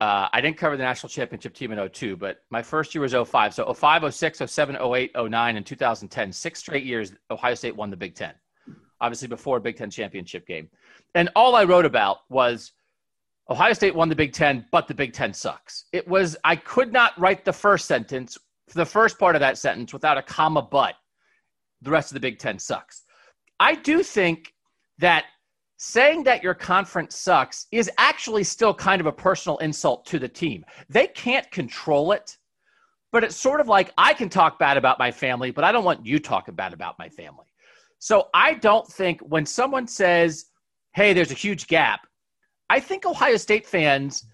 uh, 0.00 0.28
I 0.32 0.40
didn't 0.40 0.58
cover 0.58 0.76
the 0.76 0.84
national 0.84 1.08
championship 1.08 1.54
team 1.54 1.72
in 1.72 1.88
02, 1.88 2.16
but 2.16 2.38
my 2.50 2.62
first 2.62 2.94
year 2.94 3.02
was 3.02 3.14
05. 3.14 3.52
So 3.54 3.72
05, 3.72 4.14
06, 4.14 4.42
07, 4.46 4.76
08, 4.76 5.10
09, 5.16 5.56
and 5.56 5.66
2010, 5.66 6.32
six 6.32 6.60
straight 6.60 6.84
years, 6.84 7.12
Ohio 7.30 7.54
State 7.54 7.74
won 7.74 7.90
the 7.90 7.96
Big 7.96 8.14
Ten, 8.14 8.32
obviously 9.00 9.26
before 9.26 9.56
a 9.56 9.60
Big 9.60 9.76
Ten 9.76 9.90
championship 9.90 10.46
game. 10.46 10.68
And 11.16 11.28
all 11.34 11.56
I 11.56 11.64
wrote 11.64 11.84
about 11.84 12.18
was 12.28 12.72
Ohio 13.50 13.72
State 13.72 13.94
won 13.94 14.08
the 14.08 14.14
Big 14.14 14.32
Ten, 14.32 14.64
but 14.70 14.86
the 14.86 14.94
Big 14.94 15.12
Ten 15.12 15.34
sucks. 15.34 15.86
It 15.92 16.06
was, 16.06 16.36
I 16.44 16.54
could 16.54 16.92
not 16.92 17.18
write 17.18 17.44
the 17.44 17.52
first 17.52 17.86
sentence, 17.86 18.38
the 18.74 18.86
first 18.86 19.18
part 19.18 19.34
of 19.34 19.40
that 19.40 19.58
sentence 19.58 19.92
without 19.92 20.16
a 20.16 20.22
comma, 20.22 20.62
but 20.62 20.94
the 21.82 21.90
rest 21.90 22.10
of 22.10 22.14
the 22.14 22.20
Big 22.20 22.38
Ten 22.38 22.60
sucks. 22.60 23.02
I 23.58 23.74
do 23.74 24.04
think 24.04 24.54
that 24.98 25.24
saying 25.78 26.24
that 26.24 26.42
your 26.42 26.54
conference 26.54 27.16
sucks 27.16 27.66
is 27.70 27.90
actually 27.98 28.44
still 28.44 28.74
kind 28.74 29.00
of 29.00 29.06
a 29.06 29.12
personal 29.12 29.56
insult 29.58 30.04
to 30.06 30.18
the 30.18 30.28
team. 30.28 30.64
They 30.88 31.06
can't 31.06 31.48
control 31.50 32.12
it, 32.12 32.36
but 33.12 33.24
it's 33.24 33.36
sort 33.36 33.60
of 33.60 33.68
like 33.68 33.92
I 33.96 34.12
can 34.12 34.28
talk 34.28 34.58
bad 34.58 34.76
about 34.76 34.98
my 34.98 35.10
family, 35.10 35.52
but 35.52 35.64
I 35.64 35.72
don't 35.72 35.84
want 35.84 36.04
you 36.04 36.18
talking 36.18 36.54
bad 36.54 36.72
about 36.72 36.98
my 36.98 37.08
family. 37.08 37.46
So 38.00 38.28
I 38.34 38.54
don't 38.54 38.86
think 38.86 39.20
when 39.20 39.46
someone 39.46 39.86
says, 39.86 40.46
hey, 40.94 41.12
there's 41.12 41.30
a 41.30 41.34
huge 41.34 41.68
gap, 41.68 42.00
I 42.68 42.80
think 42.80 43.06
Ohio 43.06 43.36
State 43.36 43.66
fans 43.66 44.26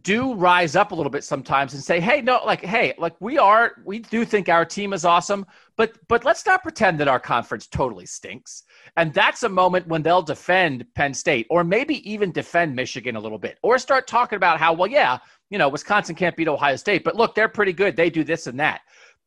do 0.00 0.32
rise 0.34 0.74
up 0.74 0.92
a 0.92 0.94
little 0.94 1.10
bit 1.10 1.22
sometimes 1.22 1.74
and 1.74 1.82
say, 1.82 2.00
"Hey, 2.00 2.22
no, 2.22 2.40
like, 2.46 2.64
hey, 2.64 2.94
like 2.96 3.14
we 3.20 3.36
are, 3.36 3.72
we 3.84 3.98
do 3.98 4.24
think 4.24 4.48
our 4.48 4.64
team 4.64 4.94
is 4.94 5.04
awesome, 5.04 5.44
but 5.76 5.92
but 6.08 6.24
let's 6.24 6.46
not 6.46 6.62
pretend 6.62 6.98
that 7.00 7.08
our 7.08 7.20
conference 7.20 7.66
totally 7.66 8.06
stinks." 8.06 8.62
And 8.96 9.12
that's 9.12 9.42
a 9.42 9.48
moment 9.48 9.86
when 9.86 10.02
they'll 10.02 10.22
defend 10.22 10.86
Penn 10.94 11.12
State, 11.12 11.46
or 11.50 11.62
maybe 11.62 12.10
even 12.10 12.32
defend 12.32 12.74
Michigan 12.74 13.16
a 13.16 13.20
little 13.20 13.38
bit, 13.38 13.58
or 13.62 13.76
start 13.78 14.06
talking 14.06 14.36
about 14.36 14.58
how, 14.58 14.72
well, 14.72 14.90
yeah, 14.90 15.18
you 15.50 15.58
know, 15.58 15.68
Wisconsin 15.68 16.14
can't 16.14 16.36
beat 16.36 16.48
Ohio 16.48 16.76
State, 16.76 17.04
but 17.04 17.16
look, 17.16 17.34
they're 17.34 17.48
pretty 17.48 17.72
good. 17.74 17.94
They 17.94 18.08
do 18.08 18.24
this 18.24 18.46
and 18.46 18.58
that. 18.60 18.80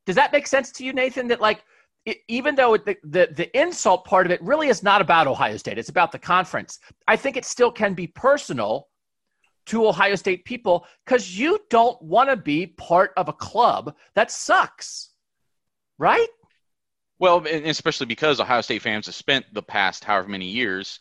Does 0.08 0.15
that 0.15 0.32
make 0.32 0.47
sense 0.47 0.71
to 0.73 0.86
you, 0.86 0.93
Nathan? 0.93 1.28
That 1.28 1.41
like, 1.41 1.63
it, 2.06 2.17
even 2.28 2.56
though 2.56 2.75
the, 2.78 2.97
the 3.04 3.30
the 3.36 3.60
insult 3.60 4.06
part 4.06 4.25
of 4.25 4.32
it 4.32 4.41
really 4.41 4.69
is 4.69 4.82
not 4.82 5.01
about 5.01 5.28
Ohio 5.28 5.58
State, 5.58 5.78
it's 5.78 5.89
about 5.89 6.12
the 6.12 6.19
conference. 6.19 6.80
I 7.08 7.15
think 7.15 7.38
it 7.38 7.45
still 7.45 7.71
can 7.71 7.93
be 7.93 8.08
personal 8.08 8.88
to 9.67 9.88
Ohio 9.88 10.15
State 10.15 10.45
people 10.45 10.86
because 11.06 11.38
you 11.38 11.60
don't 11.69 11.99
want 12.01 12.30
to 12.30 12.36
be 12.36 12.67
part 12.67 13.12
of 13.17 13.28
a 13.28 13.34
club 13.34 13.95
that 14.13 14.32
sucks, 14.32 15.10
right? 15.97 16.28
Well, 17.19 17.45
especially 17.47 18.08
because 18.08 18.39
Ohio 18.39 18.62
State 18.62 18.82
fans 18.82 19.06
have 19.06 19.15
spent 19.15 19.45
the 19.54 19.63
past 19.63 20.04
however 20.04 20.28
many 20.28 20.47
years 20.47 20.99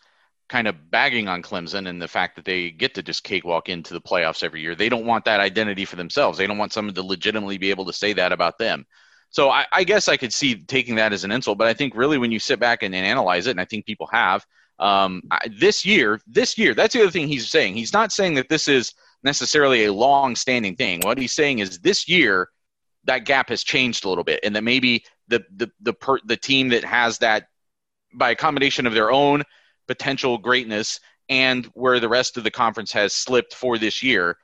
kind 0.48 0.68
of 0.68 0.90
bagging 0.90 1.26
on 1.26 1.42
Clemson 1.42 1.88
and 1.88 2.00
the 2.00 2.08
fact 2.08 2.36
that 2.36 2.44
they 2.44 2.70
get 2.70 2.94
to 2.94 3.02
just 3.02 3.24
cakewalk 3.24 3.68
into 3.68 3.94
the 3.94 4.00
playoffs 4.00 4.44
every 4.44 4.60
year. 4.60 4.74
They 4.74 4.88
don't 4.88 5.06
want 5.06 5.24
that 5.24 5.40
identity 5.40 5.84
for 5.84 5.96
themselves. 5.96 6.38
They 6.38 6.46
don't 6.46 6.58
want 6.58 6.72
someone 6.72 6.94
to 6.94 7.02
legitimately 7.02 7.58
be 7.58 7.70
able 7.70 7.86
to 7.86 7.92
say 7.92 8.12
that 8.12 8.32
about 8.32 8.58
them. 8.58 8.86
So 9.30 9.50
I, 9.50 9.66
I 9.72 9.84
guess 9.84 10.06
I 10.06 10.16
could 10.16 10.32
see 10.32 10.62
taking 10.62 10.96
that 10.96 11.12
as 11.12 11.24
an 11.24 11.32
insult, 11.32 11.58
but 11.58 11.66
I 11.66 11.74
think 11.74 11.96
really 11.96 12.18
when 12.18 12.30
you 12.30 12.38
sit 12.38 12.60
back 12.60 12.82
and, 12.82 12.94
and 12.94 13.06
analyze 13.06 13.46
it, 13.46 13.52
and 13.52 13.60
I 13.60 13.64
think 13.64 13.86
people 13.86 14.06
have, 14.12 14.46
um, 14.78 15.22
this 15.58 15.84
year, 15.84 16.20
this 16.26 16.58
year, 16.58 16.74
that's 16.74 16.94
the 16.94 17.02
other 17.02 17.10
thing 17.10 17.28
he's 17.28 17.48
saying. 17.48 17.74
He's 17.74 17.92
not 17.92 18.12
saying 18.12 18.34
that 18.34 18.48
this 18.48 18.68
is 18.68 18.92
necessarily 19.22 19.84
a 19.84 19.92
long-standing 19.92 20.76
thing. 20.76 21.00
What 21.02 21.18
he's 21.18 21.32
saying 21.32 21.60
is 21.60 21.78
this 21.78 22.08
year, 22.08 22.48
that 23.04 23.24
gap 23.24 23.50
has 23.50 23.62
changed 23.62 24.04
a 24.04 24.08
little 24.08 24.24
bit, 24.24 24.40
and 24.42 24.56
that 24.56 24.64
maybe 24.64 25.04
the 25.28 25.44
the 25.56 25.70
the 25.80 25.92
per, 25.92 26.18
the 26.24 26.36
team 26.36 26.68
that 26.70 26.84
has 26.84 27.18
that 27.18 27.48
by 28.14 28.30
a 28.30 28.34
combination 28.34 28.86
of 28.86 28.94
their 28.94 29.10
own 29.10 29.42
potential 29.86 30.38
greatness 30.38 31.00
and 31.28 31.66
where 31.74 32.00
the 32.00 32.08
rest 32.08 32.36
of 32.36 32.44
the 32.44 32.50
conference 32.50 32.92
has 32.92 33.12
slipped 33.12 33.54
for 33.54 33.78
this 33.78 34.02
year 34.02 34.36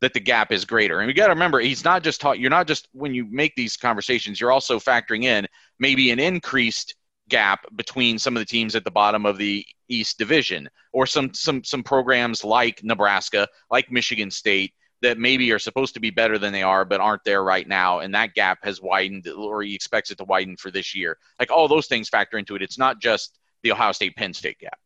that 0.00 0.12
the 0.12 0.20
gap 0.20 0.52
is 0.52 0.64
greater. 0.64 1.00
And 1.00 1.06
we 1.06 1.14
got 1.14 1.26
to 1.26 1.32
remember, 1.32 1.58
he's 1.58 1.84
not 1.84 2.02
just 2.02 2.20
taught. 2.20 2.38
You're 2.38 2.50
not 2.50 2.66
just 2.66 2.88
when 2.92 3.14
you 3.14 3.26
make 3.30 3.54
these 3.56 3.76
conversations, 3.76 4.40
you're 4.40 4.52
also 4.52 4.78
factoring 4.78 5.24
in 5.24 5.46
maybe 5.78 6.10
an 6.10 6.20
increased 6.20 6.94
gap 7.28 7.64
between 7.76 8.18
some 8.18 8.36
of 8.36 8.40
the 8.40 8.46
teams 8.46 8.74
at 8.74 8.84
the 8.84 8.90
bottom 8.90 9.26
of 9.26 9.38
the 9.38 9.64
East 9.88 10.18
Division, 10.18 10.68
or 10.92 11.06
some 11.06 11.32
some 11.34 11.62
some 11.64 11.82
programs 11.82 12.44
like 12.44 12.82
Nebraska, 12.82 13.48
like 13.70 13.90
Michigan 13.90 14.30
State, 14.30 14.72
that 15.02 15.18
maybe 15.18 15.52
are 15.52 15.58
supposed 15.58 15.94
to 15.94 16.00
be 16.00 16.10
better 16.10 16.38
than 16.38 16.52
they 16.52 16.62
are, 16.62 16.84
but 16.84 17.00
aren't 17.00 17.24
there 17.24 17.44
right 17.44 17.68
now, 17.68 18.00
and 18.00 18.14
that 18.14 18.34
gap 18.34 18.58
has 18.62 18.80
widened, 18.80 19.28
or 19.28 19.62
he 19.62 19.74
expects 19.74 20.10
it 20.10 20.18
to 20.18 20.24
widen 20.24 20.56
for 20.56 20.70
this 20.70 20.94
year. 20.94 21.18
Like 21.38 21.50
all 21.50 21.68
those 21.68 21.86
things 21.86 22.08
factor 22.08 22.38
into 22.38 22.56
it. 22.56 22.62
It's 22.62 22.78
not 22.78 23.00
just 23.00 23.38
the 23.62 23.72
Ohio 23.72 23.92
State 23.92 24.16
Penn 24.16 24.32
State 24.32 24.58
gap. 24.58 24.78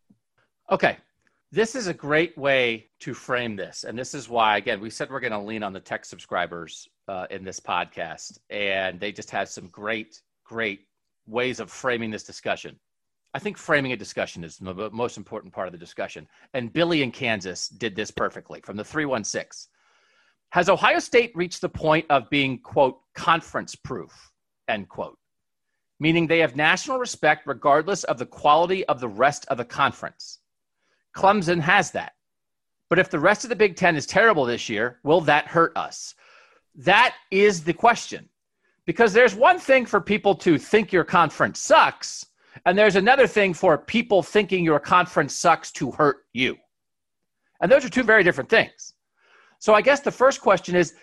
Okay. 0.70 0.96
This 1.52 1.74
is 1.74 1.88
a 1.88 1.94
great 1.94 2.38
way 2.38 2.86
to 3.00 3.12
frame 3.12 3.56
this. 3.56 3.82
And 3.82 3.98
this 3.98 4.14
is 4.14 4.28
why, 4.28 4.56
again, 4.56 4.80
we 4.80 4.88
said 4.88 5.10
we're 5.10 5.18
going 5.18 5.32
to 5.32 5.38
lean 5.40 5.64
on 5.64 5.72
the 5.72 5.80
tech 5.80 6.04
subscribers 6.04 6.86
uh, 7.08 7.26
in 7.28 7.42
this 7.42 7.58
podcast. 7.58 8.38
And 8.50 9.00
they 9.00 9.10
just 9.10 9.32
had 9.32 9.48
some 9.48 9.66
great, 9.66 10.22
great 10.44 10.86
ways 11.30 11.60
of 11.60 11.70
framing 11.70 12.10
this 12.10 12.24
discussion. 12.24 12.78
I 13.32 13.38
think 13.38 13.56
framing 13.56 13.92
a 13.92 13.96
discussion 13.96 14.42
is 14.42 14.56
the 14.56 14.90
most 14.92 15.16
important 15.16 15.52
part 15.52 15.68
of 15.68 15.72
the 15.72 15.78
discussion. 15.78 16.26
And 16.52 16.72
Billy 16.72 17.02
in 17.02 17.12
Kansas 17.12 17.68
did 17.68 17.94
this 17.94 18.10
perfectly 18.10 18.60
from 18.60 18.76
the 18.76 18.84
316. 18.84 19.70
Has 20.50 20.68
Ohio 20.68 20.98
State 20.98 21.30
reached 21.36 21.60
the 21.60 21.68
point 21.68 22.06
of 22.10 22.28
being, 22.28 22.58
quote, 22.58 22.98
conference 23.14 23.74
proof? 23.76 24.30
end 24.70 24.88
quote. 24.88 25.18
Meaning 25.98 26.26
they 26.26 26.38
have 26.38 26.56
national 26.56 26.98
respect 26.98 27.46
regardless 27.46 28.04
of 28.04 28.18
the 28.18 28.26
quality 28.26 28.84
of 28.86 29.00
the 29.00 29.08
rest 29.08 29.44
of 29.48 29.58
the 29.58 29.64
conference. 29.64 30.38
Clemson 31.14 31.60
has 31.60 31.90
that. 31.90 32.12
But 32.88 32.98
if 32.98 33.10
the 33.10 33.18
rest 33.18 33.44
of 33.44 33.50
the 33.50 33.56
Big 33.56 33.76
Ten 33.76 33.96
is 33.96 34.06
terrible 34.06 34.44
this 34.44 34.68
year, 34.68 34.98
will 35.02 35.20
that 35.22 35.46
hurt 35.46 35.76
us? 35.76 36.14
That 36.74 37.14
is 37.30 37.62
the 37.62 37.74
question. 37.74 38.28
Because 38.91 39.12
there's 39.12 39.36
one 39.36 39.61
thing 39.61 39.86
for 39.86 40.01
people 40.01 40.34
to 40.34 40.59
think 40.59 40.93
your 40.93 41.05
conference 41.05 41.61
sucks, 41.61 42.26
and 42.66 42.76
there's 42.76 42.97
another 42.97 43.28
thing 43.28 43.55
for 43.55 43.78
people 43.78 44.20
thinking 44.20 44.64
your 44.64 44.80
conference 44.80 45.32
sucks 45.32 45.70
to 45.70 45.93
hurt 45.93 46.24
you. 46.32 46.57
And 47.61 47.70
those 47.70 47.84
are 47.84 47.88
two 47.88 48.03
very 48.03 48.24
different 48.24 48.51
things. 48.51 48.95
So 49.61 49.74
I 49.74 49.80
guess 49.80 50.01
the 50.01 50.11
first 50.11 50.41
question 50.41 50.74
is 50.74 50.95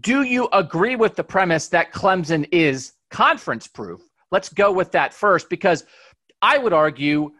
do 0.00 0.22
you 0.22 0.48
agree 0.54 0.96
with 0.96 1.16
the 1.16 1.22
premise 1.22 1.68
that 1.68 1.92
Clemson 1.92 2.48
is 2.50 2.94
conference 3.10 3.66
proof? 3.66 4.00
Let's 4.30 4.48
go 4.48 4.72
with 4.72 4.90
that 4.92 5.12
first 5.12 5.50
because 5.50 5.84
I 6.40 6.56
would 6.56 6.72
argue 6.72 7.32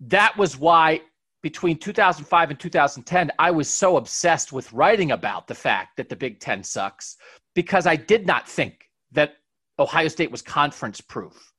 that 0.00 0.36
was 0.36 0.58
why 0.58 1.00
between 1.42 1.78
2005 1.78 2.50
and 2.50 2.60
2010 2.60 3.32
I 3.38 3.52
was 3.52 3.70
so 3.70 3.96
obsessed 3.96 4.52
with 4.52 4.70
writing 4.74 5.12
about 5.12 5.46
the 5.46 5.54
fact 5.54 5.96
that 5.96 6.10
the 6.10 6.16
Big 6.16 6.40
10 6.40 6.62
sucks 6.62 7.16
because 7.54 7.86
I 7.86 7.96
did 7.96 8.26
not 8.26 8.46
think 8.46 8.90
that 9.12 9.36
Ohio 9.78 10.08
State 10.08 10.30
was 10.30 10.42
conference 10.42 11.00
proof 11.00 11.52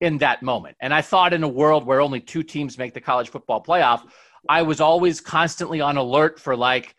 in 0.00 0.18
that 0.18 0.42
moment. 0.42 0.76
And 0.80 0.92
I 0.92 1.00
thought 1.00 1.32
in 1.32 1.44
a 1.44 1.48
world 1.48 1.86
where 1.86 2.00
only 2.00 2.20
two 2.20 2.42
teams 2.42 2.76
make 2.78 2.92
the 2.92 3.00
college 3.00 3.30
football 3.30 3.62
playoff, 3.62 4.02
I 4.48 4.62
was 4.62 4.80
always 4.80 5.20
constantly 5.20 5.80
on 5.80 5.96
alert 5.96 6.40
for 6.40 6.56
like, 6.56 6.96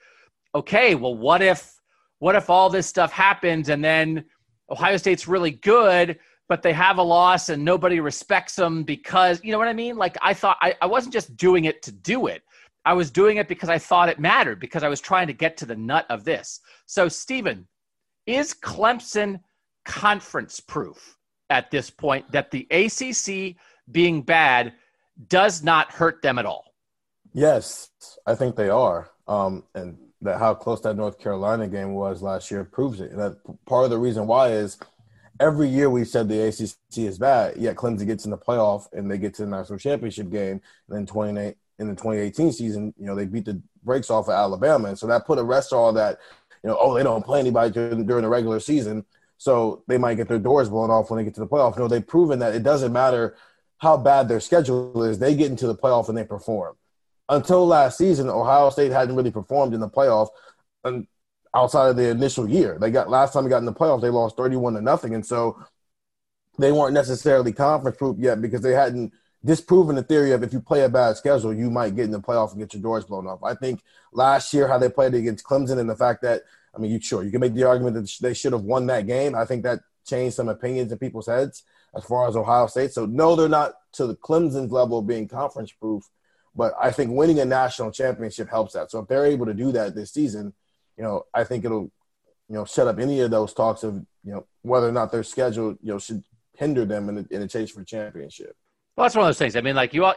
okay, 0.55 0.95
well, 0.95 1.15
what 1.15 1.41
if, 1.41 1.73
what 2.19 2.35
if 2.35 2.49
all 2.49 2.69
this 2.69 2.87
stuff 2.87 3.11
happens 3.11 3.69
and 3.69 3.83
then 3.83 4.25
Ohio 4.69 4.97
State's 4.97 5.27
really 5.27 5.51
good, 5.51 6.17
but 6.47 6.61
they 6.61 6.73
have 6.73 6.97
a 6.97 7.03
loss 7.03 7.49
and 7.49 7.63
nobody 7.63 7.99
respects 7.99 8.55
them 8.55 8.83
because, 8.83 9.41
you 9.43 9.51
know 9.51 9.57
what 9.57 9.67
I 9.67 9.73
mean? 9.73 9.97
Like 9.97 10.17
I 10.21 10.33
thought 10.33 10.57
I, 10.61 10.75
I 10.81 10.85
wasn't 10.85 11.13
just 11.13 11.35
doing 11.35 11.65
it 11.65 11.81
to 11.83 11.91
do 11.91 12.27
it. 12.27 12.41
I 12.85 12.93
was 12.93 13.11
doing 13.11 13.37
it 13.37 13.47
because 13.47 13.69
I 13.69 13.77
thought 13.77 14.09
it 14.09 14.19
mattered 14.19 14.59
because 14.59 14.83
I 14.83 14.89
was 14.89 15.01
trying 15.01 15.27
to 15.27 15.33
get 15.33 15.57
to 15.57 15.65
the 15.65 15.75
nut 15.75 16.05
of 16.09 16.25
this. 16.25 16.59
So, 16.85 17.07
Stephen, 17.07 17.67
is 18.25 18.53
Clemson 18.53 19.39
conference 19.85 20.59
proof 20.59 21.17
at 21.49 21.71
this 21.71 21.89
point 21.89 22.31
that 22.31 22.51
the 22.51 22.67
ACC 22.71 23.55
being 23.91 24.21
bad 24.21 24.73
does 25.27 25.63
not 25.63 25.91
hurt 25.91 26.21
them 26.21 26.39
at 26.39 26.45
all? 26.45 26.73
Yes, 27.33 27.89
I 28.25 28.35
think 28.35 28.55
they 28.55 28.69
are. 28.69 29.09
Um, 29.27 29.63
and 29.73 29.97
that 30.21 30.39
how 30.39 30.53
close 30.53 30.81
that 30.81 30.95
North 30.95 31.19
Carolina 31.19 31.67
game 31.67 31.93
was 31.93 32.21
last 32.21 32.49
year 32.49 32.63
proves 32.63 33.01
it. 33.01 33.11
And 33.11 33.19
that 33.19 33.37
part 33.65 33.85
of 33.85 33.89
the 33.89 33.97
reason 33.97 34.27
why 34.27 34.49
is 34.49 34.77
every 35.39 35.67
year 35.67 35.89
we 35.89 36.05
said 36.05 36.29
the 36.29 36.47
ACC 36.47 36.97
is 36.97 37.17
bad, 37.17 37.57
yet 37.57 37.75
Clemson 37.75 38.05
gets 38.05 38.25
in 38.25 38.31
the 38.31 38.37
playoff 38.37 38.91
and 38.93 39.09
they 39.09 39.17
get 39.17 39.33
to 39.35 39.45
the 39.45 39.49
national 39.49 39.79
championship 39.79 40.29
game. 40.29 40.61
And 40.87 40.97
then 40.97 41.05
28 41.05 41.57
in 41.79 41.87
the 41.87 41.95
2018 41.95 42.51
season, 42.51 42.93
you 42.97 43.05
know, 43.05 43.15
they 43.15 43.25
beat 43.25 43.45
the 43.45 43.61
brakes 43.83 44.09
off 44.09 44.27
of 44.27 44.33
Alabama, 44.33 44.89
and 44.89 44.99
so 44.99 45.07
that 45.07 45.25
put 45.25 45.39
a 45.39 45.43
rest 45.43 45.69
to 45.69 45.75
all 45.75 45.93
that. 45.93 46.19
You 46.63 46.69
know, 46.69 46.77
oh, 46.79 46.93
they 46.93 47.03
don't 47.03 47.25
play 47.25 47.39
anybody 47.39 47.71
during, 47.71 48.05
during 48.05 48.23
the 48.23 48.29
regular 48.29 48.59
season, 48.59 49.05
so 49.43 49.83
they 49.87 49.97
might 49.97 50.15
get 50.15 50.29
their 50.29 50.39
doors 50.39 50.69
blown 50.69 50.89
off 50.89 51.09
when 51.09 51.17
they 51.17 51.25
get 51.25 51.33
to 51.33 51.41
the 51.41 51.47
playoff. 51.47 51.77
No, 51.77 51.89
they've 51.89 52.07
proven 52.07 52.39
that 52.39 52.55
it 52.55 52.63
doesn't 52.63 52.93
matter 52.93 53.35
how 53.79 53.97
bad 53.97 54.29
their 54.29 54.39
schedule 54.39 55.03
is; 55.03 55.19
they 55.19 55.35
get 55.35 55.51
into 55.51 55.67
the 55.67 55.75
playoff 55.75 56.07
and 56.07 56.17
they 56.17 56.23
perform 56.23 56.77
until 57.27 57.67
last 57.67 57.97
season, 57.97 58.29
Ohio 58.29 58.69
State 58.69 58.91
hadn't 58.91 59.15
really 59.15 59.31
performed 59.31 59.73
in 59.73 59.81
the 59.81 59.89
playoff 59.89 60.29
outside 61.53 61.89
of 61.89 61.95
the 61.97 62.09
initial 62.09 62.49
year. 62.49 62.77
They 62.79 62.89
got 62.89 63.09
last 63.09 63.33
time 63.33 63.43
they 63.43 63.49
got 63.49 63.57
in 63.57 63.65
the 63.65 63.73
playoff, 63.73 64.01
they 64.01 64.09
lost 64.09 64.37
thirty-one 64.37 64.75
to 64.75 64.81
nothing, 64.81 65.13
and 65.13 65.25
so 65.25 65.61
they 66.57 66.71
weren't 66.71 66.93
necessarily 66.93 67.51
conference 67.51 67.97
proof 67.97 68.17
yet 68.19 68.41
because 68.41 68.61
they 68.61 68.73
hadn't 68.73 69.11
disproven 69.43 69.97
the 69.97 70.03
theory 70.03 70.31
of 70.31 70.43
if 70.43 70.53
you 70.53 70.61
play 70.61 70.83
a 70.83 70.89
bad 70.89 71.17
schedule, 71.17 71.53
you 71.53 71.69
might 71.69 71.95
get 71.95 72.05
in 72.05 72.11
the 72.11 72.21
playoff 72.21 72.51
and 72.51 72.59
get 72.59 72.73
your 72.73 72.81
doors 72.81 73.03
blown 73.03 73.27
off. 73.27 73.43
I 73.43 73.55
think 73.55 73.81
last 74.13 74.53
year 74.53 74.69
how 74.69 74.77
they 74.77 74.87
played 74.87 75.13
against 75.13 75.45
Clemson 75.45 75.79
and 75.79 75.89
the 75.89 75.97
fact 75.97 76.21
that 76.21 76.43
I 76.75 76.79
mean, 76.79 76.91
you 76.91 76.99
sure 76.99 77.23
you 77.23 77.31
can 77.31 77.41
make 77.41 77.53
the 77.53 77.65
argument 77.65 77.95
that 77.95 78.11
they 78.21 78.33
should 78.33 78.53
have 78.53 78.63
won 78.63 78.87
that 78.87 79.07
game. 79.07 79.35
I 79.35 79.45
think 79.45 79.63
that 79.63 79.81
changed 80.05 80.35
some 80.35 80.49
opinions 80.49 80.91
in 80.91 80.97
people's 80.97 81.27
heads 81.27 81.63
as 81.95 82.03
far 82.03 82.27
as 82.27 82.35
Ohio 82.35 82.67
State. 82.67 82.91
So 82.91 83.05
no, 83.05 83.35
they're 83.35 83.47
not 83.47 83.73
to 83.93 84.07
the 84.07 84.15
Clemson's 84.15 84.71
level 84.71 84.99
of 84.99 85.07
being 85.07 85.27
conference 85.27 85.71
proof 85.71 86.03
but 86.55 86.73
I 86.79 86.91
think 86.91 87.11
winning 87.11 87.39
a 87.39 87.45
national 87.45 87.91
championship 87.91 88.49
helps 88.49 88.73
that. 88.73 88.91
So 88.91 88.99
if 88.99 89.07
they're 89.07 89.25
able 89.25 89.45
to 89.47 89.53
do 89.53 89.71
that 89.71 89.95
this 89.95 90.11
season, 90.11 90.53
you 90.97 91.03
know, 91.03 91.25
I 91.33 91.43
think 91.43 91.65
it'll, 91.65 91.91
you 92.49 92.55
know, 92.55 92.65
shut 92.65 92.87
up 92.87 92.99
any 92.99 93.21
of 93.21 93.31
those 93.31 93.53
talks 93.53 93.83
of, 93.83 93.95
you 94.23 94.33
know, 94.33 94.45
whether 94.61 94.87
or 94.87 94.91
not 94.91 95.11
their 95.11 95.23
schedule, 95.23 95.75
you 95.81 95.91
know, 95.91 95.99
should 95.99 96.23
hinder 96.55 96.85
them 96.85 97.09
in 97.09 97.17
a, 97.17 97.35
in 97.35 97.41
a 97.41 97.47
chase 97.47 97.71
for 97.71 97.83
championship. 97.83 98.55
Well, 98.95 99.05
that's 99.05 99.15
one 99.15 99.25
of 99.25 99.29
those 99.29 99.39
things. 99.39 99.55
I 99.55 99.61
mean, 99.61 99.75
like 99.75 99.93
you 99.93 100.05
all, 100.05 100.13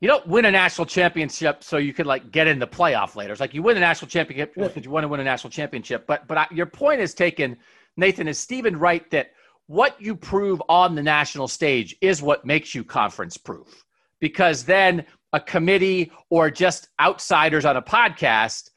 you 0.00 0.08
don't 0.08 0.26
win 0.26 0.44
a 0.44 0.50
national 0.50 0.86
championship 0.86 1.64
so 1.64 1.76
you 1.76 1.92
can 1.92 2.06
like 2.06 2.30
get 2.30 2.46
in 2.46 2.58
the 2.58 2.66
playoff 2.66 3.16
later. 3.16 3.32
It's 3.32 3.40
like 3.40 3.54
you 3.54 3.62
win 3.62 3.76
a 3.76 3.80
national 3.80 4.08
championship 4.08 4.54
because 4.54 4.84
you 4.84 4.90
want 4.90 5.04
to 5.04 5.08
win 5.08 5.20
a 5.20 5.24
national 5.24 5.50
championship. 5.50 6.06
But 6.06 6.28
but 6.28 6.38
I, 6.38 6.46
your 6.50 6.66
point 6.66 7.00
is 7.00 7.14
taken, 7.14 7.56
Nathan. 7.96 8.28
Is 8.28 8.38
Stephen 8.38 8.78
right 8.78 9.08
that 9.10 9.32
what 9.66 10.00
you 10.00 10.14
prove 10.14 10.62
on 10.68 10.94
the 10.94 11.02
national 11.02 11.48
stage 11.48 11.96
is 12.00 12.22
what 12.22 12.44
makes 12.44 12.74
you 12.74 12.84
conference 12.84 13.36
proof? 13.36 13.84
Because 14.20 14.64
then 14.64 15.04
a 15.32 15.40
committee 15.40 16.10
or 16.30 16.50
just 16.50 16.88
outsiders 17.00 17.64
on 17.64 17.76
a 17.76 17.82
podcast 17.82 18.70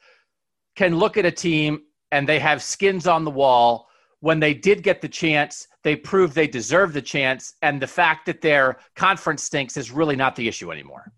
can 0.76 0.96
look 0.96 1.16
at 1.16 1.24
a 1.24 1.30
team 1.30 1.82
and 2.10 2.28
they 2.28 2.38
have 2.38 2.62
skins 2.62 3.06
on 3.06 3.24
the 3.24 3.30
wall. 3.30 3.88
When 4.22 4.38
they 4.38 4.54
did 4.54 4.84
get 4.84 5.00
the 5.00 5.08
chance, 5.08 5.66
they 5.82 5.96
proved 5.96 6.36
they 6.36 6.46
deserve 6.46 6.92
the 6.92 7.02
chance. 7.02 7.54
And 7.60 7.82
the 7.82 7.88
fact 7.88 8.26
that 8.26 8.40
their 8.40 8.78
conference 8.94 9.42
stinks 9.42 9.76
is 9.76 9.90
really 9.90 10.14
not 10.14 10.36
the 10.36 10.46
issue 10.46 10.70
anymore. 10.70 11.12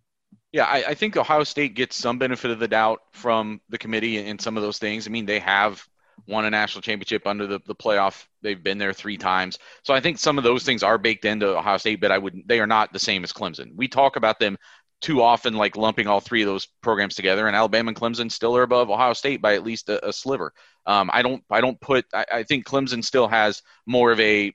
Yeah, 0.53 0.65
I, 0.65 0.85
I 0.89 0.95
think 0.95 1.19
Ohio 1.19 1.45
State 1.45 1.75
gets 1.75 1.97
some 1.97 2.19
benefit 2.19 2.51
of 2.51 2.61
the 2.61 2.69
doubt 2.69 3.01
from 3.13 3.61
the 3.69 3.77
committee 3.77 4.17
in 4.17 4.39
some 4.39 4.57
of 4.57 4.63
those 4.63 4.79
things. 4.79 5.07
I 5.07 5.11
mean, 5.11 5.27
they 5.27 5.39
have 5.41 5.87
won 6.27 6.47
a 6.47 6.51
national 6.51 6.81
championship 6.81 7.27
under 7.27 7.47
the, 7.47 7.61
the 7.67 7.75
playoff. 7.75 8.25
They've 8.41 8.63
been 8.63 8.79
there 8.79 8.95
three 8.95 9.19
times. 9.19 9.59
So 9.83 9.93
I 9.93 10.01
think 10.01 10.19
some 10.19 10.39
of 10.39 10.45
those 10.45 10.63
things 10.63 10.83
are 10.83 10.97
baked 10.97 11.27
into 11.27 11.59
Ohio 11.59 11.77
State, 11.77 12.01
but 12.01 12.11
I 12.11 12.17
would 12.17 12.41
they 12.47 12.59
are 12.59 12.67
not 12.67 12.91
the 12.91 12.99
same 12.99 13.23
as 13.23 13.35
Clemson. 13.35 13.75
We 13.77 13.87
talk 13.87 14.17
about 14.17 14.39
them 14.39 14.57
too 15.03 15.21
often 15.21 15.53
like 15.53 15.77
lumping 15.77 16.07
all 16.07 16.21
three 16.21 16.41
of 16.41 16.49
those 16.49 16.67
programs 16.81 17.15
together. 17.15 17.47
And 17.47 17.55
Alabama 17.55 17.89
and 17.89 17.97
Clemson 17.97 18.33
still 18.33 18.57
are 18.57 18.63
above 18.63 18.89
Ohio 18.89 19.13
State 19.13 19.43
by 19.43 19.55
at 19.55 19.63
least 19.63 19.91
a, 19.91 20.09
a 20.09 20.13
sliver. 20.13 20.55
Um, 20.87 21.11
I 21.12 21.22
don't 21.22 21.43
I 21.51 21.61
don't 21.61 21.80
put 21.80 22.05
I, 22.12 22.26
I, 22.32 22.43
think 22.43 22.66
Clemson 22.66 23.03
still 23.03 23.26
has 23.28 23.62
more 23.87 24.12
of 24.12 24.20
a 24.20 24.53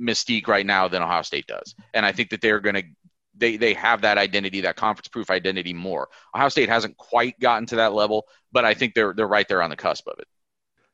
mystique 0.00 0.48
right 0.48 0.64
now 0.64 0.88
than 0.88 1.02
Ohio 1.02 1.22
State 1.22 1.46
does, 1.46 1.74
and 1.92 2.06
I 2.06 2.12
think 2.12 2.30
that 2.30 2.40
they're 2.40 2.60
going 2.60 2.76
to. 2.76 2.82
They, 3.36 3.56
they 3.56 3.72
have 3.74 4.00
that 4.00 4.18
identity, 4.18 4.62
that 4.62 4.74
conference 4.74 5.06
proof 5.06 5.30
identity 5.30 5.72
more. 5.72 6.08
Ohio 6.34 6.48
State 6.48 6.68
hasn't 6.68 6.96
quite 6.96 7.38
gotten 7.38 7.66
to 7.66 7.76
that 7.76 7.92
level, 7.92 8.26
but 8.50 8.64
I 8.64 8.74
think 8.74 8.94
they're 8.94 9.14
they're 9.14 9.28
right 9.28 9.46
there 9.46 9.62
on 9.62 9.70
the 9.70 9.76
cusp 9.76 10.08
of 10.08 10.18
it. 10.18 10.26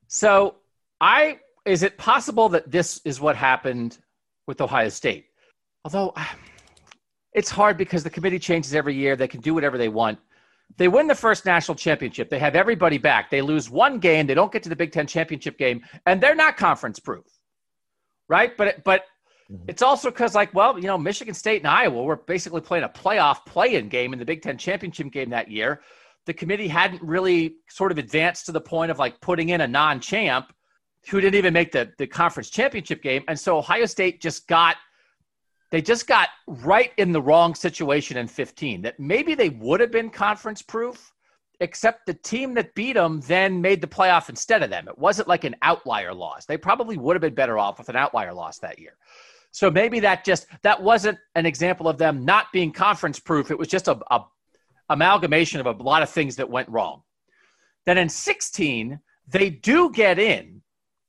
So, 0.08 0.56
I 1.00 1.38
is 1.64 1.82
it 1.82 1.96
possible 1.96 2.50
that 2.50 2.70
this 2.70 3.00
is 3.04 3.20
what 3.20 3.36
happened 3.36 3.96
with 4.46 4.60
Ohio 4.60 4.90
State? 4.90 5.26
Although 5.84 6.14
it's 7.32 7.50
hard 7.50 7.76
because 7.76 8.04
the 8.04 8.10
committee 8.10 8.38
changes 8.38 8.74
every 8.74 8.94
year. 8.94 9.16
They 9.16 9.28
can 9.28 9.40
do 9.40 9.54
whatever 9.54 9.78
they 9.78 9.88
want. 9.88 10.18
They 10.76 10.88
win 10.88 11.06
the 11.06 11.14
first 11.14 11.46
national 11.46 11.76
championship. 11.76 12.30
They 12.30 12.38
have 12.38 12.56
everybody 12.56 12.98
back. 12.98 13.30
They 13.30 13.42
lose 13.42 13.70
one 13.70 13.98
game. 13.98 14.26
They 14.26 14.34
don't 14.34 14.52
get 14.52 14.62
to 14.64 14.68
the 14.68 14.76
Big 14.76 14.92
Ten 14.92 15.06
championship 15.06 15.56
game, 15.56 15.82
and 16.06 16.20
they're 16.20 16.34
not 16.34 16.56
conference 16.56 16.98
proof, 16.98 17.26
right? 18.28 18.56
But 18.56 18.82
but 18.82 19.04
mm-hmm. 19.50 19.64
it's 19.68 19.82
also 19.82 20.10
because 20.10 20.34
like 20.34 20.52
well, 20.52 20.78
you 20.78 20.86
know, 20.86 20.98
Michigan 20.98 21.34
State 21.34 21.60
and 21.60 21.68
Iowa 21.68 22.02
were 22.02 22.16
basically 22.16 22.60
playing 22.60 22.84
a 22.84 22.88
playoff 22.88 23.46
play-in 23.46 23.88
game 23.88 24.12
in 24.12 24.18
the 24.18 24.24
Big 24.24 24.42
Ten 24.42 24.58
championship 24.58 25.12
game 25.12 25.30
that 25.30 25.50
year. 25.50 25.82
The 26.26 26.34
committee 26.34 26.68
hadn't 26.68 27.02
really 27.02 27.56
sort 27.68 27.92
of 27.92 27.98
advanced 27.98 28.46
to 28.46 28.52
the 28.52 28.60
point 28.60 28.90
of 28.90 28.98
like 28.98 29.20
putting 29.20 29.50
in 29.50 29.60
a 29.60 29.68
non-champ 29.68 30.52
who 31.08 31.20
didn't 31.20 31.36
even 31.36 31.52
make 31.52 31.70
the 31.70 31.92
the 31.98 32.06
conference 32.06 32.50
championship 32.50 33.02
game, 33.02 33.22
and 33.28 33.38
so 33.38 33.58
Ohio 33.58 33.86
State 33.86 34.20
just 34.20 34.48
got– 34.48 34.76
they 35.74 35.82
just 35.82 36.06
got 36.06 36.28
right 36.46 36.92
in 36.98 37.10
the 37.10 37.20
wrong 37.20 37.52
situation 37.52 38.16
in 38.16 38.28
15 38.28 38.82
that 38.82 39.00
maybe 39.00 39.34
they 39.34 39.48
would 39.48 39.80
have 39.80 39.90
been 39.90 40.08
conference 40.08 40.62
proof 40.62 41.12
except 41.58 42.06
the 42.06 42.14
team 42.14 42.54
that 42.54 42.72
beat 42.76 42.92
them 42.92 43.20
then 43.22 43.60
made 43.60 43.80
the 43.80 43.86
playoff 43.88 44.28
instead 44.28 44.62
of 44.62 44.70
them. 44.70 44.86
It 44.86 44.96
wasn't 44.96 45.26
like 45.26 45.42
an 45.42 45.56
outlier 45.62 46.14
loss. 46.14 46.44
They 46.46 46.56
probably 46.56 46.96
would 46.96 47.16
have 47.16 47.20
been 47.20 47.34
better 47.34 47.58
off 47.58 47.78
with 47.78 47.88
an 47.88 47.96
outlier 47.96 48.32
loss 48.32 48.60
that 48.60 48.78
year. 48.78 48.92
So 49.50 49.68
maybe 49.68 49.98
that 49.98 50.24
just 50.24 50.46
that 50.62 50.80
wasn't 50.80 51.18
an 51.34 51.44
example 51.44 51.88
of 51.88 51.98
them 51.98 52.24
not 52.24 52.52
being 52.52 52.70
conference 52.70 53.18
proof. 53.18 53.50
It 53.50 53.58
was 53.58 53.66
just 53.66 53.88
a, 53.88 53.98
a 54.12 54.20
amalgamation 54.90 55.58
of 55.58 55.66
a 55.66 55.82
lot 55.82 56.04
of 56.04 56.08
things 56.08 56.36
that 56.36 56.48
went 56.48 56.68
wrong. 56.68 57.02
Then 57.84 57.98
in 57.98 58.08
16 58.08 59.00
they 59.26 59.50
do 59.50 59.90
get 59.90 60.20
in 60.20 60.62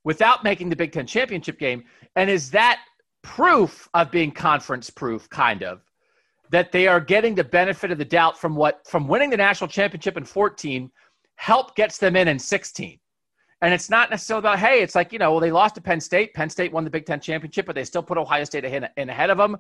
without 0.04 0.44
making 0.44 0.70
the 0.70 0.76
big 0.76 0.92
ten 0.92 1.06
championship 1.06 1.60
game. 1.60 1.84
And 2.16 2.32
is 2.32 2.50
that 2.50 2.80
proof 3.26 3.90
of 3.96 4.12
being 4.12 4.32
conference 4.32 4.92
proof, 4.92 5.28
kind 5.32 5.64
of, 5.64 5.82
that 6.52 6.72
they 6.72 6.88
are 6.88 7.00
getting 7.00 7.34
the 7.34 7.44
benefit 7.44 7.92
of 7.92 7.98
the 7.98 8.06
doubt 8.06 8.38
from 8.38 8.56
what 8.56 8.86
from 8.88 9.08
winning 9.08 9.32
the 9.32 9.38
national 9.38 9.68
championship 9.68 10.16
in 10.16 10.24
14 10.24 10.92
help 11.38 11.76
gets 11.76 11.98
them 11.98 12.16
in 12.16 12.28
in 12.28 12.38
16 12.38 13.00
And 13.64 13.74
it's 13.74 13.90
not 13.90 14.12
necessarily 14.12 14.42
about, 14.42 14.60
hey, 14.60 14.84
it's 14.84 14.94
like, 14.94 15.12
you 15.12 15.18
know, 15.18 15.32
well, 15.32 15.40
they 15.40 15.52
lost 15.52 15.74
to 15.76 15.82
Penn 15.82 16.00
State. 16.00 16.36
Penn 16.36 16.52
State 16.52 16.72
won 16.72 16.84
the 16.84 16.90
Big 16.92 17.08
Ten 17.08 17.20
championship, 17.20 17.66
but 17.66 17.74
they 17.74 17.84
still 17.84 18.04
put 18.04 18.20
Ohio 18.20 18.44
State 18.44 18.64
ahead, 18.64 18.92
in 18.96 19.10
ahead 19.10 19.32
of 19.32 19.40
them. 19.40 19.58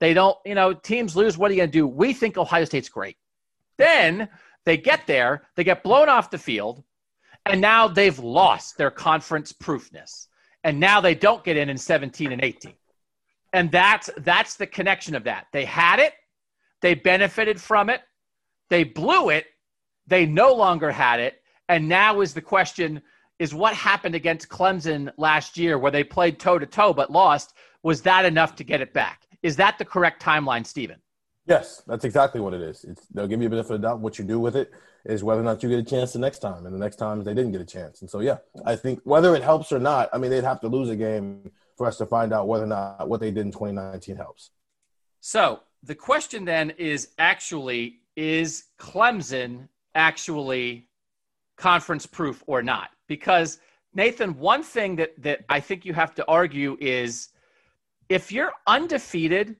They 0.00 0.14
don't, 0.14 0.38
you 0.46 0.54
know, 0.54 0.72
teams 0.72 1.14
lose. 1.14 1.36
What 1.36 1.50
are 1.50 1.54
you 1.54 1.60
going 1.60 1.70
to 1.70 1.78
do? 1.78 1.86
We 1.86 2.14
think 2.14 2.38
Ohio 2.38 2.64
State's 2.64 2.88
great. 2.88 3.18
Then 3.76 4.28
they 4.64 4.78
get 4.78 5.06
there, 5.06 5.42
they 5.54 5.64
get 5.64 5.82
blown 5.82 6.08
off 6.08 6.30
the 6.30 6.38
field, 6.38 6.82
and 7.44 7.60
now 7.60 7.88
they've 7.88 8.18
lost 8.18 8.78
their 8.78 8.90
conference 8.90 9.52
proofness. 9.52 10.28
And 10.64 10.80
now 10.80 11.00
they 11.00 11.14
don't 11.14 11.44
get 11.44 11.56
in 11.58 11.68
in 11.68 11.76
17 11.76 12.32
and 12.32 12.42
18. 12.42 12.72
And 13.52 13.70
that's 13.70 14.08
that's 14.18 14.56
the 14.56 14.66
connection 14.66 15.14
of 15.14 15.24
that. 15.24 15.46
They 15.52 15.64
had 15.64 15.98
it, 15.98 16.14
they 16.80 16.94
benefited 16.94 17.60
from 17.60 17.90
it, 17.90 18.00
they 18.70 18.84
blew 18.84 19.28
it, 19.28 19.46
they 20.06 20.26
no 20.26 20.54
longer 20.54 20.90
had 20.90 21.20
it, 21.20 21.42
and 21.68 21.88
now 21.88 22.20
is 22.20 22.34
the 22.34 22.40
question 22.40 23.02
is 23.38 23.54
what 23.54 23.74
happened 23.74 24.14
against 24.14 24.48
Clemson 24.48 25.12
last 25.16 25.58
year 25.58 25.76
where 25.76 25.90
they 25.90 26.04
played 26.04 26.38
toe 26.38 26.58
to 26.58 26.66
toe 26.66 26.92
but 26.92 27.10
lost, 27.10 27.54
was 27.82 28.00
that 28.02 28.24
enough 28.24 28.54
to 28.56 28.64
get 28.64 28.80
it 28.80 28.92
back? 28.92 29.26
Is 29.42 29.56
that 29.56 29.78
the 29.78 29.84
correct 29.84 30.22
timeline, 30.22 30.64
Stephen? 30.64 31.00
Yes, 31.46 31.82
that's 31.88 32.04
exactly 32.04 32.40
what 32.40 32.54
it 32.54 32.62
is. 32.62 32.84
It's, 32.84 33.06
they'll 33.08 33.26
give 33.26 33.40
you 33.40 33.48
a 33.48 33.50
benefit 33.50 33.74
of 33.74 33.80
the 33.80 33.88
doubt. 33.88 33.98
What 33.98 34.16
you 34.16 34.24
do 34.24 34.38
with 34.38 34.54
it 34.54 34.70
is 35.04 35.24
whether 35.24 35.40
or 35.40 35.44
not 35.44 35.60
you 35.62 35.68
get 35.68 35.80
a 35.80 35.82
chance 35.82 36.12
the 36.12 36.20
next 36.20 36.38
time, 36.38 36.66
and 36.66 36.74
the 36.74 36.78
next 36.78 36.96
time 36.96 37.24
they 37.24 37.34
didn't 37.34 37.50
get 37.50 37.60
a 37.60 37.66
chance. 37.66 38.00
And 38.00 38.08
so, 38.08 38.20
yeah, 38.20 38.38
I 38.64 38.76
think 38.76 39.00
whether 39.02 39.34
it 39.34 39.42
helps 39.42 39.72
or 39.72 39.80
not, 39.80 40.08
I 40.12 40.18
mean, 40.18 40.30
they'd 40.30 40.44
have 40.44 40.60
to 40.60 40.68
lose 40.68 40.88
a 40.88 40.94
game 40.94 41.50
for 41.76 41.86
us 41.86 41.98
to 41.98 42.06
find 42.06 42.32
out 42.32 42.48
whether 42.48 42.64
or 42.64 42.68
not 42.68 43.08
what 43.08 43.20
they 43.20 43.30
did 43.30 43.46
in 43.46 43.52
2019 43.52 44.16
helps. 44.16 44.50
So 45.20 45.60
the 45.82 45.94
question 45.94 46.44
then 46.44 46.70
is 46.70 47.08
actually 47.18 48.00
is 48.16 48.64
Clemson 48.78 49.68
actually 49.94 50.88
conference 51.56 52.06
proof 52.06 52.42
or 52.46 52.62
not? 52.62 52.90
Because 53.08 53.58
Nathan, 53.94 54.38
one 54.38 54.62
thing 54.62 54.96
that 54.96 55.20
that 55.22 55.44
I 55.48 55.60
think 55.60 55.84
you 55.84 55.94
have 55.94 56.14
to 56.16 56.26
argue 56.26 56.76
is 56.80 57.28
if 58.08 58.32
you're 58.32 58.52
undefeated 58.66 59.56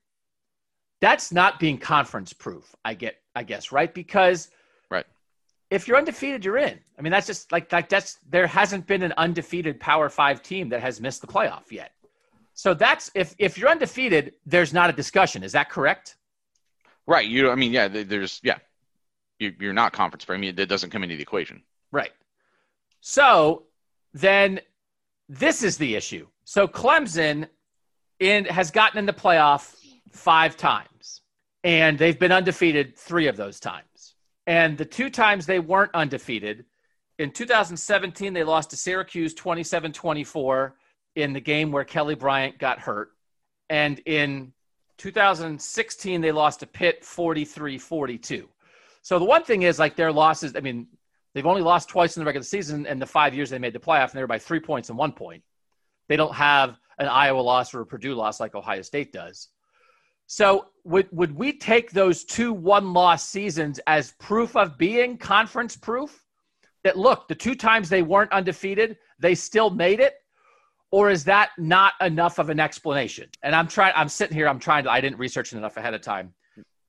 that's 1.02 1.32
not 1.32 1.58
being 1.58 1.78
conference 1.78 2.32
proof. 2.32 2.74
I 2.84 2.94
get, 2.94 3.16
I 3.34 3.42
guess, 3.42 3.72
right? 3.72 3.92
Because 3.92 4.50
right, 4.88 5.04
if 5.68 5.88
you're 5.88 5.98
undefeated, 5.98 6.44
you're 6.44 6.58
in. 6.58 6.78
I 6.96 7.02
mean, 7.02 7.10
that's 7.10 7.26
just 7.26 7.50
like 7.50 7.70
like 7.72 7.88
that's 7.88 8.18
there 8.30 8.46
hasn't 8.46 8.86
been 8.86 9.02
an 9.02 9.12
undefeated 9.16 9.80
Power 9.80 10.08
Five 10.08 10.44
team 10.44 10.68
that 10.68 10.80
has 10.80 11.00
missed 11.00 11.20
the 11.20 11.26
playoff 11.26 11.72
yet. 11.72 11.90
So 12.54 12.74
that's 12.74 13.10
if 13.14 13.34
if 13.38 13.58
you're 13.58 13.70
undefeated, 13.70 14.34
there's 14.46 14.72
not 14.72 14.90
a 14.90 14.92
discussion. 14.92 15.42
Is 15.42 15.52
that 15.52 15.70
correct? 15.70 16.16
Right. 17.06 17.26
You. 17.26 17.50
I 17.50 17.54
mean, 17.54 17.72
yeah. 17.72 17.88
There's 17.88 18.40
yeah. 18.42 18.58
You, 19.38 19.52
you're 19.58 19.72
not 19.72 19.92
conference. 19.92 20.26
I 20.28 20.36
mean, 20.36 20.58
it 20.58 20.68
doesn't 20.68 20.90
come 20.90 21.02
into 21.02 21.16
the 21.16 21.22
equation. 21.22 21.62
Right. 21.90 22.12
So 23.00 23.64
then 24.14 24.60
this 25.28 25.62
is 25.62 25.78
the 25.78 25.96
issue. 25.96 26.26
So 26.44 26.68
Clemson 26.68 27.48
in 28.20 28.44
has 28.44 28.70
gotten 28.70 28.98
in 28.98 29.06
the 29.06 29.12
playoff 29.12 29.74
five 30.12 30.56
times, 30.56 31.22
and 31.64 31.98
they've 31.98 32.18
been 32.18 32.32
undefeated 32.32 32.96
three 32.96 33.26
of 33.26 33.36
those 33.36 33.58
times. 33.58 34.14
And 34.46 34.76
the 34.76 34.84
two 34.84 35.08
times 35.08 35.46
they 35.46 35.58
weren't 35.58 35.94
undefeated, 35.94 36.64
in 37.18 37.30
2017, 37.30 38.32
they 38.32 38.42
lost 38.42 38.70
to 38.70 38.76
Syracuse 38.76 39.34
27 39.34 39.92
24 39.92 40.74
in 41.16 41.32
the 41.32 41.40
game 41.40 41.72
where 41.72 41.84
Kelly 41.84 42.14
Bryant 42.14 42.58
got 42.58 42.78
hurt. 42.78 43.10
And 43.68 43.98
in 44.00 44.52
2016, 44.98 46.20
they 46.20 46.32
lost 46.32 46.60
to 46.60 46.66
Pitt 46.66 47.04
43 47.04 47.78
42. 47.78 48.48
So 49.02 49.18
the 49.18 49.24
one 49.24 49.42
thing 49.42 49.62
is, 49.62 49.78
like, 49.78 49.96
their 49.96 50.12
losses, 50.12 50.54
I 50.54 50.60
mean, 50.60 50.86
they've 51.34 51.46
only 51.46 51.62
lost 51.62 51.88
twice 51.88 52.16
in 52.16 52.20
the 52.20 52.26
regular 52.26 52.44
season, 52.44 52.86
and 52.86 53.02
the 53.02 53.06
five 53.06 53.34
years 53.34 53.50
they 53.50 53.58
made 53.58 53.72
the 53.72 53.80
playoff, 53.80 54.10
and 54.10 54.12
they 54.12 54.20
were 54.20 54.28
by 54.28 54.38
three 54.38 54.60
points 54.60 54.90
and 54.90 54.98
one 54.98 55.12
point. 55.12 55.42
They 56.08 56.16
don't 56.16 56.34
have 56.34 56.78
an 56.98 57.08
Iowa 57.08 57.40
loss 57.40 57.74
or 57.74 57.80
a 57.80 57.86
Purdue 57.86 58.14
loss 58.14 58.38
like 58.38 58.54
Ohio 58.54 58.82
State 58.82 59.12
does. 59.12 59.48
So 60.26 60.66
would 60.84 61.08
would 61.12 61.34
we 61.34 61.52
take 61.52 61.90
those 61.90 62.24
two 62.24 62.52
one 62.52 62.92
loss 62.92 63.28
seasons 63.28 63.80
as 63.86 64.12
proof 64.18 64.56
of 64.56 64.78
being 64.78 65.18
conference 65.18 65.76
proof? 65.76 66.24
That 66.84 66.96
look, 66.96 67.28
the 67.28 67.34
two 67.34 67.54
times 67.54 67.88
they 67.88 68.02
weren't 68.02 68.32
undefeated, 68.32 68.96
they 69.18 69.34
still 69.34 69.70
made 69.70 70.00
it, 70.00 70.14
or 70.92 71.10
is 71.10 71.24
that 71.24 71.50
not 71.58 71.94
enough 72.00 72.38
of 72.38 72.50
an 72.50 72.60
explanation? 72.60 73.28
And 73.42 73.56
I'm 73.56 73.66
trying. 73.66 73.92
I'm 73.96 74.08
sitting 74.08 74.36
here. 74.36 74.46
I'm 74.46 74.60
trying 74.60 74.84
to. 74.84 74.90
I 74.90 75.00
didn't 75.00 75.18
research 75.18 75.52
it 75.52 75.56
enough 75.56 75.76
ahead 75.76 75.94
of 75.94 76.02
time. 76.02 76.32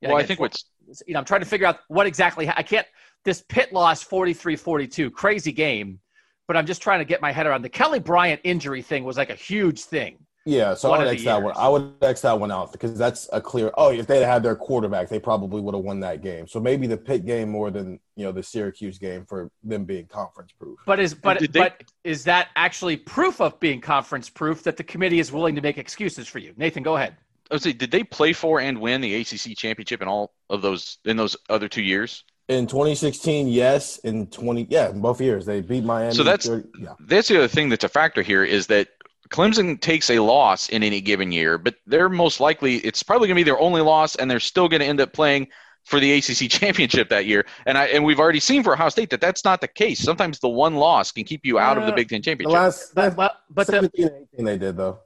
well, 0.02 0.18
I 0.18 0.24
think 0.24 0.40
what's 0.40 0.66
you 1.08 1.14
know, 1.14 1.20
I'm 1.20 1.26
trying 1.26 1.42
to 1.42 1.48
figure 1.48 1.66
out 1.66 1.80
what 1.88 2.06
exactly 2.06 2.50
I 2.50 2.64
can't. 2.64 2.88
This 3.24 3.42
Pitt 3.48 3.72
loss 3.72 4.04
43-42, 4.04 5.14
crazy 5.14 5.54
game, 5.54 6.00
but 6.48 6.58
I'm 6.58 6.66
just 6.66 6.82
trying 6.82 7.00
to 7.00 7.06
get 7.06 7.22
my 7.22 7.32
head 7.32 7.48
around 7.48 7.62
the 7.62 7.70
Kelly 7.70 8.00
Bryant 8.00 8.42
injury 8.44 8.82
thing 8.82 9.06
was 9.06 9.18
like 9.18 9.30
a 9.30 9.36
huge 9.36 9.82
thing. 9.84 10.18
Yeah, 10.46 10.74
so 10.74 10.92
I 10.92 11.00
would 11.00 11.08
X 11.08 11.24
that 11.24 11.42
one. 11.42 11.54
I 11.56 11.70
would 11.70 11.94
X 12.02 12.22
that 12.22 12.38
one 12.38 12.52
out 12.52 12.74
because 12.74 12.98
that's 12.98 13.30
a 13.32 13.40
clear. 13.40 13.72
Oh, 13.78 13.92
if 13.92 14.08
they 14.08 14.26
had 14.26 14.44
their 14.44 14.56
quarterback, 14.56 15.08
they 15.08 15.20
probably 15.20 15.62
would 15.62 15.74
have 15.74 15.84
won 15.84 16.02
that 16.02 16.22
game. 16.22 16.48
So 16.48 16.60
maybe 16.60 16.86
the 16.86 16.98
Pitt 16.98 17.26
game 17.26 17.50
more 17.50 17.72
than 17.72 18.00
you 18.18 18.26
know 18.26 18.34
the 18.34 18.44
Syracuse 18.44 18.98
game 18.98 19.26
for 19.26 19.50
them 19.64 19.86
being 19.86 20.06
conference 20.08 20.52
proof. 20.52 20.80
But 20.86 21.00
is 21.00 21.14
but 21.14 21.40
they, 21.40 21.48
but 21.48 21.84
is 22.04 22.26
that 22.26 22.50
actually 22.58 22.98
proof 22.98 23.40
of 23.40 23.58
being 23.62 23.80
conference 23.80 24.30
proof 24.30 24.64
that 24.64 24.76
the 24.76 24.84
committee 24.84 25.20
is 25.20 25.32
willing 25.32 25.56
to 25.56 25.62
make 25.62 25.78
excuses 25.78 26.28
for 26.28 26.40
you? 26.40 26.54
Nathan, 26.58 26.84
go 26.84 26.98
ahead. 26.98 27.16
I 27.50 27.56
would 27.56 27.62
say, 27.62 27.72
did 27.72 27.92
they 27.92 28.04
play 28.04 28.34
for 28.34 28.60
and 28.60 28.82
win 28.82 29.00
the 29.00 29.16
ACC 29.16 29.56
championship 29.58 30.02
in 30.02 30.10
all 30.10 30.34
of 30.50 30.62
those 30.62 30.98
in 31.06 31.16
those 31.16 31.38
other 31.50 31.70
two 31.70 31.84
years? 31.84 32.26
In 32.50 32.68
2016, 32.68 33.48
yes. 33.48 34.00
In 34.00 34.28
20, 34.28 34.68
yeah, 34.70 34.90
in 34.90 35.00
both 35.00 35.22
years 35.22 35.46
they 35.46 35.62
beat 35.62 35.86
Miami. 35.86 36.14
So 36.14 36.24
that's 36.24 36.48
30, 36.48 36.68
yeah. 36.78 36.94
that's 37.00 37.30
the 37.30 37.38
other 37.38 37.48
thing 37.48 37.70
that's 37.70 37.86
a 37.86 37.90
factor 37.90 38.22
here 38.22 38.44
is 38.44 38.68
that 38.68 38.90
Clemson 39.34 39.82
takes 39.82 40.12
a 40.12 40.20
loss 40.20 40.70
in 40.70 40.84
any 40.84 41.02
given 41.02 41.32
year, 41.32 41.58
but 41.58 41.74
they're 41.88 42.08
most 42.08 42.40
likely 42.40 42.76
it's 42.78 43.02
probably 43.02 43.28
going 43.28 43.36
to 43.36 43.40
be 43.40 43.44
their 43.44 43.60
only 43.60 43.82
loss, 43.82 44.16
and 44.16 44.30
they're 44.30 44.40
still 44.40 44.70
going 44.70 44.80
to 44.80 44.86
end 44.86 45.02
up 45.02 45.12
playing 45.12 45.48
for 45.86 46.00
the 46.00 46.14
ACC 46.14 46.50
championship 46.52 47.10
that 47.10 47.26
year. 47.26 47.44
And 47.66 47.76
I 47.76 47.86
and 47.88 48.06
we've 48.06 48.20
already 48.20 48.40
seen 48.40 48.62
for 48.64 48.74
Ohio 48.74 48.90
State 48.90 49.10
that 49.10 49.22
that's 49.22 49.44
not 49.44 49.60
the 49.60 49.68
case. 49.68 50.00
Sometimes 50.00 50.40
the 50.40 50.50
one 50.50 50.76
loss 50.76 51.12
can 51.12 51.24
keep 51.24 51.48
you 51.48 51.58
out 51.58 51.78
uh, 51.78 51.82
of 51.82 51.88
the 51.88 51.94
uh, 51.94 51.96
Big 51.96 52.10
Ten 52.10 52.22
championship. 52.22 52.54
The 52.54 52.62
last, 52.62 52.94
but, 52.94 53.16
but, 53.16 53.42
but 53.50 53.66
17 53.66 53.90
the, 53.96 54.14
and 54.14 54.28
18 54.36 54.46
they 54.46 54.58
did 54.60 54.78
though. 54.78 55.00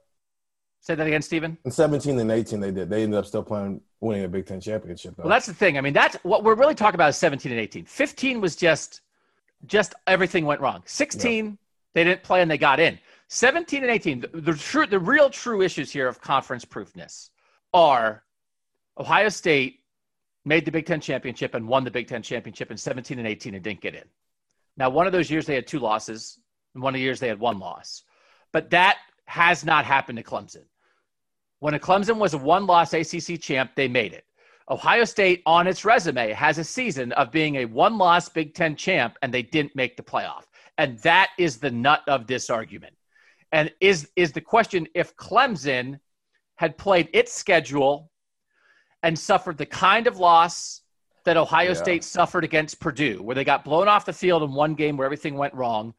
Say 0.82 0.94
that 0.94 1.06
again, 1.06 1.22
Stephen. 1.22 1.56
In 1.64 1.70
17 1.70 2.18
and 2.18 2.30
18 2.30 2.60
they 2.60 2.70
did. 2.70 2.90
They 2.90 3.04
ended 3.04 3.18
up 3.18 3.24
still 3.24 3.42
playing 3.42 3.80
winning 4.02 4.24
a 4.24 4.28
Big 4.28 4.44
Ten 4.44 4.60
championship. 4.60 5.16
Though. 5.16 5.22
Well, 5.22 5.30
that's 5.30 5.46
the 5.46 5.54
thing. 5.54 5.78
I 5.78 5.80
mean, 5.80 5.94
that's 5.94 6.16
what 6.16 6.44
we're 6.44 6.54
really 6.54 6.74
talking 6.74 6.96
about 6.96 7.08
is 7.08 7.16
17 7.16 7.50
and 7.50 7.60
18. 7.62 7.86
15 7.86 8.42
was 8.42 8.56
just 8.56 9.00
just 9.64 9.94
everything 10.06 10.44
went 10.44 10.60
wrong. 10.60 10.82
16 10.84 11.46
yeah. 11.46 11.52
they 11.94 12.04
didn't 12.04 12.22
play 12.22 12.42
and 12.42 12.50
they 12.50 12.58
got 12.58 12.78
in. 12.78 12.98
17 13.28 13.82
and 13.82 13.90
18, 13.90 14.20
the, 14.20 14.28
the, 14.40 14.54
true, 14.54 14.86
the 14.86 14.98
real 14.98 15.28
true 15.28 15.62
issues 15.62 15.90
here 15.90 16.08
of 16.08 16.20
conference 16.20 16.64
proofness 16.64 17.30
are 17.74 18.24
Ohio 18.98 19.28
State 19.28 19.80
made 20.44 20.64
the 20.64 20.70
Big 20.70 20.86
Ten 20.86 21.00
championship 21.00 21.54
and 21.54 21.68
won 21.68 21.84
the 21.84 21.90
Big 21.90 22.08
Ten 22.08 22.22
championship 22.22 22.70
in 22.70 22.76
17 22.76 23.18
and 23.18 23.28
18 23.28 23.54
and 23.54 23.62
didn't 23.62 23.82
get 23.82 23.94
in. 23.94 24.04
Now, 24.78 24.88
one 24.88 25.06
of 25.06 25.12
those 25.12 25.30
years 25.30 25.44
they 25.44 25.54
had 25.54 25.66
two 25.66 25.78
losses, 25.78 26.38
and 26.74 26.82
one 26.82 26.94
of 26.94 26.98
the 26.98 27.02
years 27.02 27.20
they 27.20 27.28
had 27.28 27.38
one 27.38 27.58
loss. 27.58 28.02
But 28.52 28.70
that 28.70 28.96
has 29.26 29.64
not 29.64 29.84
happened 29.84 30.16
to 30.16 30.24
Clemson. 30.24 30.64
When 31.60 31.74
a 31.74 31.78
Clemson 31.78 32.16
was 32.16 32.32
a 32.32 32.38
one 32.38 32.66
loss 32.66 32.94
ACC 32.94 33.40
champ, 33.40 33.72
they 33.74 33.88
made 33.88 34.14
it. 34.14 34.24
Ohio 34.70 35.04
State 35.04 35.42
on 35.44 35.66
its 35.66 35.84
resume 35.84 36.32
has 36.32 36.58
a 36.58 36.64
season 36.64 37.12
of 37.12 37.30
being 37.30 37.56
a 37.56 37.64
one 37.66 37.98
loss 37.98 38.28
Big 38.28 38.54
Ten 38.54 38.74
champ, 38.74 39.18
and 39.20 39.34
they 39.34 39.42
didn't 39.42 39.76
make 39.76 39.96
the 39.96 40.02
playoff. 40.02 40.44
And 40.78 40.98
that 41.00 41.30
is 41.38 41.58
the 41.58 41.70
nut 41.70 42.02
of 42.06 42.26
this 42.26 42.48
argument. 42.48 42.94
And 43.52 43.72
is 43.80 44.10
is 44.16 44.32
the 44.32 44.40
question 44.40 44.86
if 44.94 45.16
Clemson 45.16 46.00
had 46.56 46.76
played 46.76 47.08
its 47.12 47.32
schedule 47.32 48.10
and 49.02 49.18
suffered 49.18 49.56
the 49.56 49.66
kind 49.66 50.06
of 50.06 50.18
loss 50.18 50.82
that 51.24 51.36
Ohio 51.36 51.68
yeah. 51.68 51.74
State 51.74 52.04
suffered 52.04 52.44
against 52.44 52.80
Purdue, 52.80 53.22
where 53.22 53.34
they 53.34 53.44
got 53.44 53.64
blown 53.64 53.86
off 53.86 54.04
the 54.04 54.12
field 54.12 54.42
in 54.42 54.52
one 54.52 54.74
game 54.74 54.96
where 54.96 55.04
everything 55.04 55.36
went 55.36 55.54
wrong, 55.54 55.94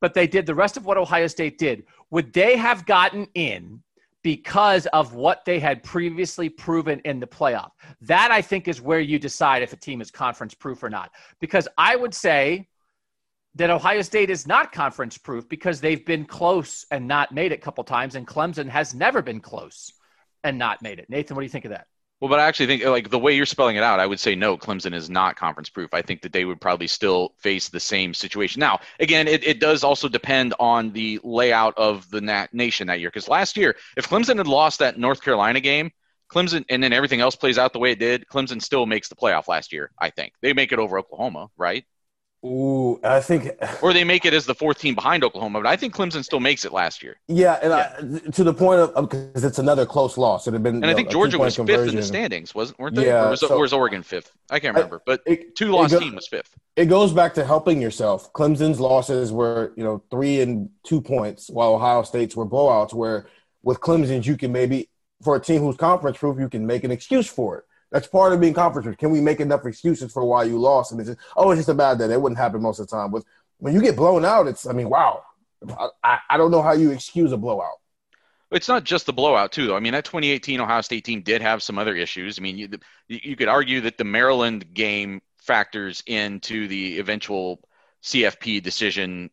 but 0.00 0.14
they 0.14 0.26
did 0.26 0.46
the 0.46 0.54
rest 0.54 0.76
of 0.76 0.86
what 0.86 0.96
Ohio 0.96 1.26
State 1.26 1.58
did, 1.58 1.84
would 2.10 2.32
they 2.32 2.56
have 2.56 2.86
gotten 2.86 3.26
in 3.34 3.82
because 4.22 4.86
of 4.86 5.14
what 5.14 5.44
they 5.44 5.58
had 5.58 5.82
previously 5.82 6.48
proven 6.48 7.00
in 7.04 7.20
the 7.20 7.26
playoff? 7.26 7.70
That 8.00 8.30
I 8.30 8.42
think 8.42 8.68
is 8.68 8.80
where 8.80 9.00
you 9.00 9.18
decide 9.18 9.62
if 9.62 9.72
a 9.72 9.76
team 9.76 10.00
is 10.00 10.10
conference 10.10 10.54
proof 10.54 10.82
or 10.82 10.90
not. 10.90 11.10
Because 11.40 11.68
I 11.78 11.96
would 11.96 12.14
say 12.14 12.68
that 13.56 13.70
Ohio 13.70 14.02
State 14.02 14.30
is 14.30 14.46
not 14.46 14.72
conference 14.72 15.18
proof 15.18 15.48
because 15.48 15.80
they've 15.80 16.04
been 16.04 16.24
close 16.24 16.86
and 16.90 17.08
not 17.08 17.32
made 17.32 17.52
it 17.52 17.56
a 17.56 17.60
couple 17.60 17.82
times, 17.84 18.14
and 18.14 18.26
Clemson 18.26 18.68
has 18.68 18.94
never 18.94 19.22
been 19.22 19.40
close 19.40 19.92
and 20.44 20.58
not 20.58 20.82
made 20.82 20.98
it. 20.98 21.10
Nathan, 21.10 21.36
what 21.36 21.40
do 21.40 21.46
you 21.46 21.50
think 21.50 21.64
of 21.64 21.72
that? 21.72 21.86
Well, 22.20 22.28
but 22.28 22.38
I 22.38 22.44
actually 22.44 22.66
think 22.66 22.84
like 22.84 23.08
the 23.08 23.18
way 23.18 23.34
you're 23.34 23.46
spelling 23.46 23.76
it 23.76 23.82
out, 23.82 23.98
I 23.98 24.06
would 24.06 24.20
say 24.20 24.34
no, 24.34 24.58
Clemson 24.58 24.92
is 24.92 25.08
not 25.08 25.36
conference 25.36 25.70
proof. 25.70 25.94
I 25.94 26.02
think 26.02 26.20
that 26.20 26.34
they 26.34 26.44
would 26.44 26.60
probably 26.60 26.86
still 26.86 27.34
face 27.38 27.70
the 27.70 27.80
same 27.80 28.12
situation. 28.12 28.60
Now, 28.60 28.80
again, 29.00 29.26
it, 29.26 29.42
it 29.42 29.58
does 29.58 29.82
also 29.82 30.06
depend 30.06 30.52
on 30.60 30.92
the 30.92 31.18
layout 31.24 31.78
of 31.78 32.08
the 32.10 32.20
nat- 32.20 32.52
nation 32.52 32.88
that 32.88 33.00
year. 33.00 33.08
Because 33.08 33.26
last 33.26 33.56
year, 33.56 33.74
if 33.96 34.06
Clemson 34.06 34.36
had 34.36 34.46
lost 34.46 34.80
that 34.80 34.98
North 34.98 35.22
Carolina 35.22 35.60
game, 35.60 35.90
Clemson, 36.30 36.62
and 36.68 36.82
then 36.82 36.92
everything 36.92 37.22
else 37.22 37.36
plays 37.36 37.56
out 37.56 37.72
the 37.72 37.78
way 37.78 37.92
it 37.92 37.98
did, 37.98 38.26
Clemson 38.30 38.60
still 38.60 38.84
makes 38.84 39.08
the 39.08 39.16
playoff 39.16 39.48
last 39.48 39.72
year. 39.72 39.90
I 39.98 40.10
think 40.10 40.34
they 40.42 40.52
make 40.52 40.72
it 40.72 40.78
over 40.78 40.98
Oklahoma, 40.98 41.48
right? 41.56 41.84
Ooh, 42.42 42.98
I 43.04 43.20
think, 43.20 43.50
or 43.82 43.92
they 43.92 44.02
make 44.02 44.24
it 44.24 44.32
as 44.32 44.46
the 44.46 44.54
fourth 44.54 44.78
team 44.78 44.94
behind 44.94 45.22
Oklahoma. 45.22 45.60
But 45.60 45.68
I 45.68 45.76
think 45.76 45.94
Clemson 45.94 46.24
still 46.24 46.40
makes 46.40 46.64
it 46.64 46.72
last 46.72 47.02
year. 47.02 47.16
yeah, 47.28 47.58
and 47.62 47.72
I, 47.72 48.30
to 48.30 48.44
the 48.44 48.54
point 48.54 48.80
of 48.80 48.94
because 49.10 49.44
it's 49.44 49.58
another 49.58 49.84
close 49.84 50.16
loss. 50.16 50.46
It 50.46 50.54
had 50.54 50.62
been, 50.62 50.76
And 50.76 50.86
I 50.86 50.94
think 50.94 51.10
Georgia 51.10 51.38
was 51.38 51.56
fifth 51.56 51.88
in 51.88 51.96
the 51.96 52.02
standings, 52.02 52.54
wasn't 52.54 52.78
weren't 52.78 52.96
they? 52.96 53.06
Yeah, 53.06 53.26
or, 53.26 53.30
was, 53.30 53.40
so- 53.40 53.54
or 53.54 53.60
was 53.60 53.74
Oregon 53.74 54.02
fifth? 54.02 54.32
I 54.50 54.58
can't 54.58 54.74
remember. 54.74 55.02
But 55.04 55.20
It, 55.26 55.54
two 55.54 55.68
loss 55.70 55.90
team 55.90 56.14
was 56.14 56.28
fifth. 56.28 56.56
it 56.76 56.86
goes 56.86 57.12
back 57.12 57.34
to 57.34 57.44
helping 57.44 57.78
yourself. 57.80 58.32
Clemson's 58.32 58.80
losses 58.80 59.32
were, 59.32 59.74
you 59.76 59.84
know, 59.84 60.02
three 60.10 60.40
and 60.40 60.70
two 60.82 61.02
points, 61.02 61.50
while 61.50 61.74
Ohio 61.74 62.02
State's 62.04 62.34
were 62.34 62.46
blowouts. 62.46 62.94
Where 62.94 63.26
with 63.62 63.80
Clemson's, 63.80 64.26
you 64.26 64.38
can 64.38 64.50
maybe 64.50 64.88
for 65.22 65.36
a 65.36 65.40
team 65.40 65.60
who's 65.60 65.76
conference 65.76 66.16
proof, 66.16 66.38
you 66.40 66.48
can 66.48 66.66
make 66.66 66.84
an 66.84 66.90
excuse 66.90 67.26
for 67.26 67.58
it. 67.58 67.64
That's 67.90 68.06
part 68.06 68.32
of 68.32 68.40
being 68.40 68.54
conference. 68.54 68.96
Can 68.96 69.10
we 69.10 69.20
make 69.20 69.40
enough 69.40 69.66
excuses 69.66 70.12
for 70.12 70.24
why 70.24 70.44
you 70.44 70.58
lost? 70.58 70.92
And 70.92 71.00
it's 71.00 71.10
just, 71.10 71.20
oh, 71.36 71.50
it's 71.50 71.58
just 71.58 71.68
a 71.68 71.74
bad 71.74 71.98
day. 71.98 72.06
That 72.06 72.20
wouldn't 72.20 72.38
happen 72.38 72.62
most 72.62 72.78
of 72.78 72.88
the 72.88 72.96
time. 72.96 73.10
With 73.10 73.24
when 73.58 73.74
you 73.74 73.82
get 73.82 73.96
blown 73.96 74.24
out, 74.24 74.46
it's, 74.46 74.66
I 74.66 74.72
mean, 74.72 74.88
wow. 74.88 75.22
I, 75.68 75.88
I, 76.02 76.18
I 76.30 76.36
don't 76.36 76.50
know 76.50 76.62
how 76.62 76.72
you 76.72 76.90
excuse 76.90 77.32
a 77.32 77.36
blowout. 77.36 77.78
It's 78.50 78.68
not 78.68 78.84
just 78.84 79.06
the 79.06 79.12
blowout, 79.12 79.52
too. 79.52 79.66
Though. 79.66 79.76
I 79.76 79.80
mean, 79.80 79.92
that 79.92 80.04
2018 80.04 80.60
Ohio 80.60 80.80
State 80.80 81.04
team 81.04 81.22
did 81.22 81.42
have 81.42 81.62
some 81.62 81.78
other 81.78 81.94
issues. 81.94 82.38
I 82.38 82.42
mean, 82.42 82.58
you, 82.58 82.68
you 83.08 83.36
could 83.36 83.48
argue 83.48 83.80
that 83.82 83.98
the 83.98 84.04
Maryland 84.04 84.74
game 84.74 85.20
factors 85.38 86.02
into 86.06 86.66
the 86.68 86.98
eventual 86.98 87.60
CFP 88.02 88.62
decision 88.62 89.30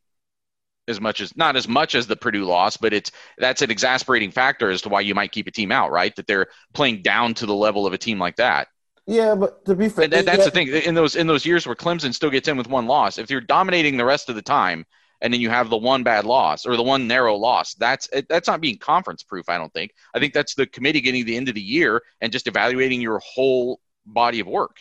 as 0.88 1.02
much 1.02 1.22
as 1.22 1.36
not 1.38 1.56
as 1.56 1.68
much 1.68 1.96
as 1.96 2.08
the 2.08 2.16
Purdue 2.16 2.46
loss, 2.46 2.78
but 2.78 2.94
it's 2.94 3.12
that's 3.38 3.62
an 3.62 3.72
exasperating 3.72 4.32
factor 4.32 4.70
as 4.70 4.82
to 4.84 4.90
why 4.90 5.02
you 5.02 5.16
might 5.16 5.32
keep 5.32 5.48
a 5.48 5.52
team 5.52 5.72
out, 5.72 5.92
right? 5.92 6.16
That 6.16 6.28
they're 6.28 6.48
playing 6.74 7.02
down 7.02 7.34
to 7.36 7.46
the 7.46 7.56
level 7.56 7.86
of 7.86 7.94
a 7.94 7.98
team 7.98 8.20
like 8.20 8.38
that. 8.38 8.68
Yeah, 9.06 9.36
but 9.36 9.64
to 9.66 9.76
be 9.76 9.88
fair, 9.90 10.04
And 10.06 10.14
that, 10.14 10.26
that's 10.26 10.40
yeah, 10.40 10.46
the 10.46 10.52
thing. 10.52 10.68
In 10.68 10.96
those 10.96 11.16
in 11.16 11.28
those 11.28 11.46
years 11.46 11.66
where 11.66 11.76
Clemson 11.76 12.14
still 12.14 12.30
gets 12.30 12.48
in 12.48 12.58
with 12.58 12.68
one 12.68 12.88
loss, 12.88 13.18
if 13.18 13.30
you're 13.32 13.42
dominating 13.42 13.98
the 13.98 14.06
rest 14.06 14.30
of 14.30 14.36
the 14.36 14.42
time, 14.42 14.86
and 15.22 15.34
then 15.34 15.42
you 15.42 15.50
have 15.50 15.70
the 15.70 15.78
one 15.78 16.04
bad 16.04 16.26
loss 16.26 16.66
or 16.66 16.76
the 16.76 16.84
one 16.84 17.08
narrow 17.08 17.36
loss, 17.36 17.74
that's 17.76 18.10
that's 18.30 18.48
not 18.48 18.62
being 18.62 18.78
conference 18.78 19.24
proof. 19.24 19.50
I 19.50 19.58
don't 19.58 19.74
think. 19.74 19.92
I 20.14 20.20
think 20.20 20.34
that's 20.34 20.56
the 20.56 20.68
committee 20.68 21.02
getting 21.02 21.22
to 21.22 21.26
the 21.26 21.38
end 21.38 21.50
of 21.50 21.56
the 21.56 21.62
year 21.62 22.02
and 22.22 22.32
just 22.32 22.48
evaluating 22.48 23.02
your 23.02 23.20
whole 23.20 23.80
body 24.06 24.40
of 24.42 24.48
work. 24.48 24.78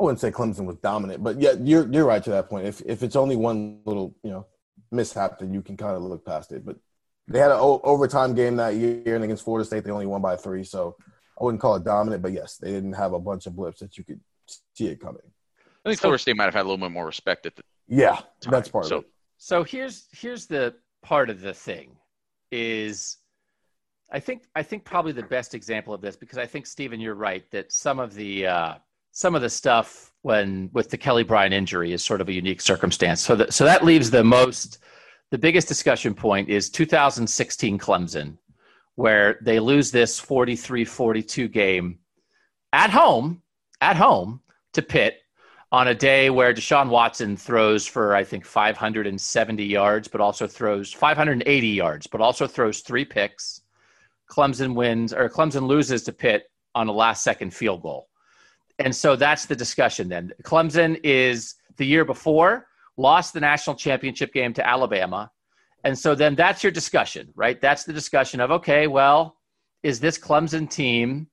I 0.00 0.04
wouldn't 0.04 0.20
say 0.20 0.30
Clemson 0.30 0.66
was 0.66 0.76
dominant, 0.76 1.22
but 1.22 1.40
yeah, 1.40 1.52
you're 1.60 1.90
you're 1.92 2.04
right 2.04 2.22
to 2.24 2.30
that 2.30 2.48
point. 2.48 2.66
If 2.66 2.82
if 2.84 3.02
it's 3.02 3.16
only 3.16 3.36
one 3.36 3.80
little 3.84 4.14
you 4.22 4.30
know 4.30 4.46
mishap, 4.94 5.38
then 5.38 5.52
you 5.52 5.62
can 5.62 5.76
kind 5.76 5.96
of 5.96 6.02
look 6.02 6.24
past 6.24 6.52
it. 6.52 6.64
But 6.64 6.76
they 7.28 7.38
had 7.38 7.50
an 7.50 7.58
o- 7.60 7.80
overtime 7.84 8.34
game 8.34 8.56
that 8.56 8.74
year, 8.74 9.14
and 9.14 9.24
against 9.24 9.44
Florida 9.44 9.64
State, 9.64 9.84
they 9.84 9.90
only 9.90 10.06
won 10.06 10.22
by 10.22 10.36
three. 10.36 10.64
So 10.64 10.96
I 11.40 11.44
wouldn't 11.44 11.60
call 11.60 11.74
it 11.76 11.84
dominant, 11.84 12.22
but 12.22 12.32
yes, 12.32 12.56
they 12.56 12.70
didn't 12.70 12.92
have 12.94 13.12
a 13.12 13.18
bunch 13.18 13.46
of 13.46 13.56
blips 13.56 13.80
that 13.80 13.96
you 13.98 14.04
could 14.04 14.20
see 14.74 14.86
it 14.86 15.00
coming. 15.00 15.22
I 15.84 15.90
think 15.90 15.98
So- 15.98 16.02
Florida 16.02 16.22
State 16.22 16.36
might 16.36 16.44
have 16.44 16.54
had 16.54 16.62
a 16.62 16.68
little 16.68 16.78
bit 16.78 16.90
more 16.92 17.06
respect 17.06 17.46
at 17.46 17.56
the 17.56 17.62
Yeah, 17.88 18.16
time. 18.40 18.50
that's 18.52 18.68
part 18.68 18.86
so, 18.86 18.98
of 18.98 19.04
it. 19.04 19.10
So 19.38 19.64
here's 19.64 20.06
here's 20.12 20.46
the 20.46 20.74
part 21.02 21.28
of 21.28 21.40
the 21.42 21.52
thing 21.52 21.96
is 22.50 23.18
I 24.10 24.20
think 24.20 24.44
I 24.54 24.62
think 24.62 24.84
probably 24.84 25.12
the 25.12 25.22
best 25.24 25.54
example 25.54 25.92
of 25.92 26.00
this 26.00 26.16
because 26.16 26.38
I 26.38 26.46
think 26.46 26.66
Stephen 26.66 27.00
you're 27.00 27.14
right 27.16 27.50
that 27.50 27.72
some 27.72 27.98
of 27.98 28.14
the 28.14 28.46
uh, 28.46 28.74
some 29.12 29.34
of 29.34 29.42
the 29.42 29.50
stuff 29.50 30.13
when 30.24 30.70
with 30.72 30.88
the 30.88 30.96
Kelly 30.96 31.22
Bryant 31.22 31.52
injury 31.52 31.92
is 31.92 32.02
sort 32.02 32.22
of 32.22 32.30
a 32.30 32.32
unique 32.32 32.62
circumstance. 32.62 33.20
So 33.20 33.36
that 33.36 33.52
so 33.52 33.64
that 33.64 33.84
leaves 33.84 34.10
the 34.10 34.24
most 34.24 34.78
the 35.30 35.36
biggest 35.36 35.68
discussion 35.68 36.14
point 36.14 36.48
is 36.48 36.70
2016 36.70 37.78
Clemson 37.78 38.38
where 38.94 39.38
they 39.42 39.60
lose 39.60 39.90
this 39.90 40.18
43-42 40.20 41.52
game 41.52 41.98
at 42.72 42.88
home 42.88 43.42
at 43.82 43.96
home 43.96 44.40
to 44.72 44.80
Pitt 44.80 45.18
on 45.70 45.88
a 45.88 45.94
day 45.94 46.30
where 46.30 46.54
Deshaun 46.54 46.88
Watson 46.88 47.36
throws 47.36 47.86
for, 47.86 48.14
I 48.14 48.24
think, 48.24 48.46
570 48.46 49.64
yards, 49.64 50.08
but 50.08 50.20
also 50.20 50.46
throws 50.46 50.92
580 50.92 51.66
yards, 51.66 52.06
but 52.06 52.22
also 52.22 52.46
throws 52.46 52.80
three 52.80 53.04
picks. 53.04 53.60
Clemson 54.30 54.74
wins 54.74 55.12
or 55.12 55.28
Clemson 55.28 55.66
loses 55.66 56.04
to 56.04 56.12
Pitt 56.12 56.44
on 56.74 56.88
a 56.88 56.92
last 56.92 57.22
second 57.24 57.52
field 57.52 57.82
goal. 57.82 58.08
And 58.78 58.94
so 58.94 59.16
that's 59.16 59.46
the 59.46 59.56
discussion 59.56 60.08
then. 60.08 60.32
Clemson 60.42 61.00
is 61.04 61.54
the 61.76 61.86
year 61.86 62.04
before 62.04 62.66
lost 62.96 63.34
the 63.34 63.40
national 63.40 63.76
championship 63.76 64.32
game 64.32 64.52
to 64.54 64.66
Alabama. 64.66 65.30
And 65.84 65.98
so 65.98 66.14
then 66.14 66.34
that's 66.34 66.62
your 66.62 66.72
discussion, 66.72 67.30
right? 67.34 67.60
That's 67.60 67.84
the 67.84 67.92
discussion 67.92 68.40
of, 68.40 68.50
okay, 68.50 68.86
well, 68.86 69.36
is 69.82 70.00
this 70.00 70.18
Clemson 70.18 70.70
team 70.70 71.28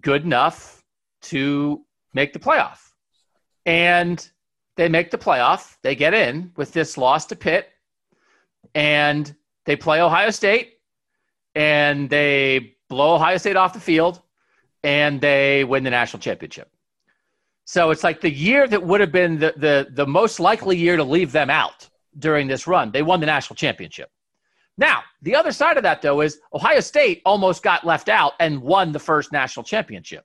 good 0.00 0.24
enough 0.24 0.82
to 1.22 1.84
make 2.12 2.32
the 2.32 2.38
playoff? 2.38 2.92
and 3.66 4.30
they 4.76 4.88
make 4.88 5.10
the 5.10 5.18
playoff. 5.18 5.76
They 5.82 5.94
get 5.94 6.14
in 6.14 6.52
with 6.56 6.72
this 6.72 6.96
loss 6.96 7.26
to 7.26 7.36
Pitt, 7.36 7.68
and 8.74 9.34
they 9.64 9.76
play 9.76 10.00
Ohio 10.00 10.30
State, 10.30 10.74
and 11.54 12.08
they 12.08 12.76
blow 12.88 13.14
Ohio 13.14 13.36
State 13.36 13.56
off 13.56 13.74
the 13.74 13.80
field, 13.80 14.22
and 14.82 15.20
they 15.20 15.64
win 15.64 15.84
the 15.84 15.90
national 15.90 16.20
championship. 16.20 16.70
So 17.64 17.90
it's 17.90 18.02
like 18.02 18.20
the 18.20 18.32
year 18.32 18.66
that 18.66 18.82
would 18.82 19.00
have 19.00 19.12
been 19.12 19.38
the, 19.38 19.54
the, 19.56 19.88
the 19.90 20.06
most 20.06 20.40
likely 20.40 20.76
year 20.76 20.96
to 20.96 21.04
leave 21.04 21.32
them 21.32 21.50
out 21.50 21.88
during 22.18 22.48
this 22.48 22.66
run. 22.66 22.90
They 22.90 23.02
won 23.02 23.20
the 23.20 23.26
national 23.26 23.56
championship. 23.56 24.10
Now, 24.78 25.02
the 25.20 25.36
other 25.36 25.52
side 25.52 25.76
of 25.76 25.82
that, 25.84 26.02
though, 26.02 26.22
is 26.22 26.38
Ohio 26.52 26.80
State 26.80 27.22
almost 27.24 27.62
got 27.62 27.84
left 27.84 28.08
out 28.08 28.32
and 28.40 28.60
won 28.60 28.90
the 28.90 28.98
first 28.98 29.30
national 29.30 29.64
championship. 29.64 30.24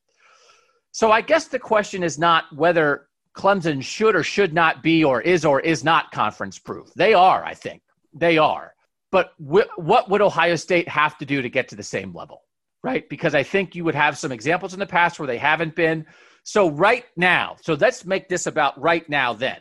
So 0.92 1.12
I 1.12 1.22
guess 1.22 1.48
the 1.48 1.60
question 1.60 2.02
is 2.02 2.18
not 2.18 2.46
whether 2.56 3.08
Clemson 3.36 3.84
should 3.84 4.16
or 4.16 4.24
should 4.24 4.54
not 4.54 4.82
be 4.82 5.04
or 5.04 5.22
is 5.22 5.46
or 5.46 5.60
is 5.60 5.84
not 5.84 6.12
conference 6.12 6.58
proof. 6.58 6.92
They 6.96 7.14
are, 7.14 7.46
I 7.46 7.54
think. 7.54 7.84
They 8.14 8.38
are. 8.38 8.74
But 9.12 9.34
wh- 9.38 9.70
what 9.78 10.10
would 10.10 10.22
Ohio 10.22 10.56
State 10.56 10.90
have 10.90 11.18
to 11.20 11.26
do 11.26 11.42
to 11.42 11.50
get 11.50 11.68
to 11.70 11.76
the 11.76 11.84
same 11.84 12.16
level? 12.16 12.42
Right? 12.84 13.08
Because 13.10 13.36
I 13.36 13.44
think 13.44 13.76
you 13.76 13.84
would 13.84 13.96
have 13.96 14.18
some 14.18 14.32
examples 14.32 14.74
in 14.74 14.80
the 14.80 14.86
past 14.86 15.20
where 15.20 15.28
they 15.28 15.38
haven't 15.38 15.76
been. 15.76 16.06
So, 16.44 16.70
right 16.70 17.06
now, 17.18 17.58
so 17.62 17.74
let's 17.74 18.06
make 18.06 18.30
this 18.30 18.48
about 18.48 18.80
right 18.80 19.08
now 19.10 19.34
then. 19.34 19.58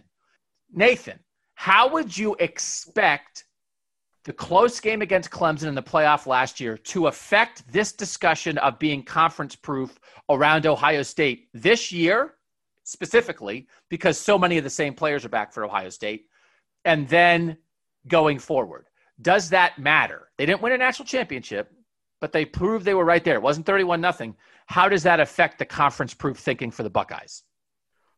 Nathan, 0.73 1.19
how 1.55 1.89
would 1.93 2.17
you 2.17 2.37
expect 2.39 3.45
the 4.27 4.33
close 4.33 4.81
game 4.81 5.03
against 5.03 5.31
Clemson 5.31 5.69
in 5.69 5.75
the 5.77 5.83
playoff 5.83 6.27
last 6.27 6.61
year 6.61 6.77
to 6.77 7.07
affect 7.07 7.63
this 7.73 7.93
discussion 7.93 8.59
of 8.59 8.79
being 8.79 9.03
conference 9.03 9.55
proof 9.55 9.99
around 10.29 10.67
Ohio 10.67 11.03
State 11.03 11.49
this 11.55 11.93
year, 11.93 12.35
specifically, 12.83 13.69
because 13.89 14.19
so 14.19 14.37
many 14.37 14.59
of 14.59 14.65
the 14.65 14.71
same 14.71 14.95
players 14.95 15.25
are 15.25 15.29
back 15.29 15.53
for 15.53 15.65
Ohio 15.65 15.91
State, 15.91 16.27
and 16.85 17.09
then 17.09 17.57
going 18.09 18.41
forward? 18.41 18.87
Does 19.23 19.49
that 19.51 19.79
matter? 19.79 20.29
They 20.37 20.45
didn't 20.45 20.61
win 20.61 20.73
a 20.73 20.79
national 20.79 21.07
championship, 21.07 21.73
but 22.21 22.33
they 22.33 22.45
proved 22.45 22.85
they 22.85 22.95
were 22.95 23.05
right 23.05 23.25
there. 23.25 23.35
It 23.35 23.43
wasn't 23.43 23.67
31 23.67 24.01
nothing. 24.01 24.37
How 24.67 24.89
does 24.89 25.03
that 25.05 25.21
affect 25.21 25.59
the 25.59 25.65
conference 25.65 26.15
proof 26.15 26.39
thinking 26.39 26.71
for 26.71 26.83
the 26.83 26.91
Buckeyes? 26.91 27.43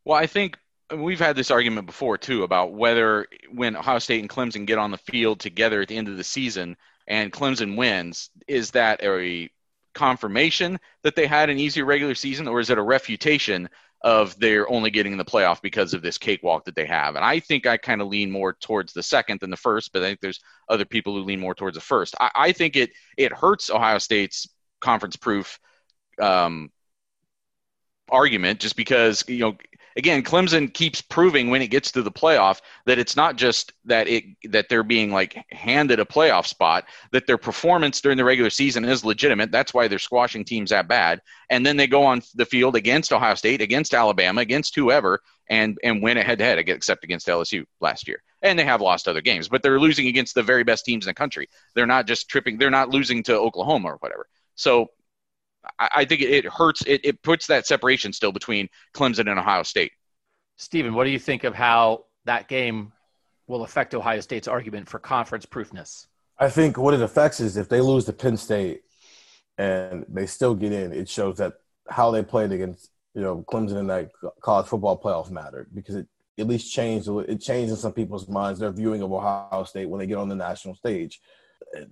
Well, 0.04 0.16
I 0.16 0.26
think 0.26 0.58
we've 0.96 1.20
had 1.20 1.36
this 1.36 1.50
argument 1.50 1.86
before 1.86 2.16
too 2.16 2.42
about 2.42 2.72
whether 2.72 3.26
when 3.52 3.76
Ohio 3.76 3.98
State 3.98 4.20
and 4.20 4.30
Clemson 4.30 4.66
get 4.66 4.78
on 4.78 4.90
the 4.90 4.98
field 4.98 5.40
together 5.40 5.82
at 5.82 5.88
the 5.88 5.96
end 5.96 6.08
of 6.08 6.16
the 6.16 6.24
season 6.24 6.76
and 7.06 7.32
Clemson 7.32 7.76
wins, 7.76 8.30
is 8.46 8.70
that 8.72 9.02
a 9.02 9.50
confirmation 9.94 10.78
that 11.02 11.16
they 11.16 11.26
had 11.26 11.50
an 11.50 11.58
easier 11.58 11.84
regular 11.84 12.14
season, 12.14 12.46
or 12.46 12.60
is 12.60 12.70
it 12.70 12.78
a 12.78 12.82
refutation 12.82 13.68
of 14.02 14.38
they're 14.38 14.70
only 14.70 14.90
getting 14.90 15.12
in 15.12 15.18
the 15.18 15.24
playoff 15.24 15.60
because 15.60 15.92
of 15.92 16.02
this 16.02 16.18
cakewalk 16.18 16.64
that 16.64 16.74
they 16.74 16.86
have? 16.86 17.16
And 17.16 17.24
I 17.24 17.40
think 17.40 17.66
I 17.66 17.76
kind 17.76 18.00
of 18.00 18.08
lean 18.08 18.30
more 18.30 18.54
towards 18.54 18.92
the 18.92 19.02
second 19.02 19.40
than 19.40 19.50
the 19.50 19.56
first, 19.56 19.92
but 19.92 20.02
I 20.02 20.06
think 20.06 20.20
there's 20.20 20.40
other 20.68 20.84
people 20.84 21.14
who 21.14 21.24
lean 21.24 21.40
more 21.40 21.54
towards 21.54 21.76
the 21.76 21.80
first. 21.80 22.14
I, 22.20 22.30
I 22.34 22.52
think 22.52 22.76
it 22.76 22.90
it 23.16 23.32
hurts 23.32 23.70
Ohio 23.70 23.98
State's 23.98 24.48
conference 24.80 25.16
proof 25.16 25.58
um, 26.20 26.70
argument 28.10 28.60
just 28.60 28.76
because 28.76 29.24
you 29.28 29.38
know 29.38 29.56
again 29.98 30.22
Clemson 30.22 30.72
keeps 30.72 31.02
proving 31.02 31.50
when 31.50 31.60
it 31.60 31.68
gets 31.68 31.92
to 31.92 32.02
the 32.02 32.10
playoff 32.10 32.60
that 32.86 32.98
it's 32.98 33.16
not 33.16 33.36
just 33.36 33.72
that 33.84 34.08
it 34.08 34.24
that 34.44 34.68
they're 34.70 34.82
being 34.82 35.12
like 35.12 35.44
handed 35.50 36.00
a 36.00 36.04
playoff 36.04 36.46
spot 36.46 36.84
that 37.12 37.26
their 37.26 37.36
performance 37.36 38.00
during 38.00 38.16
the 38.16 38.24
regular 38.24 38.48
season 38.48 38.84
is 38.84 39.04
legitimate. 39.04 39.50
That's 39.50 39.74
why 39.74 39.88
they're 39.88 39.98
squashing 39.98 40.44
teams 40.44 40.70
that 40.70 40.88
bad. 40.88 41.20
And 41.50 41.66
then 41.66 41.76
they 41.76 41.86
go 41.86 42.04
on 42.04 42.22
the 42.36 42.46
field 42.46 42.76
against 42.76 43.12
Ohio 43.12 43.34
State 43.34 43.60
against 43.60 43.92
Alabama 43.92 44.40
against 44.40 44.74
whoever 44.74 45.20
and 45.50 45.76
and 45.82 46.02
win 46.02 46.16
a 46.16 46.22
head 46.22 46.38
to 46.38 46.44
head 46.44 46.58
except 46.58 47.04
against 47.04 47.26
LSU 47.26 47.64
last 47.80 48.08
year. 48.08 48.22
And 48.40 48.56
they 48.56 48.64
have 48.64 48.80
lost 48.80 49.08
other 49.08 49.20
games 49.20 49.48
but 49.48 49.62
they're 49.62 49.80
losing 49.80 50.06
against 50.06 50.34
the 50.34 50.42
very 50.42 50.62
best 50.64 50.84
teams 50.84 51.06
in 51.06 51.10
the 51.10 51.14
country. 51.14 51.48
They're 51.74 51.86
not 51.86 52.06
just 52.06 52.30
tripping 52.30 52.56
they're 52.56 52.70
not 52.70 52.90
losing 52.90 53.22
to 53.24 53.34
Oklahoma 53.36 53.88
or 53.88 53.96
whatever. 53.96 54.26
So 54.54 54.88
I, 55.78 55.88
I 55.96 56.04
think 56.04 56.22
it, 56.22 56.30
it 56.30 56.44
hurts. 56.46 56.82
It, 56.86 57.00
it 57.04 57.22
puts 57.22 57.46
that 57.46 57.66
separation 57.66 58.12
still 58.12 58.32
between 58.32 58.68
Clemson 58.94 59.30
and 59.30 59.38
Ohio 59.38 59.62
State. 59.62 59.92
Stephen, 60.56 60.94
what 60.94 61.04
do 61.04 61.10
you 61.10 61.18
think 61.18 61.44
of 61.44 61.54
how 61.54 62.04
that 62.24 62.48
game 62.48 62.92
will 63.46 63.64
affect 63.64 63.94
Ohio 63.94 64.20
State's 64.20 64.48
argument 64.48 64.88
for 64.88 64.98
conference 64.98 65.46
proofness? 65.46 66.06
I 66.38 66.50
think 66.50 66.76
what 66.76 66.94
it 66.94 67.02
affects 67.02 67.40
is 67.40 67.56
if 67.56 67.68
they 67.68 67.80
lose 67.80 68.04
to 68.04 68.12
Penn 68.12 68.36
State 68.36 68.82
and 69.56 70.04
they 70.08 70.26
still 70.26 70.54
get 70.54 70.72
in, 70.72 70.92
it 70.92 71.08
shows 71.08 71.38
that 71.38 71.54
how 71.88 72.10
they 72.10 72.22
played 72.22 72.52
against 72.52 72.90
you 73.14 73.22
know 73.22 73.44
Clemson 73.48 73.78
in 73.78 73.86
that 73.88 74.10
college 74.40 74.66
football 74.66 75.00
playoff 75.00 75.30
mattered 75.30 75.68
because 75.74 75.96
it 75.96 76.06
at 76.38 76.46
least 76.46 76.72
changed. 76.72 77.08
It 77.08 77.40
changed 77.40 77.70
in 77.70 77.76
some 77.76 77.92
people's 77.92 78.28
minds 78.28 78.60
their 78.60 78.70
viewing 78.70 79.02
of 79.02 79.12
Ohio 79.12 79.64
State 79.64 79.88
when 79.88 79.98
they 79.98 80.06
get 80.06 80.18
on 80.18 80.28
the 80.28 80.36
national 80.36 80.76
stage. 80.76 81.20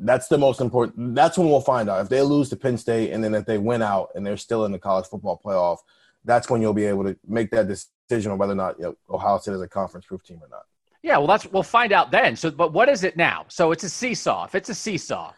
That's 0.00 0.28
the 0.28 0.38
most 0.38 0.60
important. 0.60 1.14
That's 1.14 1.36
when 1.36 1.48
we'll 1.48 1.60
find 1.60 1.88
out 1.88 2.00
if 2.00 2.08
they 2.08 2.22
lose 2.22 2.48
to 2.50 2.56
Penn 2.56 2.78
State, 2.78 3.12
and 3.12 3.22
then 3.22 3.34
if 3.34 3.44
they 3.44 3.58
win 3.58 3.82
out 3.82 4.10
and 4.14 4.26
they're 4.26 4.36
still 4.36 4.64
in 4.64 4.72
the 4.72 4.78
college 4.78 5.06
football 5.06 5.40
playoff. 5.44 5.78
That's 6.24 6.50
when 6.50 6.60
you'll 6.60 6.72
be 6.72 6.86
able 6.86 7.04
to 7.04 7.16
make 7.28 7.50
that 7.52 7.68
decision 7.68 8.32
on 8.32 8.38
whether 8.38 8.52
or 8.52 8.56
not 8.56 8.78
you 8.78 8.86
know, 8.86 8.96
Ohio 9.08 9.38
State 9.38 9.54
is 9.54 9.60
a 9.62 9.68
conference-proof 9.68 10.24
team 10.24 10.40
or 10.42 10.48
not. 10.48 10.62
Yeah, 11.02 11.18
well, 11.18 11.28
that's 11.28 11.46
we'll 11.46 11.62
find 11.62 11.92
out 11.92 12.10
then. 12.10 12.34
So, 12.34 12.50
but 12.50 12.72
what 12.72 12.88
is 12.88 13.04
it 13.04 13.16
now? 13.16 13.44
So 13.48 13.70
it's 13.70 13.84
a 13.84 13.88
seesaw. 13.88 14.44
If 14.44 14.56
it's 14.56 14.70
a 14.70 14.74
seesaw, 14.74 15.32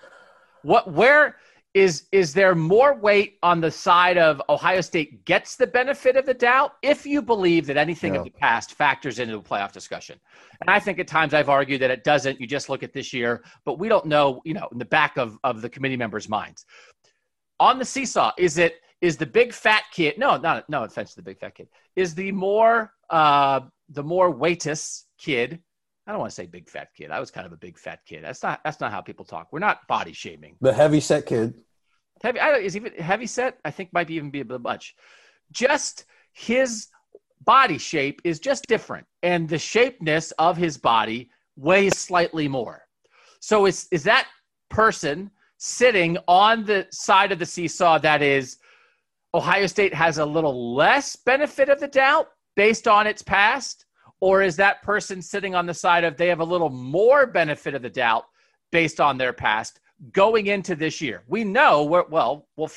what 0.63 0.91
where 0.91 1.37
is 1.79 2.09
is 2.11 2.35
there 2.35 2.57
more 2.57 2.95
weight 2.95 3.39
on 3.41 3.61
the 3.61 3.71
side 3.71 4.19
of 4.19 4.43
Ohio 4.49 4.81
State 4.81 5.25
gets 5.25 5.55
the 5.55 5.67
benefit 5.67 6.17
of 6.17 6.27
the 6.27 6.35
doubt 6.35 6.73
if 6.83 7.07
you 7.07 7.23
believe 7.23 7.67
that 7.67 7.77
anything 7.77 8.15
yeah. 8.15 8.21
of 8.21 8.25
the 8.25 8.33
past 8.33 8.75
factors 8.75 9.21
into 9.21 9.37
the 9.37 9.43
playoff 9.43 9.71
discussion? 9.71 10.19
And 10.61 10.69
I 10.69 10.81
think 10.81 10.99
at 10.99 11.07
times 11.07 11.35
I've 11.35 11.49
argued 11.49 11.81
that 11.83 11.93
it 11.93 12.03
doesn't. 12.03 12.41
You 12.41 12.49
just 12.49 12.69
look 12.69 12.83
at 12.83 12.93
this 12.93 13.13
year, 13.13 13.45
but 13.65 13.79
we 13.79 13.89
don't 13.89 14.07
know, 14.07 14.43
you 14.45 14.55
know, 14.55 14.69
in 14.73 14.79
the 14.79 14.85
back 14.85 15.17
of, 15.17 15.39
of 15.45 15.63
the 15.63 15.69
committee 15.69 15.97
members' 15.97 16.29
minds. 16.29 16.67
On 17.61 17.79
the 17.79 17.85
seesaw, 17.85 18.33
is 18.37 18.59
it 18.59 18.81
is 19.01 19.17
the 19.17 19.27
big 19.27 19.53
fat 19.53 19.85
kid? 19.93 20.19
No, 20.19 20.37
not 20.37 20.69
no 20.69 20.83
offense 20.83 21.11
to 21.11 21.17
the 21.17 21.23
big 21.23 21.39
fat 21.39 21.55
kid. 21.55 21.69
Is 21.95 22.13
the 22.13 22.33
more 22.33 22.93
uh, 23.09 23.61
the 23.89 24.03
more 24.03 24.33
weightus 24.35 25.05
kid 25.17 25.61
I 26.09 26.13
don't 26.13 26.21
want 26.21 26.31
to 26.31 26.35
say 26.35 26.47
big 26.47 26.71
fat 26.71 26.89
kid. 26.97 27.11
I 27.11 27.21
was 27.21 27.31
kind 27.31 27.47
of 27.47 27.53
a 27.53 27.59
big 27.59 27.79
fat 27.79 28.01
kid. 28.07 28.25
That's 28.25 28.43
not 28.43 28.61
that's 28.65 28.81
not 28.81 28.91
how 28.91 29.03
people 29.03 29.27
talk. 29.27 29.49
We're 29.53 29.59
not 29.59 29.87
body 29.89 30.15
shaming. 30.15 30.57
The 30.63 30.73
heavy 30.73 31.01
set 31.01 31.27
kid. 31.27 31.61
Heavy 32.23 32.41
I, 32.41 32.57
is 32.57 32.77
even 32.77 32.93
heavy 32.95 33.27
set. 33.27 33.59
I 33.65 33.71
think 33.71 33.93
might 33.93 34.11
even 34.11 34.31
be 34.31 34.41
a 34.41 34.45
bit 34.45 34.61
much. 34.61 34.95
Just 35.53 36.05
his 36.33 36.89
body 37.45 37.79
shape 37.79 38.21
is 38.25 38.41
just 38.41 38.67
different, 38.67 39.07
and 39.23 39.49
the 39.49 39.57
shapeness 39.57 40.33
of 40.39 40.57
his 40.57 40.77
body 40.77 41.31
weighs 41.57 41.97
slightly 41.97 42.49
more. 42.49 42.83
So 43.41 43.67
is 43.67 43.89
is 43.91 44.05
that 44.05 44.27
person 44.69 45.31
sitting 45.59 46.19
on 46.29 46.65
the 46.65 46.87
side 46.91 47.33
of 47.33 47.39
the 47.39 47.47
seesaw 47.47 47.99
that 47.99 48.23
is 48.23 48.59
Ohio 49.35 49.67
State 49.67 49.95
has 49.95 50.19
a 50.19 50.27
little 50.27 50.75
less 50.75 51.17
benefit 51.17 51.69
of 51.69 51.81
the 51.81 51.89
doubt 51.89 52.29
based 52.57 52.89
on 52.89 53.07
its 53.07 53.23
past? 53.23 53.85
Or 54.21 54.43
is 54.43 54.57
that 54.57 54.83
person 54.83 55.23
sitting 55.23 55.55
on 55.55 55.67
the 55.67 55.75
side 55.75 56.03
of 56.03 56.17
they 56.17 56.27
have 56.27 56.41
a 56.41 56.45
little 56.45 56.71
more 56.71 57.27
benefit 57.27 57.75
of 57.75 57.83
the 57.83 57.91
doubt 57.91 58.25
based 58.73 59.01
on 59.01 59.17
their 59.17 59.33
past 59.33 59.81
going 60.13 60.47
into 60.47 60.75
this 60.75 61.01
year? 61.01 61.23
We 61.27 61.45
know, 61.45 61.85
where, 61.85 62.05
well, 62.05 62.47
we'll, 62.57 62.71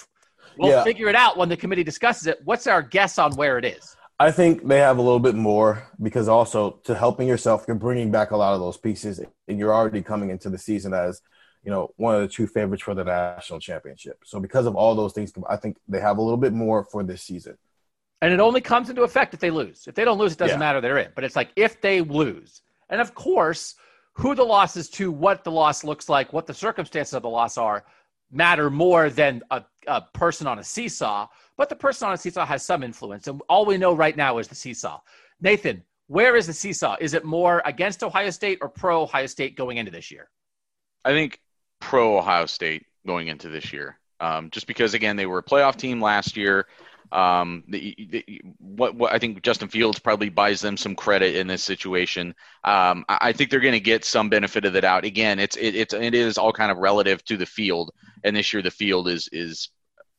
we'll 0.57 0.71
yeah. 0.71 0.83
figure 0.83 1.07
it 1.07 1.15
out 1.15 1.37
when 1.37 1.49
the 1.49 1.57
committee 1.57 1.83
discusses 1.83 2.27
it. 2.27 2.39
What's 2.43 2.67
our 2.67 2.81
guess 2.81 3.17
on 3.17 3.35
where 3.35 3.57
it 3.57 3.65
is? 3.65 3.95
I 4.21 4.29
think 4.29 4.67
they 4.67 4.77
have 4.77 4.99
a 4.99 5.01
little 5.01 5.19
bit 5.19 5.33
more 5.33 5.87
because 5.99 6.27
also 6.27 6.79
to 6.83 6.93
helping 6.93 7.27
yourself, 7.27 7.65
you're 7.67 7.75
bringing 7.75 8.11
back 8.11 8.29
a 8.29 8.37
lot 8.37 8.53
of 8.53 8.59
those 8.59 8.77
pieces, 8.77 9.19
and 9.47 9.57
you're 9.57 9.73
already 9.73 10.03
coming 10.03 10.29
into 10.29 10.47
the 10.51 10.59
season 10.59 10.93
as 10.93 11.21
you 11.63 11.71
know 11.71 11.91
one 11.97 12.13
of 12.13 12.21
the 12.21 12.27
two 12.27 12.45
favorites 12.45 12.83
for 12.83 12.93
the 12.93 13.03
national 13.03 13.59
championship. 13.59 14.19
So 14.23 14.39
because 14.39 14.67
of 14.67 14.75
all 14.75 14.93
those 14.93 15.13
things, 15.13 15.33
I 15.49 15.55
think 15.55 15.77
they 15.87 15.99
have 15.99 16.19
a 16.19 16.21
little 16.21 16.37
bit 16.37 16.53
more 16.53 16.83
for 16.83 17.01
this 17.03 17.23
season. 17.23 17.57
And 18.21 18.31
it 18.31 18.39
only 18.39 18.61
comes 18.61 18.91
into 18.91 19.01
effect 19.01 19.33
if 19.33 19.39
they 19.39 19.49
lose. 19.49 19.85
If 19.87 19.95
they 19.95 20.05
don't 20.05 20.19
lose, 20.19 20.33
it 20.33 20.37
doesn't 20.37 20.55
yeah. 20.55 20.59
matter. 20.59 20.81
They're 20.81 20.99
in. 20.99 21.09
But 21.15 21.23
it's 21.23 21.35
like 21.35 21.49
if 21.55 21.81
they 21.81 22.01
lose. 22.01 22.61
And 22.91 23.01
of 23.01 23.15
course, 23.15 23.73
who 24.13 24.35
the 24.35 24.43
loss 24.43 24.75
is 24.75 24.89
to, 24.89 25.11
what 25.11 25.43
the 25.43 25.51
loss 25.51 25.83
looks 25.83 26.09
like, 26.09 26.33
what 26.33 26.47
the 26.47 26.53
circumstances 26.53 27.13
of 27.13 27.23
the 27.23 27.29
loss 27.29 27.57
are, 27.57 27.85
matter 28.31 28.69
more 28.69 29.09
than 29.09 29.41
a, 29.51 29.63
a 29.87 30.01
person 30.13 30.47
on 30.47 30.59
a 30.59 30.63
seesaw. 30.63 31.27
But 31.57 31.69
the 31.69 31.75
person 31.75 32.07
on 32.07 32.13
a 32.13 32.17
seesaw 32.17 32.45
has 32.45 32.65
some 32.65 32.83
influence. 32.83 33.27
And 33.27 33.41
all 33.49 33.65
we 33.65 33.77
know 33.77 33.93
right 33.93 34.15
now 34.15 34.37
is 34.37 34.47
the 34.47 34.55
seesaw. 34.55 34.99
Nathan, 35.39 35.83
where 36.07 36.35
is 36.35 36.47
the 36.47 36.53
seesaw? 36.53 36.97
Is 36.99 37.13
it 37.13 37.23
more 37.23 37.61
against 37.65 38.03
Ohio 38.03 38.29
State 38.29 38.59
or 38.61 38.69
pro 38.69 39.03
Ohio 39.03 39.27
State 39.27 39.55
going 39.55 39.77
into 39.77 39.91
this 39.91 40.11
year? 40.11 40.29
I 41.05 41.11
think 41.11 41.39
pro 41.79 42.17
Ohio 42.17 42.45
State 42.45 42.85
going 43.05 43.27
into 43.27 43.49
this 43.49 43.71
year. 43.71 43.97
Um, 44.19 44.51
just 44.51 44.67
because, 44.67 44.93
again, 44.93 45.15
they 45.15 45.25
were 45.25 45.39
a 45.39 45.43
playoff 45.43 45.77
team 45.77 45.99
last 45.99 46.37
year. 46.37 46.67
Um, 47.11 47.63
the, 47.67 47.95
the, 48.09 48.41
what, 48.59 48.95
what 48.95 49.11
I 49.11 49.19
think 49.19 49.41
Justin 49.41 49.67
Fields 49.67 49.99
probably 49.99 50.29
buys 50.29 50.61
them 50.61 50.77
some 50.77 50.95
credit 50.95 51.35
in 51.35 51.47
this 51.47 51.61
situation. 51.61 52.29
Um, 52.63 53.03
I, 53.09 53.17
I, 53.21 53.33
think 53.33 53.49
they're 53.49 53.59
going 53.59 53.73
to 53.73 53.81
get 53.81 54.05
some 54.05 54.29
benefit 54.29 54.63
of 54.63 54.71
the 54.71 54.79
doubt. 54.79 55.03
Again, 55.03 55.37
it's 55.37 55.57
it, 55.57 55.75
it's 55.75 55.93
it 55.93 56.15
is 56.15 56.37
all 56.37 56.53
kind 56.53 56.71
of 56.71 56.77
relative 56.77 57.23
to 57.25 57.35
the 57.35 57.45
field, 57.45 57.91
and 58.23 58.33
this 58.33 58.53
year 58.53 58.61
the 58.61 58.71
field 58.71 59.09
is 59.09 59.27
is 59.33 59.69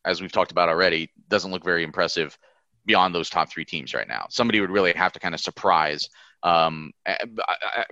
as 0.05 0.21
we've 0.21 0.33
talked 0.33 0.51
about 0.51 0.69
already 0.69 1.11
doesn't 1.29 1.51
look 1.51 1.65
very 1.65 1.83
impressive 1.83 2.37
beyond 2.85 3.15
those 3.15 3.31
top 3.31 3.51
three 3.51 3.65
teams 3.65 3.95
right 3.95 4.09
now. 4.09 4.27
Somebody 4.29 4.61
would 4.61 4.71
really 4.71 4.93
have 4.93 5.13
to 5.13 5.21
kind 5.21 5.35
of 5.35 5.41
surprise. 5.41 6.09
Um, 6.43 6.93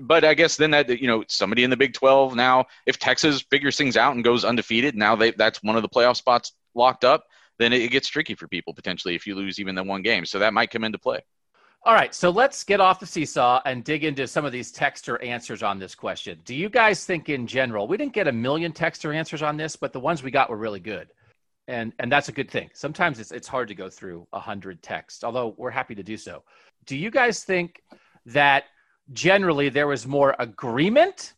but 0.01 0.25
I 0.25 0.35
guess 0.35 0.57
then 0.57 0.73
that 0.73 0.89
you 1.01 1.07
know 1.07 1.25
somebody 1.29 1.65
in 1.65 1.71
the 1.71 1.77
Big 1.77 1.95
12 1.95 2.35
now, 2.35 2.67
if 2.85 2.99
Texas 2.99 3.41
figures 3.51 3.77
things 3.77 3.97
out 3.97 4.15
and 4.15 4.25
goes 4.25 4.45
undefeated, 4.45 4.95
now 4.95 5.17
they 5.17 5.31
that's 5.31 5.63
one 5.63 5.77
of 5.77 5.83
the 5.83 5.89
playoff 5.89 6.17
spots 6.17 6.53
locked 6.75 7.05
up 7.05 7.25
then 7.61 7.73
it 7.75 7.91
gets 7.91 8.09
tricky 8.09 8.35
for 8.35 8.49
people 8.49 8.73
potentially 8.73 9.15
if 9.15 9.27
you 9.27 9.35
lose 9.35 9.59
even 9.59 9.75
the 9.75 9.85
one 9.85 10.01
game. 10.03 10.25
So 10.25 10.39
that 10.39 10.55
might 10.55 10.71
come 10.71 10.83
into 10.83 10.99
play. 10.99 11.21
All 11.83 11.95
right, 11.95 12.15
so 12.15 12.29
let's 12.29 12.63
get 12.63 12.81
off 12.81 13.01
the 13.01 13.07
seesaw 13.07 13.63
and 13.65 13.85
dig 13.85 14.05
into 14.05 14.27
some 14.27 14.45
of 14.45 14.53
these 14.53 14.71
texter 14.71 15.23
answers 15.25 15.63
on 15.63 15.79
this 15.79 15.95
question. 15.95 16.39
Do 16.45 16.55
you 16.55 16.69
guys 16.69 17.07
think, 17.07 17.31
in 17.31 17.47
general, 17.47 17.89
we 17.89 17.97
didn't 17.97 18.13
get 18.13 18.29
a 18.29 18.33
million 18.33 18.73
texter 18.73 19.15
answers 19.15 19.43
on 19.43 19.57
this, 19.57 19.77
but 19.77 19.93
the 19.93 20.01
ones 20.01 20.23
we 20.23 20.31
got 20.31 20.51
were 20.51 20.59
really 20.59 20.81
good, 20.81 21.09
and 21.69 21.95
and 21.99 22.13
that's 22.13 22.29
a 22.29 22.33
good 22.33 22.51
thing. 22.51 22.69
Sometimes 22.75 23.19
it's 23.19 23.33
it's 23.33 23.49
hard 23.49 23.69
to 23.69 23.75
go 23.75 23.89
through 23.89 24.27
a 24.35 24.41
hundred 24.41 24.83
texts, 24.83 25.25
although 25.25 25.55
we're 25.57 25.71
happy 25.71 25.95
to 25.95 26.03
do 26.03 26.19
so. 26.19 26.43
Do 26.85 26.99
you 26.99 27.11
guys 27.11 27.45
think 27.45 27.83
that 28.27 28.65
generally 29.13 29.71
there 29.71 29.87
was 29.87 30.07
more 30.07 30.37
agreement 30.39 31.33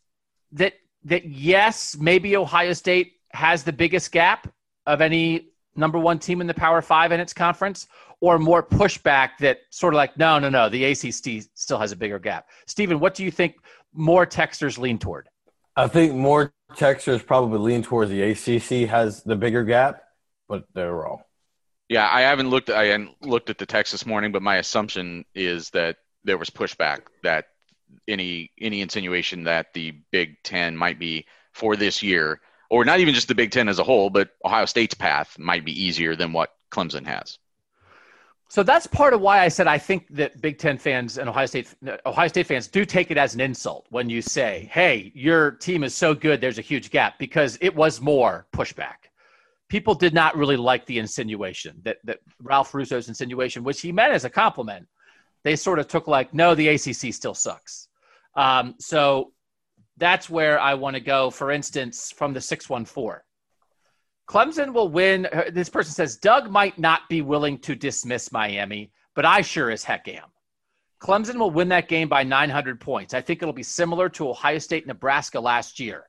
that 0.51 0.73
that 1.05 1.25
yes, 1.25 1.95
maybe 1.97 2.35
Ohio 2.35 2.73
State 2.73 3.13
has 3.31 3.63
the 3.63 3.73
biggest 3.73 4.11
gap 4.11 4.53
of 4.85 4.99
any 4.99 5.52
number 5.75 5.99
one 5.99 6.19
team 6.19 6.41
in 6.41 6.47
the 6.47 6.53
Power 6.53 6.81
Five 6.81 7.11
in 7.11 7.19
its 7.19 7.33
conference, 7.33 7.87
or 8.21 8.39
more 8.39 8.63
pushback 8.63 9.31
that 9.39 9.59
sort 9.69 9.93
of 9.93 9.97
like, 9.97 10.17
no, 10.17 10.39
no, 10.39 10.49
no, 10.49 10.69
the 10.69 10.85
ACC 10.85 11.43
still 11.55 11.79
has 11.79 11.91
a 11.91 11.95
bigger 11.95 12.19
gap? 12.19 12.47
Stephen, 12.67 12.99
what 12.99 13.15
do 13.15 13.23
you 13.23 13.31
think 13.31 13.55
more 13.93 14.25
texters 14.25 14.77
lean 14.77 14.97
toward? 14.97 15.27
I 15.75 15.87
think 15.87 16.13
more 16.13 16.53
texters 16.73 17.25
probably 17.25 17.59
lean 17.59 17.83
towards 17.83 18.11
the 18.11 18.21
ACC 18.21 18.89
has 18.89 19.23
the 19.23 19.35
bigger 19.35 19.63
gap, 19.63 20.03
but 20.47 20.65
they're 20.73 20.93
wrong. 20.93 21.21
Yeah, 21.89 22.07
I 22.09 22.21
haven't 22.21 22.49
looked. 22.49 22.69
I 22.69 22.85
haven't 22.85 23.21
looked 23.21 23.49
at 23.49 23.57
the 23.57 23.65
text 23.65 23.91
this 23.91 24.05
morning, 24.05 24.31
but 24.31 24.41
my 24.41 24.57
assumption 24.57 25.25
is 25.35 25.69
that 25.71 25.97
there 26.23 26.37
was 26.37 26.49
pushback 26.49 27.01
that 27.23 27.45
any 28.07 28.51
any 28.59 28.81
insinuation 28.81 29.43
that 29.43 29.73
the 29.73 29.91
Big 30.11 30.41
Ten 30.43 30.77
might 30.77 30.97
be 30.97 31.25
for 31.51 31.75
this 31.75 32.01
year 32.01 32.39
or 32.73 32.83
not 32.83 32.99
even 32.99 33.13
just 33.13 33.27
the 33.27 33.35
Big 33.35 33.51
Ten 33.51 33.69
as 33.69 33.77
a 33.77 33.83
whole, 33.83 34.09
but 34.09 34.31
Ohio 34.43 34.65
State's 34.65 34.95
path 34.95 35.37
might 35.37 35.63
be 35.63 35.79
easier 35.79 36.15
than 36.15 36.33
what 36.33 36.55
Clemson 36.71 37.05
has. 37.05 37.37
So 38.49 38.63
that's 38.63 38.87
part 38.87 39.13
of 39.13 39.21
why 39.21 39.41
I 39.41 39.47
said 39.47 39.67
I 39.67 39.77
think 39.77 40.07
that 40.09 40.41
Big 40.41 40.57
Ten 40.57 40.79
fans 40.79 41.19
and 41.19 41.29
Ohio 41.29 41.45
State 41.45 41.71
Ohio 42.03 42.27
State 42.27 42.47
fans 42.47 42.67
do 42.67 42.83
take 42.83 43.11
it 43.11 43.17
as 43.17 43.35
an 43.35 43.41
insult 43.41 43.85
when 43.91 44.09
you 44.09 44.23
say, 44.23 44.67
"Hey, 44.71 45.11
your 45.13 45.51
team 45.51 45.83
is 45.83 45.93
so 45.93 46.15
good, 46.15 46.41
there's 46.41 46.57
a 46.57 46.63
huge 46.63 46.89
gap," 46.89 47.19
because 47.19 47.59
it 47.61 47.75
was 47.75 48.01
more 48.01 48.47
pushback. 48.51 49.09
People 49.69 49.93
did 49.93 50.15
not 50.15 50.35
really 50.35 50.57
like 50.57 50.87
the 50.87 50.97
insinuation 50.97 51.79
that 51.83 51.97
that 52.05 52.21
Ralph 52.41 52.73
Russo's 52.73 53.07
insinuation, 53.07 53.63
which 53.63 53.81
he 53.81 53.91
meant 53.91 54.13
as 54.13 54.25
a 54.25 54.31
compliment. 54.31 54.87
They 55.43 55.55
sort 55.55 55.77
of 55.77 55.87
took 55.87 56.07
like, 56.07 56.33
"No, 56.33 56.55
the 56.55 56.69
ACC 56.69 57.13
still 57.13 57.35
sucks." 57.35 57.87
Um, 58.35 58.73
so 58.79 59.31
that's 59.97 60.29
where 60.29 60.59
I 60.59 60.73
want 60.73 60.95
to 60.95 61.01
go. 61.01 61.29
For 61.29 61.51
instance, 61.51 62.11
from 62.11 62.33
the 62.33 62.41
614. 62.41 63.21
Clemson 64.29 64.73
will 64.73 64.89
win. 64.89 65.27
Uh, 65.27 65.43
this 65.51 65.69
person 65.69 65.93
says 65.93 66.17
Doug 66.17 66.49
might 66.49 66.79
not 66.79 67.01
be 67.09 67.21
willing 67.21 67.57
to 67.59 67.75
dismiss 67.75 68.31
Miami, 68.31 68.91
but 69.15 69.25
I 69.25 69.41
sure 69.41 69.69
as 69.69 69.83
heck 69.83 70.07
am. 70.07 70.29
Clemson 71.01 71.37
will 71.37 71.51
win 71.51 71.67
that 71.69 71.89
game 71.89 72.07
by 72.07 72.23
900 72.23 72.79
points. 72.79 73.13
I 73.13 73.19
think 73.19 73.41
it'll 73.41 73.53
be 73.53 73.63
similar 73.63 74.07
to 74.09 74.29
Ohio 74.29 74.57
State 74.57 74.87
Nebraska 74.87 75.39
last 75.39 75.79
year. 75.79 76.05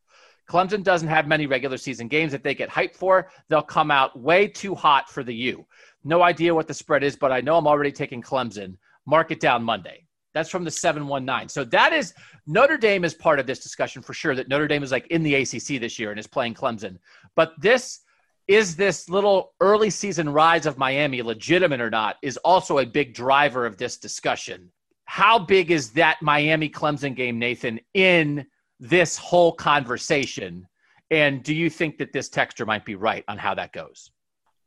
Clemson 0.48 0.84
doesn't 0.84 1.08
have 1.08 1.26
many 1.26 1.46
regular 1.46 1.76
season 1.76 2.06
games 2.06 2.30
that 2.30 2.44
they 2.44 2.54
get 2.54 2.70
hyped 2.70 2.94
for. 2.94 3.30
They'll 3.48 3.62
come 3.62 3.90
out 3.90 4.18
way 4.18 4.46
too 4.46 4.74
hot 4.74 5.10
for 5.10 5.24
the 5.24 5.34
U. 5.34 5.66
No 6.04 6.22
idea 6.22 6.54
what 6.54 6.68
the 6.68 6.74
spread 6.74 7.02
is, 7.02 7.16
but 7.16 7.32
I 7.32 7.40
know 7.40 7.56
I'm 7.56 7.66
already 7.66 7.90
taking 7.90 8.22
Clemson. 8.22 8.76
Mark 9.06 9.30
it 9.30 9.40
down 9.40 9.64
Monday. 9.64 10.03
That's 10.34 10.50
from 10.50 10.64
the 10.64 10.70
719. 10.70 11.48
So 11.48 11.64
that 11.64 11.92
is 11.92 12.12
Notre 12.46 12.76
Dame 12.76 13.04
is 13.04 13.14
part 13.14 13.38
of 13.38 13.46
this 13.46 13.60
discussion 13.60 14.02
for 14.02 14.12
sure 14.12 14.34
that 14.34 14.48
Notre 14.48 14.68
Dame 14.68 14.82
is 14.82 14.92
like 14.92 15.06
in 15.06 15.22
the 15.22 15.34
ACC 15.36 15.80
this 15.80 15.98
year 15.98 16.10
and 16.10 16.18
is 16.18 16.26
playing 16.26 16.54
Clemson. 16.54 16.98
But 17.36 17.52
this 17.60 18.00
is 18.48 18.76
this 18.76 19.08
little 19.08 19.54
early 19.60 19.90
season 19.90 20.28
rise 20.28 20.66
of 20.66 20.76
Miami 20.76 21.22
legitimate 21.22 21.80
or 21.80 21.88
not 21.88 22.16
is 22.20 22.36
also 22.38 22.78
a 22.78 22.86
big 22.86 23.14
driver 23.14 23.64
of 23.64 23.78
this 23.78 23.96
discussion. 23.96 24.70
How 25.06 25.38
big 25.38 25.70
is 25.70 25.92
that 25.92 26.20
Miami 26.20 26.68
Clemson 26.68 27.14
game, 27.14 27.38
Nathan, 27.38 27.80
in 27.94 28.46
this 28.80 29.16
whole 29.16 29.52
conversation? 29.52 30.66
And 31.10 31.42
do 31.42 31.54
you 31.54 31.70
think 31.70 31.98
that 31.98 32.12
this 32.12 32.28
texture 32.28 32.66
might 32.66 32.84
be 32.84 32.96
right 32.96 33.24
on 33.28 33.38
how 33.38 33.54
that 33.54 33.72
goes? 33.72 34.10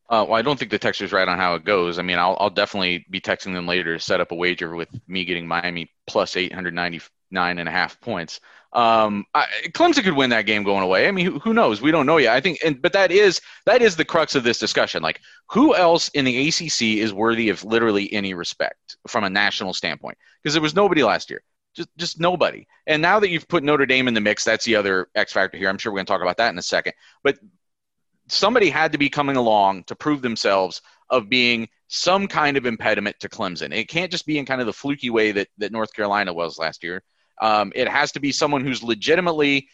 Uh, 0.09 0.25
well, 0.27 0.39
I 0.39 0.41
don't 0.41 0.57
think 0.57 0.71
the 0.71 0.79
texter's 0.79 1.11
right 1.11 1.27
on 1.27 1.37
how 1.37 1.55
it 1.55 1.65
goes. 1.65 1.99
I 1.99 2.01
mean, 2.01 2.17
I'll, 2.17 2.37
I'll 2.39 2.49
definitely 2.49 3.05
be 3.09 3.19
texting 3.19 3.53
them 3.53 3.67
later 3.67 3.97
to 3.97 4.03
set 4.03 4.21
up 4.21 4.31
a 4.31 4.35
wager 4.35 4.73
with 4.73 4.89
me 5.07 5.25
getting 5.25 5.47
Miami 5.47 5.91
plus 6.07 6.37
899 6.37 7.59
and 7.59 7.67
a 7.67 7.71
half 7.71 7.99
points. 7.99 8.39
Um, 8.73 9.25
I, 9.33 9.47
Clemson 9.69 10.03
could 10.03 10.15
win 10.15 10.29
that 10.29 10.45
game 10.45 10.63
going 10.63 10.83
away. 10.83 11.07
I 11.07 11.11
mean, 11.11 11.25
who, 11.25 11.39
who, 11.39 11.53
knows? 11.53 11.81
We 11.81 11.91
don't 11.91 12.05
know 12.05 12.17
yet. 12.17 12.35
I 12.35 12.41
think, 12.41 12.59
and 12.63 12.81
but 12.81 12.93
that 12.93 13.11
is 13.11 13.41
that 13.65 13.81
is 13.81 13.95
the 13.95 14.05
crux 14.05 14.35
of 14.35 14.43
this 14.43 14.59
discussion. 14.59 15.01
Like, 15.01 15.21
who 15.49 15.73
else 15.73 16.09
in 16.09 16.25
the 16.25 16.47
ACC 16.47 16.99
is 17.01 17.13
worthy 17.13 17.49
of 17.49 17.63
literally 17.63 18.11
any 18.13 18.33
respect 18.33 18.97
from 19.07 19.23
a 19.23 19.29
national 19.29 19.73
standpoint? 19.73 20.17
Because 20.43 20.53
there 20.53 20.61
was 20.61 20.75
nobody 20.75 21.03
last 21.03 21.29
year, 21.29 21.43
just 21.75 21.89
just 21.97 22.19
nobody. 22.19 22.67
And 22.87 23.01
now 23.01 23.19
that 23.19 23.29
you've 23.29 23.47
put 23.47 23.63
Notre 23.63 23.85
Dame 23.85 24.07
in 24.07 24.13
the 24.13 24.21
mix, 24.21 24.43
that's 24.43 24.65
the 24.65 24.75
other 24.75 25.07
X 25.15 25.31
factor 25.31 25.57
here. 25.57 25.69
I'm 25.69 25.77
sure 25.77 25.91
we're 25.91 25.99
going 25.99 26.07
to 26.07 26.11
talk 26.11 26.21
about 26.21 26.37
that 26.37 26.49
in 26.49 26.57
a 26.57 26.63
second. 26.63 26.93
But 27.23 27.39
somebody 28.27 28.69
had 28.69 28.91
to 28.91 28.97
be 28.97 29.09
coming 29.09 29.35
along 29.35 29.83
to 29.85 29.95
prove 29.95 30.21
themselves 30.21 30.81
of 31.09 31.29
being 31.29 31.67
some 31.87 32.27
kind 32.27 32.57
of 32.57 32.65
impediment 32.65 33.15
to 33.19 33.29
Clemson. 33.29 33.73
It 33.73 33.87
can't 33.87 34.11
just 34.11 34.25
be 34.25 34.37
in 34.37 34.45
kind 34.45 34.61
of 34.61 34.67
the 34.67 34.73
fluky 34.73 35.09
way 35.09 35.31
that 35.31 35.47
that 35.57 35.71
North 35.71 35.93
Carolina 35.93 36.33
was 36.33 36.57
last 36.57 36.83
year. 36.83 37.01
Um, 37.41 37.71
it 37.75 37.87
has 37.87 38.11
to 38.13 38.19
be 38.19 38.31
someone 38.31 38.65
who's 38.65 38.83
legitimately 38.83 39.67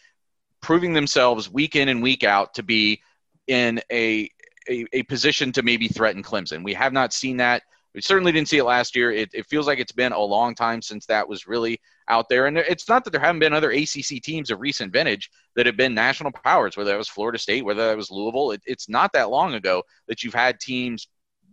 proving 0.60 0.92
themselves 0.92 1.50
week 1.50 1.76
in 1.76 1.88
and 1.88 2.02
week 2.02 2.24
out 2.24 2.54
to 2.54 2.62
be 2.62 3.02
in 3.46 3.80
a, 3.90 4.30
a, 4.68 4.86
a 4.92 5.02
position 5.04 5.52
to 5.52 5.62
maybe 5.62 5.88
threaten 5.88 6.22
Clemson. 6.22 6.64
We 6.64 6.74
have 6.74 6.92
not 6.92 7.12
seen 7.12 7.38
that. 7.38 7.62
We 7.94 8.00
certainly 8.00 8.32
didn't 8.32 8.48
see 8.48 8.58
it 8.58 8.64
last 8.64 8.96
year. 8.96 9.12
It, 9.12 9.30
it, 9.32 9.46
feels 9.46 9.66
like 9.66 9.78
it's 9.78 9.92
been 9.92 10.12
a 10.12 10.18
long 10.18 10.54
time 10.54 10.82
since 10.82 11.06
that 11.06 11.28
was 11.28 11.46
really 11.46 11.80
out 12.08 12.28
there. 12.28 12.46
And 12.46 12.58
it's 12.58 12.88
not 12.88 13.04
that 13.04 13.10
there 13.10 13.20
haven't 13.20 13.38
been 13.38 13.52
other 13.52 13.70
ACC 13.70 14.20
teams 14.22 14.50
of 14.50 14.60
recent 14.60 14.92
vintage 14.92 15.30
that 15.54 15.66
have 15.66 15.76
been 15.76 15.94
national 15.94 16.32
powers, 16.32 16.76
whether 16.76 16.90
that 16.90 16.98
was 16.98 17.08
Florida 17.08 17.38
State, 17.38 17.64
whether 17.64 17.86
that 17.86 17.96
was 17.96 18.10
Louisville. 18.10 18.50
It, 18.50 18.62
it's 18.66 18.88
not 18.88 19.12
that 19.12 19.30
long 19.30 19.54
ago 19.54 19.82
that 20.08 20.22
you've 20.22 20.34
had 20.34 20.58
teams 20.58 21.06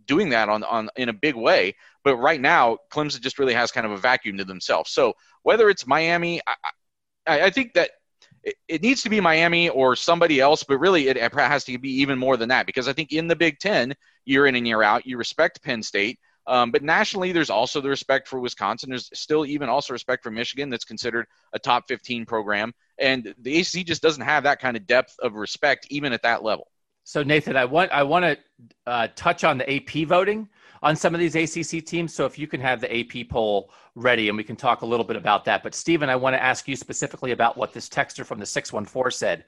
doing 0.06 0.30
that 0.30 0.48
on, 0.48 0.64
on 0.64 0.90
in 0.96 1.08
a 1.08 1.12
big 1.12 1.36
way. 1.36 1.74
But 2.02 2.16
right 2.16 2.40
now, 2.40 2.78
Clemson 2.90 3.20
just 3.20 3.38
really 3.38 3.54
has 3.54 3.70
kind 3.70 3.86
of 3.86 3.92
a 3.92 3.96
vacuum 3.96 4.36
to 4.38 4.44
themselves. 4.44 4.90
So 4.90 5.14
whether 5.42 5.70
it's 5.70 5.86
Miami, 5.86 6.40
I, 6.46 6.54
I, 7.26 7.42
I 7.42 7.50
think 7.50 7.74
that 7.74 7.90
it, 8.42 8.56
it, 8.66 8.82
needs 8.82 9.02
to 9.04 9.10
be 9.10 9.20
Miami 9.20 9.68
or 9.68 9.94
somebody 9.94 10.40
else, 10.40 10.64
but 10.64 10.78
really 10.78 11.06
it 11.06 11.16
has 11.16 11.64
to 11.64 11.78
be 11.78 12.00
even 12.00 12.18
more 12.18 12.36
than 12.36 12.48
that 12.48 12.66
because 12.66 12.88
I 12.88 12.92
think 12.92 13.12
in 13.12 13.28
the 13.28 13.36
Big 13.36 13.60
Ten, 13.60 13.94
year 14.24 14.46
in 14.46 14.54
and 14.54 14.66
year 14.66 14.82
out, 14.82 15.06
you 15.06 15.16
respect 15.16 15.62
Penn 15.62 15.82
State. 15.82 16.18
Um, 16.46 16.70
but 16.70 16.82
nationally, 16.82 17.32
there's 17.32 17.50
also 17.50 17.80
the 17.80 17.88
respect 17.88 18.26
for 18.26 18.40
Wisconsin. 18.40 18.90
There's 18.90 19.10
still 19.14 19.46
even 19.46 19.68
also 19.68 19.92
respect 19.92 20.22
for 20.22 20.30
Michigan, 20.30 20.70
that's 20.70 20.84
considered 20.84 21.26
a 21.52 21.58
top 21.58 21.86
15 21.88 22.26
program. 22.26 22.74
And 22.98 23.34
the 23.38 23.60
ACC 23.60 23.86
just 23.86 24.02
doesn't 24.02 24.24
have 24.24 24.42
that 24.44 24.60
kind 24.60 24.76
of 24.76 24.86
depth 24.86 25.16
of 25.20 25.34
respect, 25.34 25.86
even 25.90 26.12
at 26.12 26.22
that 26.22 26.42
level. 26.42 26.68
So 27.04 27.22
Nathan, 27.22 27.56
I 27.56 27.64
want 27.64 27.90
I 27.90 28.04
want 28.04 28.24
to 28.24 28.38
uh, 28.86 29.08
touch 29.16 29.44
on 29.44 29.58
the 29.58 29.74
AP 29.74 30.06
voting 30.06 30.48
on 30.82 30.96
some 30.96 31.14
of 31.14 31.20
these 31.20 31.34
ACC 31.34 31.84
teams. 31.84 32.14
So 32.14 32.26
if 32.26 32.38
you 32.38 32.46
can 32.46 32.60
have 32.60 32.80
the 32.80 32.96
AP 32.96 33.28
poll 33.28 33.70
ready, 33.94 34.28
and 34.28 34.36
we 34.36 34.44
can 34.44 34.56
talk 34.56 34.82
a 34.82 34.86
little 34.86 35.04
bit 35.04 35.16
about 35.16 35.44
that. 35.46 35.62
But 35.62 35.74
Stephen, 35.74 36.08
I 36.08 36.16
want 36.16 36.34
to 36.34 36.42
ask 36.42 36.68
you 36.68 36.76
specifically 36.76 37.32
about 37.32 37.56
what 37.56 37.72
this 37.72 37.88
texter 37.88 38.24
from 38.24 38.38
the 38.38 38.46
six 38.46 38.72
one 38.72 38.84
four 38.84 39.10
said. 39.10 39.44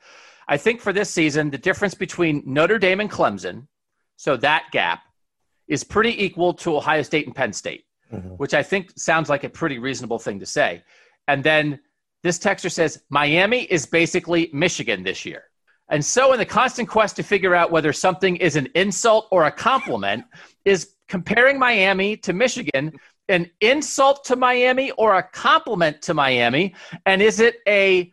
I 0.49 0.57
think 0.57 0.81
for 0.81 0.93
this 0.93 1.11
season, 1.11 1.51
the 1.51 1.59
difference 1.59 1.95
between 1.95 2.43
Notre 2.45 2.79
Dame 2.79 3.01
and 3.01 3.11
Clemson, 3.11 3.67
so 4.17 4.37
that 4.39 4.67
gap, 4.73 5.03
is 5.69 5.85
pretty 5.85 6.25
equal 6.25 6.55
to 6.55 6.77
Ohio 6.77 7.03
State 7.03 7.27
and 7.27 7.35
Penn 7.35 7.53
State, 7.53 7.85
mm-hmm. 8.13 8.31
which 8.31 8.55
I 8.55 8.63
think 8.63 8.93
sounds 8.97 9.29
like 9.29 9.45
a 9.45 9.49
pretty 9.49 9.79
reasonable 9.79 10.19
thing 10.19 10.41
to 10.41 10.47
say. 10.47 10.83
And 11.29 11.43
then 11.43 11.81
this 12.23 12.39
texter 12.39 12.71
says 12.71 13.03
Miami 13.11 13.63
is 13.63 13.87
basically 13.87 14.51
Michigan 14.53 15.03
this 15.03 15.25
year. 15.25 15.45
And 15.91 16.05
so, 16.05 16.33
in 16.33 16.39
the 16.39 16.47
constant 16.47 16.89
quest 16.89 17.17
to 17.17 17.23
figure 17.23 17.55
out 17.55 17.71
whether 17.71 17.93
something 17.93 18.37
is 18.37 18.57
an 18.57 18.69
insult 18.75 19.29
or 19.31 19.45
a 19.45 19.53
compliment, 19.53 20.25
is 20.65 20.95
comparing 21.09 21.59
Miami 21.59 22.17
to 22.19 22.33
Michigan 22.33 22.93
an 23.29 23.51
insult 23.61 24.25
to 24.25 24.37
Miami 24.37 24.91
or 24.93 25.15
a 25.15 25.23
compliment 25.23 26.03
to 26.03 26.15
Miami? 26.15 26.75
And 27.07 27.23
is 27.23 27.41
it 27.41 27.57
a 27.69 28.13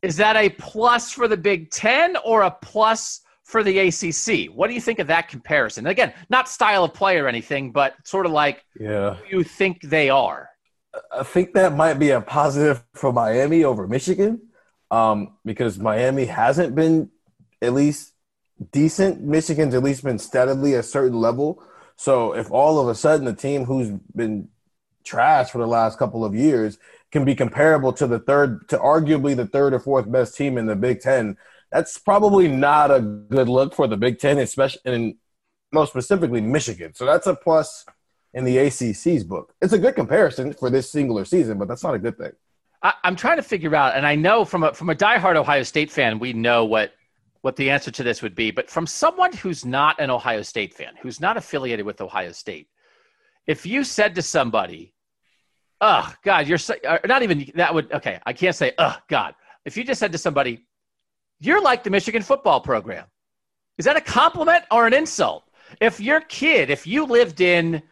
is 0.00 0.16
that 0.16 0.36
a 0.36 0.48
plus 0.50 1.10
for 1.10 1.26
the 1.26 1.36
Big 1.36 1.70
Ten 1.70 2.16
or 2.24 2.42
a 2.42 2.50
plus 2.50 3.20
for 3.48 3.62
the 3.62 3.78
ACC? 3.78 4.54
What 4.54 4.68
do 4.68 4.74
you 4.74 4.80
think 4.80 4.98
of 4.98 5.06
that 5.06 5.28
comparison? 5.28 5.86
Again, 5.86 6.12
not 6.28 6.50
style 6.50 6.84
of 6.84 6.92
play 6.92 7.16
or 7.16 7.26
anything, 7.26 7.72
but 7.72 7.94
sort 8.04 8.26
of 8.26 8.32
like 8.32 8.62
yeah. 8.78 9.16
you 9.30 9.42
think 9.42 9.80
they 9.80 10.10
are. 10.10 10.50
I 11.10 11.22
think 11.22 11.54
that 11.54 11.74
might 11.74 11.94
be 11.94 12.10
a 12.10 12.20
positive 12.20 12.84
for 12.92 13.10
Miami 13.10 13.64
over 13.64 13.88
Michigan 13.88 14.42
um, 14.90 15.38
because 15.46 15.78
Miami 15.78 16.26
hasn't 16.26 16.74
been 16.74 17.10
at 17.62 17.72
least 17.72 18.12
decent. 18.70 19.22
Michigan's 19.22 19.74
at 19.74 19.82
least 19.82 20.04
been 20.04 20.18
steadily 20.18 20.74
a 20.74 20.82
certain 20.82 21.18
level. 21.18 21.62
So 21.96 22.34
if 22.34 22.50
all 22.50 22.78
of 22.78 22.88
a 22.88 22.94
sudden 22.94 23.26
a 23.28 23.32
team 23.32 23.64
who's 23.64 23.88
been 24.14 24.50
trash 25.04 25.50
for 25.50 25.58
the 25.58 25.66
last 25.66 25.98
couple 25.98 26.22
of 26.22 26.34
years 26.34 26.76
can 27.10 27.24
be 27.24 27.34
comparable 27.34 27.94
to 27.94 28.06
the 28.06 28.18
third, 28.18 28.68
to 28.68 28.76
arguably 28.76 29.34
the 29.34 29.46
third 29.46 29.72
or 29.72 29.80
fourth 29.80 30.10
best 30.12 30.36
team 30.36 30.58
in 30.58 30.66
the 30.66 30.76
Big 30.76 31.00
Ten, 31.00 31.38
that's 31.70 31.98
probably 31.98 32.48
not 32.48 32.90
a 32.90 33.00
good 33.00 33.48
look 33.48 33.74
for 33.74 33.86
the 33.86 33.96
Big 33.96 34.18
Ten, 34.18 34.38
especially 34.38 34.80
and 34.84 35.14
most 35.72 35.90
specifically 35.90 36.40
Michigan. 36.40 36.94
So 36.94 37.04
that's 37.04 37.26
a 37.26 37.34
plus 37.34 37.84
in 38.34 38.44
the 38.44 38.56
ACC's 38.56 39.24
book. 39.24 39.54
It's 39.60 39.72
a 39.72 39.78
good 39.78 39.94
comparison 39.94 40.52
for 40.52 40.70
this 40.70 40.90
singular 40.90 41.24
season, 41.24 41.58
but 41.58 41.68
that's 41.68 41.82
not 41.82 41.94
a 41.94 41.98
good 41.98 42.16
thing. 42.16 42.32
I, 42.82 42.94
am 43.04 43.16
trying 43.16 43.36
to 43.36 43.42
figure 43.42 43.74
out, 43.74 43.96
and 43.96 44.06
I 44.06 44.14
know 44.14 44.44
from 44.44 44.62
a 44.62 44.72
from 44.72 44.90
a 44.90 44.94
diehard 44.94 45.36
Ohio 45.36 45.62
State 45.62 45.90
fan, 45.90 46.18
we 46.18 46.32
know 46.32 46.64
what 46.64 46.92
what 47.40 47.56
the 47.56 47.70
answer 47.70 47.90
to 47.90 48.02
this 48.02 48.22
would 48.22 48.34
be. 48.34 48.50
But 48.50 48.70
from 48.70 48.86
someone 48.86 49.32
who's 49.32 49.64
not 49.64 50.00
an 50.00 50.10
Ohio 50.10 50.42
State 50.42 50.74
fan, 50.74 50.94
who's 51.00 51.20
not 51.20 51.36
affiliated 51.36 51.84
with 51.84 52.00
Ohio 52.00 52.32
State, 52.32 52.68
if 53.46 53.66
you 53.66 53.82
said 53.82 54.14
to 54.14 54.22
somebody, 54.22 54.94
"Oh 55.80 56.12
God, 56.22 56.46
you're 56.46 56.58
so, 56.58 56.74
uh, 56.86 56.98
not 57.06 57.22
even 57.22 57.50
that 57.56 57.74
would 57.74 57.92
okay," 57.92 58.20
I 58.24 58.32
can't 58.32 58.54
say, 58.54 58.72
"Oh 58.78 58.96
God." 59.08 59.34
If 59.64 59.76
you 59.76 59.84
just 59.84 59.98
said 59.98 60.12
to 60.12 60.18
somebody, 60.18 60.64
"You're 61.40 61.62
like 61.62 61.84
the 61.84 61.90
Michigan 61.90 62.22
football 62.22 62.60
program," 62.60 63.06
is 63.78 63.84
that 63.84 63.96
a 63.96 64.00
compliment 64.00 64.64
or 64.70 64.86
an 64.86 64.94
insult? 64.94 65.44
If 65.80 66.00
your 66.00 66.20
kid, 66.20 66.70
if 66.70 66.86
you 66.86 67.04
lived 67.04 67.40
in 67.40 67.82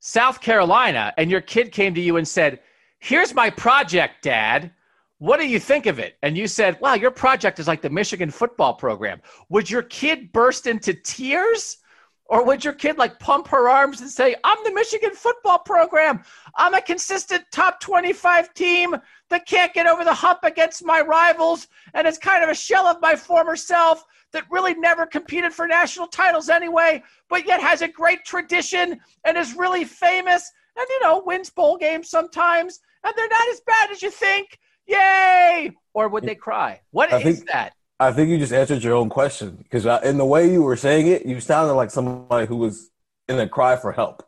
South 0.00 0.40
Carolina 0.40 1.12
and 1.16 1.30
your 1.30 1.40
kid 1.40 1.72
came 1.72 1.94
to 1.94 2.00
you 2.00 2.16
and 2.16 2.26
said, 2.26 2.60
Here's 2.98 3.34
my 3.34 3.50
project, 3.50 4.22
Dad. 4.22 4.72
What 5.18 5.40
do 5.40 5.48
you 5.48 5.58
think 5.58 5.86
of 5.86 5.98
it? 5.98 6.16
And 6.22 6.36
you 6.36 6.46
said, 6.46 6.78
Wow, 6.80 6.94
your 6.94 7.10
project 7.10 7.58
is 7.58 7.66
like 7.66 7.82
the 7.82 7.90
Michigan 7.90 8.30
football 8.30 8.74
program. 8.74 9.20
Would 9.48 9.70
your 9.70 9.82
kid 9.82 10.32
burst 10.32 10.66
into 10.66 10.94
tears? 10.94 11.78
Or 12.28 12.44
would 12.44 12.64
your 12.64 12.72
kid 12.72 12.98
like 12.98 13.18
pump 13.18 13.46
her 13.48 13.68
arms 13.68 14.00
and 14.00 14.10
say, 14.10 14.34
I'm 14.42 14.58
the 14.64 14.72
Michigan 14.72 15.12
football 15.12 15.58
program. 15.58 16.24
I'm 16.56 16.74
a 16.74 16.80
consistent 16.80 17.44
top 17.52 17.80
25 17.80 18.52
team 18.54 18.96
that 19.30 19.46
can't 19.46 19.72
get 19.72 19.86
over 19.86 20.04
the 20.04 20.14
hump 20.14 20.40
against 20.42 20.84
my 20.84 21.00
rivals. 21.00 21.68
And 21.94 22.06
it's 22.06 22.18
kind 22.18 22.42
of 22.42 22.50
a 22.50 22.54
shell 22.54 22.86
of 22.86 23.00
my 23.00 23.14
former 23.14 23.54
self 23.54 24.04
that 24.32 24.44
really 24.50 24.74
never 24.74 25.06
competed 25.06 25.52
for 25.52 25.66
national 25.66 26.08
titles 26.08 26.48
anyway, 26.48 27.02
but 27.28 27.46
yet 27.46 27.60
has 27.60 27.82
a 27.82 27.88
great 27.88 28.24
tradition 28.24 29.00
and 29.24 29.36
is 29.36 29.54
really 29.54 29.84
famous 29.84 30.50
and, 30.76 30.86
you 30.88 31.02
know, 31.02 31.22
wins 31.24 31.50
bowl 31.50 31.76
games 31.76 32.10
sometimes. 32.10 32.80
And 33.04 33.14
they're 33.16 33.28
not 33.28 33.48
as 33.48 33.60
bad 33.60 33.90
as 33.90 34.02
you 34.02 34.10
think. 34.10 34.58
Yay! 34.86 35.72
Or 35.94 36.08
would 36.08 36.24
they 36.24 36.34
cry? 36.34 36.80
What 36.90 37.12
I 37.12 37.18
is 37.18 37.38
think, 37.38 37.50
that? 37.50 37.72
I 37.98 38.12
think 38.12 38.28
you 38.28 38.38
just 38.38 38.52
answered 38.52 38.82
your 38.82 38.94
own 38.94 39.08
question 39.08 39.56
because 39.56 39.86
in 40.04 40.18
the 40.18 40.24
way 40.24 40.50
you 40.50 40.62
were 40.62 40.76
saying 40.76 41.06
it, 41.06 41.24
you 41.24 41.40
sounded 41.40 41.74
like 41.74 41.90
somebody 41.90 42.46
who 42.46 42.56
was 42.56 42.90
in 43.28 43.38
a 43.38 43.48
cry 43.48 43.76
for 43.76 43.92
help. 43.92 44.22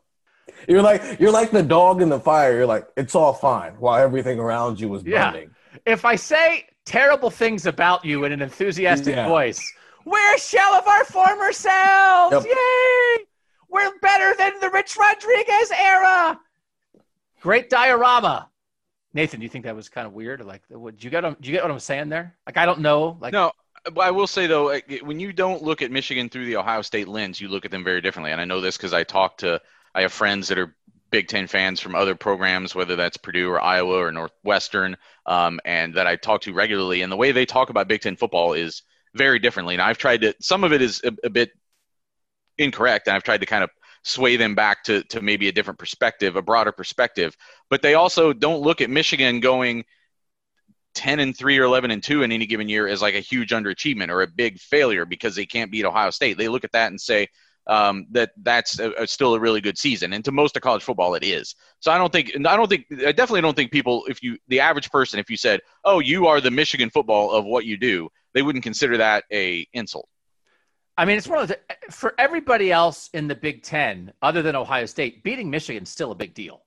You're 0.67 0.81
like 0.81 1.19
you're 1.19 1.31
like 1.31 1.51
the 1.51 1.63
dog 1.63 2.01
in 2.01 2.09
the 2.09 2.19
fire. 2.19 2.55
You're 2.55 2.65
like 2.65 2.87
it's 2.97 3.15
all 3.15 3.33
fine 3.33 3.73
while 3.73 4.01
everything 4.01 4.39
around 4.39 4.79
you 4.79 4.89
was 4.89 5.03
burning. 5.03 5.51
Yeah. 5.75 5.93
If 5.93 6.03
I 6.03 6.15
say 6.15 6.65
terrible 6.85 7.29
things 7.29 7.65
about 7.65 8.03
you 8.03 8.25
in 8.25 8.31
an 8.31 8.41
enthusiastic 8.41 9.15
yeah. 9.15 9.27
voice, 9.27 9.61
we're 10.05 10.35
a 10.35 10.39
shell 10.39 10.73
of 10.73 10.87
our 10.87 11.05
former 11.05 11.53
selves. 11.53 12.33
Yep. 12.33 12.45
Yay! 12.45 13.25
We're 13.69 13.97
better 13.99 14.35
than 14.35 14.53
the 14.59 14.69
Rich 14.71 14.97
Rodriguez 14.99 15.71
era. 15.71 16.39
Great 17.41 17.69
diorama. 17.69 18.49
Nathan, 19.13 19.39
do 19.39 19.43
you 19.43 19.49
think 19.49 19.65
that 19.65 19.75
was 19.75 19.89
kind 19.89 20.05
of 20.05 20.13
weird? 20.13 20.43
Like, 20.43 20.61
what, 20.69 20.97
do 20.97 21.05
you 21.05 21.11
get? 21.11 21.21
Do 21.21 21.49
you 21.49 21.53
get 21.53 21.63
what 21.63 21.71
I'm 21.71 21.79
saying 21.79 22.09
there? 22.09 22.35
Like, 22.45 22.57
I 22.57 22.65
don't 22.65 22.79
know. 22.79 23.17
Like, 23.19 23.33
no, 23.33 23.51
I 23.99 24.11
will 24.11 24.27
say 24.27 24.47
though, 24.47 24.77
when 25.03 25.19
you 25.19 25.33
don't 25.33 25.63
look 25.63 25.81
at 25.81 25.91
Michigan 25.91 26.29
through 26.29 26.45
the 26.45 26.57
Ohio 26.57 26.81
State 26.81 27.07
lens, 27.07 27.39
you 27.39 27.47
look 27.47 27.65
at 27.65 27.71
them 27.71 27.83
very 27.83 28.01
differently. 28.01 28.31
And 28.31 28.41
I 28.41 28.45
know 28.45 28.61
this 28.61 28.77
because 28.77 28.93
I 28.93 29.03
talk 29.03 29.37
to, 29.39 29.61
I 29.95 30.01
have 30.01 30.13
friends 30.13 30.47
that 30.47 30.57
are 30.57 30.75
Big 31.11 31.27
Ten 31.27 31.47
fans 31.47 31.79
from 31.79 31.95
other 31.95 32.15
programs, 32.15 32.75
whether 32.75 32.95
that's 32.95 33.17
Purdue 33.17 33.49
or 33.49 33.61
Iowa 33.61 33.95
or 33.95 34.11
Northwestern, 34.11 34.95
um, 35.25 35.59
and 35.65 35.95
that 35.95 36.07
I 36.07 36.15
talk 36.15 36.41
to 36.41 36.53
regularly. 36.53 37.01
And 37.01 37.11
the 37.11 37.17
way 37.17 37.31
they 37.31 37.45
talk 37.45 37.69
about 37.69 37.87
Big 37.87 38.01
Ten 38.01 38.15
football 38.15 38.53
is 38.53 38.83
very 39.15 39.39
differently. 39.39 39.75
And 39.75 39.81
I've 39.81 39.97
tried 39.97 40.21
to. 40.21 40.35
Some 40.39 40.63
of 40.63 40.71
it 40.73 40.81
is 40.81 41.01
a, 41.03 41.11
a 41.23 41.29
bit 41.29 41.51
incorrect, 42.57 43.07
and 43.07 43.15
I've 43.15 43.23
tried 43.23 43.39
to 43.39 43.47
kind 43.47 43.63
of 43.63 43.71
sway 44.03 44.37
them 44.37 44.55
back 44.55 44.83
to, 44.83 45.03
to 45.05 45.21
maybe 45.21 45.47
a 45.47 45.51
different 45.51 45.79
perspective, 45.79 46.35
a 46.35 46.41
broader 46.41 46.71
perspective. 46.71 47.35
But 47.69 47.81
they 47.81 47.95
also 47.95 48.33
don't 48.33 48.61
look 48.61 48.81
at 48.81 48.89
Michigan 48.89 49.39
going 49.39 49.85
10 50.99 51.21
and 51.21 51.37
3 51.37 51.57
or 51.57 51.63
11 51.63 51.91
and 51.91 52.03
2 52.03 52.23
in 52.23 52.31
any 52.33 52.45
given 52.45 52.67
year 52.67 52.85
as 52.85 53.01
like 53.01 53.15
a 53.15 53.21
huge 53.21 53.51
underachievement 53.51 54.09
or 54.09 54.21
a 54.21 54.27
big 54.27 54.59
failure 54.59 55.05
because 55.05 55.33
they 55.33 55.45
can't 55.45 55.71
beat 55.71 55.85
Ohio 55.85 56.09
State. 56.09 56.37
They 56.37 56.49
look 56.49 56.65
at 56.65 56.73
that 56.73 56.91
and 56.91 56.99
say 56.99 57.29
um, 57.67 58.05
that 58.11 58.31
that's 58.41 58.79
a, 58.79 58.91
a, 58.91 59.07
still 59.07 59.33
a 59.33 59.39
really 59.39 59.61
good 59.61 59.77
season. 59.77 60.11
And 60.11 60.25
to 60.25 60.33
most 60.33 60.57
of 60.57 60.61
college 60.61 60.83
football, 60.83 61.15
it 61.15 61.23
is. 61.23 61.55
So 61.79 61.89
I 61.89 61.97
don't 61.97 62.11
think, 62.11 62.33
I 62.35 62.57
don't 62.57 62.67
think, 62.67 62.85
I 62.91 63.13
definitely 63.13 63.39
don't 63.39 63.55
think 63.55 63.71
people, 63.71 64.03
if 64.09 64.21
you, 64.21 64.37
the 64.49 64.59
average 64.59 64.91
person, 64.91 65.21
if 65.21 65.29
you 65.29 65.37
said, 65.37 65.61
oh, 65.85 65.99
you 65.99 66.27
are 66.27 66.41
the 66.41 66.51
Michigan 66.51 66.89
football 66.89 67.31
of 67.31 67.45
what 67.45 67.63
you 67.63 67.77
do, 67.77 68.09
they 68.33 68.41
wouldn't 68.41 68.65
consider 68.65 68.97
that 68.97 69.23
a 69.31 69.65
insult. 69.71 70.09
I 70.97 71.05
mean, 71.05 71.17
it's 71.17 71.29
one 71.29 71.39
of 71.39 71.47
the, 71.47 71.59
for 71.91 72.13
everybody 72.17 72.73
else 72.73 73.09
in 73.13 73.29
the 73.29 73.35
Big 73.35 73.63
Ten, 73.63 74.11
other 74.21 74.41
than 74.41 74.57
Ohio 74.57 74.85
State, 74.85 75.23
beating 75.23 75.49
Michigan 75.49 75.83
is 75.83 75.89
still 75.89 76.11
a 76.11 76.15
big 76.15 76.33
deal. 76.33 76.63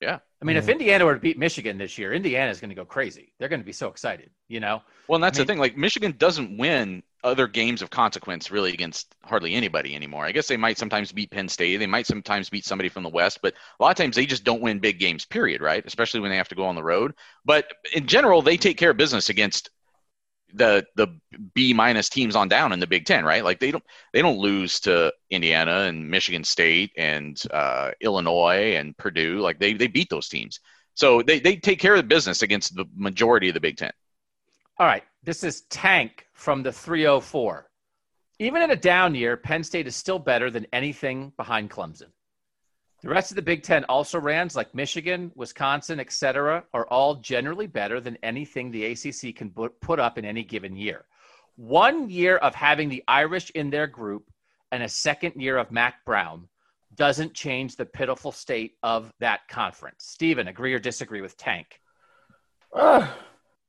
Yeah. 0.00 0.18
I 0.40 0.44
mean, 0.44 0.56
mm-hmm. 0.56 0.64
if 0.64 0.68
Indiana 0.70 1.04
were 1.04 1.14
to 1.14 1.20
beat 1.20 1.38
Michigan 1.38 1.76
this 1.76 1.98
year, 1.98 2.14
Indiana 2.14 2.50
is 2.50 2.60
going 2.60 2.70
to 2.70 2.74
go 2.74 2.86
crazy. 2.86 3.32
They're 3.38 3.50
going 3.50 3.60
to 3.60 3.66
be 3.66 3.72
so 3.72 3.88
excited, 3.88 4.30
you 4.48 4.58
know? 4.58 4.82
Well, 5.06 5.16
and 5.16 5.24
that's 5.24 5.38
I 5.38 5.40
mean, 5.40 5.46
the 5.46 5.52
thing. 5.52 5.58
Like, 5.60 5.76
Michigan 5.76 6.14
doesn't 6.16 6.56
win 6.56 7.02
other 7.22 7.46
games 7.46 7.82
of 7.82 7.90
consequence 7.90 8.50
really 8.50 8.72
against 8.72 9.14
hardly 9.22 9.54
anybody 9.54 9.94
anymore. 9.94 10.24
I 10.24 10.32
guess 10.32 10.48
they 10.48 10.56
might 10.56 10.78
sometimes 10.78 11.12
beat 11.12 11.30
Penn 11.30 11.50
State. 11.50 11.76
They 11.76 11.86
might 11.86 12.06
sometimes 12.06 12.48
beat 12.48 12.64
somebody 12.64 12.88
from 12.88 13.02
the 13.02 13.10
West, 13.10 13.40
but 13.42 13.52
a 13.78 13.82
lot 13.82 13.90
of 13.90 13.96
times 13.96 14.16
they 14.16 14.24
just 14.24 14.44
don't 14.44 14.62
win 14.62 14.78
big 14.78 14.98
games, 14.98 15.26
period, 15.26 15.60
right? 15.60 15.84
Especially 15.84 16.20
when 16.20 16.30
they 16.30 16.38
have 16.38 16.48
to 16.48 16.54
go 16.54 16.64
on 16.64 16.76
the 16.76 16.82
road. 16.82 17.12
But 17.44 17.66
in 17.92 18.06
general, 18.06 18.40
they 18.40 18.56
take 18.56 18.78
care 18.78 18.90
of 18.90 18.96
business 18.96 19.28
against 19.28 19.68
the 20.54 20.86
the 20.96 21.08
B 21.54 21.72
minus 21.72 22.08
teams 22.08 22.36
on 22.36 22.48
down 22.48 22.72
in 22.72 22.80
the 22.80 22.86
Big 22.86 23.04
Ten, 23.04 23.24
right? 23.24 23.44
Like 23.44 23.60
they 23.60 23.70
don't 23.70 23.84
they 24.12 24.22
don't 24.22 24.38
lose 24.38 24.80
to 24.80 25.12
Indiana 25.30 25.82
and 25.82 26.10
Michigan 26.10 26.44
State 26.44 26.92
and 26.96 27.40
uh, 27.52 27.90
Illinois 28.00 28.74
and 28.76 28.96
Purdue. 28.96 29.40
Like 29.40 29.58
they 29.58 29.72
they 29.72 29.86
beat 29.86 30.10
those 30.10 30.28
teams, 30.28 30.60
so 30.94 31.22
they 31.22 31.40
they 31.40 31.56
take 31.56 31.80
care 31.80 31.94
of 31.94 31.98
the 31.98 32.08
business 32.08 32.42
against 32.42 32.74
the 32.74 32.86
majority 32.94 33.48
of 33.48 33.54
the 33.54 33.60
Big 33.60 33.76
Ten. 33.76 33.92
All 34.78 34.86
right, 34.86 35.04
this 35.22 35.44
is 35.44 35.62
Tank 35.62 36.26
from 36.32 36.62
the 36.62 36.72
304. 36.72 37.68
Even 38.38 38.62
in 38.62 38.70
a 38.70 38.76
down 38.76 39.14
year, 39.14 39.36
Penn 39.36 39.62
State 39.62 39.86
is 39.86 39.94
still 39.94 40.18
better 40.18 40.50
than 40.50 40.66
anything 40.72 41.34
behind 41.36 41.70
Clemson. 41.70 42.08
The 43.02 43.08
rest 43.08 43.30
of 43.30 43.36
the 43.36 43.42
Big 43.42 43.62
Ten 43.62 43.84
also 43.84 44.18
rans 44.18 44.54
like 44.54 44.74
Michigan, 44.74 45.32
Wisconsin, 45.34 45.98
etc., 45.98 46.64
are 46.74 46.86
all 46.88 47.14
generally 47.14 47.66
better 47.66 47.98
than 47.98 48.18
anything 48.22 48.70
the 48.70 48.84
ACC 48.86 49.34
can 49.34 49.50
put 49.80 49.98
up 49.98 50.18
in 50.18 50.24
any 50.26 50.42
given 50.42 50.76
year. 50.76 51.06
One 51.56 52.10
year 52.10 52.36
of 52.36 52.54
having 52.54 52.90
the 52.90 53.02
Irish 53.08 53.50
in 53.50 53.70
their 53.70 53.86
group 53.86 54.30
and 54.70 54.82
a 54.82 54.88
second 54.88 55.40
year 55.40 55.56
of 55.56 55.72
Mack 55.72 56.04
Brown 56.04 56.48
doesn't 56.94 57.32
change 57.32 57.76
the 57.76 57.86
pitiful 57.86 58.32
state 58.32 58.74
of 58.82 59.12
that 59.20 59.40
conference. 59.48 60.04
Stephen, 60.04 60.48
agree 60.48 60.74
or 60.74 60.78
disagree 60.78 61.22
with 61.22 61.36
Tank? 61.38 61.80
Uh, 62.74 63.08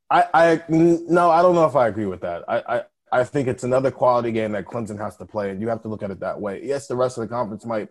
I, 0.09 0.25
I 0.33 0.63
no, 0.67 1.31
I 1.31 1.41
don't 1.41 1.55
know 1.55 1.65
if 1.65 1.75
I 1.75 1.87
agree 1.87 2.05
with 2.05 2.21
that. 2.21 2.43
I, 2.49 2.57
I, 2.67 2.83
I 3.13 3.23
think 3.23 3.47
it's 3.47 3.63
another 3.63 3.91
quality 3.91 4.31
game 4.31 4.51
that 4.51 4.65
Clemson 4.65 4.99
has 4.99 5.15
to 5.17 5.25
play, 5.25 5.51
and 5.51 5.61
you 5.61 5.69
have 5.69 5.81
to 5.83 5.87
look 5.87 6.03
at 6.03 6.11
it 6.11 6.19
that 6.19 6.39
way. 6.39 6.61
Yes, 6.63 6.87
the 6.87 6.95
rest 6.95 7.17
of 7.17 7.21
the 7.21 7.27
conference 7.33 7.65
might 7.65 7.89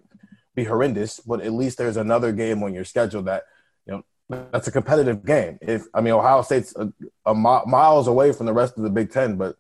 be 0.55 0.65
horrendous, 0.65 1.21
but 1.21 1.41
at 1.41 1.53
least 1.53 1.79
there's 1.79 1.97
another 1.97 2.33
game 2.33 2.63
on 2.63 2.75
your 2.75 2.85
schedule 2.85 3.23
that 3.23 3.45
you 3.87 3.93
know 3.93 4.47
that's 4.53 4.69
a 4.69 4.73
competitive 4.73 5.25
game. 5.25 5.59
If 5.61 5.85
I 5.95 6.01
mean 6.01 6.15
Ohio 6.15 6.43
State's 6.43 6.75
a, 6.77 6.93
a 7.27 7.35
miles 7.35 8.09
away 8.09 8.33
from 8.33 8.47
the 8.47 8.53
rest 8.53 8.77
of 8.77 8.83
the 8.83 8.91
Big 8.91 9.11
Ten, 9.11 9.37
but 9.37 9.57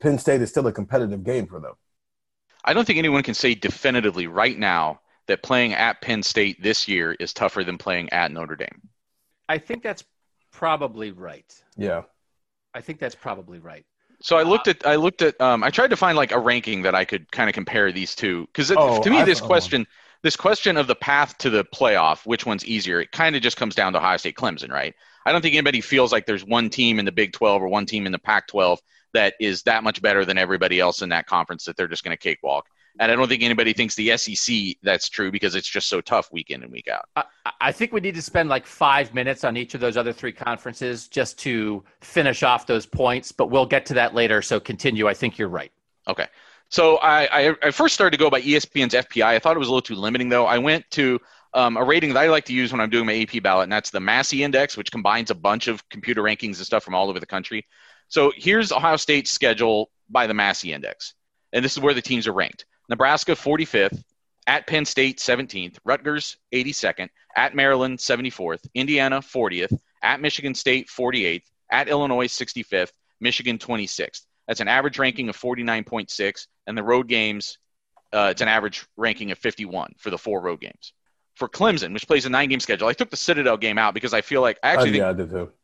Penn 0.00 0.18
State 0.18 0.40
is 0.40 0.50
still 0.50 0.66
a 0.66 0.72
competitive 0.72 1.24
game 1.24 1.46
for 1.46 1.60
them. 1.60 1.74
I 2.64 2.72
don't 2.72 2.84
think 2.84 2.98
anyone 2.98 3.22
can 3.22 3.34
say 3.34 3.54
definitively 3.54 4.26
right 4.26 4.58
now 4.58 5.00
that 5.26 5.42
playing 5.42 5.74
at 5.74 6.00
Penn 6.00 6.22
State 6.22 6.62
this 6.62 6.88
year 6.88 7.12
is 7.12 7.32
tougher 7.32 7.64
than 7.64 7.78
playing 7.78 8.10
at 8.10 8.32
Notre 8.32 8.56
Dame. 8.56 8.88
I 9.48 9.58
think 9.58 9.82
that's 9.82 10.04
probably 10.52 11.12
right. 11.12 11.52
Yeah. 11.76 12.02
I 12.74 12.80
think 12.80 12.98
that's 12.98 13.14
probably 13.14 13.58
right. 13.58 13.84
So 14.22 14.36
I 14.36 14.42
looked 14.42 14.68
at 14.68 14.86
I 14.86 14.96
looked 14.96 15.22
at 15.22 15.40
um, 15.40 15.64
I 15.64 15.70
tried 15.70 15.90
to 15.90 15.96
find 15.96 16.16
like 16.16 16.32
a 16.32 16.38
ranking 16.38 16.82
that 16.82 16.94
I 16.94 17.04
could 17.06 17.30
kind 17.32 17.48
of 17.48 17.54
compare 17.54 17.90
these 17.90 18.14
two 18.14 18.46
because 18.46 18.70
oh, 18.76 19.02
to 19.02 19.10
me 19.10 19.22
this 19.22 19.40
question 19.40 19.86
this 20.22 20.36
question 20.36 20.76
of 20.76 20.86
the 20.86 20.94
path 20.94 21.38
to 21.38 21.50
the 21.50 21.64
playoff, 21.64 22.26
which 22.26 22.46
one's 22.46 22.64
easier, 22.64 23.00
it 23.00 23.12
kind 23.12 23.36
of 23.36 23.42
just 23.42 23.56
comes 23.56 23.74
down 23.74 23.92
to 23.92 23.98
Ohio 23.98 24.16
State 24.16 24.36
Clemson, 24.36 24.70
right? 24.70 24.94
I 25.26 25.32
don't 25.32 25.42
think 25.42 25.54
anybody 25.54 25.80
feels 25.80 26.12
like 26.12 26.26
there's 26.26 26.44
one 26.44 26.70
team 26.70 26.98
in 26.98 27.04
the 27.04 27.12
Big 27.12 27.32
12 27.32 27.62
or 27.62 27.68
one 27.68 27.86
team 27.86 28.06
in 28.06 28.12
the 28.12 28.18
Pac 28.18 28.48
12 28.48 28.80
that 29.12 29.34
is 29.40 29.62
that 29.64 29.82
much 29.82 30.00
better 30.00 30.24
than 30.24 30.38
everybody 30.38 30.80
else 30.80 31.02
in 31.02 31.08
that 31.10 31.26
conference 31.26 31.64
that 31.64 31.76
they're 31.76 31.88
just 31.88 32.04
going 32.04 32.16
to 32.16 32.20
cakewalk. 32.22 32.66
And 32.98 33.10
I 33.10 33.16
don't 33.16 33.28
think 33.28 33.42
anybody 33.42 33.72
thinks 33.72 33.94
the 33.94 34.16
SEC 34.16 34.76
that's 34.82 35.08
true 35.08 35.30
because 35.30 35.54
it's 35.54 35.68
just 35.68 35.88
so 35.88 36.00
tough 36.00 36.30
week 36.32 36.50
in 36.50 36.62
and 36.62 36.72
week 36.72 36.88
out. 36.88 37.08
I, 37.16 37.24
I, 37.60 37.72
think 37.72 37.92
we 37.92 38.00
need 38.00 38.14
to 38.16 38.22
spend 38.22 38.48
like 38.48 38.66
five 38.66 39.14
minutes 39.14 39.44
on 39.44 39.56
each 39.56 39.74
of 39.74 39.80
those 39.80 39.96
other 39.96 40.12
three 40.12 40.32
conferences 40.32 41.06
just 41.06 41.38
to 41.40 41.84
finish 42.00 42.42
off 42.42 42.66
those 42.66 42.86
points, 42.86 43.32
but 43.32 43.50
we'll 43.50 43.66
get 43.66 43.86
to 43.86 43.94
that 43.94 44.14
later. 44.14 44.42
So 44.42 44.58
continue. 44.58 45.08
I 45.08 45.14
think 45.14 45.38
you're 45.38 45.48
right. 45.48 45.72
Okay. 46.08 46.26
So 46.70 46.96
I, 46.98 47.48
I, 47.48 47.54
I, 47.64 47.70
first 47.72 47.94
started 47.94 48.16
to 48.16 48.22
go 48.22 48.30
by 48.30 48.40
ESPN's 48.40 48.94
FPI. 48.94 49.24
I 49.24 49.38
thought 49.40 49.56
it 49.56 49.58
was 49.58 49.66
a 49.66 49.72
little 49.72 49.82
too 49.82 49.96
limiting, 49.96 50.28
though. 50.28 50.46
I 50.46 50.58
went 50.58 50.88
to 50.92 51.20
um, 51.52 51.76
a 51.76 51.82
rating 51.82 52.12
that 52.12 52.20
I 52.20 52.28
like 52.28 52.44
to 52.44 52.52
use 52.52 52.70
when 52.70 52.80
I'm 52.80 52.90
doing 52.90 53.06
my 53.06 53.20
AP 53.22 53.42
ballot, 53.42 53.64
and 53.64 53.72
that's 53.72 53.90
the 53.90 53.98
Massey 53.98 54.44
Index, 54.44 54.76
which 54.76 54.92
combines 54.92 55.32
a 55.32 55.34
bunch 55.34 55.66
of 55.66 55.86
computer 55.88 56.22
rankings 56.22 56.58
and 56.58 56.66
stuff 56.66 56.84
from 56.84 56.94
all 56.94 57.10
over 57.10 57.18
the 57.18 57.26
country. 57.26 57.66
So 58.06 58.32
here's 58.36 58.70
Ohio 58.70 58.96
State's 58.96 59.30
schedule 59.32 59.90
by 60.08 60.28
the 60.28 60.34
Massey 60.34 60.72
Index, 60.72 61.14
and 61.52 61.64
this 61.64 61.72
is 61.72 61.80
where 61.80 61.94
the 61.94 62.02
teams 62.02 62.28
are 62.28 62.32
ranked: 62.32 62.66
Nebraska 62.88 63.32
45th, 63.32 64.04
at 64.46 64.68
Penn 64.68 64.84
State 64.84 65.18
17th, 65.18 65.78
Rutgers 65.84 66.36
82nd, 66.54 67.08
at 67.36 67.54
Maryland 67.54 67.98
74th, 67.98 68.64
Indiana 68.74 69.20
40th, 69.20 69.76
at 70.02 70.20
Michigan 70.20 70.54
State 70.54 70.88
48th, 70.88 71.44
at 71.70 71.88
Illinois 71.88 72.28
65th, 72.28 72.92
Michigan 73.20 73.58
26th. 73.58 74.26
That's 74.50 74.58
an 74.58 74.66
average 74.66 74.98
ranking 74.98 75.28
of 75.28 75.36
49.6, 75.36 76.48
and 76.66 76.76
the 76.76 76.82
road 76.82 77.06
games, 77.06 77.58
uh, 78.12 78.30
it's 78.32 78.42
an 78.42 78.48
average 78.48 78.84
ranking 78.96 79.30
of 79.30 79.38
51 79.38 79.92
for 79.96 80.10
the 80.10 80.18
four 80.18 80.40
road 80.40 80.60
games. 80.60 80.92
For 81.36 81.48
Clemson, 81.48 81.92
which 81.92 82.08
plays 82.08 82.26
a 82.26 82.30
nine-game 82.30 82.58
schedule, 82.58 82.88
I 82.88 82.92
took 82.92 83.10
the 83.10 83.16
Citadel 83.16 83.56
game 83.56 83.78
out 83.78 83.94
because 83.94 84.12
I 84.12 84.22
feel 84.22 84.40
like 84.40 84.58
I 84.64 84.70
actually 84.70 84.88
uh, 84.88 84.92
think, 84.92 85.02
yeah, 85.02 85.10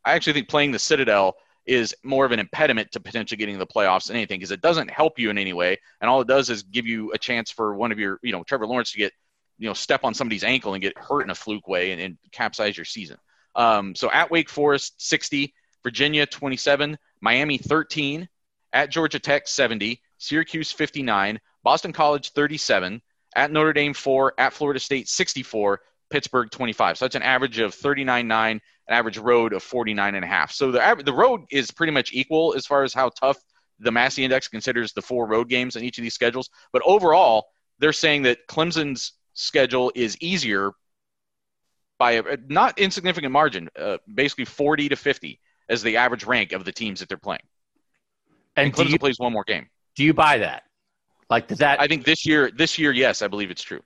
I, 0.04 0.12
I 0.12 0.14
actually 0.14 0.34
think 0.34 0.48
playing 0.48 0.70
the 0.70 0.78
Citadel 0.78 1.34
is 1.66 1.96
more 2.04 2.24
of 2.24 2.30
an 2.30 2.38
impediment 2.38 2.92
to 2.92 3.00
potentially 3.00 3.36
getting 3.36 3.58
the 3.58 3.66
playoffs 3.66 4.06
than 4.06 4.14
anything 4.14 4.38
because 4.38 4.52
it 4.52 4.60
doesn't 4.60 4.88
help 4.88 5.18
you 5.18 5.30
in 5.30 5.36
any 5.36 5.52
way, 5.52 5.76
and 6.00 6.08
all 6.08 6.20
it 6.20 6.28
does 6.28 6.48
is 6.48 6.62
give 6.62 6.86
you 6.86 7.10
a 7.10 7.18
chance 7.18 7.50
for 7.50 7.74
one 7.74 7.90
of 7.90 7.98
your, 7.98 8.20
you 8.22 8.30
know, 8.30 8.44
Trevor 8.44 8.68
Lawrence 8.68 8.92
to 8.92 8.98
get, 8.98 9.12
you 9.58 9.66
know, 9.66 9.74
step 9.74 10.04
on 10.04 10.14
somebody's 10.14 10.44
ankle 10.44 10.74
and 10.74 10.80
get 10.80 10.96
hurt 10.96 11.22
in 11.22 11.30
a 11.30 11.34
fluke 11.34 11.66
way 11.66 11.90
and, 11.90 12.00
and 12.00 12.18
capsize 12.30 12.76
your 12.76 12.84
season. 12.84 13.16
Um, 13.56 13.96
so 13.96 14.12
at 14.12 14.30
Wake 14.30 14.48
Forest, 14.48 14.94
60, 14.98 15.52
Virginia, 15.82 16.24
27, 16.24 16.96
Miami, 17.20 17.58
13, 17.58 18.28
at 18.76 18.90
Georgia 18.90 19.18
Tech 19.18 19.48
70, 19.48 20.02
Syracuse 20.18 20.70
59, 20.70 21.40
Boston 21.64 21.94
College 21.94 22.32
37, 22.32 23.00
at 23.34 23.50
Notre 23.50 23.72
Dame 23.72 23.94
4, 23.94 24.34
at 24.36 24.52
Florida 24.52 24.78
State 24.78 25.08
64, 25.08 25.80
Pittsburgh 26.10 26.50
25. 26.50 26.98
So 26.98 27.06
that's 27.06 27.14
an 27.14 27.22
average 27.22 27.58
of 27.58 27.74
39.9, 27.74 28.50
an 28.50 28.60
average 28.86 29.16
road 29.16 29.54
of 29.54 29.64
49.5. 29.64 30.52
So 30.52 30.70
the 30.70 31.02
the 31.02 31.12
road 31.12 31.44
is 31.50 31.70
pretty 31.70 31.90
much 31.90 32.12
equal 32.12 32.52
as 32.54 32.66
far 32.66 32.82
as 32.82 32.92
how 32.92 33.08
tough 33.08 33.38
the 33.78 33.90
Massey 33.90 34.24
Index 34.24 34.46
considers 34.46 34.92
the 34.92 35.00
four 35.00 35.26
road 35.26 35.48
games 35.48 35.76
in 35.76 35.82
each 35.82 35.96
of 35.96 36.02
these 36.02 36.14
schedules. 36.14 36.50
But 36.70 36.82
overall, 36.84 37.46
they're 37.78 37.94
saying 37.94 38.22
that 38.22 38.46
Clemson's 38.46 39.12
schedule 39.32 39.90
is 39.94 40.18
easier 40.20 40.72
by 41.98 42.12
a 42.12 42.36
not 42.48 42.78
insignificant 42.78 43.32
margin, 43.32 43.70
uh, 43.78 43.96
basically 44.14 44.44
40 44.44 44.90
to 44.90 44.96
50 44.96 45.40
as 45.70 45.82
the 45.82 45.96
average 45.96 46.24
rank 46.24 46.52
of 46.52 46.66
the 46.66 46.72
teams 46.72 47.00
that 47.00 47.08
they're 47.08 47.16
playing. 47.16 47.40
And, 48.56 48.66
and 48.66 48.74
Clemson 48.74 48.90
you, 48.92 48.98
plays 48.98 49.18
one 49.18 49.32
more 49.32 49.44
game. 49.44 49.66
Do 49.94 50.04
you 50.04 50.14
buy 50.14 50.38
that? 50.38 50.64
Like 51.28 51.48
does 51.48 51.58
that? 51.58 51.80
I 51.80 51.86
think 51.86 52.04
this 52.04 52.24
year, 52.24 52.50
this 52.50 52.78
year, 52.78 52.92
yes, 52.92 53.22
I 53.22 53.28
believe 53.28 53.50
it's 53.50 53.62
true. 53.62 53.80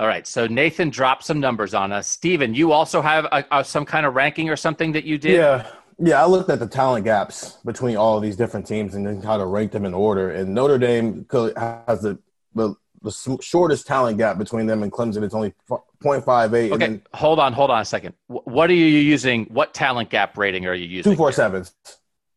All 0.00 0.06
right. 0.06 0.26
So 0.26 0.46
Nathan 0.46 0.90
dropped 0.90 1.24
some 1.24 1.40
numbers 1.40 1.74
on 1.74 1.90
us. 1.90 2.06
Stephen, 2.06 2.54
you 2.54 2.72
also 2.72 3.02
have 3.02 3.24
a, 3.26 3.44
a, 3.50 3.64
some 3.64 3.84
kind 3.84 4.06
of 4.06 4.14
ranking 4.14 4.48
or 4.48 4.56
something 4.56 4.92
that 4.92 5.04
you 5.04 5.18
did. 5.18 5.34
Yeah. 5.34 5.66
Yeah, 6.00 6.22
I 6.22 6.26
looked 6.26 6.48
at 6.48 6.60
the 6.60 6.66
talent 6.68 7.04
gaps 7.04 7.58
between 7.64 7.96
all 7.96 8.16
of 8.16 8.22
these 8.22 8.36
different 8.36 8.68
teams 8.68 8.94
and 8.94 9.04
then 9.04 9.20
kind 9.20 9.42
of 9.42 9.48
ranked 9.48 9.72
them 9.72 9.84
in 9.84 9.94
order. 9.94 10.30
And 10.30 10.54
Notre 10.54 10.78
Dame 10.78 11.26
has 11.56 12.02
the 12.02 12.20
the, 12.54 12.74
the 13.02 13.38
shortest 13.40 13.86
talent 13.86 14.16
gap 14.18 14.38
between 14.38 14.66
them 14.66 14.84
and 14.84 14.92
Clemson. 14.92 15.24
It's 15.24 15.34
only 15.34 15.54
0.58. 15.68 16.54
Okay, 16.54 16.76
then, 16.76 17.02
hold 17.14 17.40
on, 17.40 17.52
hold 17.52 17.70
on 17.70 17.80
a 17.80 17.84
second. 17.84 18.14
What 18.28 18.70
are 18.70 18.74
you 18.74 18.84
using? 18.84 19.46
What 19.46 19.74
talent 19.74 20.10
gap 20.10 20.38
rating 20.38 20.66
are 20.66 20.74
you 20.74 20.86
using? 20.86 21.12
Two 21.12 21.16
four 21.16 21.32
sevens. 21.32 21.74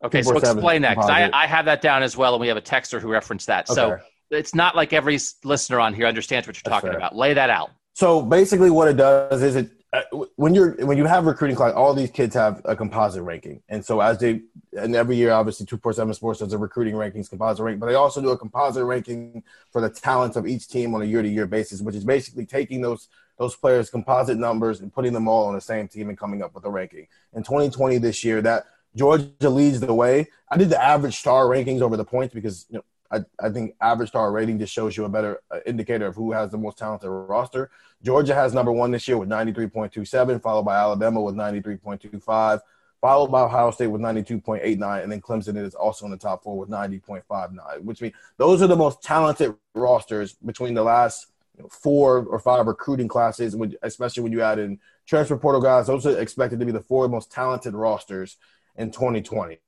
Okay, 0.03 0.21
so 0.23 0.35
explain 0.35 0.81
that 0.81 0.95
because 0.95 1.09
I, 1.09 1.29
I 1.31 1.45
have 1.47 1.65
that 1.65 1.81
down 1.81 2.01
as 2.01 2.17
well, 2.17 2.33
and 2.33 2.41
we 2.41 2.47
have 2.47 2.57
a 2.57 2.61
texter 2.61 2.99
who 2.99 3.09
referenced 3.09 3.47
that. 3.47 3.69
Okay. 3.69 3.75
So 3.75 3.99
it's 4.31 4.55
not 4.55 4.75
like 4.75 4.93
every 4.93 5.19
listener 5.43 5.79
on 5.79 5.93
here 5.93 6.07
understands 6.07 6.47
what 6.47 6.55
you're 6.55 6.61
That's 6.63 6.81
talking 6.81 6.89
fair. 6.91 6.97
about. 6.97 7.15
Lay 7.15 7.33
that 7.33 7.49
out. 7.49 7.71
So 7.93 8.21
basically, 8.21 8.71
what 8.71 8.87
it 8.87 8.97
does 8.97 9.43
is 9.43 9.55
it 9.55 9.71
uh, 9.93 10.01
when 10.37 10.55
you're 10.55 10.73
when 10.85 10.97
you 10.97 11.05
have 11.05 11.25
recruiting 11.25 11.55
class, 11.55 11.73
all 11.73 11.93
these 11.93 12.09
kids 12.09 12.33
have 12.33 12.61
a 12.63 12.75
composite 12.75 13.23
ranking, 13.23 13.61
and 13.67 13.83
so 13.83 13.99
as 13.99 14.17
they 14.19 14.41
and 14.77 14.95
every 14.95 15.17
year, 15.17 15.31
obviously, 15.31 15.65
two 15.65 15.77
four 15.77 15.91
seven 15.91 16.13
Sports 16.13 16.39
does 16.39 16.53
a 16.53 16.57
recruiting 16.57 16.95
rankings 16.95 17.29
composite 17.29 17.63
rank, 17.65 17.79
but 17.79 17.87
they 17.87 17.95
also 17.95 18.21
do 18.21 18.29
a 18.29 18.37
composite 18.37 18.85
ranking 18.85 19.43
for 19.69 19.81
the 19.81 19.89
talents 19.89 20.37
of 20.37 20.47
each 20.47 20.69
team 20.69 20.95
on 20.95 21.01
a 21.01 21.05
year 21.05 21.21
to 21.21 21.27
year 21.27 21.45
basis, 21.45 21.81
which 21.81 21.95
is 21.95 22.05
basically 22.05 22.45
taking 22.45 22.81
those 22.81 23.09
those 23.37 23.53
players' 23.55 23.89
composite 23.89 24.37
numbers 24.37 24.79
and 24.79 24.93
putting 24.93 25.11
them 25.11 25.27
all 25.27 25.47
on 25.47 25.55
the 25.55 25.61
same 25.61 25.89
team 25.89 26.07
and 26.07 26.17
coming 26.17 26.41
up 26.41 26.55
with 26.55 26.63
a 26.63 26.69
ranking. 26.69 27.07
In 27.33 27.43
2020, 27.43 27.97
this 27.97 28.23
year, 28.23 28.41
that 28.41 28.67
Georgia 28.95 29.49
leads 29.49 29.79
the 29.79 29.93
way. 29.93 30.27
I 30.49 30.57
did 30.57 30.69
the 30.69 30.81
average 30.81 31.17
star 31.17 31.45
rankings 31.45 31.81
over 31.81 31.95
the 31.97 32.05
points 32.05 32.33
because 32.33 32.65
you 32.69 32.77
know, 32.77 32.83
I, 33.11 33.45
I 33.45 33.49
think 33.49 33.75
average 33.81 34.09
star 34.09 34.31
rating 34.31 34.59
just 34.59 34.73
shows 34.73 34.95
you 34.95 35.05
a 35.05 35.09
better 35.09 35.41
uh, 35.51 35.59
indicator 35.65 36.07
of 36.07 36.15
who 36.15 36.31
has 36.31 36.51
the 36.51 36.57
most 36.57 36.77
talented 36.77 37.09
roster. 37.09 37.69
Georgia 38.03 38.33
has 38.33 38.53
number 38.53 38.71
one 38.71 38.91
this 38.91 39.07
year 39.07 39.17
with 39.17 39.29
93.27, 39.29 40.41
followed 40.41 40.63
by 40.63 40.77
Alabama 40.77 41.21
with 41.21 41.35
93.25, 41.35 42.61
followed 42.99 43.27
by 43.27 43.41
Ohio 43.41 43.71
State 43.71 43.87
with 43.87 44.01
92.89, 44.01 45.03
and 45.03 45.11
then 45.11 45.21
Clemson 45.21 45.57
is 45.57 45.75
also 45.75 46.05
in 46.05 46.11
the 46.11 46.17
top 46.17 46.43
four 46.43 46.57
with 46.57 46.69
90.59, 46.69 47.81
which 47.81 48.01
means 48.01 48.15
those 48.37 48.61
are 48.61 48.67
the 48.67 48.75
most 48.75 49.03
talented 49.03 49.55
rosters 49.75 50.33
between 50.33 50.73
the 50.73 50.83
last 50.83 51.27
four 51.69 52.25
or 52.25 52.39
five 52.39 52.65
recruiting 52.65 53.07
classes, 53.07 53.55
especially 53.83 54.23
when 54.23 54.31
you 54.31 54.41
add 54.41 54.57
in 54.57 54.79
transfer 55.05 55.37
portal 55.37 55.61
guys. 55.61 55.87
Those 55.87 56.05
are 56.05 56.19
expected 56.19 56.59
to 56.59 56.65
be 56.65 56.71
the 56.71 56.81
four 56.81 57.07
most 57.07 57.31
talented 57.31 57.73
rosters 57.73 58.37
in 58.81 58.91
2020. 58.91 59.59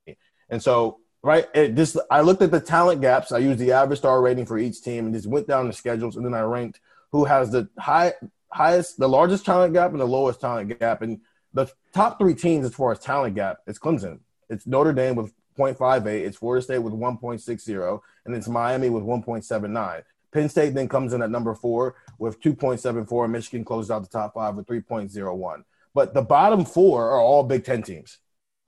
And 0.49 0.61
so 0.61 0.99
right? 1.23 1.47
It 1.55 1.75
just 1.75 1.97
I 2.11 2.21
looked 2.21 2.41
at 2.41 2.51
the 2.51 2.59
talent 2.59 3.01
gaps. 3.01 3.31
I 3.31 3.39
used 3.39 3.59
the 3.59 3.71
average 3.71 3.99
star 3.99 4.21
rating 4.21 4.45
for 4.45 4.59
each 4.59 4.81
team 4.81 5.05
and 5.05 5.15
just 5.15 5.25
went 5.25 5.47
down 5.47 5.67
the 5.67 5.73
schedules, 5.73 6.17
and 6.17 6.25
then 6.25 6.33
I 6.33 6.41
ranked 6.41 6.79
who 7.11 7.25
has 7.25 7.49
the 7.49 7.69
high 7.79 8.13
highest, 8.51 8.99
the 8.99 9.09
largest 9.09 9.45
talent 9.45 9.73
gap 9.73 9.91
and 9.91 9.99
the 9.99 10.05
lowest 10.05 10.41
talent 10.41 10.77
gap. 10.79 11.01
And 11.01 11.21
the 11.53 11.67
top 11.93 12.19
three 12.19 12.35
teams 12.35 12.65
as 12.65 12.75
far 12.75 12.91
as 12.91 12.99
talent 12.99 13.35
gap, 13.35 13.59
it's 13.65 13.79
Clemson, 13.79 14.19
it's 14.49 14.67
Notre 14.67 14.93
Dame 14.93 15.15
with 15.15 15.33
0.58, 15.57 16.05
it's 16.07 16.37
Florida 16.37 16.63
State 16.63 16.79
with 16.79 16.93
1.60, 16.93 18.01
and 18.25 18.35
it's 18.35 18.47
Miami 18.47 18.89
with 18.89 19.03
1.79. 19.03 20.03
Penn 20.31 20.49
State 20.49 20.73
then 20.73 20.87
comes 20.87 21.13
in 21.13 21.21
at 21.21 21.29
number 21.29 21.53
four 21.53 21.95
with 22.17 22.41
2.74, 22.41 23.23
and 23.23 23.33
Michigan 23.33 23.63
closes 23.63 23.91
out 23.91 24.01
the 24.01 24.09
top 24.09 24.33
five 24.33 24.55
with 24.55 24.65
3.01. 24.65 25.63
But 25.93 26.15
the 26.15 26.23
bottom 26.23 26.65
four 26.65 27.07
are 27.11 27.21
all 27.21 27.43
Big 27.43 27.63
Ten 27.63 27.83
teams. 27.83 28.17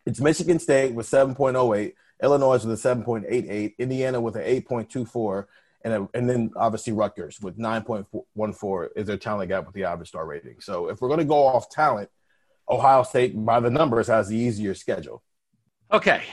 It's 0.05 0.21
Michigan 0.21 0.59
State 0.59 0.93
with 0.93 1.07
7.08, 1.07 1.93
Illinois 2.21 2.65
with 2.65 2.85
a 2.85 2.95
7.88, 2.95 3.77
Indiana 3.79 4.21
with 4.21 4.35
an 4.35 4.43
8.24, 4.43 5.45
and, 5.83 5.93
a, 5.93 6.09
and 6.13 6.29
then 6.29 6.51
obviously 6.55 6.93
Rutgers 6.93 7.39
with 7.41 7.57
9.14 7.57 8.89
is 8.95 9.07
their 9.07 9.17
talent 9.17 9.49
gap 9.49 9.65
with 9.65 9.73
the 9.73 9.83
average 9.83 10.09
star 10.09 10.25
rating. 10.25 10.59
So 10.59 10.89
if 10.89 11.01
we're 11.01 11.07
going 11.07 11.19
to 11.19 11.25
go 11.25 11.43
off 11.45 11.69
talent, 11.69 12.09
Ohio 12.69 13.03
State, 13.03 13.33
by 13.45 13.59
the 13.59 13.69
numbers, 13.69 14.07
has 14.07 14.27
the 14.27 14.37
easier 14.37 14.73
schedule. 14.73 15.23
Okay. 15.91 16.23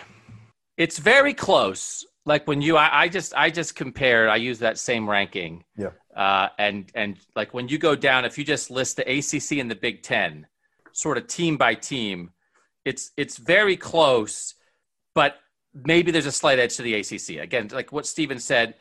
It's 0.77 0.99
very 0.99 1.35
close. 1.35 2.07
Like 2.25 2.47
when 2.47 2.63
you, 2.63 2.77
I, 2.77 3.03
I 3.03 3.09
just, 3.09 3.35
I 3.35 3.51
just 3.51 3.75
compared. 3.75 4.29
I 4.29 4.37
use 4.37 4.59
that 4.61 4.79
same 4.79 5.09
ranking. 5.09 5.65
Yeah. 5.77 5.91
Uh, 6.17 6.49
and 6.59 6.91
and 6.95 7.19
like 7.35 7.53
when 7.53 7.69
you 7.69 7.79
go 7.79 7.95
down, 7.97 8.25
if 8.25 8.39
you 8.39 8.45
just 8.45 8.71
list 8.71 8.97
the 8.97 9.03
ACC 9.03 9.59
and 9.59 9.71
the 9.71 9.75
Big 9.75 10.03
Ten, 10.03 10.47
sort 10.93 11.19
of 11.19 11.27
team 11.27 11.57
by 11.57 11.75
team, 11.75 12.31
it's 12.85 13.11
it's 13.17 13.37
very 13.37 13.77
close. 13.77 14.55
But 15.15 15.37
maybe 15.75 16.11
there's 16.11 16.27
a 16.27 16.33
slight 16.33 16.59
edge 16.59 16.77
to 16.77 16.83
the 16.83 16.95
ACC. 16.95 17.43
Again, 17.43 17.69
like 17.73 17.93
what 17.93 18.07
Stephen 18.07 18.39
said, 18.39 18.75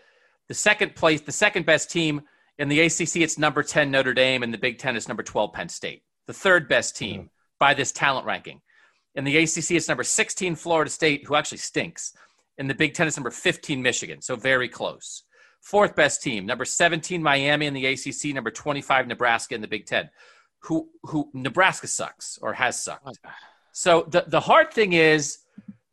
the 0.48 0.54
second 0.54 0.96
place, 0.96 1.22
the 1.22 1.32
second 1.32 1.66
best 1.66 1.92
team 1.92 2.22
in 2.58 2.70
the 2.70 2.82
ACC, 2.82 3.18
it's 3.18 3.38
number 3.38 3.64
10 3.64 3.90
Notre 3.90 4.14
Dame, 4.14 4.44
and 4.44 4.54
the 4.54 4.58
Big 4.58 4.78
Ten 4.78 4.96
is 4.96 5.08
number 5.08 5.24
12 5.24 5.54
Penn 5.54 5.70
State. 5.70 6.04
The 6.28 6.34
third 6.34 6.68
best 6.68 6.96
team 6.96 7.22
mm-hmm. 7.22 7.28
by 7.60 7.74
this 7.74 7.92
talent 7.92 8.26
ranking. 8.26 8.62
In 9.16 9.24
the 9.24 9.38
ACC, 9.38 9.72
it's 9.72 9.88
number 9.88 10.04
16 10.04 10.56
Florida 10.56 10.90
State, 10.90 11.26
who 11.26 11.36
actually 11.36 11.58
stinks. 11.58 12.14
In 12.58 12.68
the 12.68 12.76
Big 12.76 12.94
Ten, 12.94 13.08
it's 13.08 13.18
number 13.18 13.32
15 13.32 13.82
Michigan, 13.82 14.22
so 14.22 14.36
very 14.36 14.70
close. 14.70 15.24
Fourth 15.62 15.96
best 15.96 16.24
team, 16.24 16.46
number 16.46 16.66
17 16.66 17.22
Miami 17.22 17.66
in 17.66 17.74
the 17.74 17.86
ACC, 17.86 18.34
number 18.34 18.52
25 18.52 19.08
Nebraska 19.08 19.56
in 19.56 19.62
the 19.62 19.68
Big 19.68 19.86
Ten. 19.86 20.10
Who 20.66 20.90
who 21.04 21.30
Nebraska 21.34 21.88
sucks 21.88 22.38
or 22.42 22.54
has 22.54 22.82
sucked. 22.82 23.18
So 23.72 24.06
the 24.10 24.26
the 24.28 24.40
hard 24.40 24.74
thing 24.74 24.94
is 24.94 25.40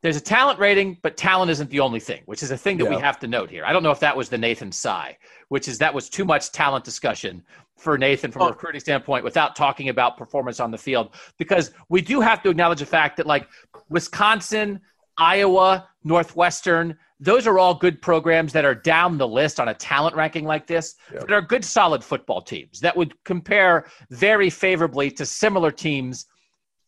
there's 0.03 0.17
a 0.17 0.21
talent 0.21 0.59
rating, 0.61 0.99
but 1.03 1.17
talent 1.17 1.51
isn't 1.51 1.71
the 1.71 1.81
only 1.81 2.01
thing, 2.01 2.23
which 2.27 2.43
is 2.43 2.51
a 2.51 2.57
thing 2.57 2.79
that 2.79 2.85
yeah. 2.85 2.91
we 2.91 3.01
have 3.01 3.19
to 3.21 3.27
note 3.27 3.51
here. 3.51 3.65
I 3.65 3.73
don't 3.73 3.83
know 3.83 3.91
if 3.91 4.01
that 4.01 4.17
was 4.17 4.29
the 4.29 4.39
Nathan 4.39 4.71
sigh, 4.71 5.19
which 5.49 5.67
is 5.67 5.79
that 5.79 5.93
was 5.93 6.09
too 6.09 6.25
much 6.25 6.53
talent 6.53 6.85
discussion 6.85 7.43
for 7.77 7.99
Nathan 7.99 8.31
from 8.31 8.43
oh. 8.43 8.47
a 8.47 8.51
recruiting 8.51 8.81
standpoint 8.81 9.25
without 9.25 9.57
talking 9.57 9.89
about 9.89 10.17
performance 10.17 10.61
on 10.61 10.71
the 10.71 10.79
field, 10.79 11.15
because 11.37 11.73
we 11.89 12.01
do 12.01 12.21
have 12.21 12.43
to 12.43 12.51
acknowledge 12.51 12.81
the 12.81 12.87
fact 12.87 13.17
that 13.17 13.27
like 13.27 13.49
Wisconsin, 13.89 14.81
Iowa, 15.17 15.89
Northwestern, 16.05 16.97
those 17.21 17.49
are 17.49 17.59
all 17.59 17.75
good 17.75 18.01
programs 18.01 18.53
that 18.53 18.65
are 18.65 18.75
down 18.75 19.19
the 19.19 19.27
list 19.27 19.59
on 19.59 19.69
a 19.69 19.75
talent 19.75 20.15
ranking 20.15 20.45
like 20.45 20.67
this 20.67 20.95
yep. 21.13 21.23
that 21.23 21.33
are 21.33 21.43
good, 21.43 21.65
solid 21.65 22.05
football 22.05 22.41
teams 22.41 22.79
that 22.81 22.97
would 22.97 23.13
compare 23.25 23.87
very 24.11 24.51
favorably 24.51 25.11
to 25.11 25.27
similar 25.27 25.73
teams 25.73 26.27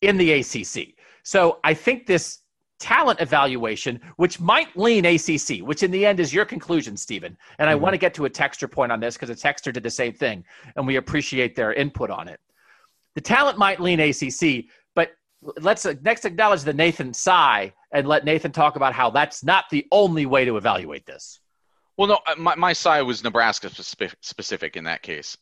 in 0.01 0.17
the 0.17 0.33
ACC. 0.33 0.95
So 1.23 1.59
I 1.65 1.75
think 1.75 2.07
this 2.07 2.41
talent 2.81 3.21
evaluation, 3.21 4.01
which 4.17 4.41
might 4.41 4.75
lean 4.77 5.05
ACC, 5.05 5.59
which 5.61 5.83
in 5.83 5.91
the 5.91 6.05
end 6.05 6.19
is 6.19 6.33
your 6.35 6.45
conclusion, 6.45 6.97
Stephen. 6.97 7.37
And 7.59 7.69
I 7.69 7.75
mm-hmm. 7.75 7.83
want 7.83 7.93
to 7.93 7.99
get 7.99 8.15
to 8.15 8.25
a 8.25 8.31
texture 8.31 8.67
point 8.67 8.91
on 8.91 8.99
this 8.99 9.17
because 9.17 9.31
a 9.31 9.35
texter 9.35 9.73
did 9.73 9.83
the 9.83 9.91
same 9.91 10.13
thing, 10.13 10.45
and 10.77 10.87
we 10.87 10.97
appreciate 10.97 11.55
their 11.55 11.73
input 11.75 12.11
on 12.11 12.27
it. 12.27 12.41
The 13.15 13.21
talent 13.21 13.59
might 13.59 13.81
lean 13.81 14.01
ACC, 14.01 14.65
but 14.95 15.13
let's 15.61 15.87
next 16.03 16.25
acknowledge 16.25 16.63
the 16.63 16.73
Nathan 16.73 17.13
sigh 17.13 17.73
and 17.93 18.09
let 18.09 18.25
Nathan 18.25 18.53
talk 18.53 18.77
about 18.77 18.95
how 18.95 19.11
that's 19.11 19.45
not 19.45 19.65
the 19.71 19.87
only 19.93 20.27
way 20.27 20.45
to 20.45 20.57
evaluate 20.57 21.07
this. 21.07 21.41
Well, 22.01 22.09
no, 22.09 22.19
uh, 22.27 22.35
my, 22.39 22.55
my 22.55 22.73
side 22.73 23.03
was 23.03 23.23
Nebraska 23.23 23.69
specific 23.69 24.79
in 24.79 24.85
that 24.85 25.03
case. 25.03 25.37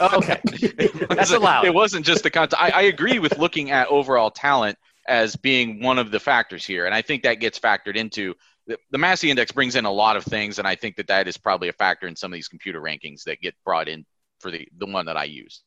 Oh, 0.00 0.16
okay, 0.16 0.40
that's 1.08 1.30
allowed. 1.30 1.64
It 1.64 1.72
wasn't 1.72 2.04
just 2.04 2.24
the 2.24 2.30
content. 2.30 2.60
I, 2.60 2.70
I 2.70 2.82
agree 2.82 3.20
with 3.20 3.38
looking 3.38 3.70
at 3.70 3.86
overall 3.86 4.28
talent 4.28 4.76
as 5.06 5.36
being 5.36 5.80
one 5.80 6.00
of 6.00 6.10
the 6.10 6.18
factors 6.18 6.66
here. 6.66 6.86
And 6.86 6.94
I 6.94 7.02
think 7.02 7.22
that 7.22 7.34
gets 7.34 7.56
factored 7.56 7.94
into 7.94 8.34
the, 8.66 8.78
the 8.90 8.98
Massey 8.98 9.30
Index 9.30 9.52
brings 9.52 9.76
in 9.76 9.84
a 9.84 9.92
lot 9.92 10.16
of 10.16 10.24
things, 10.24 10.58
and 10.58 10.66
I 10.66 10.74
think 10.74 10.96
that 10.96 11.06
that 11.06 11.28
is 11.28 11.36
probably 11.36 11.68
a 11.68 11.72
factor 11.72 12.08
in 12.08 12.16
some 12.16 12.32
of 12.32 12.34
these 12.34 12.48
computer 12.48 12.80
rankings 12.80 13.22
that 13.26 13.40
get 13.40 13.54
brought 13.64 13.86
in 13.86 14.04
for 14.40 14.50
the 14.50 14.66
the 14.78 14.86
one 14.86 15.06
that 15.06 15.16
I 15.16 15.24
used. 15.24 15.62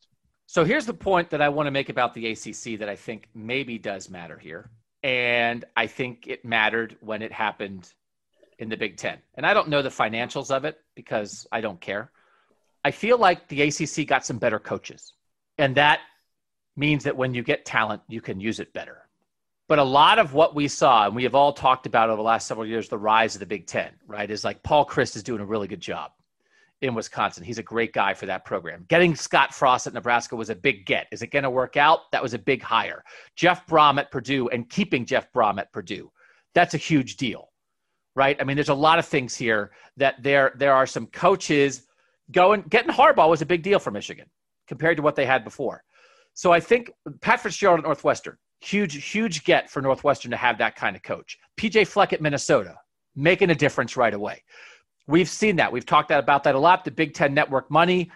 So 0.48 0.66
here's 0.66 0.86
the 0.86 0.94
point 0.94 1.30
that 1.30 1.42
I 1.42 1.48
want 1.48 1.68
to 1.68 1.72
make 1.72 1.88
about 1.88 2.14
the 2.14 2.28
ACC 2.28 2.80
that 2.80 2.90
I 2.90 2.98
think 2.98 3.30
maybe 3.34 3.78
does 3.78 4.10
matter 4.10 4.38
here, 4.38 4.70
and 5.02 5.64
I 5.78 5.88
think 5.88 6.28
it 6.28 6.44
mattered 6.44 6.98
when 7.00 7.22
it 7.22 7.32
happened 7.32 7.90
in 8.60 8.70
the 8.70 8.78
Big 8.78 8.98
Ten. 8.98 9.18
And 9.36 9.46
I 9.46 9.54
don't 9.54 9.70
know 9.70 9.82
the 9.82 9.90
financials 9.90 10.52
of 10.52 10.66
it 10.66 10.80
because 10.96 11.48
I 11.52 11.62
don't 11.62 11.80
care. 11.80 12.12
I 12.84 12.92
feel 12.92 13.18
like 13.18 13.48
the 13.48 13.64
ACC 13.64 14.08
got 14.08 14.26
some 14.26 14.38
better 14.38 14.60
coaches, 14.60 15.14
and 15.58 15.76
that 15.76 16.02
means 16.76 17.04
that 17.04 17.18
when 17.18 17.34
you 17.34 17.42
get 17.42 17.66
talent, 17.66 18.02
you 18.08 18.22
can 18.22 18.40
use 18.40 18.60
it 18.60 18.74
better. 18.74 19.08
But 19.68 19.80
a 19.80 19.84
lot 19.84 20.20
of 20.20 20.34
what 20.34 20.54
we 20.54 20.68
saw, 20.68 21.06
and 21.08 21.16
we 21.16 21.24
have 21.24 21.34
all 21.34 21.52
talked 21.52 21.88
about 21.88 22.10
over 22.10 22.18
the 22.18 22.24
last 22.24 22.48
several 22.48 22.68
years, 22.68 22.88
the 22.88 22.98
rise 22.98 23.36
of 23.36 23.40
the 23.40 23.46
Big 23.48 23.66
Ten, 23.66 23.92
right? 24.06 24.30
Is 24.30 24.44
like 24.44 24.62
Paul 24.62 24.86
Chryst 24.86 25.16
is 25.16 25.24
doing 25.24 25.42
a 25.42 25.46
really 25.46 25.68
good 25.68 25.82
job 25.82 26.12
in 26.82 26.94
Wisconsin. 26.94 27.44
He's 27.44 27.58
a 27.58 27.64
great 27.64 27.94
guy 27.94 28.14
for 28.14 28.28
that 28.28 28.46
program. 28.46 28.86
Getting 28.90 29.16
Scott 29.16 29.54
Frost 29.54 29.88
at 29.88 29.94
Nebraska 29.94 30.36
was 30.36 30.50
a 30.50 30.56
big 30.56 30.86
get. 30.86 31.08
Is 31.12 31.22
it 31.22 31.32
going 31.32 31.44
to 31.44 31.50
work 31.50 31.78
out? 31.78 32.12
That 32.12 32.22
was 32.22 32.34
a 32.36 32.40
big 32.40 32.62
hire. 32.62 33.04
Jeff 33.36 33.66
Brohm 33.66 33.98
at 33.98 34.12
Purdue 34.12 34.50
and 34.50 34.70
keeping 34.70 35.06
Jeff 35.06 35.32
Brohm 35.34 35.60
at 35.60 35.72
Purdue, 35.72 36.12
that's 36.54 36.74
a 36.74 36.78
huge 36.78 37.18
deal, 37.18 37.50
right? 38.16 38.38
I 38.40 38.44
mean, 38.44 38.56
there's 38.56 38.70
a 38.70 38.74
lot 38.74 39.00
of 39.00 39.06
things 39.06 39.36
here 39.36 39.72
that 39.98 40.22
there 40.22 40.54
there 40.56 40.74
are 40.74 40.88
some 40.88 41.08
coaches 41.08 41.84
going. 42.32 42.64
Getting 42.70 42.92
Harbaugh 42.92 43.30
was 43.30 43.42
a 43.42 43.46
big 43.46 43.64
deal 43.64 43.80
for 43.80 43.92
Michigan 43.92 44.28
compared 44.68 44.98
to 44.98 45.04
what 45.04 45.16
they 45.16 45.26
had 45.26 45.44
before. 45.44 45.84
So 46.34 46.52
I 46.52 46.60
think 46.60 46.92
Pat 47.22 47.40
Fitzgerald 47.40 47.80
at 47.80 47.86
Northwestern, 47.86 48.38
Huge, 48.62 49.12
huge 49.12 49.44
get 49.44 49.70
for 49.70 49.82
Northwestern 49.82 50.32
to 50.32 50.38
have 50.38 50.58
that 50.58 50.76
kind 50.76 50.96
of 50.96 51.04
coach. 51.04 51.38
PJ 51.58 51.88
Fleck 51.88 52.14
at 52.14 52.22
Minnesota, 52.22 52.76
making 53.16 53.52
a 53.52 53.56
difference 53.56 53.96
right 53.96 54.14
away. 54.14 54.44
We've 55.08 55.30
seen 55.30 55.58
that. 55.58 55.72
We've 55.72 55.86
talked 55.86 56.10
about 56.10 56.44
that 56.46 56.56
a 56.56 56.60
lot. 56.60 56.84
The 56.84 56.92
Big 56.92 57.14
Ten 57.14 57.34
network 57.34 57.70
money 57.70 58.10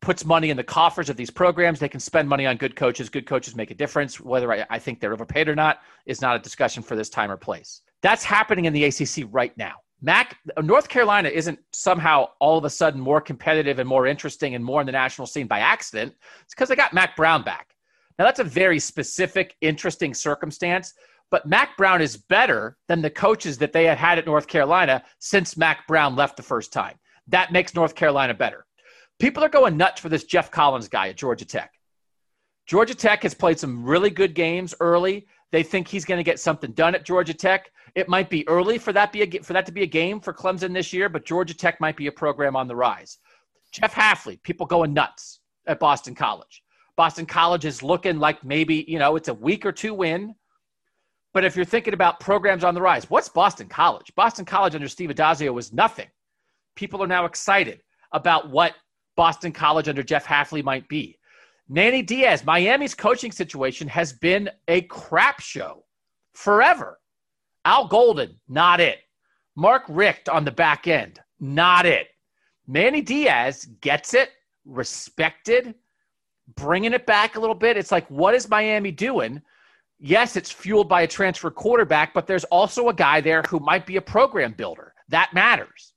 puts 0.00 0.24
money 0.24 0.50
in 0.50 0.56
the 0.56 0.64
coffers 0.64 1.10
of 1.10 1.16
these 1.16 1.30
programs. 1.30 1.78
They 1.78 1.90
can 1.90 2.00
spend 2.00 2.28
money 2.28 2.46
on 2.46 2.56
good 2.56 2.74
coaches. 2.74 3.10
Good 3.10 3.26
coaches 3.26 3.54
make 3.54 3.70
a 3.70 3.74
difference. 3.74 4.18
Whether 4.18 4.50
I, 4.52 4.64
I 4.70 4.78
think 4.78 4.98
they're 4.98 5.12
overpaid 5.12 5.48
or 5.48 5.54
not 5.54 5.80
is 6.06 6.22
not 6.22 6.36
a 6.36 6.38
discussion 6.38 6.82
for 6.82 6.96
this 6.96 7.10
time 7.10 7.30
or 7.30 7.36
place. 7.36 7.82
That's 8.02 8.24
happening 8.24 8.64
in 8.64 8.72
the 8.72 8.84
ACC 8.84 9.28
right 9.30 9.56
now. 9.56 9.74
Mac, 10.04 10.36
North 10.60 10.88
Carolina 10.88 11.28
isn't 11.28 11.60
somehow 11.72 12.26
all 12.40 12.58
of 12.58 12.64
a 12.64 12.70
sudden 12.70 13.00
more 13.00 13.20
competitive 13.20 13.78
and 13.78 13.88
more 13.88 14.06
interesting 14.06 14.56
and 14.56 14.64
more 14.64 14.80
in 14.80 14.86
the 14.86 14.92
national 14.92 15.28
scene 15.28 15.46
by 15.46 15.60
accident. 15.60 16.12
It's 16.42 16.54
because 16.54 16.68
they 16.68 16.74
got 16.74 16.92
Mack 16.92 17.14
Brown 17.14 17.44
back. 17.44 17.68
Now, 18.18 18.24
that's 18.24 18.40
a 18.40 18.44
very 18.44 18.80
specific, 18.80 19.56
interesting 19.60 20.12
circumstance, 20.12 20.92
but 21.30 21.46
Mack 21.46 21.76
Brown 21.76 22.02
is 22.02 22.16
better 22.16 22.76
than 22.88 23.00
the 23.00 23.10
coaches 23.10 23.56
that 23.58 23.72
they 23.72 23.84
had 23.84 23.96
had 23.96 24.18
at 24.18 24.26
North 24.26 24.48
Carolina 24.48 25.02
since 25.20 25.56
Mack 25.56 25.86
Brown 25.86 26.16
left 26.16 26.36
the 26.36 26.42
first 26.42 26.72
time. 26.72 26.98
That 27.28 27.52
makes 27.52 27.74
North 27.74 27.94
Carolina 27.94 28.34
better. 28.34 28.66
People 29.20 29.44
are 29.44 29.48
going 29.48 29.76
nuts 29.76 30.00
for 30.00 30.08
this 30.08 30.24
Geoff 30.24 30.50
Collins 30.50 30.88
guy 30.88 31.08
at 31.08 31.16
Georgia 31.16 31.44
Tech. 31.44 31.72
Georgia 32.66 32.94
Tech 32.94 33.22
has 33.22 33.34
played 33.34 33.58
some 33.58 33.84
really 33.84 34.10
good 34.10 34.34
games 34.34 34.74
early. 34.80 35.26
They 35.52 35.62
think 35.62 35.86
he's 35.86 36.06
going 36.06 36.18
to 36.18 36.24
get 36.24 36.40
something 36.40 36.72
done 36.72 36.94
at 36.94 37.04
Georgia 37.04 37.34
Tech. 37.34 37.70
It 37.94 38.08
might 38.08 38.30
be 38.30 38.48
early 38.48 38.78
for 38.78 38.92
that 38.94 39.12
be 39.12 39.22
a, 39.22 39.42
for 39.42 39.52
that 39.52 39.66
to 39.66 39.72
be 39.72 39.82
a 39.82 39.86
game 39.86 40.18
for 40.18 40.32
Clemson 40.32 40.72
this 40.72 40.92
year, 40.92 41.08
but 41.10 41.26
Georgia 41.26 41.54
Tech 41.54 41.78
might 41.78 41.96
be 41.96 42.06
a 42.06 42.12
program 42.12 42.56
on 42.56 42.66
the 42.66 42.74
rise. 42.74 43.18
Jeff 43.70 43.94
Hafley, 43.94 44.42
people 44.42 44.66
going 44.66 44.94
nuts 44.94 45.40
at 45.66 45.78
Boston 45.78 46.14
College. 46.14 46.62
Boston 46.96 47.26
College 47.26 47.64
is 47.66 47.82
looking 47.82 48.18
like 48.18 48.42
maybe, 48.44 48.84
you 48.88 48.98
know, 48.98 49.16
it's 49.16 49.28
a 49.28 49.34
week 49.34 49.64
or 49.64 49.72
two 49.72 49.94
win. 49.94 50.34
But 51.34 51.44
if 51.44 51.54
you're 51.56 51.64
thinking 51.64 51.94
about 51.94 52.20
programs 52.20 52.64
on 52.64 52.74
the 52.74 52.82
rise, 52.82 53.08
what's 53.08 53.28
Boston 53.28 53.68
College? 53.68 54.12
Boston 54.14 54.44
College 54.44 54.74
under 54.74 54.88
Steve 54.88 55.10
Addazio 55.10 55.52
was 55.52 55.72
nothing. 55.72 56.08
People 56.76 57.02
are 57.02 57.06
now 57.06 57.24
excited 57.24 57.82
about 58.12 58.50
what 58.50 58.74
Boston 59.16 59.52
College 59.52 59.88
under 59.88 60.02
Jeff 60.02 60.26
Hafley 60.26 60.62
might 60.62 60.88
be. 60.88 61.18
Manny 61.68 62.02
Diaz, 62.02 62.44
Miami's 62.44 62.94
coaching 62.94 63.32
situation 63.32 63.88
has 63.88 64.12
been 64.12 64.50
a 64.68 64.82
crap 64.82 65.40
show 65.40 65.84
forever. 66.34 66.98
Al 67.64 67.86
Golden, 67.86 68.38
not 68.48 68.80
it. 68.80 68.98
Mark 69.54 69.84
Richt 69.88 70.28
on 70.28 70.44
the 70.44 70.50
back 70.50 70.88
end, 70.88 71.20
not 71.40 71.86
it. 71.86 72.08
Manny 72.66 73.02
Diaz 73.02 73.66
gets 73.80 74.14
it, 74.14 74.30
respected, 74.64 75.74
bringing 76.56 76.92
it 76.92 77.06
back 77.06 77.36
a 77.36 77.40
little 77.40 77.54
bit. 77.54 77.76
It's 77.76 77.92
like, 77.92 78.08
what 78.08 78.34
is 78.34 78.48
Miami 78.48 78.90
doing? 78.90 79.40
Yes, 79.98 80.36
it's 80.36 80.50
fueled 80.50 80.88
by 80.88 81.02
a 81.02 81.06
transfer 81.06 81.50
quarterback, 81.50 82.12
but 82.12 82.26
there's 82.26 82.44
also 82.44 82.88
a 82.88 82.94
guy 82.94 83.20
there 83.20 83.42
who 83.42 83.60
might 83.60 83.86
be 83.86 83.96
a 83.96 84.02
program 84.02 84.52
builder. 84.52 84.94
That 85.08 85.32
matters. 85.32 85.92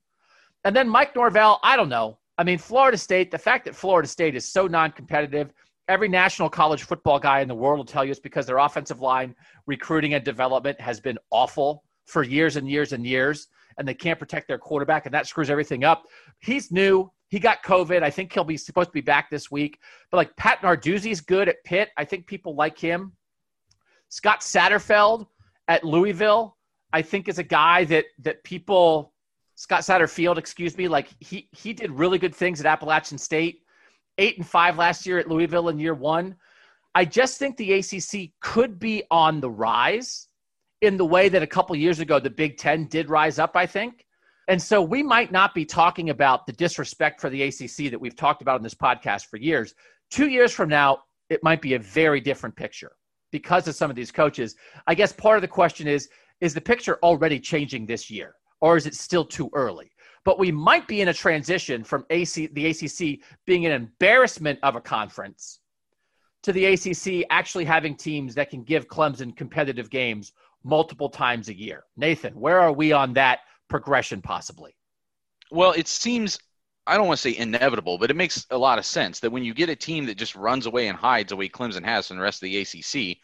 And 0.64 0.76
then 0.76 0.90
Mike 0.90 1.16
Norvell, 1.16 1.60
I 1.64 1.76
don't 1.76 1.90
know. 1.90 2.20
I 2.38 2.44
mean, 2.44 2.58
Florida 2.58 2.98
State, 2.98 3.32
the 3.32 3.38
fact 3.38 3.66
that 3.66 3.76
Florida 3.76 4.08
State 4.08 4.36
is 4.36 4.46
so 4.46 4.68
non 4.68 4.92
competitive, 4.92 5.54
every 5.88 6.10
national 6.10 6.50
college 6.50 6.84
football 6.84 7.20
guy 7.20 7.42
in 7.42 7.48
the 7.48 7.56
world 7.56 7.78
will 7.78 7.86
tell 7.86 8.04
you 8.04 8.12
it's 8.12 8.20
because 8.20 8.46
their 8.46 8.58
offensive 8.58 9.02
line 9.02 9.36
recruiting 9.68 10.14
and 10.14 10.24
development 10.24 10.80
has 10.82 11.00
been 11.00 11.18
awful 11.32 11.84
for 12.06 12.24
years 12.24 12.56
and 12.56 12.70
years 12.70 12.94
and 12.94 13.06
years, 13.06 13.48
and 13.78 13.88
they 13.88 13.94
can't 13.94 14.20
protect 14.20 14.48
their 14.48 14.58
quarterback, 14.58 15.06
and 15.06 15.14
that 15.14 15.28
screws 15.28 15.50
everything 15.50 15.84
up. 15.84 16.06
He's 16.40 16.72
new. 16.72 17.12
He 17.30 17.40
got 17.40 17.64
COVID. 17.64 18.04
I 18.04 18.10
think 18.10 18.32
he'll 18.32 18.44
be 18.44 18.58
supposed 18.58 18.90
to 18.90 18.94
be 18.94 19.02
back 19.02 19.30
this 19.30 19.50
week. 19.50 19.80
But 20.12 20.18
like 20.18 20.36
Pat 20.36 20.62
Narduzzi's 20.62 21.22
good 21.22 21.50
at 21.50 21.64
Pitt. 21.64 21.90
I 21.98 22.06
think 22.06 22.28
people 22.28 22.56
like 22.56 22.78
him. 22.78 23.14
Scott 24.10 24.42
Satterfield 24.42 25.26
at 25.68 25.84
Louisville, 25.84 26.58
I 26.94 27.02
think 27.02 27.28
is 27.28 27.40
a 27.40 27.44
guy 27.44 27.86
that 27.86 28.06
that 28.20 28.44
people 28.44 29.14
Scott 29.56 29.82
Satterfield, 29.82 30.38
excuse 30.38 30.78
me, 30.78 30.88
like 30.88 31.08
he 31.20 31.48
he 31.52 31.74
did 31.74 31.92
really 31.92 32.20
good 32.20 32.36
things 32.36 32.60
at 32.60 32.66
Appalachian 32.66 33.18
State. 33.18 33.62
Eight 34.18 34.38
and 34.38 34.48
five 34.48 34.78
last 34.78 35.06
year 35.06 35.18
at 35.18 35.28
Louisville 35.28 35.70
in 35.70 35.80
year 35.80 35.94
one. 35.94 36.36
I 36.94 37.04
just 37.04 37.38
think 37.38 37.58
the 37.58 37.74
ACC 37.74 38.32
could 38.40 38.80
be 38.80 39.04
on 39.12 39.42
the 39.42 39.50
rise 39.50 40.30
in 40.82 40.96
the 40.96 41.06
way 41.06 41.28
that 41.28 41.44
a 41.44 41.48
couple 41.48 41.76
years 41.76 42.00
ago 42.00 42.20
the 42.20 42.30
Big 42.30 42.58
Ten 42.58 42.86
did 42.88 43.10
rise 43.10 43.40
up. 43.40 43.56
I 43.56 43.66
think. 43.66 44.06
And 44.48 44.62
so 44.62 44.82
we 44.82 45.02
might 45.02 45.32
not 45.32 45.56
be 45.56 45.66
talking 45.66 46.12
about 46.12 46.46
the 46.46 46.54
disrespect 46.54 47.20
for 47.20 47.30
the 47.30 47.44
ACC 47.44 47.90
that 47.90 48.00
we've 48.00 48.16
talked 48.16 48.42
about 48.42 48.58
in 48.58 48.64
this 48.64 48.76
podcast 48.76 49.26
for 49.26 49.38
years. 49.38 49.74
Two 50.12 50.28
years 50.28 50.52
from 50.52 50.70
now, 50.70 51.00
it 51.30 51.44
might 51.44 51.62
be 51.62 51.74
a 51.74 51.80
very 51.80 52.22
different 52.22 52.56
picture 52.56 52.92
because 53.32 53.68
of 53.68 53.74
some 53.74 53.90
of 53.90 53.96
these 53.96 54.12
coaches. 54.12 54.56
I 54.86 54.94
guess 54.94 55.12
part 55.12 55.38
of 55.38 55.42
the 55.42 55.48
question 55.48 55.88
is 55.88 56.10
is 56.42 56.54
the 56.54 56.62
picture 56.62 57.00
already 57.02 57.40
changing 57.40 57.86
this 57.86 58.12
year 58.12 58.36
or 58.62 58.78
is 58.78 58.86
it 58.86 58.96
still 58.96 59.26
too 59.26 59.50
early? 59.54 59.92
But 60.24 60.40
we 60.40 60.52
might 60.52 60.88
be 60.88 61.02
in 61.02 61.08
a 61.10 61.14
transition 61.14 61.84
from 61.84 62.06
AC, 62.10 62.48
the 62.48 62.68
ACC 62.68 63.20
being 63.46 63.66
an 63.66 63.72
embarrassment 63.72 64.60
of 64.64 64.76
a 64.76 64.82
conference 64.82 65.60
to 66.44 66.52
the 66.52 66.66
ACC 66.66 67.26
actually 67.30 67.66
having 67.66 67.96
teams 67.96 68.36
that 68.36 68.50
can 68.50 68.64
give 68.64 68.88
Clemson 68.88 69.36
competitive 69.36 69.90
games 69.90 70.32
multiple 70.64 71.10
times 71.10 71.50
a 71.50 71.58
year. 71.58 71.84
Nathan, 71.96 72.34
where 72.34 72.60
are 72.60 72.72
we 72.72 72.92
on 72.92 73.14
that 73.14 73.40
progression 73.68 74.22
possibly? 74.22 74.76
Well, 75.52 75.72
it 75.72 75.88
seems 75.88 76.40
I 76.88 76.98
don't 76.98 77.08
want 77.08 77.20
to 77.20 77.32
say 77.32 77.38
inevitable, 77.38 77.98
but 77.98 78.12
it 78.12 78.16
makes 78.16 78.46
a 78.52 78.58
lot 78.58 78.78
of 78.78 78.86
sense 78.86 79.20
that 79.22 79.32
when 79.32 79.44
you 79.44 79.56
get 79.56 79.70
a 79.70 79.76
team 79.76 80.06
that 80.06 80.18
just 80.18 80.36
runs 80.36 80.68
away 80.68 80.88
and 80.88 80.98
hides 80.98 81.30
the 81.30 81.36
way 81.36 81.50
Clemson 81.50 81.84
has 81.84 82.08
from 82.08 82.18
the 82.18 82.24
rest 82.24 82.44
of 82.44 82.50
the 82.50 82.60
ACC, 82.60 83.18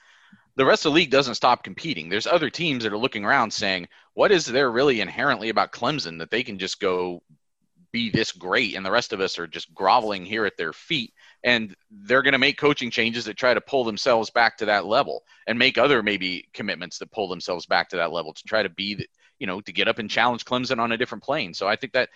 the 0.55 0.65
rest 0.65 0.85
of 0.85 0.91
the 0.91 0.95
league 0.95 1.11
doesn't 1.11 1.35
stop 1.35 1.63
competing. 1.63 2.09
There's 2.09 2.27
other 2.27 2.49
teams 2.49 2.83
that 2.83 2.93
are 2.93 2.97
looking 2.97 3.25
around 3.25 3.51
saying, 3.51 3.87
what 4.13 4.31
is 4.31 4.45
there 4.45 4.71
really 4.71 5.01
inherently 5.01 5.49
about 5.49 5.71
Clemson 5.71 6.19
that 6.19 6.31
they 6.31 6.43
can 6.43 6.59
just 6.59 6.79
go 6.79 7.21
be 7.91 8.09
this 8.09 8.31
great 8.31 8.75
and 8.75 8.85
the 8.85 8.91
rest 8.91 9.13
of 9.13 9.19
us 9.19 9.37
are 9.37 9.47
just 9.47 9.73
groveling 9.73 10.25
here 10.25 10.45
at 10.45 10.55
their 10.57 10.71
feet 10.71 11.13
and 11.43 11.75
they're 11.89 12.21
going 12.21 12.31
to 12.31 12.39
make 12.39 12.57
coaching 12.57 12.89
changes 12.89 13.25
that 13.25 13.35
try 13.35 13.53
to 13.53 13.61
pull 13.61 13.83
themselves 13.83 14.29
back 14.29 14.57
to 14.57 14.65
that 14.65 14.85
level 14.85 15.23
and 15.47 15.59
make 15.59 15.77
other 15.77 16.01
maybe 16.01 16.47
commitments 16.53 16.97
that 16.97 17.11
pull 17.11 17.27
themselves 17.27 17.65
back 17.65 17.89
to 17.89 17.97
that 17.97 18.11
level 18.11 18.33
to 18.33 18.43
try 18.43 18.63
to 18.63 18.69
be 18.69 18.95
the, 18.95 19.05
you 19.39 19.47
know 19.47 19.59
to 19.59 19.73
get 19.73 19.87
up 19.87 19.99
and 19.99 20.09
challenge 20.09 20.45
Clemson 20.45 20.79
on 20.79 20.91
a 20.91 20.97
different 20.97 21.23
plane. 21.23 21.53
So 21.53 21.67
I 21.67 21.75
think 21.75 21.93
that 21.93 22.09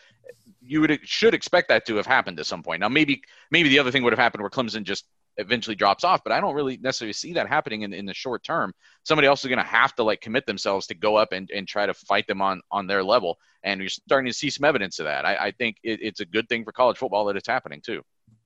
you 0.61 0.79
would 0.81 0.99
should 1.03 1.33
expect 1.33 1.69
that 1.69 1.85
to 1.87 1.95
have 1.95 2.05
happened 2.05 2.39
at 2.39 2.45
some 2.45 2.63
point. 2.63 2.81
Now 2.81 2.89
maybe 2.89 3.23
maybe 3.51 3.69
the 3.69 3.79
other 3.79 3.91
thing 3.91 4.03
would 4.03 4.13
have 4.13 4.19
happened 4.19 4.43
where 4.43 4.49
Clemson 4.49 4.83
just 4.83 5.05
eventually 5.37 5.75
drops 5.75 6.03
off, 6.03 6.21
but 6.23 6.31
I 6.31 6.39
don't 6.39 6.55
really 6.55 6.77
necessarily 6.77 7.13
see 7.13 7.33
that 7.33 7.47
happening 7.47 7.81
in, 7.81 7.93
in 7.93 8.05
the 8.05 8.13
short 8.13 8.43
term. 8.43 8.73
Somebody 9.03 9.27
else 9.27 9.43
is 9.43 9.49
going 9.49 9.59
to 9.59 9.65
have 9.65 9.93
to 9.95 10.03
like 10.03 10.21
commit 10.21 10.45
themselves 10.45 10.87
to 10.87 10.95
go 10.95 11.15
up 11.15 11.31
and, 11.31 11.49
and 11.53 11.67
try 11.67 11.85
to 11.85 11.93
fight 11.93 12.27
them 12.27 12.41
on 12.41 12.61
on 12.71 12.87
their 12.87 13.03
level, 13.03 13.37
and 13.63 13.79
you're 13.79 13.89
starting 13.89 14.27
to 14.27 14.33
see 14.33 14.49
some 14.49 14.65
evidence 14.65 14.99
of 14.99 15.05
that. 15.05 15.25
I, 15.25 15.47
I 15.47 15.51
think 15.51 15.77
it, 15.83 15.99
it's 16.01 16.19
a 16.19 16.25
good 16.25 16.47
thing 16.49 16.63
for 16.63 16.71
college 16.71 16.97
football 16.97 17.25
that 17.25 17.35
it's 17.35 17.47
happening 17.47 17.81
too. 17.85 18.01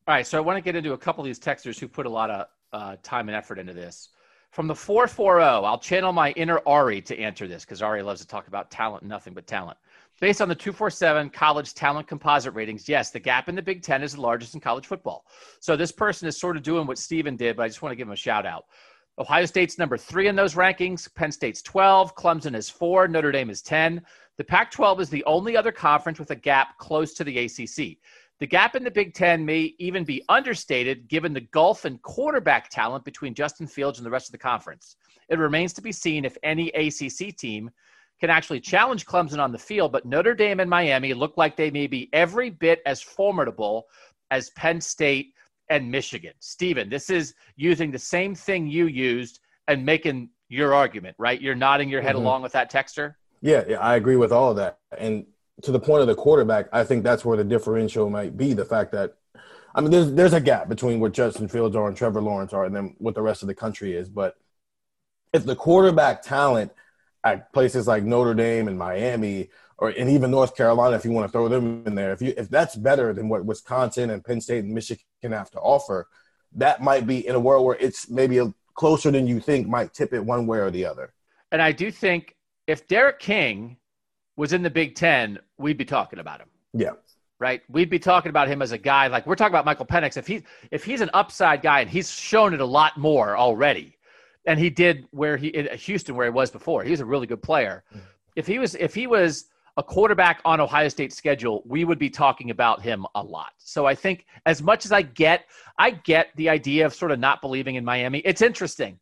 All 0.07 0.16
right, 0.16 0.26
so 0.26 0.38
I 0.38 0.41
want 0.41 0.57
to 0.57 0.61
get 0.61 0.76
into 0.76 0.94
a 0.94 0.98
couple 0.98 1.22
of 1.22 1.28
these 1.28 1.40
texters 1.40 1.80
who 1.80 1.88
put 1.88 2.06
a 2.06 2.10
lot 2.10 2.32
of 2.32 2.48
uh, 2.74 2.95
time 3.03 3.30
and 3.30 3.36
effort 3.36 3.60
into 3.60 3.74
this. 3.74 4.10
From 4.52 4.66
the 4.66 4.74
440, 4.76 5.44
I'll 5.44 5.78
channel 5.78 6.11
my 6.11 6.32
inner 6.32 6.60
Ari 6.66 7.02
to 7.03 7.20
answer 7.20 7.48
this 7.48 7.64
because 7.64 7.84
Ari 7.84 8.02
loves 8.02 8.22
to 8.22 8.28
talk 8.28 8.48
about 8.48 8.72
talent, 8.72 9.03
nothing 9.03 9.34
but 9.36 9.45
talent. 9.45 9.78
Based 10.20 10.41
on 10.41 10.50
the 10.50 10.56
247 10.56 11.30
college 11.30 11.74
talent 11.74 12.08
composite 12.08 12.54
ratings, 12.54 12.90
yes, 12.90 13.10
the 13.10 13.20
gap 13.20 13.48
in 13.48 13.56
the 13.56 13.62
Big 13.62 13.82
Ten 13.82 14.04
is 14.04 14.14
the 14.14 14.22
largest 14.22 14.54
in 14.54 14.60
college 14.60 14.86
football. 14.86 15.26
So 15.62 15.78
this 15.78 15.94
person 15.94 16.28
is 16.28 16.38
sort 16.38 16.58
of 16.58 16.64
doing 16.64 16.86
what 16.86 16.98
Stephen 16.98 17.38
did, 17.38 17.56
but 17.56 17.64
I 17.64 17.68
just 17.68 17.82
want 17.82 17.94
to 17.94 17.96
give 17.96 18.08
him 18.08 18.14
a 18.14 18.18
shout 18.18 18.46
out. 18.46 18.66
Ohio 19.18 19.46
State's 19.46 19.78
number 19.78 19.98
three 19.98 20.28
in 20.28 20.36
those 20.36 20.56
rankings. 20.56 21.14
Penn 21.16 21.32
State's 21.32 21.62
12. 21.62 22.16
Clemson 22.16 22.56
is 22.56 22.70
four. 22.70 23.08
Notre 23.08 23.32
Dame 23.32 23.50
is 23.50 23.62
10. 23.62 24.02
The 24.38 24.44
Pac 24.44 24.72
12 24.72 25.02
is 25.02 25.10
the 25.10 25.24
only 25.26 25.56
other 25.56 25.72
conference 25.72 26.20
with 26.20 26.32
a 26.32 26.36
gap 26.36 26.78
close 26.78 27.14
to 27.14 27.24
the 27.24 27.40
ACC. 27.40 27.98
The 28.40 28.48
gap 28.48 28.76
in 28.76 28.86
the 28.86 28.91
Big 28.91 29.14
Ten 29.14 29.46
may 29.46 29.74
even 29.80 30.06
be 30.06 30.24
understated 30.30 31.10
given 31.10 31.34
the 31.34 31.41
gulf 31.41 31.84
and 31.84 32.02
quarterback 32.02 32.70
talent 32.70 33.04
between 33.04 33.34
Justin 33.34 33.68
Fields 33.68 34.00
and 34.00 34.06
the 34.06 34.12
rest 34.12 34.30
of 34.30 34.32
the 34.34 34.38
conference. 34.38 34.96
It 35.28 35.40
remains 35.40 35.74
to 35.74 35.82
be 35.82 35.91
seen 35.91 36.24
if 36.24 36.38
any 36.41 36.70
ACC 36.70 37.36
team 37.36 37.70
can 38.20 38.30
actually 38.30 38.60
challenge 38.60 39.06
Clemson 39.06 39.40
on 39.40 39.52
the 39.52 39.58
field, 39.58 39.91
but 39.91 40.06
Notre 40.06 40.34
Dame 40.34 40.60
and 40.60 40.70
Miami 40.70 41.14
look 41.14 41.38
like 41.38 41.56
they 41.56 41.72
may 41.72 41.88
be 41.88 42.10
every 42.12 42.50
bit 42.50 42.82
as 42.86 43.02
formidable 43.02 43.88
as 44.32 44.50
Penn 44.52 44.82
State 44.82 45.34
and 45.70 45.90
Michigan. 45.90 46.34
Stephen, 46.40 46.90
this 46.90 47.10
is 47.10 47.34
using 47.56 47.91
the 47.91 48.00
same 48.00 48.36
thing 48.36 48.68
you 48.68 48.88
used 48.88 49.40
and 49.68 49.86
making 49.86 50.30
your 50.50 50.74
argument, 50.74 51.16
right? 51.18 51.41
You're 51.41 51.56
nodding 51.56 51.90
your 51.90 52.02
head 52.02 52.16
mm-hmm. 52.16 52.26
along 52.26 52.41
with 52.41 52.52
that 52.54 52.72
texter? 52.72 53.16
Yeah, 53.41 53.64
yeah, 53.68 53.80
I 53.80 53.96
agree 53.96 54.18
with 54.18 54.32
all 54.32 54.52
of 54.52 54.58
that. 54.58 54.80
And 54.98 55.26
to 55.62 55.72
the 55.72 55.80
point 55.80 56.02
of 56.02 56.08
the 56.08 56.16
quarterback, 56.16 56.68
I 56.74 56.84
think 56.84 57.04
that's 57.04 57.24
where 57.24 57.38
the 57.38 57.44
differential 57.44 58.10
might 58.10 58.36
be. 58.36 58.54
The 58.54 58.66
fact 58.66 58.91
that, 58.91 59.16
I 59.74 59.82
mean, 59.82 59.91
there's 59.91 60.12
there's 60.12 60.34
a 60.34 60.41
gap 60.41 60.68
between 60.68 61.00
what 61.00 61.14
Justin 61.14 61.48
Fields 61.48 61.76
are 61.76 61.88
and 61.88 61.96
Trevor 61.96 62.22
Lawrence 62.22 62.52
are, 62.52 62.66
and 62.66 62.76
then 62.76 62.96
what 62.98 63.16
the 63.16 63.22
rest 63.22 63.44
of 63.44 63.48
the 63.48 63.56
country 63.56 63.96
is. 63.96 64.10
But 64.10 64.36
if 65.32 65.46
the 65.46 65.56
quarterback 65.56 66.22
talent– 66.22 66.74
at 67.24 67.52
places 67.54 67.88
like 67.88 68.04
Notre 68.04 68.34
Dame 68.34 68.68
and 68.68 68.78
Miami, 68.78 69.50
or 69.78 69.90
and 69.90 70.10
even 70.10 70.32
North 70.32 70.56
Carolina, 70.56 70.96
if 70.96 71.06
you 71.06 71.12
want 71.12 71.28
to 71.28 71.32
throw 71.32 71.48
them 71.48 71.84
in 71.86 71.96
there, 71.96 72.12
if 72.12 72.22
you 72.22 72.34
if 72.38 72.50
that's 72.50 72.76
better 72.76 73.14
than 73.14 73.30
what 73.30 73.46
Wisconsin 73.46 74.10
and 74.10 74.24
Penn 74.24 74.41
State 74.41 74.64
and 74.64 74.74
Michigan 74.74 75.04
have 75.24 75.52
to 75.52 75.60
offer, 75.60 76.08
that 76.56 76.82
might 76.82 77.08
be 77.08 77.28
in 77.28 77.36
a 77.36 77.40
world 77.40 77.66
where 77.66 77.78
it's 77.80 78.10
maybe 78.10 78.38
a, 78.40 78.54
closer 78.74 79.12
than 79.12 79.28
you 79.28 79.40
think 79.40 79.68
might 79.68 79.94
tip 79.94 80.14
it 80.14 80.24
one 80.24 80.48
way 80.48 80.60
or 80.60 80.72
the 80.72 80.86
other. 80.86 81.14
And 81.52 81.62
I 81.62 81.72
do 81.72 81.91
think 81.91 82.36
if 82.68 82.88
D'Eriq 82.88 83.20
King 83.20 83.78
was 84.38 84.54
in 84.54 84.62
the 84.62 84.70
Big 84.70 84.96
Ten, 84.96 85.40
we'd 85.58 85.78
be 85.78 85.86
talking 85.86 86.20
about 86.20 86.40
him. 86.40 86.48
Yeah. 86.74 86.91
Right. 87.40 87.62
We'd 87.70 87.90
be 87.90 88.00
talking 88.00 88.30
about 88.30 88.48
him 88.48 88.62
as 88.62 88.72
a 88.74 88.78
guy 88.78 89.08
like 89.08 89.26
we're 89.26 89.36
talking 89.36 89.54
about 89.54 89.66
Michael 89.66 89.86
Penix. 89.86 90.18
If 90.18 90.28
he's 90.28 90.44
if 90.72 90.84
he's 90.84 91.02
an 91.02 91.10
upside 91.14 91.62
guy 91.62 91.82
and 91.82 91.90
he's 91.90 92.12
shown 92.12 92.54
it 92.54 92.60
a 92.60 92.66
lot 92.66 92.98
more 92.98 93.38
already, 93.38 93.98
and 94.49 94.59
he 94.59 94.71
did 94.71 95.05
where 95.11 95.38
he 95.38 95.49
in 95.49 95.77
Houston 95.77 96.15
where 96.15 96.26
he 96.26 96.31
was 96.31 96.49
before. 96.49 96.84
He 96.84 96.89
was 96.89 97.01
a 97.01 97.05
really 97.05 97.27
good 97.27 97.43
player. 97.43 97.84
Mm-hmm. 97.91 98.05
If 98.35 98.47
he 98.47 98.57
was 98.57 98.73
if 98.76 98.95
he 98.95 99.05
was 99.05 99.45
a 99.77 99.84
quarterback 99.84 100.41
on 100.43 100.59
Ohio 100.59 100.89
State's 100.89 101.15
schedule, 101.15 101.61
we 101.67 101.85
would 101.85 101.99
be 101.99 102.09
talking 102.09 102.49
about 102.49 102.81
him 102.81 103.05
a 103.13 103.23
lot. 103.23 103.51
So 103.59 103.85
I 103.85 103.93
think 103.93 104.26
as 104.47 104.63
much 104.63 104.85
as 104.85 104.91
I 104.91 105.03
get, 105.03 105.45
I 105.77 105.91
get 105.91 106.30
the 106.35 106.49
idea 106.49 106.85
of 106.88 106.95
sort 106.95 107.11
of 107.11 107.19
not 107.19 107.41
believing 107.41 107.76
in 107.76 107.85
Miami. 107.85 108.19
It's 108.26 108.41
interesting. 108.41 108.99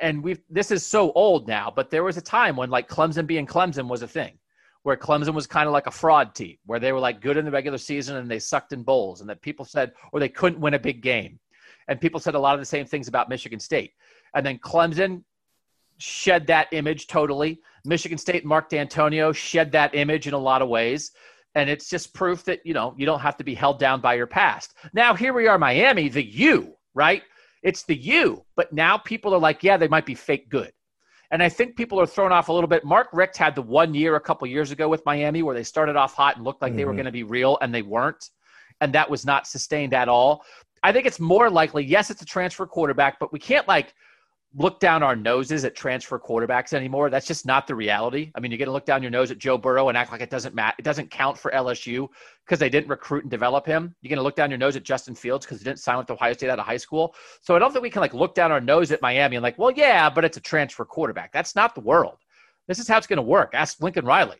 And 0.00 0.24
we've 0.24 0.40
this 0.48 0.70
is 0.70 0.84
so 0.84 1.12
old 1.12 1.46
now, 1.46 1.70
but 1.74 1.90
there 1.90 2.02
was 2.02 2.16
a 2.16 2.22
time 2.22 2.56
when 2.56 2.70
like 2.70 2.88
Clemson 2.88 3.26
being 3.26 3.46
Clemson 3.46 3.86
was 3.86 4.00
a 4.00 4.08
thing, 4.08 4.38
where 4.82 4.96
Clemson 4.96 5.34
was 5.34 5.46
kind 5.46 5.66
of 5.66 5.74
like 5.74 5.86
a 5.86 5.90
fraud 5.90 6.34
team, 6.34 6.56
where 6.64 6.80
they 6.80 6.92
were 6.92 7.00
like 7.00 7.20
good 7.20 7.36
in 7.36 7.44
the 7.44 7.50
regular 7.50 7.78
season 7.78 8.16
and 8.16 8.30
they 8.30 8.38
sucked 8.38 8.72
in 8.72 8.82
bowls, 8.82 9.20
and 9.20 9.28
that 9.28 9.42
people 9.42 9.66
said, 9.66 9.92
or 10.10 10.20
they 10.20 10.28
couldn't 10.30 10.60
win 10.60 10.72
a 10.72 10.78
big 10.78 11.02
game. 11.02 11.38
And 11.86 12.00
people 12.00 12.18
said 12.18 12.34
a 12.34 12.38
lot 12.38 12.54
of 12.54 12.60
the 12.60 12.66
same 12.66 12.86
things 12.86 13.08
about 13.08 13.28
Michigan 13.28 13.60
State. 13.60 13.92
And 14.34 14.44
then 14.44 14.58
Clemson 14.58 15.22
shed 15.98 16.46
that 16.48 16.68
image 16.72 17.06
totally. 17.06 17.60
Michigan 17.84 18.18
State, 18.18 18.44
Mark 18.44 18.70
Dantonio 18.70 19.34
shed 19.34 19.72
that 19.72 19.94
image 19.94 20.26
in 20.26 20.34
a 20.34 20.38
lot 20.38 20.62
of 20.62 20.68
ways. 20.68 21.12
And 21.54 21.70
it's 21.70 21.88
just 21.88 22.12
proof 22.14 22.44
that, 22.44 22.66
you 22.66 22.74
know, 22.74 22.94
you 22.96 23.06
don't 23.06 23.20
have 23.20 23.36
to 23.36 23.44
be 23.44 23.54
held 23.54 23.78
down 23.78 24.00
by 24.00 24.14
your 24.14 24.26
past. 24.26 24.74
Now, 24.92 25.14
here 25.14 25.32
we 25.32 25.46
are, 25.46 25.58
Miami, 25.58 26.08
the 26.08 26.24
U, 26.24 26.74
right? 26.94 27.22
It's 27.62 27.84
the 27.84 27.96
U. 27.96 28.44
But 28.56 28.72
now 28.72 28.98
people 28.98 29.32
are 29.34 29.38
like, 29.38 29.62
yeah, 29.62 29.76
they 29.76 29.88
might 29.88 30.06
be 30.06 30.14
fake 30.14 30.48
good. 30.48 30.72
And 31.30 31.42
I 31.42 31.48
think 31.48 31.76
people 31.76 32.00
are 32.00 32.06
thrown 32.06 32.32
off 32.32 32.48
a 32.48 32.52
little 32.52 32.68
bit. 32.68 32.84
Mark 32.84 33.08
Richt 33.12 33.36
had 33.36 33.54
the 33.54 33.62
one 33.62 33.94
year 33.94 34.16
a 34.16 34.20
couple 34.20 34.46
years 34.46 34.70
ago 34.70 34.88
with 34.88 35.04
Miami 35.06 35.42
where 35.42 35.54
they 35.54 35.62
started 35.62 35.96
off 35.96 36.14
hot 36.14 36.36
and 36.36 36.44
looked 36.44 36.60
like 36.60 36.70
mm-hmm. 36.70 36.76
they 36.78 36.84
were 36.84 36.90
mm-hmm. 36.90 36.98
going 36.98 37.06
to 37.06 37.12
be 37.12 37.22
real, 37.22 37.58
and 37.60 37.74
they 37.74 37.82
weren't. 37.82 38.30
And 38.80 38.92
that 38.94 39.08
was 39.08 39.24
not 39.24 39.46
sustained 39.46 39.94
at 39.94 40.08
all. 40.08 40.44
I 40.82 40.92
think 40.92 41.06
it's 41.06 41.18
more 41.18 41.48
likely, 41.48 41.84
yes, 41.84 42.10
it's 42.10 42.22
a 42.22 42.26
transfer 42.26 42.66
quarterback, 42.66 43.18
but 43.18 43.32
we 43.32 43.38
can't 43.38 43.66
like 43.66 43.94
look 44.56 44.78
down 44.78 45.02
our 45.02 45.16
noses 45.16 45.64
at 45.64 45.74
transfer 45.74 46.18
quarterbacks 46.18 46.72
anymore. 46.72 47.10
That's 47.10 47.26
just 47.26 47.44
not 47.44 47.66
the 47.66 47.74
reality. 47.74 48.30
I 48.34 48.40
mean, 48.40 48.52
you're 48.52 48.58
going 48.58 48.68
to 48.68 48.72
look 48.72 48.86
down 48.86 49.02
your 49.02 49.10
nose 49.10 49.30
at 49.30 49.38
Joe 49.38 49.58
Burrow 49.58 49.88
and 49.88 49.98
act 49.98 50.12
like 50.12 50.20
it 50.20 50.30
doesn't 50.30 50.54
matter. 50.54 50.76
It 50.78 50.84
doesn't 50.84 51.10
count 51.10 51.36
for 51.36 51.50
LSU 51.50 52.08
because 52.44 52.60
they 52.60 52.68
didn't 52.68 52.88
recruit 52.88 53.24
and 53.24 53.30
develop 53.30 53.66
him. 53.66 53.94
You're 54.00 54.10
going 54.10 54.18
to 54.18 54.22
look 54.22 54.36
down 54.36 54.50
your 54.50 54.58
nose 54.58 54.76
at 54.76 54.84
Justin 54.84 55.14
Fields 55.14 55.44
because 55.44 55.58
he 55.58 55.64
didn't 55.64 55.80
sign 55.80 55.98
with 55.98 56.10
Ohio 56.10 56.32
State 56.34 56.50
out 56.50 56.60
of 56.60 56.66
high 56.66 56.76
school. 56.76 57.14
So 57.40 57.56
I 57.56 57.58
don't 57.58 57.72
think 57.72 57.82
we 57.82 57.90
can 57.90 58.00
like 58.00 58.14
look 58.14 58.34
down 58.34 58.52
our 58.52 58.60
nose 58.60 58.92
at 58.92 59.02
Miami 59.02 59.36
and 59.36 59.42
like, 59.42 59.58
well, 59.58 59.72
yeah, 59.72 60.08
but 60.08 60.24
it's 60.24 60.36
a 60.36 60.40
transfer 60.40 60.84
quarterback. 60.84 61.32
That's 61.32 61.56
not 61.56 61.74
the 61.74 61.80
world. 61.80 62.18
This 62.68 62.78
is 62.78 62.86
how 62.86 62.96
it's 62.96 63.06
going 63.06 63.16
to 63.16 63.22
work. 63.22 63.50
Ask 63.54 63.82
Lincoln 63.82 64.04
Riley. 64.04 64.38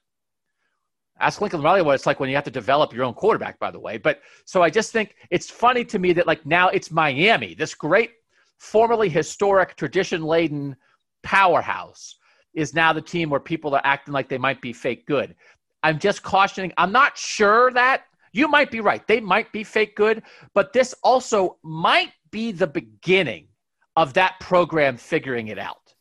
Ask 1.19 1.41
Lincoln 1.41 1.63
Riley 1.63 1.83
what 1.83 1.95
it's 1.95 2.07
like 2.07 2.21
when 2.21 2.29
you 2.29 2.35
have 2.37 2.45
to 2.45 2.51
develop 2.51 2.93
your 2.93 3.05
own 3.05 3.15
quarterback, 3.15 3.59
by 3.59 3.71
the 3.71 3.79
way. 3.79 3.99
But 3.99 4.21
so 4.45 4.63
I 4.63 4.71
just 4.71 4.93
think 4.93 5.17
it's 5.31 5.51
funny 5.51 5.85
to 5.87 5.99
me 5.99 6.13
that 6.13 6.27
like 6.27 6.45
now 6.47 6.69
it's 6.69 6.91
Miami, 6.91 7.55
this 7.55 7.75
great 7.75 8.13
formerly 8.59 9.09
historic, 9.09 9.77
tradition 9.77 10.23
laden 10.23 10.77
powerhouse 11.23 12.17
is 12.55 12.75
now 12.75 12.93
the 12.93 13.03
team 13.03 13.31
where 13.31 13.41
people 13.41 13.75
are 13.75 13.83
acting 13.85 14.15
like 14.15 14.29
they 14.29 14.39
might 14.39 14.61
be 14.61 14.73
fake 14.73 15.07
good. 15.07 15.35
I'm 15.83 15.99
just 15.99 16.23
cautioning. 16.23 16.73
I'm 16.79 16.93
not 16.93 17.19
sure 17.19 17.71
that 17.73 18.05
you 18.33 18.49
might 18.49 18.71
be 18.71 18.81
right. 18.81 19.07
They 19.07 19.21
might 19.21 19.53
be 19.53 19.65
fake 19.65 19.97
good, 19.97 20.23
but 20.55 20.73
this 20.73 20.95
also 21.03 21.59
might 21.63 22.13
be 22.31 22.53
the 22.53 22.67
beginning 22.67 23.49
of 23.97 24.15
that 24.15 24.41
program 24.41 24.97
figuring 24.97 25.49
it 25.49 25.59
out 25.59 25.95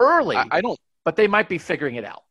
early. 0.00 0.36
I, 0.36 0.46
I 0.50 0.60
don't, 0.60 0.78
but 1.04 1.16
they 1.16 1.26
might 1.26 1.48
be 1.48 1.58
figuring 1.58 1.96
it 1.96 2.04
out. 2.04 2.22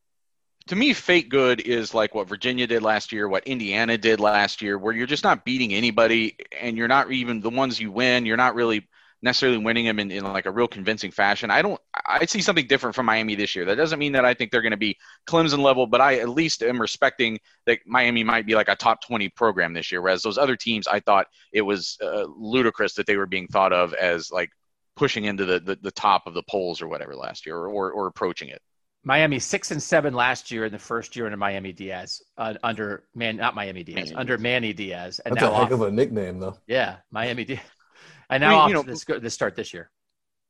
To 0.67 0.75
me, 0.75 0.91
fake 0.93 1.29
good 1.29 1.61
is 1.61 1.93
like 1.93 2.13
what 2.13 2.27
Virginia 2.27 2.67
did 2.67 2.83
last 2.83 3.13
year, 3.13 3.29
what 3.29 3.47
Indiana 3.47 3.97
did 3.97 4.19
last 4.19 4.61
year, 4.61 4.77
where 4.77 4.93
you're 4.93 5.07
just 5.07 5.23
not 5.23 5.45
beating 5.45 5.73
anybody 5.73 6.35
and 6.59 6.77
you're 6.77 6.89
not 6.89 7.09
even 7.09 7.39
the 7.39 7.49
ones 7.49 7.79
you 7.79 7.89
win. 7.89 8.25
You're 8.25 8.35
not 8.35 8.53
really 8.53 8.85
necessarily 9.21 9.57
winning 9.57 9.85
them 9.85 9.99
in, 9.99 10.11
in 10.11 10.23
like 10.23 10.45
a 10.45 10.51
real 10.51 10.67
convincing 10.67 11.11
fashion. 11.11 11.49
I 11.49 11.61
don't. 11.61 11.79
I 12.05 12.25
see 12.25 12.41
something 12.41 12.67
different 12.67 12.95
from 12.95 13.05
Miami 13.05 13.35
this 13.35 13.55
year. 13.55 13.65
That 13.65 13.75
doesn't 13.75 13.99
mean 13.99 14.11
that 14.13 14.25
I 14.25 14.33
think 14.33 14.51
they're 14.51 14.61
going 14.61 14.71
to 14.71 14.77
be 14.77 14.97
Clemson 15.27 15.59
level, 15.59 15.87
but 15.87 16.01
I 16.01 16.19
at 16.19 16.29
least 16.29 16.63
am 16.63 16.79
respecting 16.79 17.39
that 17.65 17.79
Miami 17.85 18.23
might 18.23 18.45
be 18.45 18.55
like 18.55 18.69
a 18.69 18.75
top 18.75 19.01
20 19.01 19.29
program 19.29 19.73
this 19.73 19.91
year. 19.91 20.01
Whereas 20.01 20.21
those 20.21 20.37
other 20.37 20.55
teams, 20.55 20.87
I 20.87 20.99
thought 20.99 21.27
it 21.51 21.61
was 21.61 21.97
uh, 22.01 22.25
ludicrous 22.37 22.93
that 22.95 23.07
they 23.07 23.17
were 23.17 23.25
being 23.25 23.47
thought 23.47 23.73
of 23.73 23.93
as 23.93 24.31
like 24.31 24.49
pushing 24.95 25.25
into 25.25 25.45
the, 25.45 25.59
the, 25.59 25.77
the 25.81 25.91
top 25.91 26.27
of 26.27 26.33
the 26.33 26.43
polls 26.49 26.81
or 26.81 26.87
whatever 26.87 27.15
last 27.15 27.45
year, 27.45 27.55
or, 27.55 27.69
or, 27.69 27.91
or 27.91 28.07
approaching 28.07 28.49
it. 28.49 28.61
Miami 29.03 29.39
six 29.39 29.71
and 29.71 29.81
seven 29.81 30.13
last 30.13 30.51
year 30.51 30.65
in 30.65 30.71
the 30.71 30.79
first 30.79 31.15
year 31.15 31.25
under 31.25 31.37
Miami 31.37 31.71
Diaz, 31.71 32.21
uh, 32.37 32.55
under 32.61 33.05
man, 33.15 33.37
not 33.37 33.55
Miami 33.55 33.83
Diaz, 33.83 34.09
Manny 34.09 34.15
under 34.15 34.37
Manny 34.37 34.73
Diaz. 34.73 35.21
And 35.23 35.33
That's 35.33 35.43
now 35.43 35.53
a 35.53 35.55
heck 35.55 35.67
off, 35.67 35.71
of 35.71 35.81
a 35.83 35.91
nickname, 35.91 36.39
though. 36.39 36.57
Yeah, 36.67 36.97
Miami 37.09 37.45
Diaz. 37.45 37.61
And 38.29 38.41
now 38.41 38.59
I 38.59 38.59
mean, 38.61 38.69
you 38.69 38.73
know, 38.75 38.83
this, 38.83 39.05
this 39.05 39.33
start 39.33 39.55
this 39.55 39.73
year. 39.73 39.89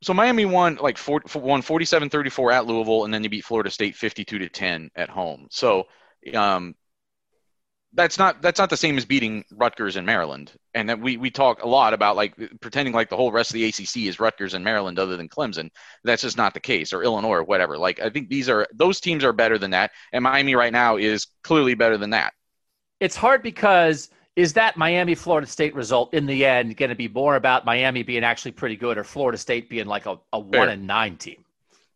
So 0.04 0.14
Miami 0.14 0.46
won 0.46 0.76
like 0.76 0.98
four, 0.98 1.22
won 1.36 1.62
47-34 1.62 2.54
at 2.54 2.66
Louisville, 2.68 3.06
and 3.06 3.14
then 3.14 3.22
they 3.22 3.28
beat 3.28 3.46
Florida 3.46 3.72
State 3.72 3.96
52 3.96 4.40
to 4.40 4.50
10 4.50 4.92
at 4.96 5.10
home. 5.10 5.48
So 5.50 5.88
um, 6.36 6.76
that's 7.94 8.20
not 8.20 8.42
that's 8.42 8.60
not 8.60 8.70
the 8.70 8.78
same 8.78 8.98
as 8.98 9.06
beating 9.06 9.44
Rutgers 9.52 9.96
and 9.96 10.06
Maryland. 10.06 10.52
And 10.76 10.90
that 10.90 11.00
we 11.00 11.18
we 11.18 11.32
talk 11.32 11.64
a 11.64 11.68
lot 11.68 11.94
about 11.94 12.16
like 12.16 12.36
pretending 12.62 12.94
like 12.94 13.10
the 13.10 13.18
whole 13.18 13.32
rest 13.32 13.50
of 13.50 13.56
the 13.56 13.66
ACC 13.66 14.08
is 14.08 14.20
Rutgers 14.20 14.54
and 14.54 14.64
Maryland 14.64 15.00
other 15.00 15.18
than 15.18 15.30
Clemson. 15.30 15.72
That's 16.04 16.22
just 16.22 16.38
not 16.38 16.54
the 16.54 16.60
case, 16.60 16.94
or 16.94 17.04
Illinois 17.04 17.38
or 17.38 17.44
whatever. 17.44 17.78
Like 17.78 18.00
I 18.00 18.10
think 18.10 18.30
these 18.30 18.50
are 18.50 18.68
those 18.74 19.00
teams 19.00 19.24
are 19.24 19.34
better 19.34 19.58
than 19.58 19.72
that, 19.72 19.92
and 20.14 20.24
Miami 20.24 20.54
right 20.54 20.72
now 20.74 20.98
is 20.98 21.28
clearly 21.44 21.74
better 21.74 21.98
than 21.98 22.12
that. 22.12 22.34
It's 23.00 23.16
hard 23.16 23.42
because 23.42 24.10
is 24.38 24.54
that 24.54 24.78
Miami 24.78 25.16
Florida 25.16 25.48
State 25.48 25.74
result 25.74 26.14
in 26.14 26.28
the 26.28 26.46
end 26.46 26.78
going 26.78 26.90
to 26.90 26.96
be 26.96 27.08
more 27.08 27.36
about 27.36 27.66
Miami 27.66 28.04
being 28.04 28.24
actually 28.24 28.52
pretty 28.52 28.76
good 28.76 28.96
or 28.96 29.04
Florida 29.04 29.36
State 29.38 29.68
being 29.68 29.88
like 29.88 30.06
a, 30.06 30.20
a 30.32 30.40
one 30.40 30.70
and 30.70 30.86
nine 30.86 31.18
team? 31.18 31.44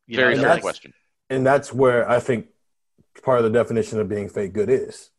You 0.08 0.18
Very 0.18 0.36
fair 0.36 0.58
question. 0.58 0.92
And 1.30 1.46
that's 1.46 1.72
where 1.72 2.10
I 2.10 2.20
think 2.20 2.48
part 3.24 3.38
of 3.38 3.44
the 3.44 3.52
definition 3.52 4.00
of 4.00 4.10
being 4.10 4.28
fake 4.28 4.54
good 4.54 4.72
is. 4.72 5.12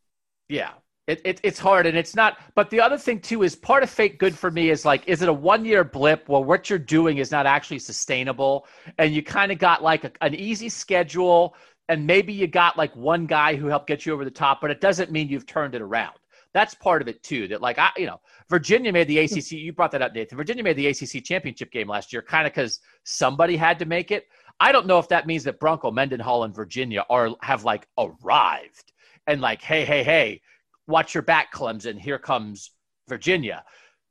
Yeah. 0.48 0.72
It, 1.06 1.20
it, 1.24 1.40
it's 1.42 1.58
hard 1.58 1.86
and 1.86 1.96
it's 1.98 2.14
not 2.14 2.38
but 2.54 2.70
the 2.70 2.80
other 2.80 2.96
thing 2.96 3.18
too 3.18 3.42
is 3.42 3.56
part 3.56 3.82
of 3.82 3.90
fake 3.90 4.20
good 4.20 4.36
for 4.36 4.52
me 4.52 4.70
is 4.70 4.84
like 4.84 5.02
is 5.08 5.20
it 5.20 5.28
a 5.28 5.32
one 5.32 5.64
year 5.64 5.82
blip 5.82 6.28
where 6.28 6.40
what 6.40 6.70
you're 6.70 6.78
doing 6.78 7.18
is 7.18 7.32
not 7.32 7.44
actually 7.44 7.80
sustainable 7.80 8.68
and 8.98 9.12
you 9.12 9.20
kind 9.20 9.50
of 9.50 9.58
got 9.58 9.82
like 9.82 10.04
a, 10.04 10.12
an 10.20 10.32
easy 10.32 10.68
schedule 10.68 11.56
and 11.88 12.06
maybe 12.06 12.32
you 12.32 12.46
got 12.46 12.78
like 12.78 12.94
one 12.94 13.26
guy 13.26 13.56
who 13.56 13.66
helped 13.66 13.88
get 13.88 14.06
you 14.06 14.12
over 14.12 14.24
the 14.24 14.30
top 14.30 14.60
but 14.60 14.70
it 14.70 14.80
doesn't 14.80 15.10
mean 15.10 15.28
you've 15.28 15.44
turned 15.44 15.74
it 15.74 15.82
around 15.82 16.14
that's 16.54 16.74
part 16.74 17.02
of 17.02 17.08
it 17.08 17.22
too. 17.22 17.48
That 17.48 17.62
like 17.62 17.78
I, 17.78 17.90
you 17.96 18.06
know, 18.06 18.20
Virginia 18.50 18.92
made 18.92 19.08
the 19.08 19.18
ACC. 19.18 19.52
You 19.52 19.72
brought 19.72 19.92
that 19.92 20.02
up, 20.02 20.14
Nathan. 20.14 20.36
Virginia 20.36 20.62
made 20.62 20.76
the 20.76 20.88
ACC 20.88 21.24
championship 21.24 21.70
game 21.70 21.88
last 21.88 22.12
year, 22.12 22.22
kind 22.22 22.46
of 22.46 22.52
because 22.52 22.80
somebody 23.04 23.56
had 23.56 23.78
to 23.78 23.84
make 23.86 24.10
it. 24.10 24.26
I 24.60 24.72
don't 24.72 24.86
know 24.86 24.98
if 24.98 25.08
that 25.08 25.26
means 25.26 25.44
that 25.44 25.58
Bronco 25.58 25.90
Mendenhall 25.90 26.44
and 26.44 26.54
Virginia 26.54 27.04
are 27.08 27.30
have 27.42 27.64
like 27.64 27.88
arrived 27.98 28.92
and 29.26 29.40
like, 29.40 29.62
hey, 29.62 29.84
hey, 29.84 30.02
hey, 30.02 30.40
watch 30.86 31.14
your 31.14 31.22
back, 31.22 31.52
Clemson. 31.52 31.98
Here 31.98 32.18
comes 32.18 32.70
Virginia. 33.08 33.64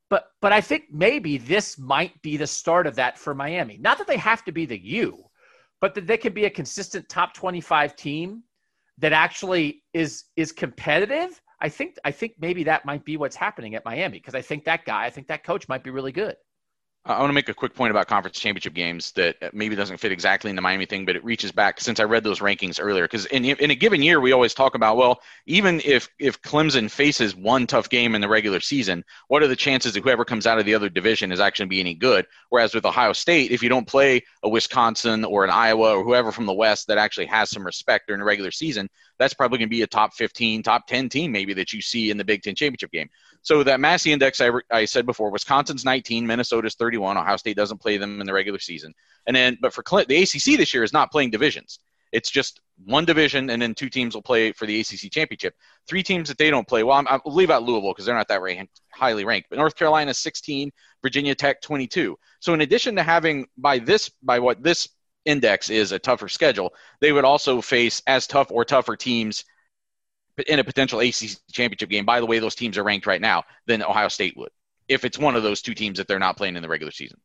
But 0.10 0.26
but 0.42 0.52
I 0.52 0.62
think 0.62 0.86
maybe 0.92 1.38
this 1.38 1.78
might 1.78 2.20
be 2.22 2.38
the 2.38 2.48
start 2.48 2.88
of 2.88 2.96
that 2.96 3.18
for 3.18 3.34
Miami. 3.34 3.78
Not 3.78 3.98
that 3.98 4.08
they 4.08 4.18
have 4.18 4.44
to 4.46 4.52
be 4.52 4.66
the 4.66 4.80
U, 4.80 5.24
but 5.80 5.94
that 5.96 6.08
they 6.08 6.18
can 6.18 6.34
be 6.34 6.46
a 6.46 6.50
consistent 6.50 7.08
top 7.08 7.34
25 7.34 7.96
team 7.96 8.44
that 8.98 9.14
actually 9.14 9.84
is 9.94 10.26
is 10.36 10.52
competitive 10.52 11.42
I 11.62 11.70
think 11.70 11.98
I 12.04 12.12
think 12.12 12.34
maybe 12.40 12.64
that 12.66 12.86
might 12.86 13.06
be 13.06 13.18
what's 13.18 13.36
happening 13.36 13.76
at 13.76 13.86
Miami 13.86 14.18
because 14.18 14.36
I 14.36 14.42
think 14.42 14.66
that 14.66 14.84
guy, 14.84 15.06
I 15.06 15.10
think 15.12 15.28
that 15.28 15.44
coach 15.44 15.70
might 15.70 15.84
be 15.84 15.92
really 15.92 16.12
good. 16.12 16.36
I 17.04 17.18
want 17.18 17.30
to 17.30 17.34
make 17.34 17.50
a 17.50 17.54
quick 17.56 17.74
point 17.74 17.90
about 17.90 18.08
conference 18.08 18.38
championship 18.38 18.76
games 18.76 19.12
that 19.14 19.36
uh, 19.42 19.50
maybe 19.54 19.76
doesn't 19.76 19.98
fit 19.98 20.12
exactly 20.12 20.52
in 20.52 20.56
the 20.56 20.62
Miami 20.62 20.86
thing, 20.86 21.04
but 21.04 21.16
it 21.16 21.24
reaches 21.24 21.52
back 21.52 21.80
since 21.80 22.00
I 22.00 22.04
read 22.04 22.24
those 22.24 22.42
rankings 22.42 22.78
earlier. 22.80 23.06
Because 23.06 23.26
in, 23.26 23.44
in 23.44 23.72
a 23.72 23.76
given 23.76 24.04
year, 24.04 24.20
we 24.20 24.34
always 24.34 24.54
talk 24.54 24.76
about, 24.76 24.98
well, 24.98 25.20
even 25.48 25.82
if 25.84 26.08
if 26.20 26.40
Clemson 26.44 26.92
faces 26.92 27.36
one 27.36 27.66
tough 27.66 27.90
game 27.90 28.14
in 28.14 28.22
the 28.22 28.30
regular 28.30 28.60
season, 28.60 29.04
what 29.30 29.42
are 29.42 29.48
the 29.48 29.56
chances 29.56 29.94
that 29.94 30.04
whoever 30.04 30.24
comes 30.24 30.46
out 30.46 30.60
of 30.60 30.66
the 30.66 30.76
other 30.76 30.90
division 30.90 31.32
is 31.32 31.40
actually 31.40 31.66
be 31.66 31.80
any 31.80 31.96
good? 31.96 32.28
Whereas 32.50 32.76
with 32.76 32.86
Ohio 32.86 33.14
State, 33.14 33.50
if 33.50 33.64
you 33.64 33.70
don't 33.70 33.88
play 33.88 34.22
a 34.44 34.50
Wisconsin 34.50 35.26
or 35.26 35.44
an 35.44 35.50
Iowa 35.50 35.98
or 35.98 36.04
whoever 36.04 36.32
from 36.32 36.46
the 36.46 36.54
West 36.54 36.86
that 36.86 37.00
actually 37.00 37.26
has 37.28 37.50
some 37.50 37.66
respect 37.66 38.06
during 38.06 38.20
the 38.20 38.26
regular 38.26 38.52
season, 38.52 38.88
that's 39.22 39.36
probably 39.36 39.60
going 39.60 39.68
to 39.68 39.76
be 39.76 39.84
a 39.84 39.88
top 39.88 40.14
15, 40.16 40.64
top 40.64 40.88
10 40.88 41.08
team 41.08 41.32
maybe 41.32 41.54
that 41.54 41.72
you 41.72 41.82
see 41.82 42.10
in 42.10 42.18
the 42.18 42.26
Big 42.26 42.42
Ten 42.42 42.56
championship 42.56 42.92
game. 42.92 43.10
So 43.44 43.64
that 43.64 43.80
Massey 43.80 44.12
index 44.12 44.42
I, 44.42 44.50
I 44.72 44.86
said 44.86 45.06
before, 45.06 45.30
Wisconsin's 45.30 45.86
19, 45.86 46.26
Minnesota's 46.26 46.76
31. 46.76 47.18
Ohio 47.18 47.38
State 47.38 47.56
doesn't 47.56 47.78
play 47.78 47.98
them 47.98 48.20
in 48.20 48.26
the 48.26 48.34
regular 48.34 48.60
season. 48.60 48.94
And 49.28 49.36
then, 49.36 49.58
but 49.62 49.74
for 49.74 49.84
Clint, 49.84 50.08
the 50.08 50.22
ACC 50.22 50.58
this 50.58 50.74
year 50.74 50.84
is 50.84 50.92
not 50.92 51.12
playing 51.12 51.30
divisions. 51.30 51.80
It's 52.12 52.30
just 52.30 52.60
one 52.86 53.06
division, 53.06 53.50
and 53.50 53.62
then 53.62 53.74
two 53.74 53.90
teams 53.90 54.16
will 54.16 54.22
play 54.22 54.52
for 54.52 54.66
the 54.66 54.82
ACC 54.82 55.12
championship. 55.12 55.56
Three 55.88 56.04
teams 56.04 56.28
that 56.28 56.38
they 56.38 56.50
don't 56.50 56.68
play. 56.68 56.84
Well, 56.84 56.98
I'm, 56.98 57.08
I'll 57.08 57.22
leave 57.26 57.52
out 57.52 57.64
Louisville 57.64 57.92
because 57.92 58.06
they're 58.06 58.16
not 58.16 58.28
that 58.28 58.42
highly 58.92 59.24
ranked. 59.24 59.50
But 59.50 59.60
North 59.60 59.76
Carolina 59.76 60.14
16, 60.14 60.72
Virginia 61.02 61.36
Tech 61.36 61.62
22. 61.62 62.18
So 62.40 62.54
in 62.54 62.62
addition 62.62 62.96
to 62.98 63.04
having 63.04 63.48
by 63.58 63.80
this 63.80 64.10
by 64.24 64.40
what 64.40 64.62
this 64.62 64.90
index 65.26 65.70
is 65.70 65.92
a 65.92 66.00
tougher 66.00 66.28
schedule, 66.28 66.74
they 67.00 67.12
would 67.12 67.26
also 67.26 67.62
face 67.62 68.02
as 68.08 68.28
tough 68.28 68.52
or 68.52 68.66
tougher 68.66 68.96
teams 68.96 69.46
in 70.48 70.60
a 70.60 70.64
potential 70.64 71.00
ACC 71.00 71.38
championship 71.52 71.90
game, 71.90 72.06
by 72.06 72.20
the 72.20 72.26
way 72.26 72.40
those 72.40 72.56
teams 72.56 72.78
are 72.78 72.84
ranked 72.84 73.06
right 73.06 73.22
now, 73.22 73.44
than 73.68 73.84
Ohio 73.84 74.08
State 74.08 74.36
would 74.38 74.50
if 74.88 75.06
it's 75.06 75.18
one 75.18 75.38
of 75.38 75.44
those 75.44 75.62
two 75.62 75.74
teams 75.74 75.98
that 75.98 76.08
they're 76.08 76.20
not 76.20 76.36
playing 76.36 76.58
in 76.58 76.62
the 76.62 76.68
regular 76.68 76.92
season. 76.92 77.18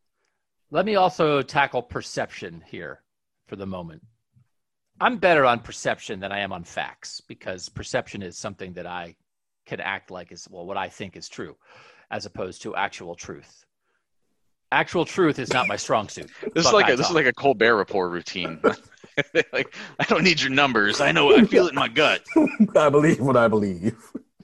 Let 0.71 0.87
me 0.87 0.95
also 0.95 1.43
tackle 1.43 1.83
perception 1.83 2.63
here 2.67 3.03
for 3.49 3.57
the 3.57 3.67
moment. 3.67 4.03
I'm 5.01 5.19
better 5.19 5.45
on 5.45 5.61
perception 5.61 6.21
than 6.21 6.33
I 6.33 6.41
am 6.41 6.53
on 6.53 6.65
facts 6.65 7.21
because 7.21 7.69
perception 7.69 8.23
is 8.23 8.39
something 8.39 8.73
that 8.75 8.87
I 8.87 9.17
can 9.67 9.81
act 9.81 10.11
like 10.11 10.31
is 10.31 10.49
well 10.49 10.65
what 10.65 10.77
I 10.77 10.89
think 10.89 11.17
is 11.17 11.29
true 11.29 11.57
as 12.11 12.25
opposed 12.25 12.63
to 12.63 12.77
actual 12.77 13.17
truth. 13.17 13.65
Actual 14.73 15.05
truth 15.05 15.39
is 15.39 15.53
not 15.53 15.69
my 15.69 15.77
strong 15.77 16.09
suit. 16.09 16.31
this 16.55 16.67
is 16.67 16.73
like 16.73 16.89
a, 16.89 16.97
this 16.97 17.09
is 17.09 17.15
like 17.15 17.27
a 17.27 17.33
Colbert 17.33 17.77
Report 17.77 18.11
routine. 18.11 18.61
like 19.53 19.75
I 19.99 20.05
don't 20.05 20.25
need 20.25 20.41
your 20.41 20.51
numbers. 20.51 21.01
I 21.01 21.13
know 21.13 21.35
I 21.35 21.45
feel 21.45 21.67
it 21.67 21.71
in 21.71 21.75
my 21.77 21.89
gut. 21.89 22.23
I 22.77 22.89
believe 22.89 23.21
what 23.21 23.37
I 23.37 23.49
believe. 23.49 23.97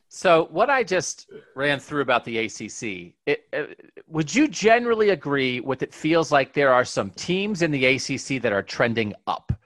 So 0.08 0.48
what 0.50 0.68
I 0.68 0.84
just 0.84 1.30
ran 1.56 1.80
through 1.80 2.02
about 2.02 2.24
the 2.26 2.38
ACC, 2.38 3.14
it, 3.24 3.46
it, 3.50 3.92
would 4.06 4.32
you 4.34 4.46
generally 4.46 5.08
agree 5.08 5.60
with 5.60 5.82
it 5.82 5.94
feels 5.94 6.30
like 6.30 6.52
there 6.52 6.72
are 6.72 6.84
some 6.84 7.08
teams 7.10 7.62
in 7.62 7.70
the 7.70 7.86
ACC 7.86 8.42
that 8.42 8.52
are 8.52 8.62
trending 8.62 9.14
up? 9.26 9.58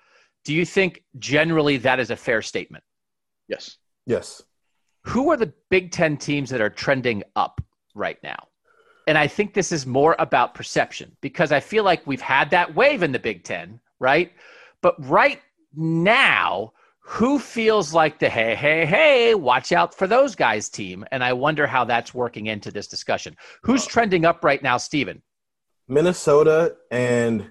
Do 0.45 0.55
you 0.55 0.65
think 0.65 1.03
generally 1.19 1.79
that 1.79 1.99
is 1.99 2.11
a 2.13 2.17
fair 2.17 2.43
statement? 2.43 2.85
Yes. 3.49 3.79
Yes. 4.07 4.41
Who 5.03 5.33
are 5.33 5.37
the 5.37 5.53
Big 5.69 5.91
10 5.91 6.17
teams 6.17 6.51
that 6.51 6.61
are 6.61 6.71
trending 6.71 7.25
up 7.35 7.61
right 7.97 8.19
now? 8.23 8.47
And 9.07 9.17
I 9.17 9.29
think 9.29 9.55
this 9.55 9.71
is 9.71 9.87
more 9.87 10.17
about 10.19 10.55
perception 10.55 11.17
because 11.21 11.53
I 11.53 11.61
feel 11.61 11.85
like 11.85 12.07
we've 12.07 12.21
had 12.21 12.51
that 12.51 12.75
wave 12.75 13.03
in 13.03 13.13
the 13.13 13.19
Big 13.19 13.45
10, 13.45 13.81
right? 14.01 14.33
But 14.81 14.95
right 15.07 15.41
now, 15.75 16.73
who 17.01 17.39
feels 17.39 17.95
like 17.95 18.19
the 18.19 18.29
hey, 18.29 18.57
hey, 18.57 18.85
hey, 18.85 19.35
watch 19.37 19.71
out 19.71 19.95
for 19.95 20.09
those 20.09 20.35
guys 20.35 20.69
team? 20.69 21.05
And 21.13 21.23
I 21.23 21.33
wonder 21.35 21.67
how 21.67 21.85
that's 21.85 22.13
working 22.13 22.47
into 22.47 22.73
this 22.73 22.89
discussion. 22.89 23.37
Who's 23.63 23.87
uh, 23.87 23.91
trending 23.91 24.25
up 24.25 24.43
right 24.43 24.61
now, 24.61 24.77
Stephen? 24.77 25.23
Minnesota, 25.87 26.75
and 26.91 27.49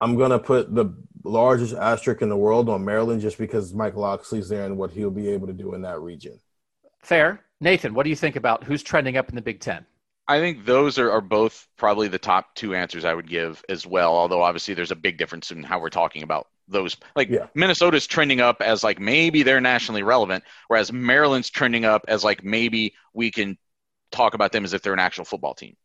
I'm 0.00 0.16
going 0.16 0.30
to 0.30 0.38
put 0.38 0.74
the 0.74 0.94
largest 1.24 1.74
asterisk 1.74 2.22
in 2.22 2.30
the 2.30 2.36
world 2.36 2.70
on 2.70 2.84
Maryland 2.84 3.20
just 3.20 3.36
because 3.36 3.74
Mike 3.74 3.96
Locksley's 3.96 4.48
there 4.48 4.64
and 4.64 4.78
what 4.78 4.90
he'll 4.90 5.10
be 5.10 5.28
able 5.28 5.46
to 5.46 5.52
do 5.52 5.74
in 5.74 5.82
that 5.82 6.00
region. 6.00 6.40
Fair. 7.00 7.40
Nathan, 7.60 7.92
what 7.92 8.04
do 8.04 8.10
you 8.10 8.16
think 8.16 8.36
about 8.36 8.64
who's 8.64 8.82
trending 8.82 9.18
up 9.18 9.28
in 9.28 9.34
the 9.34 9.42
Big 9.42 9.60
Ten? 9.60 9.84
I 10.26 10.38
think 10.40 10.64
those 10.64 10.98
are, 10.98 11.10
are 11.10 11.20
both 11.20 11.68
probably 11.76 12.08
the 12.08 12.18
top 12.18 12.54
two 12.54 12.74
answers 12.74 13.04
I 13.04 13.14
would 13.14 13.28
give 13.28 13.62
as 13.68 13.86
well. 13.86 14.14
Although 14.14 14.42
obviously 14.42 14.74
there's 14.74 14.90
a 14.90 14.96
big 14.96 15.18
difference 15.18 15.50
in 15.50 15.62
how 15.62 15.78
we're 15.80 15.90
talking 15.90 16.22
about 16.22 16.48
those. 16.66 16.96
Like 17.14 17.28
yeah. 17.28 17.46
Minnesota's 17.54 18.06
trending 18.06 18.40
up 18.40 18.62
as 18.62 18.82
like 18.82 18.98
maybe 18.98 19.42
they're 19.42 19.60
nationally 19.60 20.02
relevant, 20.02 20.44
whereas 20.68 20.92
Maryland's 20.92 21.50
trending 21.50 21.84
up 21.84 22.04
as 22.08 22.24
like 22.24 22.42
maybe 22.42 22.94
we 23.12 23.30
can 23.30 23.58
talk 24.12 24.34
about 24.34 24.52
them 24.52 24.64
as 24.64 24.72
if 24.72 24.82
they're 24.82 24.94
an 24.94 24.98
actual 24.98 25.24
football 25.24 25.54
team. 25.54 25.76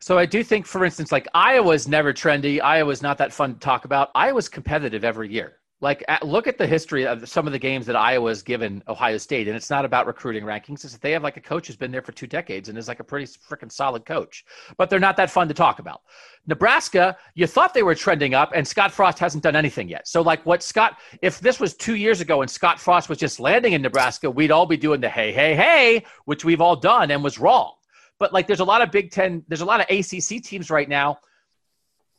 So 0.00 0.18
I 0.18 0.26
do 0.26 0.44
think, 0.44 0.66
for 0.66 0.84
instance, 0.84 1.10
like 1.10 1.26
Iowa's 1.32 1.88
never 1.88 2.12
trendy. 2.12 2.60
Iowa's 2.60 3.00
not 3.00 3.18
that 3.18 3.32
fun 3.32 3.54
to 3.54 3.60
talk 3.60 3.86
about. 3.86 4.10
Iowa's 4.14 4.48
competitive 4.48 5.04
every 5.04 5.32
year. 5.32 5.56
Like, 5.84 6.02
look 6.22 6.46
at 6.46 6.56
the 6.56 6.66
history 6.66 7.06
of 7.06 7.28
some 7.28 7.46
of 7.46 7.52
the 7.52 7.58
games 7.58 7.84
that 7.84 7.94
Iowa's 7.94 8.42
given 8.42 8.82
Ohio 8.88 9.18
State, 9.18 9.48
and 9.48 9.54
it's 9.54 9.68
not 9.68 9.84
about 9.84 10.06
recruiting 10.06 10.42
rankings. 10.42 10.82
It's 10.82 10.94
that 10.94 11.02
they 11.02 11.12
have 11.12 11.22
like 11.22 11.36
a 11.36 11.42
coach 11.42 11.66
who's 11.66 11.76
been 11.76 11.92
there 11.92 12.00
for 12.00 12.12
two 12.12 12.26
decades 12.26 12.70
and 12.70 12.78
is 12.78 12.88
like 12.88 13.00
a 13.00 13.04
pretty 13.04 13.26
freaking 13.26 13.70
solid 13.70 14.06
coach, 14.06 14.46
but 14.78 14.88
they're 14.88 14.98
not 14.98 15.18
that 15.18 15.30
fun 15.30 15.46
to 15.46 15.52
talk 15.52 15.80
about. 15.80 16.00
Nebraska, 16.46 17.14
you 17.34 17.46
thought 17.46 17.74
they 17.74 17.82
were 17.82 17.94
trending 17.94 18.32
up, 18.32 18.50
and 18.54 18.66
Scott 18.66 18.92
Frost 18.92 19.18
hasn't 19.18 19.42
done 19.42 19.56
anything 19.56 19.86
yet. 19.90 20.08
So, 20.08 20.22
like, 20.22 20.46
what 20.46 20.62
Scott, 20.62 21.00
if 21.20 21.38
this 21.40 21.60
was 21.60 21.74
two 21.74 21.96
years 21.96 22.22
ago 22.22 22.40
and 22.40 22.50
Scott 22.50 22.80
Frost 22.80 23.10
was 23.10 23.18
just 23.18 23.38
landing 23.38 23.74
in 23.74 23.82
Nebraska, 23.82 24.30
we'd 24.30 24.50
all 24.50 24.64
be 24.64 24.78
doing 24.78 25.02
the 25.02 25.10
hey, 25.10 25.32
hey, 25.34 25.54
hey, 25.54 26.02
which 26.24 26.46
we've 26.46 26.62
all 26.62 26.76
done 26.76 27.10
and 27.10 27.22
was 27.22 27.38
wrong. 27.38 27.74
But 28.18 28.32
like, 28.32 28.46
there's 28.46 28.60
a 28.60 28.64
lot 28.64 28.80
of 28.80 28.90
Big 28.90 29.10
Ten, 29.10 29.44
there's 29.48 29.60
a 29.60 29.66
lot 29.66 29.82
of 29.82 29.86
ACC 29.90 30.42
teams 30.42 30.70
right 30.70 30.88
now 30.88 31.18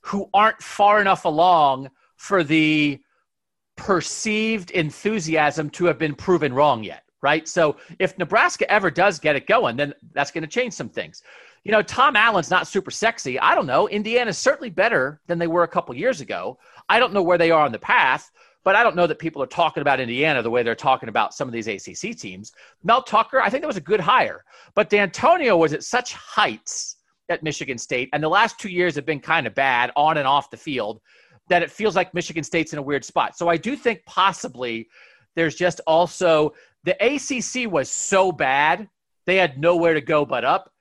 who 0.01 0.29
aren't 0.35 0.61
far 0.61 1.01
enough 1.01 1.25
along 1.25 1.89
for 2.15 2.43
the 2.43 2.99
perceived 3.75 4.71
enthusiasm 4.71 5.69
to 5.71 5.85
have 5.85 5.97
been 5.97 6.15
proven 6.15 6.53
wrong 6.53 6.83
yet, 6.83 7.03
right? 7.21 7.47
So 7.47 7.77
if 7.99 8.17
Nebraska 8.17 8.69
ever 8.71 8.89
does 8.89 9.19
get 9.19 9.35
it 9.35 9.47
going, 9.47 9.75
then 9.75 9.93
that's 10.13 10.31
going 10.31 10.43
to 10.43 10.49
change 10.49 10.73
some 10.73 10.89
things. 10.89 11.23
You 11.63 11.71
know, 11.71 11.81
Tom 11.81 12.15
Allen's 12.15 12.51
not 12.51 12.67
super 12.67 12.91
sexy. 12.91 13.39
I 13.39 13.55
don't 13.55 13.65
know. 13.65 13.89
Indiana's 13.89 14.37
certainly 14.37 14.69
better 14.69 15.19
than 15.27 15.39
they 15.39 15.47
were 15.47 15.63
a 15.63 15.67
couple 15.67 15.95
years 15.95 16.21
ago. 16.21 16.59
I 16.89 16.99
don't 16.99 17.13
know 17.13 17.23
where 17.23 17.39
they 17.39 17.51
are 17.51 17.65
on 17.65 17.71
the 17.71 17.79
path, 17.79 18.31
but 18.63 18.75
I 18.75 18.83
don't 18.83 18.95
know 18.95 19.07
that 19.07 19.19
people 19.19 19.41
are 19.41 19.47
talking 19.47 19.81
about 19.81 19.99
Indiana 19.99 20.41
the 20.41 20.49
way 20.49 20.63
they're 20.63 20.75
talking 20.75 21.09
about 21.09 21.33
some 21.33 21.47
of 21.47 21.53
these 21.53 21.67
ACC 21.67 22.17
teams. 22.17 22.51
Mel 22.83 23.01
Tucker, 23.01 23.41
I 23.41 23.49
think 23.49 23.61
that 23.61 23.67
was 23.67 23.77
a 23.77 23.81
good 23.81 23.99
hire, 23.99 24.43
but 24.73 24.89
Dantonio 24.89 25.57
was 25.57 25.73
at 25.73 25.83
such 25.83 26.13
heights 26.13 26.97
at 27.29 27.43
Michigan 27.43 27.77
State, 27.77 28.09
and 28.13 28.23
the 28.23 28.29
last 28.29 28.59
two 28.59 28.69
years 28.69 28.95
have 28.95 29.05
been 29.05 29.19
kind 29.19 29.47
of 29.47 29.55
bad 29.55 29.91
on 29.95 30.17
and 30.17 30.27
off 30.27 30.51
the 30.51 30.57
field 30.57 31.01
that 31.47 31.63
it 31.63 31.71
feels 31.71 31.95
like 31.95 32.13
Michigan 32.13 32.43
State's 32.43 32.73
in 32.73 32.79
a 32.79 32.81
weird 32.81 33.05
spot. 33.05 33.37
So 33.37 33.47
I 33.47 33.57
do 33.57 33.75
think 33.75 34.03
possibly 34.05 34.87
there's 35.35 35.55
just 35.55 35.81
also 35.85 36.53
the 36.83 36.95
ACC 37.03 37.71
was 37.71 37.89
so 37.89 38.31
bad, 38.31 38.89
they 39.25 39.35
had 39.35 39.59
nowhere 39.59 39.93
to 39.93 40.01
go 40.01 40.25
but 40.25 40.43
up. 40.43 40.71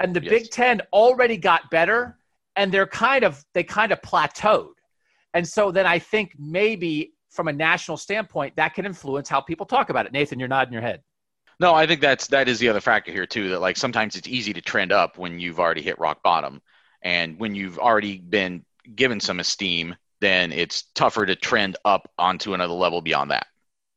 And 0.00 0.14
the 0.14 0.22
yes. 0.22 0.30
Big 0.30 0.50
10 0.50 0.82
already 0.92 1.36
got 1.36 1.70
better 1.70 2.18
and 2.56 2.72
they're 2.72 2.86
kind 2.86 3.24
of 3.24 3.44
they 3.54 3.62
kind 3.64 3.92
of 3.92 4.00
plateaued. 4.02 4.74
And 5.34 5.46
so 5.46 5.70
then 5.70 5.86
I 5.86 5.98
think 5.98 6.34
maybe 6.38 7.14
from 7.30 7.48
a 7.48 7.52
national 7.52 7.96
standpoint 7.96 8.54
that 8.56 8.74
can 8.74 8.84
influence 8.84 9.28
how 9.28 9.40
people 9.40 9.66
talk 9.66 9.90
about 9.90 10.06
it. 10.06 10.12
Nathan, 10.12 10.38
you're 10.38 10.48
nodding 10.48 10.72
your 10.72 10.82
head. 10.82 11.02
No, 11.60 11.74
I 11.74 11.86
think 11.86 12.00
that's 12.00 12.26
that 12.28 12.48
is 12.48 12.58
the 12.58 12.68
other 12.68 12.80
factor 12.80 13.12
here 13.12 13.26
too. 13.26 13.50
That 13.50 13.60
like 13.60 13.76
sometimes 13.76 14.16
it's 14.16 14.28
easy 14.28 14.52
to 14.52 14.60
trend 14.60 14.92
up 14.92 15.16
when 15.16 15.38
you've 15.38 15.60
already 15.60 15.82
hit 15.82 15.98
rock 15.98 16.22
bottom, 16.22 16.60
and 17.02 17.38
when 17.38 17.54
you've 17.54 17.78
already 17.78 18.18
been 18.18 18.64
given 18.96 19.20
some 19.20 19.38
esteem, 19.38 19.94
then 20.22 20.52
it's 20.52 20.84
tougher 20.94 21.26
to 21.26 21.34
trend 21.34 21.76
up 21.84 22.08
onto 22.16 22.54
another 22.54 22.72
level 22.72 23.02
beyond 23.02 23.32
that. 23.32 23.46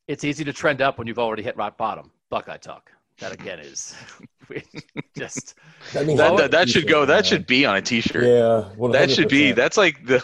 It's 0.07 0.23
easy 0.23 0.43
to 0.43 0.51
trend 0.51 0.81
up 0.81 0.97
when 0.97 1.07
you've 1.07 1.19
already 1.19 1.43
hit 1.43 1.55
rock 1.55 1.77
bottom. 1.77 2.11
Buckeye 2.29 2.57
talk. 2.57 2.91
That 3.19 3.31
again 3.31 3.59
is 3.59 3.95
just 5.17 5.55
that, 5.93 6.05
that, 6.05 6.37
that, 6.37 6.51
that 6.51 6.67
should 6.67 6.87
go. 6.87 7.05
That 7.05 7.13
man. 7.13 7.23
should 7.23 7.47
be 7.47 7.65
on 7.65 7.77
a 7.77 7.81
T-shirt. 7.81 8.23
Yeah, 8.23 8.69
100%. 8.77 8.91
that 8.91 9.11
should 9.11 9.29
be. 9.29 9.53
That's 9.53 9.77
like 9.77 10.05
the 10.05 10.21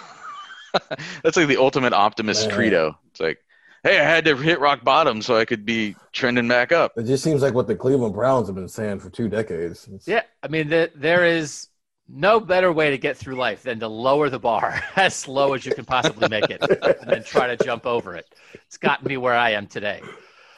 that's 1.23 1.37
like 1.37 1.47
the 1.47 1.57
ultimate 1.57 1.93
optimist 1.93 2.47
man. 2.47 2.55
credo. 2.55 2.97
It's 3.11 3.21
like, 3.21 3.37
hey, 3.83 3.99
I 3.99 4.03
had 4.03 4.25
to 4.25 4.35
hit 4.35 4.59
rock 4.59 4.83
bottom 4.83 5.21
so 5.21 5.37
I 5.37 5.45
could 5.45 5.65
be 5.65 5.95
trending 6.11 6.47
back 6.47 6.71
up. 6.71 6.91
It 6.97 7.03
just 7.03 7.23
seems 7.23 7.41
like 7.41 7.53
what 7.53 7.67
the 7.67 7.75
Cleveland 7.75 8.13
Browns 8.13 8.47
have 8.47 8.55
been 8.55 8.67
saying 8.67 8.99
for 8.99 9.09
two 9.09 9.29
decades. 9.29 9.87
It's... 9.93 10.07
Yeah, 10.07 10.23
I 10.43 10.49
mean, 10.49 10.67
the, 10.67 10.91
there 10.95 11.25
is 11.25 11.69
no 12.13 12.39
better 12.39 12.71
way 12.73 12.89
to 12.89 12.97
get 12.97 13.17
through 13.17 13.35
life 13.35 13.63
than 13.63 13.79
to 13.79 13.87
lower 13.87 14.29
the 14.29 14.39
bar 14.39 14.81
as 14.95 15.27
low 15.27 15.53
as 15.53 15.65
you 15.65 15.73
can 15.73 15.85
possibly 15.85 16.27
make 16.27 16.49
it 16.49 16.61
and 16.61 17.09
then 17.09 17.23
try 17.23 17.47
to 17.47 17.63
jump 17.63 17.85
over 17.85 18.15
it. 18.15 18.25
It's 18.53 18.77
gotten 18.77 19.07
me 19.07 19.17
where 19.17 19.35
I 19.35 19.51
am 19.51 19.67
today. 19.67 20.01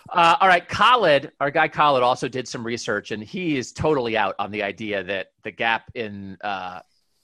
Uh, 0.10 0.36
all 0.42 0.48
right, 0.48 0.68
Khaled, 0.68 1.32
our 1.40 1.50
guy 1.50 1.68
Khaled 1.68 2.04
also 2.04 2.28
did 2.28 2.48
some 2.48 2.66
research, 2.66 3.12
and 3.12 3.24
he 3.24 3.58
is 3.58 3.72
totally 3.72 4.18
out 4.18 4.36
on 4.38 4.52
the 4.52 4.62
idea 4.62 5.04
that 5.04 5.28
the 5.44 5.52
gap 5.52 5.90
in 5.96 6.38
uh, 6.44 6.80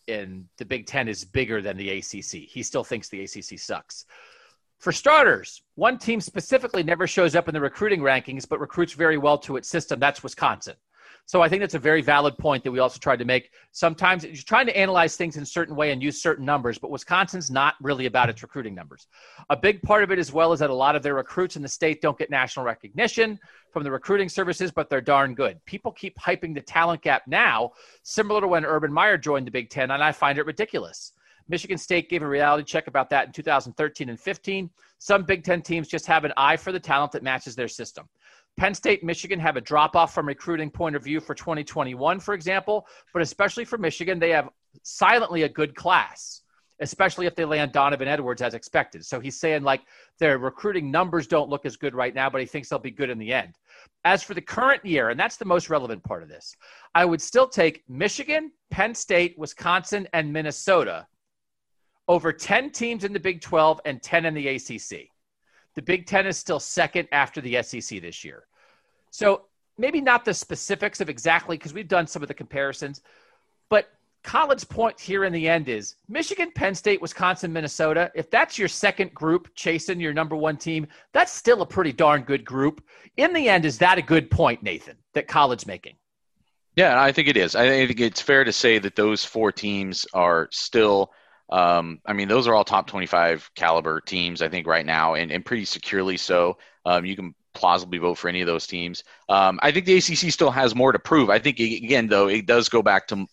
in 0.07 0.47
the 0.57 0.65
Big 0.65 0.87
Ten 0.87 1.07
is 1.07 1.25
bigger 1.25 1.61
than 1.61 1.77
the 1.77 1.89
ACC. 1.89 2.47
He 2.49 2.63
still 2.63 2.83
thinks 2.83 3.09
the 3.09 3.21
ACC 3.23 3.59
sucks. 3.59 4.05
For 4.79 4.91
starters, 4.93 5.61
one 5.75 5.97
team 5.97 6.21
specifically 6.21 6.83
never 6.83 7.05
shows 7.05 7.35
up 7.35 7.49
in 7.49 7.53
the 7.53 7.59
recruiting 7.59 7.99
rankings, 7.99 8.47
but 8.47 8.61
recruits 8.61 8.93
very 8.93 9.17
well 9.17 9.37
to 9.39 9.57
its 9.57 9.69
system. 9.69 9.99
That's 9.99 10.23
Wisconsin. 10.23 10.75
So 11.29 11.43
I 11.43 11.47
think 11.47 11.61
that's 11.61 11.75
a 11.75 11.79
very 11.79 12.01
valid 12.01 12.39
point 12.39 12.63
that 12.63 12.71
we 12.71 12.79
also 12.79 12.97
tried 12.97 13.19
to 13.19 13.23
make. 13.23 13.51
Sometimes 13.71 14.23
you're 14.23 14.33
trying 14.33 14.65
to 14.65 14.75
analyze 14.75 15.15
things 15.15 15.37
in 15.37 15.43
a 15.43 15.45
certain 15.45 15.75
way 15.75 15.91
and 15.91 16.01
use 16.01 16.19
certain 16.23 16.43
numbers, 16.43 16.79
but 16.79 16.89
Wisconsin's 16.89 17.51
not 17.51 17.75
really 17.83 18.07
about 18.07 18.29
its 18.29 18.41
recruiting 18.41 18.73
numbers. 18.73 19.05
A 19.51 19.55
big 19.55 19.79
part 19.83 20.03
of 20.03 20.09
it 20.09 20.17
as 20.17 20.33
well 20.33 20.53
is 20.53 20.59
that 20.59 20.71
a 20.71 20.73
lot 20.73 20.95
of 20.95 21.03
their 21.03 21.13
recruits 21.13 21.55
in 21.55 21.61
the 21.61 21.67
state 21.67 22.01
don't 22.01 22.17
get 22.17 22.31
national 22.31 22.65
recognition 22.65 23.37
from 23.71 23.83
the 23.83 23.91
recruiting 23.91 24.27
services, 24.27 24.71
but 24.71 24.89
they're 24.89 25.01
darn 25.01 25.35
good. 25.35 25.63
People 25.65 25.91
keep 25.91 26.17
hyping 26.17 26.55
the 26.55 26.61
talent 26.61 27.03
gap 27.03 27.21
now, 27.27 27.73
similar 28.01 28.41
to 28.41 28.47
when 28.47 28.65
Urban 28.65 28.91
Meyer 28.91 29.15
joined 29.15 29.45
the 29.45 29.51
Big 29.51 29.69
Ten, 29.69 29.91
and 29.91 30.03
I 30.03 30.11
find 30.11 30.39
it 30.39 30.47
ridiculous. 30.47 31.13
Michigan 31.47 31.77
State 31.77 32.09
gave 32.09 32.23
a 32.23 32.27
reality 32.27 32.63
check 32.63 32.87
about 32.87 33.11
that 33.11 33.27
in 33.27 33.33
2013 33.33 34.09
and 34.09 34.19
15. 34.19 34.67
Some 34.97 35.23
Big 35.25 35.43
Ten 35.43 35.61
teams 35.61 35.87
just 35.87 36.07
have 36.07 36.25
an 36.25 36.33
eye 36.37 36.57
for 36.57 36.71
the 36.71 36.79
talent 36.79 37.11
that 37.11 37.21
matches 37.21 37.55
their 37.55 37.67
system. 37.67 38.09
Penn 38.59 38.73
State, 38.73 39.05
Michigan 39.05 39.39
have 39.39 39.55
a 39.55 39.61
drop 39.61 39.95
off 39.95 40.13
from 40.13 40.27
recruiting 40.27 40.69
point 40.69 40.93
of 40.93 41.01
view 41.01 41.21
for 41.21 41.33
2021, 41.33 42.19
for 42.19 42.33
example, 42.33 42.85
but 43.13 43.21
especially 43.21 43.63
for 43.63 43.77
Michigan, 43.77 44.19
they 44.19 44.31
have 44.31 44.49
silently 44.83 45.43
a 45.43 45.49
good 45.49 45.73
class, 45.73 46.41
especially 46.81 47.25
if 47.25 47.35
they 47.35 47.45
land 47.45 47.71
Donovan 47.71 48.09
Edwards 48.09 48.41
as 48.41 48.53
expected. 48.53 49.05
So 49.05 49.21
he's 49.21 49.39
saying 49.39 49.63
like 49.63 49.83
their 50.19 50.37
recruiting 50.39 50.91
numbers 50.91 51.25
don't 51.25 51.49
look 51.49 51.65
as 51.65 51.77
good 51.77 51.95
right 51.95 52.13
now, 52.13 52.29
but 52.29 52.41
he 52.41 52.45
thinks 52.45 52.67
they'll 52.67 52.79
be 52.79 52.91
good 52.91 53.09
in 53.09 53.17
the 53.17 53.31
end. 53.31 53.53
As 54.03 54.23
for 54.23 54.33
the 54.33 54.41
current 54.41 54.85
year, 54.85 55.07
and 55.07 55.17
that's 55.17 55.37
the 55.37 55.45
most 55.45 55.69
relevant 55.69 56.03
part 56.03 56.21
of 56.21 56.27
this, 56.27 56.53
I 56.93 57.05
would 57.05 57.21
still 57.21 57.47
take 57.47 57.85
Michigan, 57.87 58.51
Penn 58.71 58.93
State, 58.93 59.35
Wisconsin, 59.37 60.05
and 60.11 60.33
Minnesota 60.33 61.07
over 62.09 62.33
10 62.33 62.71
teams 62.71 63.05
in 63.05 63.13
the 63.13 63.21
Big 63.21 63.39
12 63.39 63.79
and 63.85 64.03
10 64.03 64.25
in 64.25 64.33
the 64.33 64.49
ACC. 64.49 65.07
The 65.75 65.81
Big 65.81 66.07
Ten 66.07 66.27
is 66.27 66.37
still 66.37 66.59
second 66.59 67.07
after 67.13 67.39
the 67.39 67.63
SEC 67.63 68.01
this 68.01 68.25
year. 68.25 68.47
So 69.11 69.45
maybe 69.77 70.01
not 70.01 70.25
the 70.25 70.33
specifics 70.33 71.01
of 71.01 71.09
exactly 71.09 71.57
because 71.57 71.73
we've 71.73 71.87
done 71.87 72.07
some 72.07 72.21
of 72.21 72.27
the 72.27 72.33
comparisons, 72.33 73.01
but 73.69 73.89
Khaled's 74.23 74.65
point 74.65 74.99
here 74.99 75.23
in 75.23 75.31
the 75.31 75.47
end 75.47 75.69
is 75.69 75.95
Michigan, 76.09 76.51
Penn 76.53 76.75
State, 76.75 77.01
Wisconsin, 77.01 77.53
Minnesota. 77.53 78.11
If 78.13 78.29
that's 78.29 78.57
your 78.57 78.67
second 78.67 79.13
group 79.13 79.49
chasing 79.55 79.99
your 79.99 80.13
number 80.13 80.35
one 80.35 80.57
team, 80.57 80.87
that's 81.13 81.31
still 81.31 81.61
a 81.61 81.65
pretty 81.65 81.93
darn 81.93 82.23
good 82.23 82.43
group. 82.43 82.83
In 83.17 83.33
the 83.33 83.47
end, 83.47 83.65
is 83.65 83.77
that 83.77 83.97
a 83.97 84.01
good 84.01 84.29
point, 84.29 84.61
Nathan, 84.61 84.97
that 85.13 85.27
Khaled's 85.27 85.65
making? 85.65 85.95
Yeah, 86.75 87.01
I 87.01 87.11
think 87.11 87.27
it 87.27 87.37
is. 87.37 87.55
I 87.55 87.85
think 87.87 87.99
it's 87.99 88.21
fair 88.21 88.43
to 88.43 88.53
say 88.53 88.79
that 88.79 88.95
those 88.95 89.25
four 89.25 89.51
teams 89.51 90.05
are 90.13 90.47
still. 90.51 91.11
Um, 91.49 91.99
I 92.05 92.13
mean, 92.13 92.27
those 92.27 92.47
are 92.47 92.53
all 92.53 92.63
top 92.63 92.85
25 92.85 93.49
caliber 93.55 94.01
teams, 94.01 94.43
I 94.43 94.49
think, 94.49 94.67
right 94.67 94.85
now, 94.85 95.15
and, 95.15 95.31
and 95.31 95.43
pretty 95.43 95.65
securely 95.65 96.15
so. 96.15 96.59
Um, 96.85 97.05
you 97.05 97.15
can 97.15 97.33
plausibly 97.53 97.97
vote 97.97 98.15
for 98.15 98.29
any 98.29 98.41
of 98.41 98.47
those 98.47 98.67
teams. 98.67 99.03
Um, 99.27 99.59
I 99.61 99.71
think 99.71 99.85
the 99.85 99.97
ACC 99.97 100.31
still 100.31 100.51
has 100.51 100.75
more 100.75 100.91
to 100.91 100.99
prove. 100.99 101.29
I 101.29 101.39
think 101.39 101.59
again, 101.59 102.07
though, 102.07 102.27
it 102.27 102.45
does 102.45 102.69
go 102.69 102.81
back 102.81 103.07
to 103.07 103.25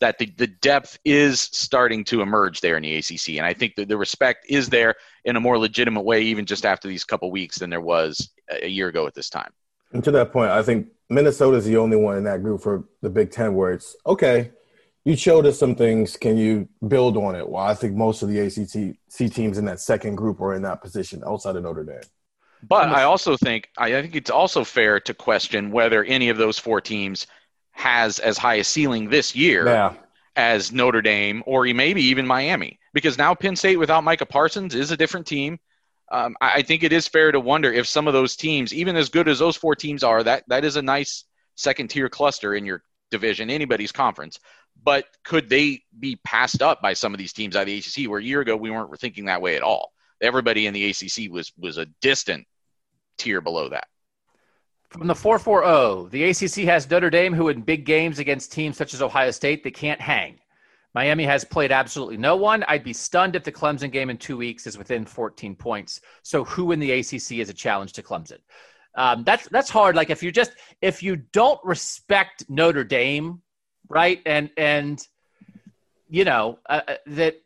that 0.00 0.18
the, 0.18 0.26
the 0.36 0.46
depth 0.46 0.98
is 1.04 1.40
starting 1.40 2.04
to 2.04 2.22
emerge 2.22 2.60
there 2.60 2.76
in 2.76 2.82
the 2.82 2.96
ACC, 2.96 3.36
and 3.36 3.46
I 3.46 3.54
think 3.54 3.76
that 3.76 3.88
the 3.88 3.96
respect 3.96 4.46
is 4.48 4.68
there 4.68 4.94
in 5.24 5.36
a 5.36 5.40
more 5.40 5.58
legitimate 5.58 6.02
way, 6.02 6.22
even 6.22 6.46
just 6.46 6.64
after 6.64 6.88
these 6.88 7.04
couple 7.04 7.30
weeks, 7.30 7.58
than 7.58 7.70
there 7.70 7.80
was 7.80 8.30
a 8.50 8.68
year 8.68 8.88
ago 8.88 9.06
at 9.06 9.14
this 9.14 9.30
time. 9.30 9.52
And 9.92 10.02
to 10.04 10.10
that 10.12 10.32
point, 10.32 10.50
I 10.50 10.62
think 10.62 10.88
Minnesota 11.08 11.56
is 11.56 11.64
the 11.64 11.76
only 11.76 11.96
one 11.96 12.16
in 12.16 12.24
that 12.24 12.42
group 12.42 12.62
for 12.62 12.84
the 13.02 13.10
Big 13.10 13.30
Ten 13.30 13.54
where 13.54 13.72
it's 13.72 13.96
okay. 14.06 14.52
you 15.04 15.16
showed 15.16 15.46
us 15.46 15.58
some 15.58 15.74
things. 15.74 16.16
Can 16.16 16.36
you 16.36 16.68
build 16.86 17.16
on 17.16 17.34
it? 17.34 17.48
Well, 17.48 17.64
I 17.64 17.74
think 17.74 17.94
most 17.94 18.22
of 18.22 18.28
the 18.28 18.38
ACC 18.38 19.32
teams 19.32 19.58
in 19.58 19.64
that 19.64 19.80
second 19.80 20.14
group 20.14 20.40
are 20.40 20.54
in 20.54 20.62
that 20.62 20.80
position 20.80 21.22
outside 21.26 21.56
of 21.56 21.64
Notre 21.64 21.84
Dame. 21.84 22.00
But 22.62 22.88
I 22.90 23.04
also 23.04 23.36
think 23.36 23.68
I 23.78 23.90
think 24.02 24.16
it's 24.16 24.30
also 24.30 24.64
fair 24.64 25.00
to 25.00 25.14
question 25.14 25.70
whether 25.70 26.04
any 26.04 26.28
of 26.28 26.36
those 26.36 26.58
four 26.58 26.80
teams 26.80 27.26
has 27.72 28.18
as 28.18 28.36
high 28.36 28.56
a 28.56 28.64
ceiling 28.64 29.08
this 29.08 29.34
year 29.34 29.66
Yeah. 29.66 29.94
as 30.36 30.72
Notre 30.72 31.00
Dame 31.02 31.42
or 31.46 31.64
maybe 31.64 32.02
even 32.02 32.26
Miami, 32.26 32.78
because 32.92 33.16
now 33.16 33.34
Penn 33.34 33.56
State 33.56 33.78
without 33.78 34.04
Micah 34.04 34.26
Parsons 34.26 34.74
is 34.74 34.90
a 34.90 34.96
different 34.96 35.26
team. 35.26 35.58
Um, 36.12 36.36
I, 36.40 36.50
I 36.56 36.62
think 36.62 36.82
it 36.82 36.92
is 36.92 37.08
fair 37.08 37.32
to 37.32 37.40
wonder 37.40 37.72
if 37.72 37.86
some 37.86 38.06
of 38.08 38.12
those 38.12 38.36
teams, 38.36 38.74
even 38.74 38.96
as 38.96 39.08
good 39.08 39.28
as 39.28 39.38
those 39.38 39.56
four 39.56 39.74
teams 39.74 40.02
are, 40.04 40.22
that 40.22 40.44
that 40.48 40.64
is 40.64 40.76
a 40.76 40.82
nice 40.82 41.24
second 41.54 41.88
tier 41.88 42.08
cluster 42.08 42.54
in 42.54 42.66
your 42.66 42.82
division, 43.10 43.48
anybody's 43.50 43.92
conference. 43.92 44.38
But 44.82 45.04
could 45.24 45.48
they 45.48 45.82
be 45.98 46.16
passed 46.24 46.62
up 46.62 46.80
by 46.82 46.94
some 46.94 47.14
of 47.14 47.18
these 47.18 47.32
teams 47.32 47.54
out 47.56 47.62
of 47.62 47.66
the 47.66 47.78
ACC? 47.78 48.10
Where 48.10 48.20
a 48.20 48.22
year 48.22 48.40
ago 48.40 48.56
we 48.56 48.70
weren't 48.70 48.98
thinking 48.98 49.26
that 49.26 49.42
way 49.42 49.56
at 49.56 49.62
all. 49.62 49.92
Everybody 50.20 50.66
in 50.66 50.74
the 50.74 50.90
ACC 50.90 51.30
was 51.30 51.52
was 51.58 51.78
a 51.78 51.86
distant 52.02 52.46
tier 53.20 53.40
below 53.40 53.68
that. 53.68 53.86
From 54.88 55.06
the 55.06 55.14
440, 55.14 56.10
the 56.10 56.30
ACC 56.30 56.66
has 56.66 56.90
Notre 56.90 57.10
Dame, 57.10 57.32
who 57.32 57.48
in 57.48 57.62
big 57.62 57.84
games 57.84 58.18
against 58.18 58.52
teams 58.52 58.76
such 58.76 58.92
as 58.92 59.02
Ohio 59.02 59.30
State, 59.30 59.62
they 59.62 59.70
can't 59.70 60.00
hang. 60.00 60.40
Miami 60.94 61.24
has 61.24 61.44
played 61.44 61.70
absolutely 61.70 62.16
no 62.16 62.34
one. 62.34 62.64
I'd 62.66 62.82
be 62.82 62.92
stunned 62.92 63.36
if 63.36 63.44
the 63.44 63.52
Clemson 63.52 63.92
game 63.92 64.10
in 64.10 64.16
two 64.16 64.36
weeks 64.36 64.66
is 64.66 64.76
within 64.76 65.04
14 65.04 65.54
points. 65.54 66.00
So, 66.22 66.44
who 66.44 66.72
in 66.72 66.80
the 66.80 66.90
ACC 66.90 67.38
is 67.38 67.48
a 67.48 67.54
challenge 67.54 67.92
to 67.92 68.02
Clemson? 68.02 68.38
Um, 68.96 69.22
that's 69.22 69.48
that's 69.48 69.70
hard. 69.70 69.94
Like 69.94 70.10
if 70.10 70.22
you 70.22 70.32
just 70.32 70.50
if 70.82 71.02
you 71.02 71.14
don't 71.16 71.60
respect 71.64 72.44
Notre 72.48 72.82
Dame, 72.82 73.40
right, 73.88 74.20
and 74.26 74.50
and 74.56 75.06
you 76.08 76.24
know 76.24 76.58
uh, 76.68 76.80
uh 76.88 76.94
that 77.06 77.36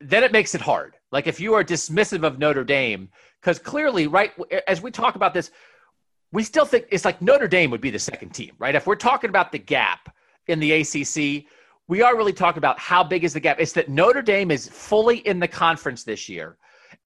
then 0.00 0.24
it 0.24 0.32
makes 0.32 0.54
it 0.54 0.60
hard. 0.60 0.96
Like 1.12 1.26
if 1.26 1.40
you 1.40 1.54
are 1.54 1.64
dismissive 1.64 2.24
of 2.24 2.38
Notre 2.38 2.64
Dame, 2.64 3.08
because 3.40 3.58
clearly, 3.58 4.06
right, 4.06 4.32
as 4.66 4.80
we 4.80 4.90
talk 4.90 5.14
about 5.16 5.34
this, 5.34 5.50
we 6.32 6.42
still 6.42 6.64
think 6.64 6.86
it's 6.90 7.04
like 7.04 7.22
Notre 7.22 7.48
Dame 7.48 7.70
would 7.70 7.80
be 7.80 7.90
the 7.90 7.98
second 7.98 8.30
team, 8.30 8.52
right? 8.58 8.74
If 8.74 8.86
we're 8.86 8.96
talking 8.96 9.30
about 9.30 9.52
the 9.52 9.58
gap 9.58 10.14
in 10.48 10.58
the 10.58 10.72
ACC, 10.72 11.44
we 11.86 12.02
are 12.02 12.16
really 12.16 12.32
talking 12.32 12.58
about 12.58 12.78
how 12.78 13.04
big 13.04 13.24
is 13.24 13.34
the 13.34 13.40
gap. 13.40 13.60
It's 13.60 13.72
that 13.72 13.88
Notre 13.88 14.22
Dame 14.22 14.50
is 14.50 14.68
fully 14.68 15.18
in 15.18 15.38
the 15.38 15.48
conference 15.48 16.02
this 16.02 16.28
year. 16.28 16.56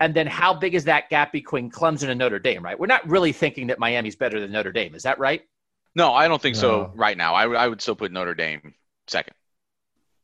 And 0.01 0.15
then 0.15 0.27
how 0.27 0.55
big 0.55 0.75
is 0.75 0.85
that 0.85 1.09
gap 1.11 1.33
between 1.33 1.71
Clemson 1.71 2.09
and 2.09 2.19
Notre 2.19 2.39
Dame, 2.39 2.63
right? 2.65 2.79
We're 2.79 2.87
not 2.87 3.07
really 3.09 3.33
thinking 3.33 3.67
that 3.67 3.79
Miami's 3.79 4.15
better 4.17 4.39
than 4.39 4.53
Notre 4.53 4.71
Dame. 4.73 4.95
Is 4.95 5.03
that 5.03 5.19
right? 5.19 5.43
No, 5.97 6.15
I 6.15 6.29
don't 6.29 6.41
think 6.41 6.55
No. 6.57 6.61
so 6.61 6.93
right 6.95 7.17
now. 7.17 7.35
I, 7.35 7.49
I 7.49 7.67
would 7.67 7.83
still 7.83 7.97
put 7.97 8.13
Notre 8.13 8.35
Dame 8.35 8.75
second. 9.09 9.35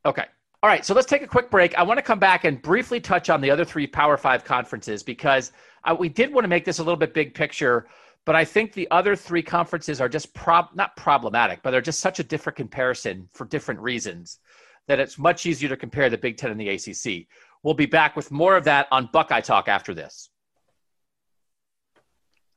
Okay. 0.05 0.25
All 0.65 0.71
right. 0.71 0.83
So 0.83 0.95
let's 0.95 1.05
take 1.05 1.21
a 1.21 1.27
quick 1.27 1.51
break. 1.51 1.77
I 1.77 1.83
want 1.83 1.99
to 1.99 2.01
come 2.01 2.17
back 2.17 2.43
and 2.43 2.59
briefly 2.59 2.99
touch 2.99 3.29
on 3.29 3.39
the 3.39 3.51
other 3.51 3.63
three 3.63 3.85
Power 3.85 4.17
Five 4.17 4.43
conferences 4.43 5.03
because 5.03 5.51
uh, 5.83 5.95
we 5.95 6.09
did 6.09 6.33
want 6.33 6.43
to 6.43 6.47
make 6.47 6.65
this 6.65 6.79
a 6.79 6.83
little 6.83 6.97
bit 6.97 7.13
big 7.13 7.35
picture, 7.35 7.85
but 8.25 8.35
I 8.35 8.45
think 8.45 8.73
the 8.73 8.89
other 8.89 9.15
three 9.15 9.43
conferences 9.43 10.01
are 10.01 10.09
just 10.09 10.33
prob 10.33 10.69
not 10.73 10.95
problematic, 10.95 11.61
but 11.61 11.69
they're 11.69 11.81
just 11.81 11.99
such 11.99 12.17
a 12.17 12.23
different 12.23 12.57
comparison 12.57 13.29
for 13.31 13.45
different 13.45 13.79
reasons 13.79 14.39
that 14.87 14.99
it's 14.99 15.19
much 15.19 15.45
easier 15.45 15.69
to 15.69 15.77
compare 15.77 16.09
the 16.09 16.17
Big 16.17 16.35
Ten 16.35 16.49
and 16.49 16.59
the 16.59 16.69
ACC. 16.69 17.27
We'll 17.61 17.75
be 17.75 17.85
back 17.85 18.15
with 18.15 18.31
more 18.31 18.57
of 18.57 18.63
that 18.63 18.87
on 18.89 19.09
Buckeye 19.13 19.41
Talk 19.41 19.67
after 19.67 19.93
this. 19.93 20.31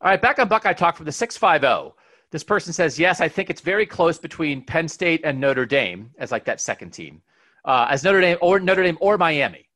All 0.00 0.08
right, 0.08 0.22
back 0.22 0.38
on 0.38 0.48
Buckeye 0.48 0.72
Talk 0.72 0.96
from 0.96 1.04
the 1.04 1.12
650. 1.12 1.94
This 2.30 2.42
person 2.42 2.72
says, 2.72 2.98
Yes, 2.98 3.20
I 3.20 3.28
think 3.28 3.50
it's 3.50 3.60
very 3.60 3.84
close 3.84 4.16
between 4.18 4.64
Penn 4.64 4.88
State 4.88 5.20
and 5.24 5.38
Notre 5.38 5.66
Dame 5.66 6.10
as 6.16 6.32
like 6.32 6.46
that 6.46 6.62
second 6.62 6.92
team, 6.92 7.20
uh, 7.64 7.86
as 7.90 8.04
Notre 8.04 8.20
Dame 8.20 8.38
or 8.40 8.60
Notre 8.60 8.82
Dame 8.82 8.98
or 9.00 9.18
Miami. 9.18 9.68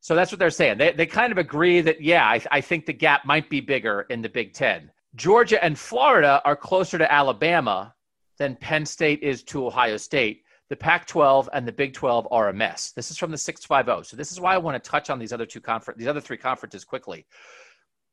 So 0.00 0.14
that's 0.14 0.30
what 0.30 0.38
they're 0.38 0.50
saying. 0.50 0.78
They, 0.78 0.92
they 0.92 1.06
kind 1.06 1.32
of 1.32 1.38
agree 1.38 1.80
that, 1.80 2.02
yeah, 2.02 2.26
I, 2.26 2.40
I 2.50 2.60
think 2.60 2.84
the 2.84 2.92
gap 2.92 3.24
might 3.24 3.48
be 3.48 3.60
bigger 3.60 4.02
in 4.10 4.20
the 4.20 4.28
Big 4.28 4.52
Ten. 4.52 4.90
Georgia 5.14 5.62
and 5.64 5.78
Florida 5.78 6.42
are 6.44 6.56
closer 6.56 6.98
to 6.98 7.10
Alabama 7.10 7.94
than 8.38 8.56
Penn 8.56 8.84
State 8.84 9.22
is 9.22 9.42
to 9.44 9.66
Ohio 9.66 9.96
State. 9.96 10.42
The 10.68 10.76
Pac 10.76 11.06
12 11.06 11.48
and 11.52 11.66
the 11.66 11.72
Big 11.72 11.94
12 11.94 12.28
are 12.30 12.48
a 12.48 12.52
mess. 12.52 12.90
This 12.90 13.10
is 13.10 13.16
from 13.16 13.30
the 13.30 13.38
650. 13.38 14.08
So 14.08 14.16
this 14.16 14.32
is 14.32 14.40
why 14.40 14.54
I 14.54 14.58
want 14.58 14.82
to 14.82 14.90
touch 14.90 15.08
on 15.08 15.18
these 15.18 15.32
other 15.32 15.46
two 15.46 15.60
confer- 15.60 15.94
these 15.96 16.08
other 16.08 16.20
three 16.20 16.36
conferences 16.36 16.84
quickly. 16.84 17.26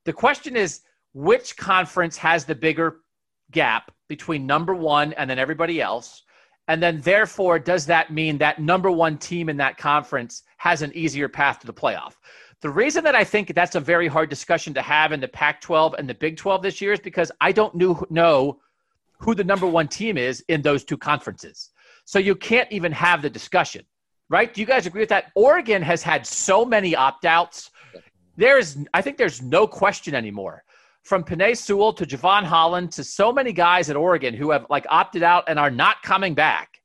The 0.05 0.13
question 0.13 0.55
is 0.55 0.81
which 1.13 1.57
conference 1.57 2.17
has 2.17 2.45
the 2.45 2.55
bigger 2.55 2.97
gap 3.51 3.91
between 4.07 4.45
number 4.45 4.73
one 4.73 5.13
and 5.13 5.29
then 5.29 5.39
everybody 5.39 5.81
else? 5.81 6.23
And 6.71 6.81
then, 6.81 7.01
therefore, 7.01 7.59
does 7.59 7.85
that 7.87 8.13
mean 8.13 8.37
that 8.37 8.61
number 8.61 8.89
one 8.89 9.17
team 9.17 9.49
in 9.49 9.57
that 9.57 9.77
conference 9.77 10.43
has 10.55 10.81
an 10.81 10.93
easier 10.95 11.27
path 11.27 11.59
to 11.59 11.67
the 11.67 11.73
playoff? 11.73 12.13
The 12.61 12.69
reason 12.69 13.03
that 13.03 13.13
I 13.13 13.25
think 13.25 13.53
that's 13.53 13.75
a 13.75 13.81
very 13.81 14.07
hard 14.07 14.29
discussion 14.29 14.73
to 14.75 14.81
have 14.81 15.11
in 15.11 15.19
the 15.19 15.27
Pac 15.27 15.59
12 15.59 15.95
and 15.95 16.07
the 16.07 16.13
Big 16.13 16.37
12 16.37 16.61
this 16.61 16.79
year 16.79 16.93
is 16.93 17.01
because 17.01 17.29
I 17.41 17.51
don't 17.51 17.75
knew, 17.75 18.01
know 18.09 18.61
who 19.19 19.35
the 19.35 19.43
number 19.43 19.67
one 19.67 19.89
team 19.89 20.17
is 20.17 20.45
in 20.47 20.61
those 20.61 20.85
two 20.85 20.97
conferences. 20.97 21.71
So 22.05 22.19
you 22.19 22.35
can't 22.35 22.71
even 22.71 22.93
have 22.93 23.21
the 23.21 23.29
discussion, 23.29 23.83
right? 24.29 24.53
Do 24.53 24.61
you 24.61 24.67
guys 24.67 24.85
agree 24.85 25.01
with 25.01 25.09
that? 25.09 25.33
Oregon 25.35 25.81
has 25.81 26.01
had 26.01 26.25
so 26.25 26.63
many 26.63 26.95
opt 26.95 27.25
outs. 27.25 27.69
There's, 28.37 28.77
I 28.93 29.01
think 29.01 29.17
there's 29.17 29.41
no 29.41 29.67
question 29.67 30.15
anymore 30.15 30.63
from 31.03 31.23
Penei 31.23 31.57
Sewell 31.57 31.93
to 31.93 32.05
Jevon 32.05 32.43
Holland 32.43 32.91
to 32.93 33.03
so 33.03 33.31
many 33.31 33.51
guys 33.53 33.89
at 33.89 33.95
Oregon 33.95 34.33
who 34.33 34.51
have 34.51 34.65
like 34.69 34.85
opted 34.89 35.23
out 35.23 35.45
and 35.47 35.57
are 35.57 35.71
not 35.71 36.01
coming 36.03 36.33
back. 36.33 36.81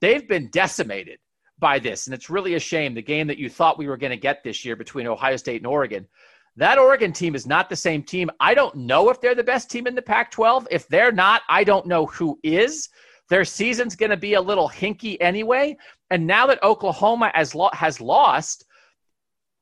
They've 0.00 0.26
been 0.26 0.48
decimated 0.50 1.18
by 1.58 1.78
this. 1.78 2.06
And 2.06 2.14
it's 2.14 2.30
really 2.30 2.54
a 2.54 2.60
shame. 2.60 2.94
The 2.94 3.02
game 3.02 3.26
that 3.28 3.38
you 3.38 3.48
thought 3.48 3.78
we 3.78 3.88
were 3.88 3.96
going 3.96 4.10
to 4.10 4.16
get 4.16 4.44
this 4.44 4.64
year 4.64 4.76
between 4.76 5.06
Ohio 5.06 5.36
State 5.36 5.62
and 5.62 5.66
Oregon, 5.66 6.06
that 6.56 6.78
Oregon 6.78 7.12
team 7.12 7.34
is 7.34 7.46
not 7.46 7.68
the 7.68 7.76
same 7.76 8.02
team. 8.02 8.30
I 8.40 8.54
don't 8.54 8.74
know 8.76 9.10
if 9.10 9.20
they're 9.20 9.34
the 9.34 9.42
best 9.42 9.70
team 9.70 9.86
in 9.86 9.94
the 9.94 10.02
Pac 10.02 10.30
12. 10.30 10.68
If 10.70 10.88
they're 10.88 11.12
not, 11.12 11.42
I 11.48 11.64
don't 11.64 11.86
know 11.86 12.06
who 12.06 12.38
is. 12.42 12.88
Their 13.28 13.44
season's 13.44 13.96
going 13.96 14.10
to 14.10 14.16
be 14.16 14.34
a 14.34 14.40
little 14.40 14.68
hinky 14.68 15.16
anyway. 15.20 15.76
And 16.10 16.26
now 16.26 16.46
that 16.46 16.62
Oklahoma 16.62 17.30
has, 17.34 17.54
lo- 17.54 17.70
has 17.72 18.00
lost, 18.00 18.64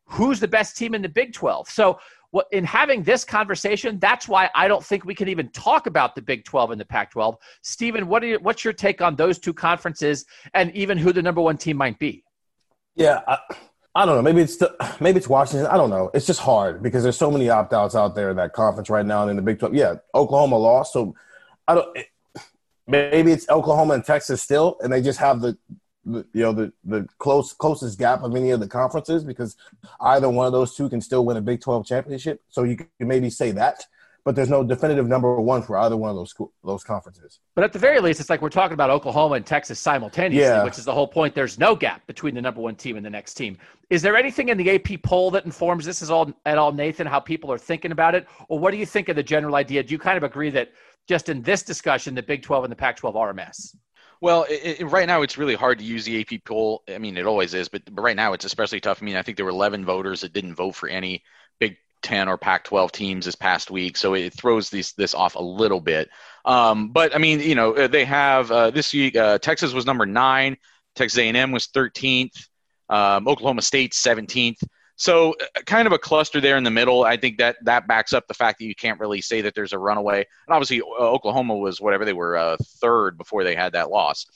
who's 0.05 0.39
the 0.39 0.49
best 0.49 0.77
team 0.77 0.95
in 0.95 1.03
the 1.03 1.09
Big 1.09 1.33
12? 1.33 1.69
So, 1.69 1.99
what, 2.35 2.49
in 2.51 2.65
having 2.65 3.05
this 3.05 3.25
conversation, 3.25 4.01
that's 4.01 4.27
why 4.27 4.51
I 4.57 4.67
don't 4.67 4.85
think 4.85 5.05
we 5.05 5.15
can 5.15 5.29
even 5.29 5.51
talk 5.51 5.87
about 5.87 6.17
the 6.17 6.21
Big 6.21 6.45
12 6.45 6.73
and 6.73 6.81
the 6.81 6.85
Pac 6.85 7.13
12. 7.13 7.37
Stephen, 7.63 8.09
what 8.09 8.25
you, 8.25 8.41
what's 8.43 8.65
your 8.65 8.73
take 8.73 9.01
on 9.01 9.15
those 9.15 9.39
two 9.39 9.55
conferences 9.55 10.27
and 10.53 10.75
even 10.75 10.99
who 10.99 11.13
the 11.13 11.23
number 11.23 11.41
one 11.41 11.57
team 11.57 11.77
might 11.77 11.97
be? 12.01 12.25
Yeah, 12.97 13.21
I, 13.29 13.39
I 13.95 14.05
don't 14.05 14.17
know. 14.17 14.23
Maybe 14.23 14.41
it's 14.41 14.57
the, 14.57 14.75
maybe 15.01 15.19
it's 15.19 15.29
Washington. 15.29 15.69
I 15.69 15.77
don't 15.77 15.91
know. 15.91 16.11
It's 16.13 16.27
just 16.27 16.41
hard 16.41 16.83
because 16.83 17.05
there's 17.05 17.17
so 17.17 17.31
many 17.31 17.49
opt 17.51 17.73
outs 17.73 17.95
out 17.95 18.17
there 18.17 18.31
in 18.31 18.37
that 18.39 18.53
conference 18.53 18.91
right 18.91 19.07
now 19.07 19.23
and 19.23 19.31
in 19.31 19.37
the 19.37 19.43
Big 19.43 19.61
Twelve. 19.61 19.73
Yeah, 19.73 19.95
Oklahoma 20.13 20.59
lost, 20.59 20.93
so 20.93 21.15
I 21.69 21.77
don't. 21.77 21.97
It, 21.97 22.09
maybe 22.89 23.31
it's 23.31 23.49
Oklahoma 23.49 23.95
and 23.95 24.05
Texas 24.05 24.43
still, 24.43 24.77
and 24.81 24.93
they 24.93 25.01
just 25.01 25.21
have 25.21 25.41
the 25.41 25.57
you 26.07 26.25
know 26.35 26.53
the 26.53 26.73
the 26.85 27.07
close 27.19 27.53
closest 27.53 27.99
gap 27.99 28.23
of 28.23 28.35
any 28.37 28.51
of 28.51 28.61
the 28.61 28.69
conferences 28.69 29.25
because 29.25 29.57
either 30.01 30.29
one 30.29 30.47
of 30.47 30.53
those 30.53 30.75
two 30.75 30.89
can 30.89 31.01
still 31.01 31.25
win 31.25 31.37
a 31.37 31.41
Big 31.41 31.61
Twelve 31.61 31.87
championship. 31.87 32.43
So 32.51 32.65
you 32.65 32.77
can 32.77 32.89
maybe 33.01 33.31
say 33.31 33.53
that, 33.53 33.87
but 34.25 34.35
there's 34.35 34.51
no 34.51 34.63
definitive 34.65 35.07
number 35.07 35.41
one 35.41 35.63
for 35.63 35.77
either 35.79 35.97
one 35.97 36.11
of 36.11 36.17
those 36.17 36.31
school, 36.31 36.53
those 36.65 36.85
conferences. 36.85 37.41
But 37.55 37.65
at 37.65 37.73
the 37.73 37.79
very 37.79 38.01
least, 38.01 38.21
it's 38.21 38.31
like 38.31 38.43
we're 38.43 38.49
talking 38.51 38.75
about 38.75 38.91
Oklahoma 38.91 39.35
and 39.37 39.47
Texas 39.47 39.79
simultaneously, 39.79 40.43
Yeah. 40.43 40.65
which 40.65 40.79
is 40.79 40.85
the 40.85 40.93
whole 40.93 41.09
point. 41.09 41.35
There's 41.35 41.59
no 41.59 41.75
gap 41.75 42.07
between 42.07 42.35
the 42.35 42.43
number 42.43 42.61
one 42.61 42.75
team 42.75 42.97
and 42.97 43.05
the 43.05 43.11
next 43.11 43.35
team. 43.35 43.57
Is 43.91 44.03
there 44.03 44.17
anything 44.17 44.49
in 44.49 44.57
the 44.59 44.71
AP 44.71 45.03
poll 45.03 45.31
that 45.33 45.45
informs 45.45 45.85
this 45.85 46.03
is 46.03 46.11
all 46.11 46.33
at 46.47 46.59
all, 46.59 46.73
Nathan, 46.73 47.07
how 47.07 47.21
people 47.21 47.53
are 47.53 47.59
thinking 47.59 47.93
about 47.93 48.15
it? 48.15 48.27
Or 48.49 48.59
what 48.59 48.71
do 48.71 48.77
you 48.79 48.87
think 48.87 49.09
of 49.09 49.17
the 49.17 49.23
general 49.23 49.55
idea? 49.57 49.83
Do 49.83 49.93
you 49.93 49.99
kind 49.99 50.17
of 50.17 50.23
agree 50.23 50.51
that 50.51 50.71
just 51.07 51.29
in 51.29 51.43
this 51.43 51.63
discussion, 51.63 52.15
the 52.15 52.23
Big 52.23 52.43
12 52.43 52.65
and 52.65 52.73
the 52.73 52.77
Pac 52.77 52.97
12 52.97 53.17
are 53.17 53.31
a 53.31 53.35
mess? 53.35 53.77
Well, 54.25 54.47
it, 54.49 54.81
it, 54.81 54.85
right 54.87 55.07
now 55.07 55.21
it's 55.21 55.37
really 55.37 55.55
hard 55.55 55.81
to 55.81 55.85
use 55.85 56.07
the 56.07 56.19
AP 56.19 56.45
poll. 56.47 56.83
I 56.89 56.97
mean, 56.97 57.19
it 57.19 57.27
always 57.27 57.53
is, 57.53 57.69
but, 57.69 57.83
but 57.95 58.01
right 58.01 58.17
now 58.17 58.33
it's 58.33 58.47
especially 58.47 58.81
tough. 58.81 59.03
I 59.03 59.05
mean, 59.05 59.17
I 59.17 59.23
think 59.23 59.37
there 59.37 59.45
were 59.45 59.51
11 59.51 59.85
voters 59.85 60.23
that 60.23 60.33
didn't 60.33 60.55
vote 60.55 60.77
for 60.77 60.89
any 60.89 61.23
Big 61.61 61.77
10 62.01 62.27
or 62.27 62.39
Pac 62.39 62.65
12 62.65 62.91
teams 62.91 63.27
this 63.27 63.35
past 63.35 63.71
week, 63.71 63.99
so 63.99 64.15
it 64.15 64.33
throws 64.33 64.71
these, 64.71 64.95
this 64.95 65.13
off 65.15 65.35
a 65.35 65.43
little 65.43 65.79
bit. 65.79 66.09
Um, 66.47 66.89
but 66.89 67.15
I 67.15 67.19
mean, 67.19 67.41
you 67.41 67.55
know, 67.55 67.75
uh, 67.75 67.87
they 67.87 68.07
have 68.07 68.51
uh, 68.51 68.71
this 68.71 68.95
week. 68.95 69.15
Uh, 69.15 69.37
Texas 69.37 69.75
was 69.75 69.85
number 69.85 70.07
nine. 70.07 70.57
Texas 70.95 71.19
A&M 71.19 71.53
was 71.53 71.67
13th. 71.67 72.49
Um, 72.89 73.29
Oklahoma 73.29 73.61
State 73.61 73.93
17th. 73.93 74.63
So 74.97 75.35
uh, 75.41 75.61
kind 75.67 75.87
of 75.87 75.93
a 75.93 75.99
cluster 75.99 76.41
there 76.41 76.57
in 76.57 76.65
the 76.65 76.71
middle. 76.71 77.05
I 77.05 77.17
think 77.17 77.39
that 77.39 77.57
that 77.63 77.87
backs 77.87 78.13
up 78.13 78.27
the 78.29 78.35
fact 78.35 78.59
that 78.59 78.67
you 78.67 78.75
can't 78.75 79.01
really 79.01 79.21
say 79.21 79.41
that 79.41 79.55
there's 79.55 79.73
a 79.73 79.79
runaway. 79.79 80.19
And 80.19 80.55
obviously, 80.55 80.81
uh, 80.81 80.85
Oklahoma 80.85 81.57
was 81.57 81.81
whatever 81.81 82.05
they 82.05 82.13
were 82.13 82.37
uh, 82.37 82.57
third 82.81 83.19
before 83.19 83.45
they 83.45 83.55
had 83.55 83.73
that 83.73 83.91
loss. 83.91 84.27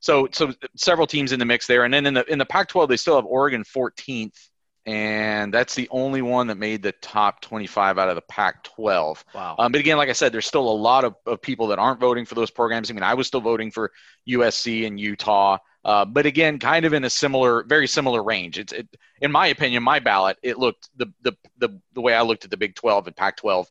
So 0.00 0.28
so 0.32 0.52
several 0.76 1.06
teams 1.06 1.32
in 1.32 1.38
the 1.38 1.44
mix 1.44 1.66
there. 1.66 1.84
And 1.84 1.92
then 1.92 2.06
in 2.06 2.14
the 2.14 2.30
in 2.30 2.38
the 2.38 2.46
Pac-12, 2.46 2.88
they 2.88 2.96
still 2.96 3.16
have 3.16 3.26
Oregon 3.26 3.62
14th, 3.64 4.48
and 4.86 5.52
that's 5.52 5.74
the 5.74 5.88
only 5.90 6.22
one 6.22 6.46
that 6.48 6.56
made 6.56 6.82
the 6.82 6.92
top 6.92 7.42
25 7.42 7.98
out 7.98 8.08
of 8.08 8.14
the 8.14 8.22
Pac-12. 8.22 9.22
Wow. 9.34 9.56
Um, 9.58 9.70
but 9.70 9.80
again, 9.80 9.98
like 9.98 10.08
I 10.08 10.14
said, 10.14 10.32
there's 10.32 10.46
still 10.46 10.68
a 10.68 10.72
lot 10.72 11.04
of, 11.04 11.14
of 11.26 11.42
people 11.42 11.68
that 11.68 11.78
aren't 11.78 12.00
voting 12.00 12.24
for 12.24 12.34
those 12.34 12.50
programs. 12.50 12.90
I 12.90 12.94
mean, 12.94 13.02
I 13.02 13.14
was 13.14 13.26
still 13.26 13.42
voting 13.42 13.70
for 13.70 13.92
USC 14.28 14.86
and 14.86 14.98
Utah. 14.98 15.58
Uh, 15.84 16.04
but 16.04 16.26
again, 16.26 16.58
kind 16.58 16.84
of 16.84 16.92
in 16.92 17.04
a 17.04 17.10
similar, 17.10 17.62
very 17.64 17.86
similar 17.86 18.22
range. 18.22 18.58
It's, 18.58 18.72
it, 18.72 18.88
in 19.20 19.32
my 19.32 19.46
opinion, 19.46 19.82
my 19.82 19.98
ballot, 19.98 20.36
it 20.42 20.58
looked 20.58 20.90
the, 20.96 21.06
the 21.22 21.32
the 21.58 21.80
the 21.94 22.00
way 22.00 22.14
I 22.14 22.22
looked 22.22 22.44
at 22.44 22.50
the 22.50 22.56
Big 22.56 22.74
12 22.74 23.06
and 23.06 23.16
Pac-12, 23.16 23.66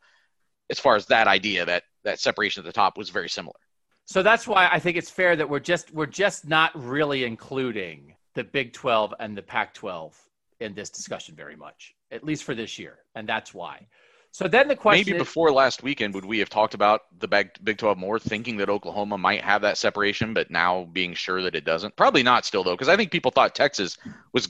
as 0.69 0.79
far 0.79 0.95
as 0.95 1.05
that 1.07 1.27
idea 1.27 1.65
that 1.65 1.83
that 2.03 2.19
separation 2.19 2.61
at 2.61 2.65
the 2.65 2.73
top 2.73 2.97
was 2.97 3.09
very 3.09 3.29
similar. 3.29 3.59
So 4.05 4.23
that's 4.23 4.47
why 4.47 4.67
I 4.71 4.79
think 4.79 4.97
it's 4.97 5.11
fair 5.11 5.35
that 5.35 5.47
we're 5.47 5.59
just 5.59 5.93
we're 5.93 6.07
just 6.07 6.47
not 6.47 6.71
really 6.73 7.25
including 7.25 8.15
the 8.33 8.43
Big 8.43 8.73
12 8.73 9.13
and 9.19 9.37
the 9.37 9.43
Pac-12 9.43 10.13
in 10.59 10.73
this 10.73 10.89
discussion 10.89 11.35
very 11.35 11.55
much, 11.55 11.93
at 12.11 12.23
least 12.23 12.43
for 12.43 12.55
this 12.55 12.79
year, 12.79 12.99
and 13.13 13.29
that's 13.29 13.53
why. 13.53 13.87
So 14.31 14.47
then 14.47 14.67
the 14.67 14.75
question 14.75 14.99
maybe 14.99 15.17
is, 15.17 15.21
before 15.21 15.51
last 15.51 15.83
weekend 15.83 16.13
would 16.13 16.25
we 16.25 16.39
have 16.39 16.49
talked 16.49 16.73
about 16.73 17.01
the 17.17 17.27
Big, 17.27 17.49
Big 17.63 17.77
12 17.77 17.97
more, 17.97 18.19
thinking 18.19 18.57
that 18.57 18.69
Oklahoma 18.69 19.17
might 19.17 19.41
have 19.41 19.61
that 19.63 19.77
separation, 19.77 20.33
but 20.33 20.51
now 20.51 20.87
being 20.91 21.13
sure 21.13 21.41
that 21.41 21.55
it 21.55 21.65
doesn't? 21.65 21.95
Probably 21.95 22.23
not 22.23 22.45
still 22.45 22.63
though, 22.63 22.75
because 22.75 22.89
I 22.89 22.95
think 22.95 23.11
people 23.11 23.31
thought 23.31 23.55
Texas 23.55 23.97
was 24.31 24.49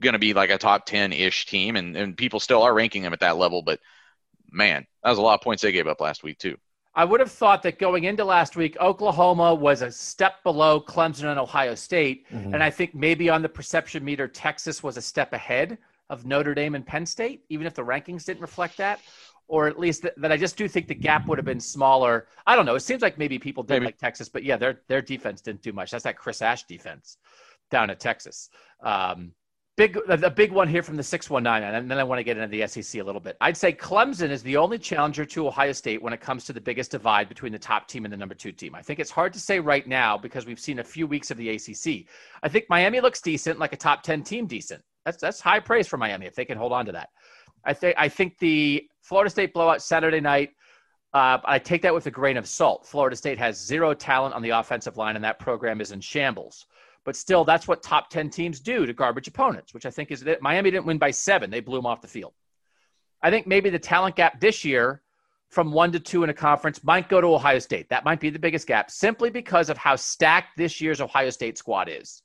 going 0.00 0.12
to 0.12 0.18
be 0.18 0.34
like 0.34 0.50
a 0.50 0.58
top 0.58 0.84
10 0.86 1.12
ish 1.12 1.46
team, 1.46 1.76
and, 1.76 1.96
and 1.96 2.16
people 2.16 2.38
still 2.40 2.62
are 2.62 2.74
ranking 2.74 3.02
them 3.02 3.12
at 3.12 3.20
that 3.20 3.36
level. 3.36 3.62
But 3.62 3.80
man, 4.50 4.86
that 5.02 5.10
was 5.10 5.18
a 5.18 5.22
lot 5.22 5.34
of 5.34 5.40
points 5.40 5.62
they 5.62 5.72
gave 5.72 5.88
up 5.88 6.00
last 6.00 6.22
week 6.22 6.38
too. 6.38 6.56
I 6.94 7.04
would 7.04 7.18
have 7.18 7.32
thought 7.32 7.62
that 7.64 7.80
going 7.80 8.04
into 8.04 8.24
last 8.24 8.54
week, 8.54 8.76
Oklahoma 8.80 9.52
was 9.52 9.82
a 9.82 9.90
step 9.90 10.44
below 10.44 10.80
Clemson 10.80 11.24
and 11.24 11.40
Ohio 11.40 11.74
State. 11.74 12.30
Mhm. 12.30 12.54
And 12.54 12.62
I 12.62 12.70
think 12.70 12.94
maybe 12.94 13.28
on 13.28 13.42
the 13.42 13.48
perception 13.48 14.04
meter, 14.04 14.28
Texas 14.28 14.82
was 14.82 14.96
a 14.96 15.02
step 15.02 15.32
ahead 15.32 15.78
of 16.14 16.24
Notre 16.24 16.54
Dame 16.54 16.74
and 16.74 16.86
Penn 16.86 17.04
State, 17.04 17.44
even 17.50 17.66
if 17.66 17.74
the 17.74 17.82
rankings 17.82 18.24
didn't 18.24 18.40
reflect 18.40 18.78
that. 18.78 19.00
Or 19.46 19.68
at 19.68 19.78
least 19.78 20.00
that, 20.02 20.14
that 20.16 20.32
I 20.32 20.38
just 20.38 20.56
do 20.56 20.66
think 20.66 20.88
the 20.88 20.94
gap 20.94 21.26
would 21.26 21.36
have 21.36 21.44
been 21.44 21.60
smaller. 21.60 22.28
I 22.46 22.56
don't 22.56 22.64
know. 22.64 22.76
It 22.76 22.80
seems 22.80 23.02
like 23.02 23.18
maybe 23.18 23.38
people 23.38 23.62
did 23.62 23.74
Maybe. 23.74 23.86
like 23.86 23.98
Texas, 23.98 24.26
but 24.30 24.42
yeah, 24.42 24.56
their 24.56 24.80
their 24.88 25.02
defense 25.02 25.42
didn't 25.42 25.60
do 25.60 25.72
much. 25.72 25.90
That's 25.90 26.04
that 26.04 26.16
Chris 26.16 26.40
Ash 26.40 26.64
defense 26.64 27.18
down 27.70 27.90
at 27.90 28.00
Texas. 28.00 28.48
Um, 28.80 29.32
big 29.76 29.98
the 30.06 30.30
big 30.30 30.52
one 30.52 30.68
here 30.68 30.82
from 30.82 30.96
the 30.96 31.02
619 31.02 31.74
and 31.74 31.90
then 31.90 31.98
i 31.98 32.04
want 32.04 32.18
to 32.18 32.22
get 32.22 32.36
into 32.36 32.48
the 32.48 32.66
sec 32.66 33.00
a 33.00 33.04
little 33.04 33.20
bit 33.20 33.36
i'd 33.40 33.56
say 33.56 33.72
clemson 33.72 34.30
is 34.30 34.42
the 34.42 34.56
only 34.56 34.78
challenger 34.78 35.24
to 35.24 35.48
ohio 35.48 35.72
state 35.72 36.00
when 36.00 36.12
it 36.12 36.20
comes 36.20 36.44
to 36.44 36.52
the 36.52 36.60
biggest 36.60 36.92
divide 36.92 37.28
between 37.28 37.50
the 37.50 37.58
top 37.58 37.88
team 37.88 38.04
and 38.04 38.12
the 38.12 38.16
number 38.16 38.34
two 38.34 38.52
team 38.52 38.74
i 38.74 38.82
think 38.82 39.00
it's 39.00 39.10
hard 39.10 39.32
to 39.32 39.40
say 39.40 39.58
right 39.58 39.88
now 39.88 40.16
because 40.16 40.46
we've 40.46 40.60
seen 40.60 40.78
a 40.78 40.84
few 40.84 41.06
weeks 41.06 41.30
of 41.30 41.36
the 41.38 41.52
acc 41.52 42.06
i 42.42 42.48
think 42.48 42.66
miami 42.68 43.00
looks 43.00 43.20
decent 43.20 43.58
like 43.58 43.72
a 43.72 43.76
top 43.76 44.02
10 44.02 44.22
team 44.22 44.46
decent 44.46 44.82
that's 45.04 45.18
that's 45.18 45.40
high 45.40 45.60
praise 45.60 45.86
for 45.86 45.96
miami 45.96 46.26
if 46.26 46.34
they 46.34 46.44
can 46.44 46.58
hold 46.58 46.72
on 46.72 46.86
to 46.86 46.92
that 46.92 47.08
i 47.64 47.72
think 47.72 47.94
i 47.98 48.08
think 48.08 48.38
the 48.38 48.84
florida 49.00 49.30
state 49.30 49.52
blowout 49.52 49.82
saturday 49.82 50.20
night 50.20 50.50
uh, 51.14 51.38
I 51.44 51.60
take 51.60 51.82
that 51.82 51.94
with 51.94 52.06
a 52.06 52.10
grain 52.10 52.36
of 52.36 52.44
salt. 52.44 52.84
Florida 52.84 53.14
State 53.14 53.38
has 53.38 53.64
zero 53.64 53.94
talent 53.94 54.34
on 54.34 54.42
the 54.42 54.50
offensive 54.50 54.96
line, 54.96 55.14
and 55.14 55.24
that 55.24 55.38
program 55.38 55.80
is 55.80 55.92
in 55.92 56.00
shambles. 56.00 56.66
But 57.04 57.14
still, 57.14 57.44
that's 57.44 57.68
what 57.68 57.84
top 57.84 58.10
10 58.10 58.30
teams 58.30 58.58
do 58.58 58.84
to 58.84 58.92
garbage 58.92 59.28
opponents, 59.28 59.72
which 59.72 59.86
I 59.86 59.90
think 59.90 60.10
is 60.10 60.22
that 60.22 60.42
Miami 60.42 60.72
didn't 60.72 60.86
win 60.86 60.98
by 60.98 61.12
seven. 61.12 61.50
They 61.50 61.60
blew 61.60 61.78
them 61.78 61.86
off 61.86 62.00
the 62.00 62.08
field. 62.08 62.32
I 63.22 63.30
think 63.30 63.46
maybe 63.46 63.70
the 63.70 63.78
talent 63.78 64.16
gap 64.16 64.40
this 64.40 64.64
year 64.64 65.02
from 65.50 65.70
one 65.70 65.92
to 65.92 66.00
two 66.00 66.24
in 66.24 66.30
a 66.30 66.34
conference 66.34 66.82
might 66.82 67.08
go 67.08 67.20
to 67.20 67.28
Ohio 67.28 67.60
State. 67.60 67.88
That 67.90 68.04
might 68.04 68.18
be 68.18 68.30
the 68.30 68.38
biggest 68.40 68.66
gap 68.66 68.90
simply 68.90 69.30
because 69.30 69.70
of 69.70 69.78
how 69.78 69.94
stacked 69.94 70.56
this 70.56 70.80
year's 70.80 71.00
Ohio 71.00 71.30
State 71.30 71.56
squad 71.56 71.88
is. 71.88 72.23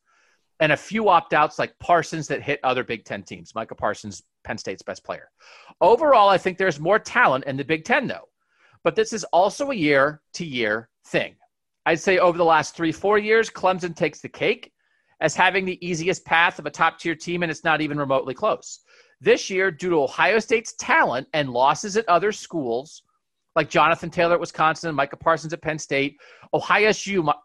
And 0.60 0.72
a 0.72 0.78
few 0.78 1.08
opt 1.08 1.34
outs 1.34 1.58
like 1.58 1.78
Parsons 1.80 2.28
that 2.28 2.42
hit 2.42 2.60
other 2.64 2.84
Big 2.84 3.06
Ten 3.06 3.24
teams. 3.24 3.56
Micah 3.56 3.76
Parsons, 3.76 4.24
Penn 4.44 4.58
State's 4.58 4.82
best 4.82 5.06
player. 5.06 5.30
Overall, 5.80 6.28
I 6.28 6.38
think 6.38 6.58
there's 6.58 6.80
more 6.80 7.00
talent 7.00 7.46
in 7.46 7.56
the 7.56 7.64
Big 7.64 7.86
Ten, 7.86 8.08
though. 8.08 8.28
But 8.84 8.96
this 8.96 9.14
is 9.14 9.24
also 9.26 9.72
a 9.72 9.76
year 9.76 10.22
to 10.34 10.46
year 10.46 10.90
thing. 11.08 11.36
I'd 11.86 12.00
say 12.00 12.20
over 12.20 12.38
the 12.38 12.46
last 12.46 12.76
three, 12.76 12.92
four 12.92 13.18
years, 13.18 13.50
Clemson 13.50 13.96
takes 13.96 14.20
the 14.20 14.30
cake 14.30 14.72
as 15.22 15.36
having 15.36 15.66
the 15.66 15.86
easiest 15.86 16.26
path 16.26 16.60
of 16.60 16.66
a 16.66 16.72
top 16.72 17.00
tier 17.00 17.16
team, 17.16 17.44
and 17.44 17.52
it's 17.52 17.64
not 17.64 17.82
even 17.82 17.98
remotely 17.98 18.34
close. 18.34 18.82
This 19.22 19.50
year, 19.50 19.70
due 19.72 19.90
to 19.90 20.04
Ohio 20.04 20.40
State's 20.40 20.74
talent 20.80 21.28
and 21.34 21.50
losses 21.50 21.98
at 21.98 22.08
other 22.08 22.32
schools, 22.32 23.04
like 23.56 23.70
Jonathan 23.70 24.10
Taylor 24.10 24.36
at 24.36 24.40
Wisconsin, 24.40 24.96
Micah 24.96 25.18
Parsons 25.18 25.52
at 25.52 25.62
Penn 25.62 25.80
State, 25.80 26.18
Ohio, 26.54 26.92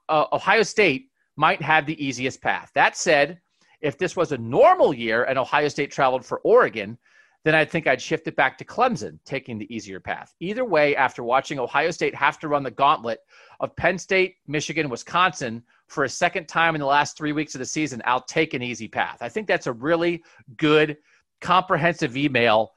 uh, 0.09 0.27
Ohio 0.33 0.63
State 0.63 1.11
might 1.37 1.63
have 1.63 1.87
the 1.87 2.05
easiest 2.05 2.41
path. 2.41 2.71
That 2.75 2.97
said, 2.97 3.41
if 3.81 3.99
this 3.99 4.17
was 4.17 4.33
a 4.33 4.39
normal 4.39 4.95
year 4.95 5.25
and 5.25 5.39
Ohio 5.39 5.69
State 5.69 5.91
traveled 5.91 6.25
for 6.25 6.39
Oregon, 6.41 6.97
then 7.45 7.55
I 7.55 7.65
think 7.65 7.87
I'd 7.87 8.01
shift 8.01 8.27
it 8.27 8.37
back 8.37 8.57
to 8.59 8.65
Clemson, 8.65 9.19
taking 9.27 9.59
the 9.59 9.73
easier 9.75 10.01
path. 10.01 10.35
Either 10.41 10.65
way, 10.65 10.97
after 10.97 11.23
watching 11.23 11.59
Ohio 11.59 11.91
State 11.91 12.15
have 12.15 12.39
to 12.39 12.49
run 12.49 12.63
the 12.63 12.71
gauntlet 12.71 13.21
of 13.61 13.77
Penn 13.77 13.99
State, 13.99 14.37
Michigan, 14.47 14.89
Wisconsin 14.89 15.63
for 15.87 16.05
a 16.05 16.09
second 16.09 16.49
time 16.49 16.75
in 16.75 16.81
the 16.81 16.87
last 16.87 17.19
three 17.19 17.33
weeks 17.33 17.55
of 17.55 17.59
the 17.59 17.67
season, 17.67 18.01
I'll 18.07 18.23
take 18.23 18.55
an 18.55 18.63
easy 18.63 18.89
path. 18.89 19.19
I 19.21 19.29
think 19.29 19.47
that's 19.47 19.67
a 19.67 19.73
really 19.73 20.25
good, 20.57 20.97
comprehensive 21.43 22.17
email 22.17 22.73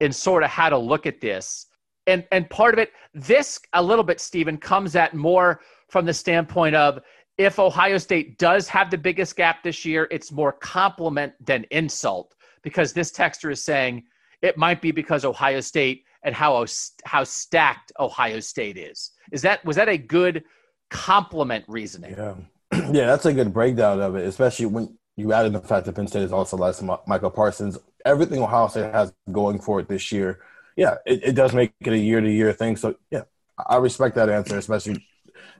in 0.00 0.12
sort 0.12 0.42
of 0.42 0.50
how 0.50 0.68
to 0.68 0.78
look 0.78 1.06
at 1.06 1.20
this. 1.20 1.66
And, 2.08 2.26
and 2.32 2.50
part 2.50 2.74
of 2.74 2.80
it, 2.80 2.92
this 3.14 3.60
a 3.74 3.82
little 3.82 4.04
bit, 4.04 4.18
Stephen, 4.18 4.56
comes 4.56 4.96
at 4.96 5.14
more 5.14 5.60
from 5.88 6.04
the 6.04 6.14
standpoint 6.14 6.74
of 6.74 7.00
if 7.38 7.60
Ohio 7.60 7.98
State 7.98 8.36
does 8.38 8.68
have 8.68 8.90
the 8.90 8.98
biggest 8.98 9.36
gap 9.36 9.62
this 9.62 9.84
year, 9.84 10.08
it's 10.10 10.32
more 10.32 10.52
compliment 10.52 11.32
than 11.44 11.64
insult 11.70 12.34
because 12.62 12.92
this 12.92 13.12
texter 13.12 13.52
is 13.52 13.62
saying 13.62 14.02
it 14.42 14.58
might 14.58 14.82
be 14.82 14.90
because 14.90 15.24
Ohio 15.24 15.60
State 15.60 16.04
and 16.24 16.34
how 16.34 16.66
how 17.04 17.24
stacked 17.24 17.92
Ohio 17.98 18.40
State 18.40 18.76
is. 18.76 19.12
Is 19.30 19.40
that 19.42 19.64
was 19.64 19.76
that 19.76 19.88
a 19.88 19.96
good 19.96 20.44
compliment 20.90 21.64
reasoning? 21.68 22.14
Yeah, 22.16 22.34
yeah, 22.92 23.06
that's 23.06 23.24
a 23.26 23.32
good 23.32 23.52
breakdown 23.52 24.00
of 24.00 24.16
it, 24.16 24.26
especially 24.26 24.66
when 24.66 24.98
you 25.16 25.32
added 25.32 25.52
the 25.52 25.60
fact 25.60 25.86
that 25.86 25.94
Penn 25.94 26.08
State 26.08 26.22
is 26.22 26.32
also 26.32 26.56
less 26.56 26.82
Micah 26.82 27.30
Parsons. 27.30 27.78
Everything 28.04 28.42
Ohio 28.42 28.66
State 28.68 28.92
has 28.92 29.12
going 29.30 29.60
for 29.60 29.80
it 29.80 29.88
this 29.88 30.10
year, 30.10 30.40
yeah, 30.76 30.96
it, 31.06 31.22
it 31.22 31.32
does 31.32 31.54
make 31.54 31.72
it 31.80 31.92
a 31.92 31.98
year 31.98 32.20
to 32.20 32.30
year 32.30 32.52
thing. 32.52 32.76
So 32.76 32.96
yeah, 33.10 33.24
I 33.64 33.76
respect 33.76 34.16
that 34.16 34.28
answer, 34.28 34.58
especially 34.58 35.04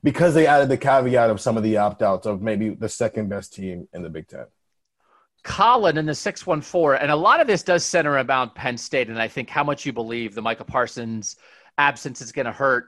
because 0.03 0.35
they 0.35 0.47
added 0.47 0.69
the 0.69 0.77
caveat 0.77 1.31
of 1.31 1.41
some 1.41 1.57
of 1.57 1.63
the 1.63 1.77
opt 1.77 2.03
outs 2.03 2.27
of 2.27 2.43
maybe 2.43 2.71
the 2.71 2.89
second 2.89 3.29
best 3.29 3.55
team 3.55 3.89
in 3.93 4.03
the 4.03 4.11
Big 4.11 4.29
Ten. 4.29 4.47
Colin 5.45 5.99
in 5.99 6.07
the 6.07 6.15
614, 6.15 7.01
and 7.01 7.11
a 7.11 7.17
lot 7.17 7.41
of 7.41 7.47
this 7.47 7.63
does 7.63 7.85
center 7.85 8.13
around 8.13 8.55
Penn 8.55 8.77
State, 8.77 9.09
and 9.09 9.21
I 9.21 9.29
think 9.29 9.49
how 9.49 9.65
much 9.65 9.87
you 9.87 9.93
believe 9.93 10.35
the 10.35 10.43
Micah 10.43 10.65
Parsons 10.65 11.37
absence 11.79 12.21
is 12.21 12.33
going 12.33 12.47
to 12.47 12.53
hurt. 12.53 12.87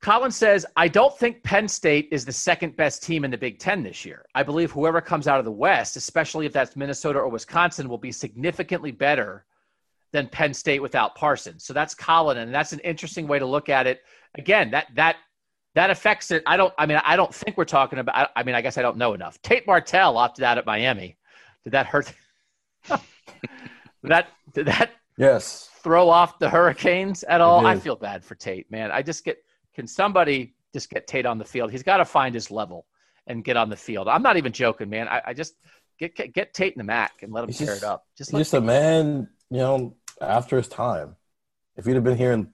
Colin 0.00 0.30
says, 0.30 0.64
I 0.76 0.88
don't 0.88 1.16
think 1.18 1.42
Penn 1.42 1.68
State 1.68 2.08
is 2.10 2.24
the 2.24 2.32
second 2.32 2.74
best 2.74 3.02
team 3.02 3.22
in 3.24 3.30
the 3.30 3.36
Big 3.36 3.58
Ten 3.58 3.82
this 3.82 4.04
year. 4.04 4.24
I 4.34 4.42
believe 4.42 4.70
whoever 4.70 5.02
comes 5.02 5.28
out 5.28 5.38
of 5.38 5.44
the 5.44 5.52
West, 5.52 5.96
especially 5.96 6.46
if 6.46 6.54
that's 6.54 6.74
Minnesota 6.74 7.18
or 7.18 7.28
Wisconsin, 7.28 7.88
will 7.88 7.98
be 7.98 8.12
significantly 8.12 8.92
better 8.92 9.44
than 10.12 10.26
Penn 10.26 10.54
State 10.54 10.80
without 10.80 11.14
Parsons. 11.14 11.64
So 11.64 11.74
that's 11.74 11.94
Colin, 11.94 12.38
and 12.38 12.54
that's 12.54 12.72
an 12.72 12.80
interesting 12.80 13.28
way 13.28 13.38
to 13.38 13.46
look 13.46 13.68
at 13.68 13.86
it. 13.86 14.00
Again, 14.36 14.70
that 14.70 14.86
that 14.94 15.16
that 15.74 15.90
affects 15.90 16.30
it. 16.30 16.42
I 16.46 16.56
don't. 16.56 16.72
I 16.78 16.86
mean, 16.86 17.00
I 17.04 17.16
don't 17.16 17.34
think 17.34 17.56
we're 17.56 17.64
talking 17.64 17.98
about. 17.98 18.30
I 18.34 18.42
mean, 18.42 18.54
I 18.54 18.60
guess 18.60 18.78
I 18.78 18.82
don't 18.82 18.96
know 18.96 19.14
enough. 19.14 19.40
Tate 19.42 19.66
Martell 19.66 20.16
opted 20.16 20.44
out 20.44 20.58
at 20.58 20.66
Miami. 20.66 21.16
Did 21.64 21.70
that 21.72 21.86
hurt? 21.86 22.12
that 24.02 24.28
did 24.54 24.66
that 24.66 24.92
yes 25.16 25.68
throw 25.82 26.08
off 26.08 26.38
the 26.38 26.48
Hurricanes 26.48 27.22
at 27.24 27.40
all? 27.40 27.66
I 27.66 27.78
feel 27.78 27.96
bad 27.96 28.24
for 28.24 28.34
Tate, 28.34 28.70
man. 28.70 28.90
I 28.90 29.02
just 29.02 29.24
get 29.24 29.38
can 29.74 29.86
somebody 29.86 30.54
just 30.72 30.90
get 30.90 31.06
Tate 31.06 31.26
on 31.26 31.38
the 31.38 31.44
field? 31.44 31.70
He's 31.70 31.82
got 31.82 31.98
to 31.98 32.04
find 32.04 32.34
his 32.34 32.50
level 32.50 32.86
and 33.26 33.44
get 33.44 33.56
on 33.56 33.68
the 33.68 33.76
field. 33.76 34.08
I'm 34.08 34.22
not 34.22 34.36
even 34.36 34.52
joking, 34.52 34.88
man. 34.88 35.08
I, 35.08 35.22
I 35.26 35.34
just 35.34 35.54
get, 35.98 36.16
get, 36.16 36.32
get 36.32 36.54
Tate 36.54 36.72
in 36.74 36.78
the 36.78 36.84
Mac 36.84 37.22
and 37.22 37.32
let 37.32 37.44
him 37.44 37.48
He's 37.48 37.58
tear 37.58 37.68
just- 37.68 37.82
it 37.82 37.86
up. 37.86 38.06
Just 38.16 38.30
just 38.32 38.54
a 38.54 38.60
man, 38.60 39.28
you 39.50 39.58
know, 39.58 39.96
after 40.20 40.56
his 40.56 40.68
time. 40.68 41.16
If 41.76 41.86
he'd 41.86 41.94
have 41.94 42.04
been 42.04 42.18
here 42.18 42.32
in 42.32 42.46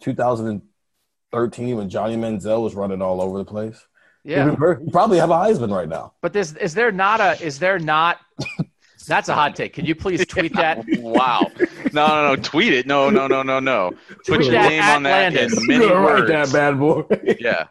2013 1.33 1.77
when 1.77 1.89
Johnny 1.89 2.17
Manziel 2.17 2.63
was 2.63 2.75
running 2.75 3.03
all 3.03 3.21
over 3.21 3.39
the 3.39 3.45
place, 3.45 3.85
yeah. 4.25 4.51
he'd, 4.51 4.59
be- 4.59 4.85
he'd 4.85 4.93
probably 4.93 5.19
have 5.19 5.31
a 5.31 5.35
Heisman 5.35 5.75
right 5.75 5.89
now. 5.89 6.13
But 6.23 6.33
this 6.33 6.55
is 6.57 6.75
there 6.75 6.93
not 6.93 7.21
a 7.21 7.43
is 7.43 7.59
there 7.59 7.79
not? 7.79 8.19
That's 9.09 9.29
a 9.29 9.35
hot 9.35 9.55
take. 9.55 9.73
Can 9.73 9.85
you 9.85 9.95
please 9.95 10.27
tweet 10.27 10.53
that? 10.55 10.85
wow. 10.99 11.49
No, 11.93 12.09
no, 12.09 12.35
no. 12.35 12.37
Tweet 12.37 12.73
it. 12.73 12.87
No, 12.89 13.09
no, 13.09 13.29
no, 13.29 13.45
no, 13.45 13.61
no. 13.61 13.93
Put 14.09 14.25
Tweet 14.39 14.51
your 14.51 14.63
name 14.63 14.83
on 14.83 15.05
that 15.05 15.33
Landis. 15.33 15.57
in 15.57 15.67
many 15.69 15.85
You're 15.87 16.03
words. 16.03 16.29
that 16.29 16.53
bad 16.53 16.77
boy. 16.79 17.05
Yeah. 17.39 17.67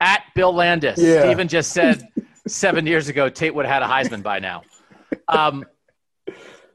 At 0.00 0.22
Bill 0.36 0.54
Landis. 0.54 0.98
Yeah. 0.98 1.22
Stephen 1.22 1.48
just 1.48 1.72
said 1.72 2.06
seven 2.46 2.86
years 2.86 3.08
ago 3.08 3.28
Tate 3.28 3.52
would 3.54 3.66
have 3.66 3.82
had 3.82 3.82
a 3.82 3.92
Heisman 3.92 4.22
by 4.22 4.38
now. 4.38 4.62
Um, 5.26 5.64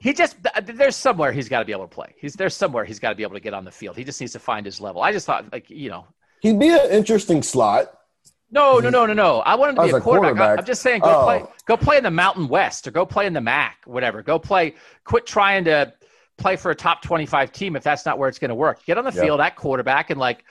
he 0.06 0.12
just 0.12 0.36
there's 0.64 0.94
somewhere 0.96 1.32
he's 1.32 1.48
got 1.48 1.58
to 1.58 1.64
be 1.64 1.72
able 1.72 1.88
to 1.88 1.94
play. 1.94 2.14
He's 2.16 2.34
there's 2.34 2.54
somewhere 2.54 2.84
he's 2.84 3.00
got 3.00 3.10
to 3.10 3.14
be 3.16 3.24
able 3.24 3.34
to 3.34 3.40
get 3.40 3.54
on 3.54 3.64
the 3.64 3.72
field. 3.72 3.96
He 3.96 4.04
just 4.04 4.20
needs 4.20 4.32
to 4.34 4.38
find 4.38 4.64
his 4.64 4.80
level. 4.80 5.02
I 5.02 5.10
just 5.12 5.26
thought 5.26 5.52
like 5.52 5.68
you 5.68 5.90
know 5.90 6.06
He'd 6.42 6.58
be 6.60 6.68
an 6.68 6.90
interesting 6.90 7.42
slot. 7.42 7.92
No, 8.50 8.78
no, 8.78 8.90
no, 8.90 9.06
no, 9.06 9.12
no. 9.14 9.40
I 9.40 9.56
want 9.56 9.70
him 9.70 9.76
to 9.76 9.82
be 9.82 9.90
a 9.90 9.96
a 9.96 10.00
quarterback. 10.00 10.30
I- 10.30 10.34
quarterback. 10.36 10.58
I'm 10.60 10.64
just 10.64 10.82
saying, 10.82 11.00
go 11.00 11.08
Oh. 11.20 11.24
play, 11.24 11.42
go 11.66 11.76
play 11.76 11.96
in 11.96 12.04
the 12.04 12.10
Mountain 12.12 12.46
West, 12.46 12.86
or 12.86 12.92
go 12.92 13.04
play 13.04 13.26
in 13.26 13.32
the 13.32 13.40
MAC, 13.40 13.78
whatever. 13.86 14.22
Go 14.22 14.38
play. 14.38 14.74
Quit 15.04 15.26
trying 15.26 15.64
to 15.64 15.92
play 16.38 16.54
for 16.54 16.70
a 16.70 16.74
top 16.74 17.02
25 17.02 17.50
team 17.50 17.74
if 17.74 17.82
that's 17.82 18.06
not 18.06 18.18
where 18.18 18.28
it's 18.28 18.38
going 18.38 18.50
to 18.50 18.54
work. 18.54 18.84
Get 18.84 18.98
on 18.98 19.04
the 19.04 19.10
Yeah. 19.12 19.22
field 19.22 19.40
at 19.40 19.56
quarterback 19.56 20.10
and 20.10 20.20
like 20.20 20.44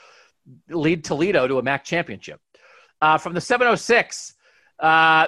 lead 0.69 1.05
Toledo 1.05 1.47
to 1.47 1.57
a 1.59 1.63
MAC 1.63 1.85
championship. 1.85 2.41
Uh, 3.01 3.17
from 3.17 3.33
the 3.33 3.41
706, 3.41 4.33
uh, 4.79 5.27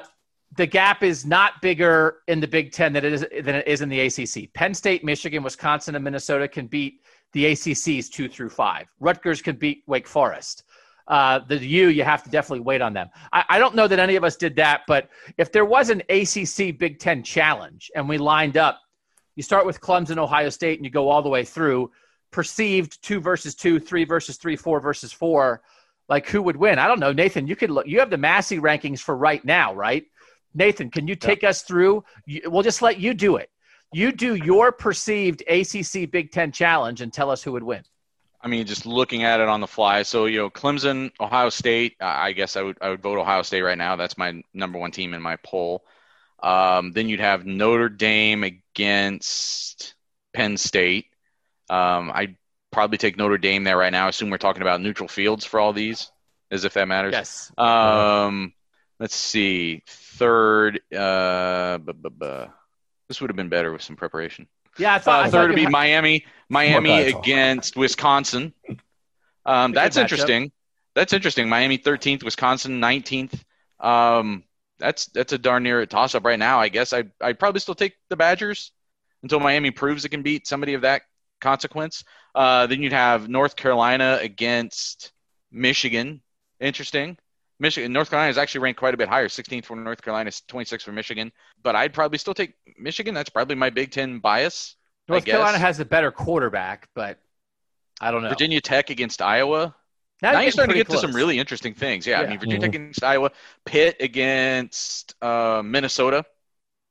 the 0.56 0.65
gap 0.65 1.03
is 1.03 1.26
not 1.26 1.61
bigger 1.61 2.19
in 2.28 2.40
the 2.40 2.48
Big 2.48 2.72
Ten 2.72 2.94
than 2.94 3.03
it 3.03 3.14
is 3.14 3.26
than 3.44 3.56
it 3.56 3.68
is 3.68 3.82
in 3.82 3.90
the 3.90 3.99
ACC. 3.99 4.52
Penn 4.53 4.74
State, 4.74 5.03
Michigan, 5.03 5.44
Wisconsin, 5.44 5.95
and 5.95 6.03
Minnesota 6.03 6.48
can 6.48 6.68
beat 6.68 7.02
the 7.34 7.45
ACC's 7.52 8.10
two 8.10 8.30
through 8.30 8.49
five. 8.49 8.88
Rutgers 8.99 9.41
can 9.41 9.57
beat 9.57 9.84
Wake 9.88 10.07
Forest. 10.07 10.64
Uh, 11.07 11.40
the 11.48 11.57
U, 11.57 11.88
you 11.88 12.03
have 12.03 12.24
to 12.24 12.30
definitely 12.30 12.61
wait 12.61 12.82
on 12.82 12.94
them. 12.94 13.10
I, 13.32 13.44
I 13.49 13.60
don't 13.60 13.76
know 13.76 13.88
that 13.88 13.99
any 13.99 14.15
of 14.15 14.24
us 14.24 14.36
did 14.36 14.56
that, 14.57 14.82
but 14.88 15.10
if 15.38 15.52
there 15.52 15.64
was 15.64 15.90
an 15.90 16.02
ACC 16.10 16.78
Big 16.78 16.99
Ten 16.99 17.24
challenge 17.24 17.90
and 17.95 18.10
we 18.10 18.18
lined 18.18 18.57
up, 18.57 18.82
you 19.36 19.44
start 19.44 19.65
with 19.65 19.80
Clemson, 19.80 20.18
Ohio 20.18 20.49
State, 20.49 20.80
and 20.80 20.86
you 20.86 20.91
go 20.91 21.10
all 21.10 21.22
the 21.22 21.30
way 21.30 21.45
through 21.45 21.91
perceived 22.32 23.02
two 23.02 23.19
versus 23.19 23.56
two, 23.56 23.80
three 23.80 24.03
versus 24.03 24.38
three, 24.38 24.56
four 24.56 24.80
versus 24.80 25.14
four. 25.14 25.61
Like 26.10 26.28
who 26.28 26.41
would 26.41 26.57
win? 26.57 26.80
I 26.80 26.88
don't 26.88 26.99
know, 26.99 27.11
Nathan. 27.11 27.48
You 27.48 27.56
could 27.56 27.69
look. 27.69 27.88
You 27.88 27.99
have 27.99 28.10
the 28.10 28.18
Massey 28.18 28.60
rankings 28.60 28.99
for 28.99 29.15
right 29.15 29.44
now, 29.45 29.74
right? 29.74 30.06
Nathan, 30.53 30.90
can 30.90 31.07
you 31.07 31.15
take 31.15 31.44
us 31.44 31.61
through? 31.61 32.03
We'll 32.45 32.64
just 32.64 32.82
let 32.82 32.99
you 32.99 33.14
do 33.14 33.36
it. 33.38 33.49
You 33.94 34.11
do 34.11 34.36
your 34.36 34.72
perceived 34.72 35.44
ACC 35.48 36.10
Big 36.11 36.32
Ten 36.32 36.52
challenge 36.52 37.02
and 37.02 37.14
tell 37.14 37.30
us 37.30 37.41
who 37.44 37.53
would 37.53 37.64
win. 37.64 37.84
I 38.41 38.48
mean, 38.48 38.65
just 38.65 38.86
looking 38.86 39.24
at 39.24 39.40
it 39.40 39.48
on 39.48 39.61
the 39.61 39.68
fly. 39.68 40.03
So 40.03 40.26
you 40.26 40.38
know, 40.38 40.49
Clemson, 40.49 41.11
Ohio 41.19 41.49
State. 41.49 41.95
I 41.99 42.34
guess 42.34 42.56
I 42.56 42.61
would 42.61 42.78
I 42.82 42.90
would 42.90 43.02
vote 43.02 43.18
Ohio 43.18 43.41
State 43.41 43.61
right 43.61 43.78
now. 43.78 43.95
That's 43.95 44.18
my 44.18 44.41
number 44.53 44.78
one 44.78 44.91
team 44.91 45.14
in 45.14 45.22
my 45.22 45.38
poll. 45.38 45.84
Um, 46.41 46.91
then 46.91 47.10
you'd 47.10 47.19
have 47.19 47.45
Notre 47.45 47.90
Dame 47.90 48.44
against 48.44 49.95
Penn 50.34 50.57
State. 50.57 51.07
Um, 51.69 52.11
I'd 52.14 52.36
probably 52.72 52.98
take 52.98 53.18
Notre 53.18 53.38
Dame 53.38 53.64
there 53.64 53.78
right 53.78 53.91
now. 53.91 54.06
I 54.06 54.10
assume 54.10 54.30
we're 54.30 54.38
talking 54.38 54.61
about 54.61 54.82
neutral 54.82 55.10
fields 55.10 55.45
for 55.45 55.60
all 55.60 55.74
these, 55.74 56.11
as 56.52 56.64
if 56.64 56.74
that 56.76 56.88
matters. 56.88 57.14
Yes. 57.14 57.52
Um, 57.57 58.53
let's 58.99 59.15
see. 59.15 59.84
Third, 60.18 60.80
uh, 60.95 61.77
bu- 61.80 61.94
bu- 61.94 62.10
bu- 62.10 62.45
this 63.07 63.22
would 63.22 63.30
have 63.30 63.35
been 63.38 63.49
better 63.49 63.72
with 63.72 63.81
some 63.81 63.95
preparation. 63.95 64.48
Yeah, 64.77 64.95
I 64.95 64.99
thought. 64.99 65.23
Uh, 65.23 65.27
I 65.27 65.30
third 65.30 65.49
would 65.49 65.56
be 65.56 65.68
Miami. 65.68 66.26
Miami 66.49 66.89
against 67.02 67.76
Wisconsin. 67.76 68.53
Um, 69.45 69.72
that's 69.72 69.98
interesting. 69.98 70.52
That's 70.95 71.14
interesting. 71.14 71.48
Miami 71.48 71.77
13th, 71.77 72.23
Wisconsin 72.23 72.81
19th. 72.81 73.39
Um, 73.80 74.44
that's 74.80 75.06
that's 75.07 75.34
a 75.34 75.38
darn 75.38 75.64
near 75.64 75.85
toss 75.85 76.15
up 76.15 76.26
right 76.26 76.39
now. 76.39 76.60
I 76.60 76.69
guess 76.69 76.94
I 76.94 77.06
I 77.22 77.34
probably 77.34 77.60
still 77.60 77.76
take 77.76 77.94
the 78.10 78.15
Badgers 78.15 78.72
until 79.23 79.39
Miami 79.39 79.72
proves 79.72 80.06
it 80.06 80.10
can 80.10 80.22
beat 80.22 80.48
somebody 80.48 80.73
of 80.73 80.81
that 80.81 81.03
consequence. 81.41 82.03
Uh, 82.35 82.68
then 82.68 82.81
you'd 82.81 82.94
have 82.94 83.30
North 83.30 83.56
Carolina 83.56 84.19
against 84.22 85.11
Michigan. 85.52 86.22
Interesting. 86.60 87.18
Michigan, 87.60 87.92
North 87.92 88.10
Carolina 88.10 88.30
is 88.30 88.38
actually 88.38 88.62
ranked 88.62 88.80
quite 88.80 88.94
a 88.94 88.98
bit 88.98 89.10
higher. 89.10 89.28
16th 89.28 89.66
for 89.66 89.76
North 89.76 90.02
Carolina, 90.02 90.30
26th 90.30 90.84
for 90.84 90.92
Michigan. 90.92 91.32
But 91.64 91.76
I'd 91.76 91.94
probably 91.94 92.18
still 92.20 92.34
take 92.36 92.54
Michigan. 92.78 93.14
That's 93.16 93.30
probably 93.30 93.56
my 93.56 93.70
Big 93.70 93.92
Ten 93.92 94.20
bias. 94.20 94.76
I 95.10 95.14
North. 95.14 95.26
Carolina 95.26 95.58
has 95.58 95.80
a 95.80 95.86
better 95.86 96.12
quarterback, 96.12 96.90
but 96.94 97.20
I 98.00 98.12
don't 98.12 98.22
know. 98.22 98.30
Virginia 98.30 98.62
Tech 98.62 98.90
against 98.90 99.22
Iowa. 99.22 99.74
Now 100.22 100.32
now 100.32 100.38
you're 100.40 100.44
you're 100.44 100.52
starting 100.52 100.74
to 100.74 100.80
get 100.80 100.88
pretty 100.88 101.02
to 101.02 101.08
some 101.08 101.16
really 101.16 101.40
interesting 101.40 101.74
things. 101.74 102.06
Yeah, 102.06 102.22
Yeah. 102.22 102.26
I 102.28 102.30
mean 102.30 102.40
Virginia 102.40 102.58
Mhm. 102.60 102.72
Tech 102.72 102.76
against 102.76 103.04
Iowa, 103.04 103.32
Pitt 103.66 103.98
against 104.00 105.16
uh, 105.24 105.62
Minnesota. 105.64 106.26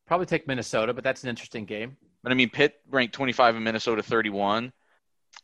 Probably 0.07 0.27
take 0.27 0.47
Minnesota, 0.47 0.95
but 0.95 1.03
that's 1.05 1.23
an 1.25 1.29
interesting 1.29 1.65
game. 1.65 1.97
But 2.23 2.33
I 2.33 2.35
mean 2.35 2.51
Pitt 2.51 2.81
ranked 2.89 3.15
25 3.15 3.57
and 3.57 3.65
Minnesota 3.65 4.03
31. 4.03 4.73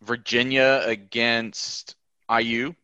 Virginia 0.00 0.82
against 0.86 1.96
IU. 2.30 2.74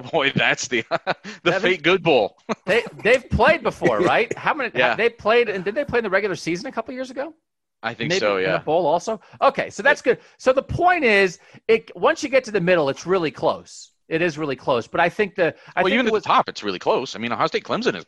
Oh 0.04 0.10
boy, 0.10 0.32
that's 0.34 0.68
the 0.68 0.84
the 1.42 1.52
That 1.52 1.60
fake 1.62 1.82
good 1.82 2.02
bowl. 2.02 2.36
They 2.66 2.84
they've 3.02 3.28
played 3.28 3.62
before, 3.62 4.00
right? 4.00 4.36
How 4.38 4.54
many? 4.54 4.70
Yeah. 4.74 4.94
They 4.96 5.10
played, 5.10 5.48
and 5.48 5.64
did 5.64 5.74
they 5.74 5.84
play 5.84 5.98
in 5.98 6.04
the 6.04 6.10
regular 6.10 6.36
season 6.36 6.66
a 6.66 6.72
couple 6.72 6.94
years 6.94 7.10
ago? 7.10 7.34
I 7.82 7.94
think 7.94 8.08
Maybe 8.10 8.18
so. 8.20 8.38
Yeah. 8.38 8.58
bowl 8.58 8.86
also. 8.86 9.20
Okay, 9.42 9.70
so 9.70 9.82
that's 9.82 10.00
good. 10.02 10.18
So 10.38 10.52
the 10.52 10.62
point 10.62 11.04
is, 11.04 11.38
it 11.68 11.90
once 11.96 12.22
you 12.22 12.28
get 12.28 12.44
to 12.44 12.50
the 12.50 12.60
middle, 12.60 12.88
it's 12.88 13.06
really 13.06 13.30
close. 13.30 13.92
It 14.08 14.22
is 14.22 14.38
really 14.38 14.56
close. 14.56 14.86
But 14.86 15.00
I 15.00 15.08
think 15.08 15.34
the 15.34 15.54
I 15.76 15.82
well, 15.82 15.90
think 15.90 15.94
even 15.94 16.06
at 16.06 16.12
was, 16.12 16.22
the 16.22 16.22
top, 16.22 16.48
it's 16.48 16.62
really 16.62 16.78
close. 16.78 17.14
I 17.14 17.18
mean, 17.18 17.32
Ohio 17.32 17.46
State 17.46 17.64
Clemson 17.64 17.96
is. 17.96 18.06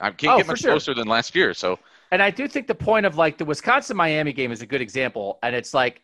I 0.00 0.10
can't 0.12 0.34
Oh, 0.34 0.36
get 0.36 0.46
much 0.46 0.60
sure. 0.60 0.72
closer 0.72 0.94
than 0.94 1.08
last 1.08 1.34
year. 1.34 1.54
So 1.54 1.78
and 2.10 2.22
I 2.22 2.30
do 2.30 2.48
think 2.48 2.66
the 2.66 2.74
point 2.74 3.06
of 3.06 3.16
like 3.16 3.38
the 3.38 3.44
Wisconsin 3.44 3.96
Miami 3.96 4.32
game 4.32 4.52
is 4.52 4.62
a 4.62 4.66
good 4.66 4.80
example. 4.80 5.38
And 5.42 5.54
it's 5.54 5.72
like 5.74 6.02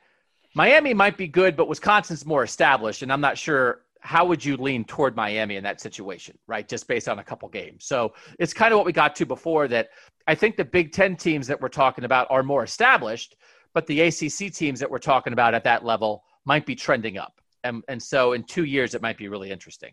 Miami 0.55 0.95
might 0.95 1.17
be 1.17 1.29
good, 1.29 1.57
but 1.57 1.69
Wisconsin's 1.69 2.25
more 2.27 2.43
established, 2.45 3.03
and 3.03 3.13
I'm 3.13 3.21
not 3.21 3.39
sure 3.39 3.83
how 4.07 4.25
would 4.25 4.45
you 4.45 4.57
lean 4.57 4.85
toward 4.85 5.17
Miami 5.17 5.57
in 5.57 5.65
that 5.65 5.81
situation, 5.81 6.39
right? 6.47 6.69
Just 6.69 6.87
based 6.87 7.09
on 7.09 7.19
a 7.19 7.25
couple 7.25 7.49
games. 7.49 7.85
So 7.87 8.15
it's 8.39 8.55
kind 8.55 8.73
of 8.73 8.79
what 8.79 8.87
we 8.87 8.93
got 8.93 9.17
to 9.17 9.27
before 9.27 9.67
that. 9.67 9.89
I 10.29 10.35
think 10.37 10.57
the 10.57 10.65
Big 10.65 10.93
Ten 10.93 11.17
teams 11.17 11.49
that 11.49 11.61
we're 11.61 11.69
talking 11.69 12.05
about 12.05 12.29
are 12.31 12.45
more 12.45 12.63
established, 12.63 13.37
but 13.75 13.85
the 13.89 14.03
ACC 14.03 14.53
teams 14.55 14.79
that 14.79 14.89
we're 14.89 14.99
talking 14.99 15.33
about 15.33 15.55
at 15.55 15.65
that 15.65 15.85
level 15.85 16.23
might 16.45 16.65
be 16.65 16.77
trending 16.77 17.19
up. 17.19 17.41
And, 17.65 17.83
and 17.89 18.01
so 18.01 18.35
in 18.35 18.45
two 18.45 18.63
years, 18.63 18.95
it 18.95 19.03
might 19.03 19.19
be 19.19 19.27
really 19.27 19.51
interesting. 19.51 19.93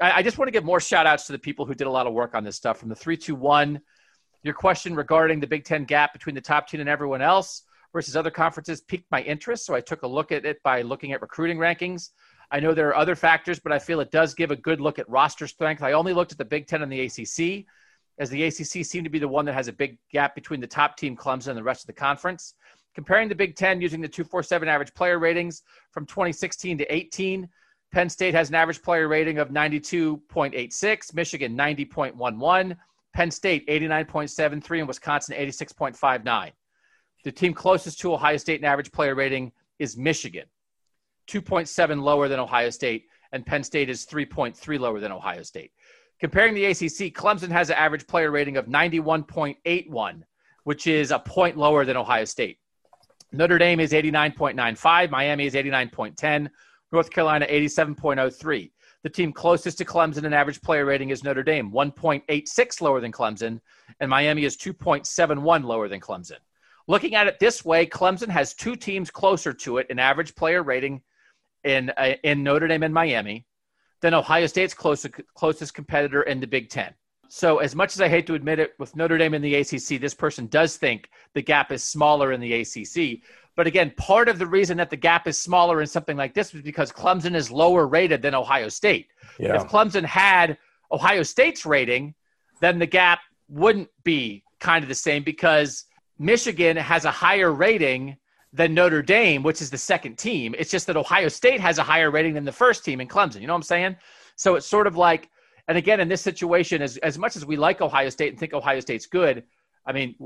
I, 0.00 0.12
I 0.12 0.22
just 0.22 0.38
want 0.38 0.46
to 0.46 0.52
give 0.52 0.64
more 0.64 0.80
shout 0.80 1.06
outs 1.06 1.26
to 1.26 1.32
the 1.32 1.38
people 1.38 1.66
who 1.66 1.74
did 1.74 1.86
a 1.86 1.90
lot 1.90 2.06
of 2.06 2.14
work 2.14 2.34
on 2.34 2.42
this 2.42 2.56
stuff 2.56 2.78
from 2.78 2.88
the 2.88 2.96
321. 2.96 3.78
Your 4.42 4.54
question 4.54 4.94
regarding 4.94 5.38
the 5.38 5.46
Big 5.46 5.64
Ten 5.64 5.84
gap 5.84 6.14
between 6.14 6.34
the 6.34 6.40
top 6.40 6.66
10 6.66 6.80
and 6.80 6.88
everyone 6.88 7.20
else 7.20 7.64
versus 7.92 8.16
other 8.16 8.30
conferences 8.30 8.80
piqued 8.80 9.10
my 9.10 9.20
interest. 9.20 9.66
So 9.66 9.74
I 9.74 9.82
took 9.82 10.02
a 10.02 10.06
look 10.06 10.32
at 10.32 10.46
it 10.46 10.62
by 10.62 10.80
looking 10.80 11.12
at 11.12 11.20
recruiting 11.20 11.58
rankings. 11.58 12.08
I 12.50 12.60
know 12.60 12.74
there 12.74 12.88
are 12.88 12.96
other 12.96 13.14
factors, 13.14 13.60
but 13.60 13.72
I 13.72 13.78
feel 13.78 14.00
it 14.00 14.10
does 14.10 14.34
give 14.34 14.50
a 14.50 14.56
good 14.56 14.80
look 14.80 14.98
at 14.98 15.08
roster 15.08 15.46
strength. 15.46 15.82
I 15.82 15.92
only 15.92 16.12
looked 16.12 16.32
at 16.32 16.38
the 16.38 16.44
Big 16.44 16.66
Ten 16.66 16.82
and 16.82 16.90
the 16.90 17.00
ACC, 17.02 17.66
as 18.18 18.28
the 18.28 18.44
ACC 18.44 18.84
seemed 18.84 19.04
to 19.04 19.10
be 19.10 19.20
the 19.20 19.28
one 19.28 19.44
that 19.44 19.54
has 19.54 19.68
a 19.68 19.72
big 19.72 19.98
gap 20.10 20.34
between 20.34 20.60
the 20.60 20.66
top 20.66 20.96
team, 20.96 21.16
Clemson, 21.16 21.48
and 21.48 21.58
the 21.58 21.62
rest 21.62 21.82
of 21.82 21.86
the 21.86 21.92
conference. 21.92 22.54
Comparing 22.94 23.28
the 23.28 23.34
Big 23.34 23.54
Ten 23.54 23.80
using 23.80 24.00
the 24.00 24.08
247 24.08 24.68
average 24.68 24.92
player 24.94 25.18
ratings 25.18 25.62
from 25.92 26.06
2016 26.06 26.78
to 26.78 26.94
18, 26.94 27.48
Penn 27.92 28.08
State 28.08 28.34
has 28.34 28.48
an 28.48 28.56
average 28.56 28.82
player 28.82 29.08
rating 29.08 29.38
of 29.38 29.48
92.86, 29.48 31.14
Michigan 31.14 31.56
90.11, 31.56 32.76
Penn 33.14 33.30
State 33.30 33.66
89.73, 33.68 34.78
and 34.78 34.88
Wisconsin 34.88 35.36
86.59. 35.36 36.50
The 37.22 37.32
team 37.32 37.54
closest 37.54 38.00
to 38.00 38.14
Ohio 38.14 38.36
State 38.36 38.60
in 38.60 38.64
average 38.64 38.92
player 38.92 39.14
rating 39.14 39.52
is 39.78 39.96
Michigan, 39.96 40.46
2.7 41.30 42.02
lower 42.02 42.28
than 42.28 42.40
Ohio 42.40 42.70
State, 42.70 43.06
and 43.32 43.46
Penn 43.46 43.62
State 43.62 43.88
is 43.88 44.04
3.3 44.04 44.78
lower 44.80 44.98
than 44.98 45.12
Ohio 45.12 45.42
State. 45.42 45.70
Comparing 46.18 46.54
the 46.54 46.66
ACC, 46.66 47.14
Clemson 47.14 47.50
has 47.50 47.70
an 47.70 47.76
average 47.76 48.06
player 48.06 48.30
rating 48.30 48.56
of 48.56 48.66
91.81, 48.66 50.22
which 50.64 50.86
is 50.86 51.12
a 51.12 51.18
point 51.18 51.56
lower 51.56 51.84
than 51.84 51.96
Ohio 51.96 52.24
State. 52.24 52.58
Notre 53.32 53.58
Dame 53.58 53.80
is 53.80 53.92
89.95, 53.92 55.10
Miami 55.10 55.46
is 55.46 55.54
89.10, 55.54 56.50
North 56.92 57.10
Carolina 57.10 57.46
87.03. 57.48 58.70
The 59.02 59.08
team 59.08 59.32
closest 59.32 59.78
to 59.78 59.84
Clemson 59.84 60.24
in 60.24 60.32
average 60.34 60.60
player 60.60 60.84
rating 60.84 61.10
is 61.10 61.24
Notre 61.24 61.44
Dame, 61.44 61.70
1.86 61.70 62.80
lower 62.82 63.00
than 63.00 63.12
Clemson, 63.12 63.60
and 64.00 64.10
Miami 64.10 64.44
is 64.44 64.56
2.71 64.56 65.64
lower 65.64 65.88
than 65.88 66.00
Clemson. 66.00 66.38
Looking 66.86 67.14
at 67.14 67.28
it 67.28 67.38
this 67.38 67.64
way, 67.64 67.86
Clemson 67.86 68.28
has 68.28 68.52
two 68.52 68.74
teams 68.74 69.10
closer 69.10 69.52
to 69.52 69.78
it 69.78 69.86
in 69.90 69.98
average 69.98 70.34
player 70.34 70.62
rating 70.62 71.00
in 71.64 71.90
uh, 71.96 72.14
in 72.22 72.42
Notre 72.42 72.68
Dame 72.68 72.82
and 72.82 72.94
Miami 72.94 73.46
than 74.00 74.14
Ohio 74.14 74.46
State's 74.46 74.74
closest 74.74 75.14
closest 75.34 75.74
competitor 75.74 76.22
in 76.22 76.40
the 76.40 76.46
Big 76.46 76.68
Ten. 76.68 76.94
So, 77.28 77.58
as 77.58 77.76
much 77.76 77.94
as 77.94 78.00
I 78.00 78.08
hate 78.08 78.26
to 78.26 78.34
admit 78.34 78.58
it, 78.58 78.74
with 78.78 78.96
Notre 78.96 79.16
Dame 79.16 79.34
in 79.34 79.42
the 79.42 79.54
ACC, 79.54 80.00
this 80.00 80.14
person 80.14 80.48
does 80.48 80.76
think 80.76 81.10
the 81.32 81.42
gap 81.42 81.70
is 81.70 81.84
smaller 81.84 82.32
in 82.32 82.40
the 82.40 82.52
ACC. 82.54 83.20
But 83.54 83.68
again, 83.68 83.92
part 83.96 84.28
of 84.28 84.38
the 84.38 84.46
reason 84.46 84.78
that 84.78 84.90
the 84.90 84.96
gap 84.96 85.28
is 85.28 85.38
smaller 85.38 85.80
in 85.80 85.86
something 85.86 86.16
like 86.16 86.34
this 86.34 86.52
was 86.52 86.62
because 86.62 86.90
Clemson 86.90 87.36
is 87.36 87.50
lower 87.50 87.86
rated 87.86 88.22
than 88.22 88.34
Ohio 88.34 88.68
State. 88.68 89.08
Yeah. 89.38 89.56
If 89.56 89.68
Clemson 89.68 90.04
had 90.04 90.58
Ohio 90.90 91.22
State's 91.22 91.64
rating, 91.64 92.14
then 92.60 92.78
the 92.78 92.86
gap 92.86 93.20
wouldn't 93.48 93.90
be 94.02 94.44
kind 94.58 94.82
of 94.82 94.88
the 94.88 94.94
same 94.94 95.22
because 95.22 95.84
Michigan 96.18 96.76
has 96.76 97.04
a 97.04 97.10
higher 97.10 97.52
rating 97.52 98.16
than 98.52 98.74
Notre 98.74 99.02
Dame, 99.02 99.42
which 99.42 99.62
is 99.62 99.70
the 99.70 99.78
second 99.78 100.18
team. 100.18 100.54
It's 100.58 100.70
just 100.70 100.86
that 100.88 100.96
Ohio 100.96 101.28
State 101.28 101.60
has 101.60 101.78
a 101.78 101.82
higher 101.82 102.10
rating 102.10 102.34
than 102.34 102.44
the 102.44 102.52
first 102.52 102.84
team 102.84 103.00
in 103.00 103.08
Clemson. 103.08 103.40
You 103.40 103.46
know 103.46 103.52
what 103.52 103.58
I'm 103.58 103.62
saying? 103.62 103.96
So 104.36 104.56
it's 104.56 104.66
sort 104.66 104.86
of 104.86 104.96
like, 104.96 105.30
and 105.68 105.78
again, 105.78 106.00
in 106.00 106.08
this 106.08 106.20
situation, 106.20 106.82
as, 106.82 106.96
as 106.98 107.16
much 107.16 107.36
as 107.36 107.46
we 107.46 107.56
like 107.56 107.80
Ohio 107.80 108.08
State 108.08 108.30
and 108.30 108.38
think 108.38 108.52
Ohio 108.52 108.80
State's 108.80 109.06
good, 109.06 109.44
I 109.86 109.92
mean, 109.92 110.16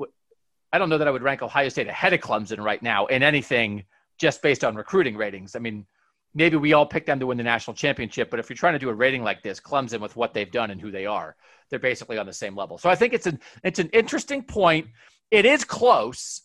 I 0.73 0.79
don't 0.79 0.89
know 0.89 0.99
that 0.99 1.07
I 1.07 1.11
would 1.11 1.23
rank 1.23 1.43
Ohio 1.43 1.69
State 1.69 1.87
ahead 1.87 2.13
of 2.15 2.21
Clemson 2.21 2.63
right 2.65 2.83
now 2.83 3.07
in 3.07 3.23
anything 3.23 3.85
just 4.19 4.41
based 4.43 4.65
on 4.65 4.75
recruiting 4.75 5.17
ratings. 5.17 5.55
I 5.55 5.59
mean, 5.59 5.87
maybe 6.35 6.57
we 6.57 6.73
all 6.73 6.87
pick 6.87 7.07
them 7.07 7.21
to 7.21 7.27
win 7.27 7.37
the 7.37 7.45
national 7.45 7.75
championship, 7.75 8.31
but 8.31 8.41
if 8.41 8.49
you're 8.49 8.57
trying 8.57 8.73
to 8.73 8.79
do 8.79 8.89
a 8.89 8.95
rating 8.95 9.23
like 9.23 9.43
this, 9.43 9.61
Clemson 9.61 10.01
with 10.01 10.17
what 10.17 10.35
they've 10.35 10.51
done 10.51 10.71
and 10.71 10.81
who 10.81 10.91
they 10.91 11.07
are, 11.07 11.37
they're 11.71 11.79
basically 11.79 12.19
on 12.19 12.27
the 12.27 12.33
same 12.33 12.57
level. 12.57 12.79
So 12.79 12.89
I 12.91 12.95
think 12.95 13.13
it's 13.13 13.27
an 13.27 13.41
it's 13.63 13.79
an 13.79 13.89
interesting 13.93 14.43
point. 14.43 14.87
It 15.31 15.47
is 15.47 15.65
close. 15.65 16.43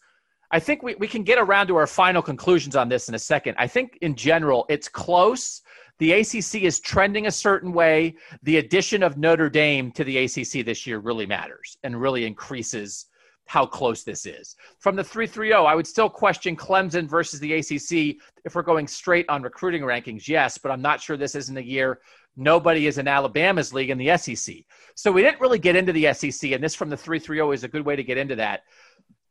I 0.52 0.60
think 0.60 0.82
we, 0.82 0.96
we 0.96 1.08
can 1.08 1.24
get 1.24 1.38
around 1.38 1.68
to 1.68 1.76
our 1.76 1.88
final 1.88 2.22
conclusions 2.22 2.76
on 2.76 2.90
this 2.90 3.08
in 3.08 3.16
a 3.16 3.20
second. 3.20 3.56
I 3.58 3.68
think 3.68 3.98
in 4.02 4.16
general 4.16 4.66
it's 4.70 4.90
close. 4.90 5.62
The 6.00 6.14
ACC 6.14 6.64
is 6.64 6.80
trending 6.80 7.28
a 7.28 7.32
certain 7.32 7.74
way. 7.74 8.16
The 8.44 8.58
addition 8.58 9.04
of 9.04 9.18
Notre 9.18 9.50
Dame 9.50 9.92
to 9.92 10.04
the 10.04 10.18
ACC 10.18 10.66
this 10.66 10.88
year 10.88 11.00
really 11.00 11.26
matters 11.26 11.78
and 11.84 12.00
really 12.00 12.26
increases 12.26 13.06
how 13.50 13.66
close 13.66 14.04
this 14.04 14.28
is. 14.28 14.56
From 14.78 14.96
the 14.96 15.04
330, 15.04 15.54
I 15.54 15.74
would 15.74 15.88
still 15.88 16.08
question 16.08 16.56
Clemson 16.56 17.10
versus 17.10 17.40
the 17.40 17.54
ACC 17.54 18.22
if 18.46 18.54
we're 18.54 18.62
going 18.62 18.88
straight 18.88 19.28
on 19.28 19.42
recruiting 19.42 19.82
rankings, 19.82 20.28
yes, 20.28 20.60
but 20.60 20.72
I'm 20.72 20.84
not 20.84 21.02
sure 21.02 21.18
this 21.18 21.34
isn't 21.34 21.58
a 21.58 21.62
year. 21.62 22.00
Nobody 22.38 22.86
is 22.86 23.00
in 23.00 23.08
Alabama's 23.08 23.74
league 23.74 23.90
in 23.90 23.98
the 23.98 24.16
SEC. 24.18 24.58
So 24.94 25.12
we 25.12 25.24
didn't 25.24 25.42
really 25.42 25.58
get 25.58 25.76
into 25.76 25.92
the 25.92 26.14
SEC, 26.14 26.52
and 26.52 26.64
this 26.64 26.76
from 26.76 26.90
the 26.90 26.96
330 26.96 27.54
is 27.56 27.64
a 27.64 27.68
good 27.68 27.86
way 27.86 27.96
to 27.96 28.04
get 28.04 28.20
into 28.20 28.36
that. 28.36 28.62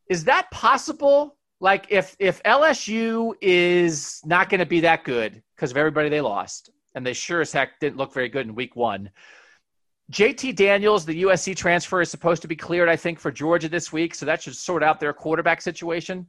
Is 0.08 0.24
that 0.24 0.50
possible? 0.50 1.36
Like 1.60 1.86
if 1.90 2.16
if 2.18 2.42
LSU 2.44 3.34
is 3.40 4.20
not 4.24 4.48
going 4.48 4.60
to 4.60 4.66
be 4.66 4.80
that 4.80 5.04
good 5.04 5.42
because 5.54 5.70
of 5.70 5.76
everybody 5.76 6.08
they 6.08 6.20
lost, 6.20 6.70
and 6.94 7.04
they 7.04 7.12
sure 7.12 7.40
as 7.40 7.52
heck 7.52 7.80
didn't 7.80 7.96
look 7.96 8.14
very 8.14 8.28
good 8.28 8.46
in 8.46 8.54
week 8.54 8.76
one, 8.76 9.10
JT 10.10 10.56
Daniels, 10.56 11.04
the 11.04 11.22
USC 11.22 11.54
transfer, 11.54 12.00
is 12.00 12.10
supposed 12.10 12.40
to 12.42 12.48
be 12.48 12.56
cleared, 12.56 12.88
I 12.88 12.96
think, 12.96 13.18
for 13.18 13.30
Georgia 13.30 13.68
this 13.68 13.92
week. 13.92 14.14
So 14.14 14.24
that 14.24 14.42
should 14.42 14.56
sort 14.56 14.82
out 14.82 15.00
their 15.00 15.12
quarterback 15.12 15.60
situation. 15.60 16.26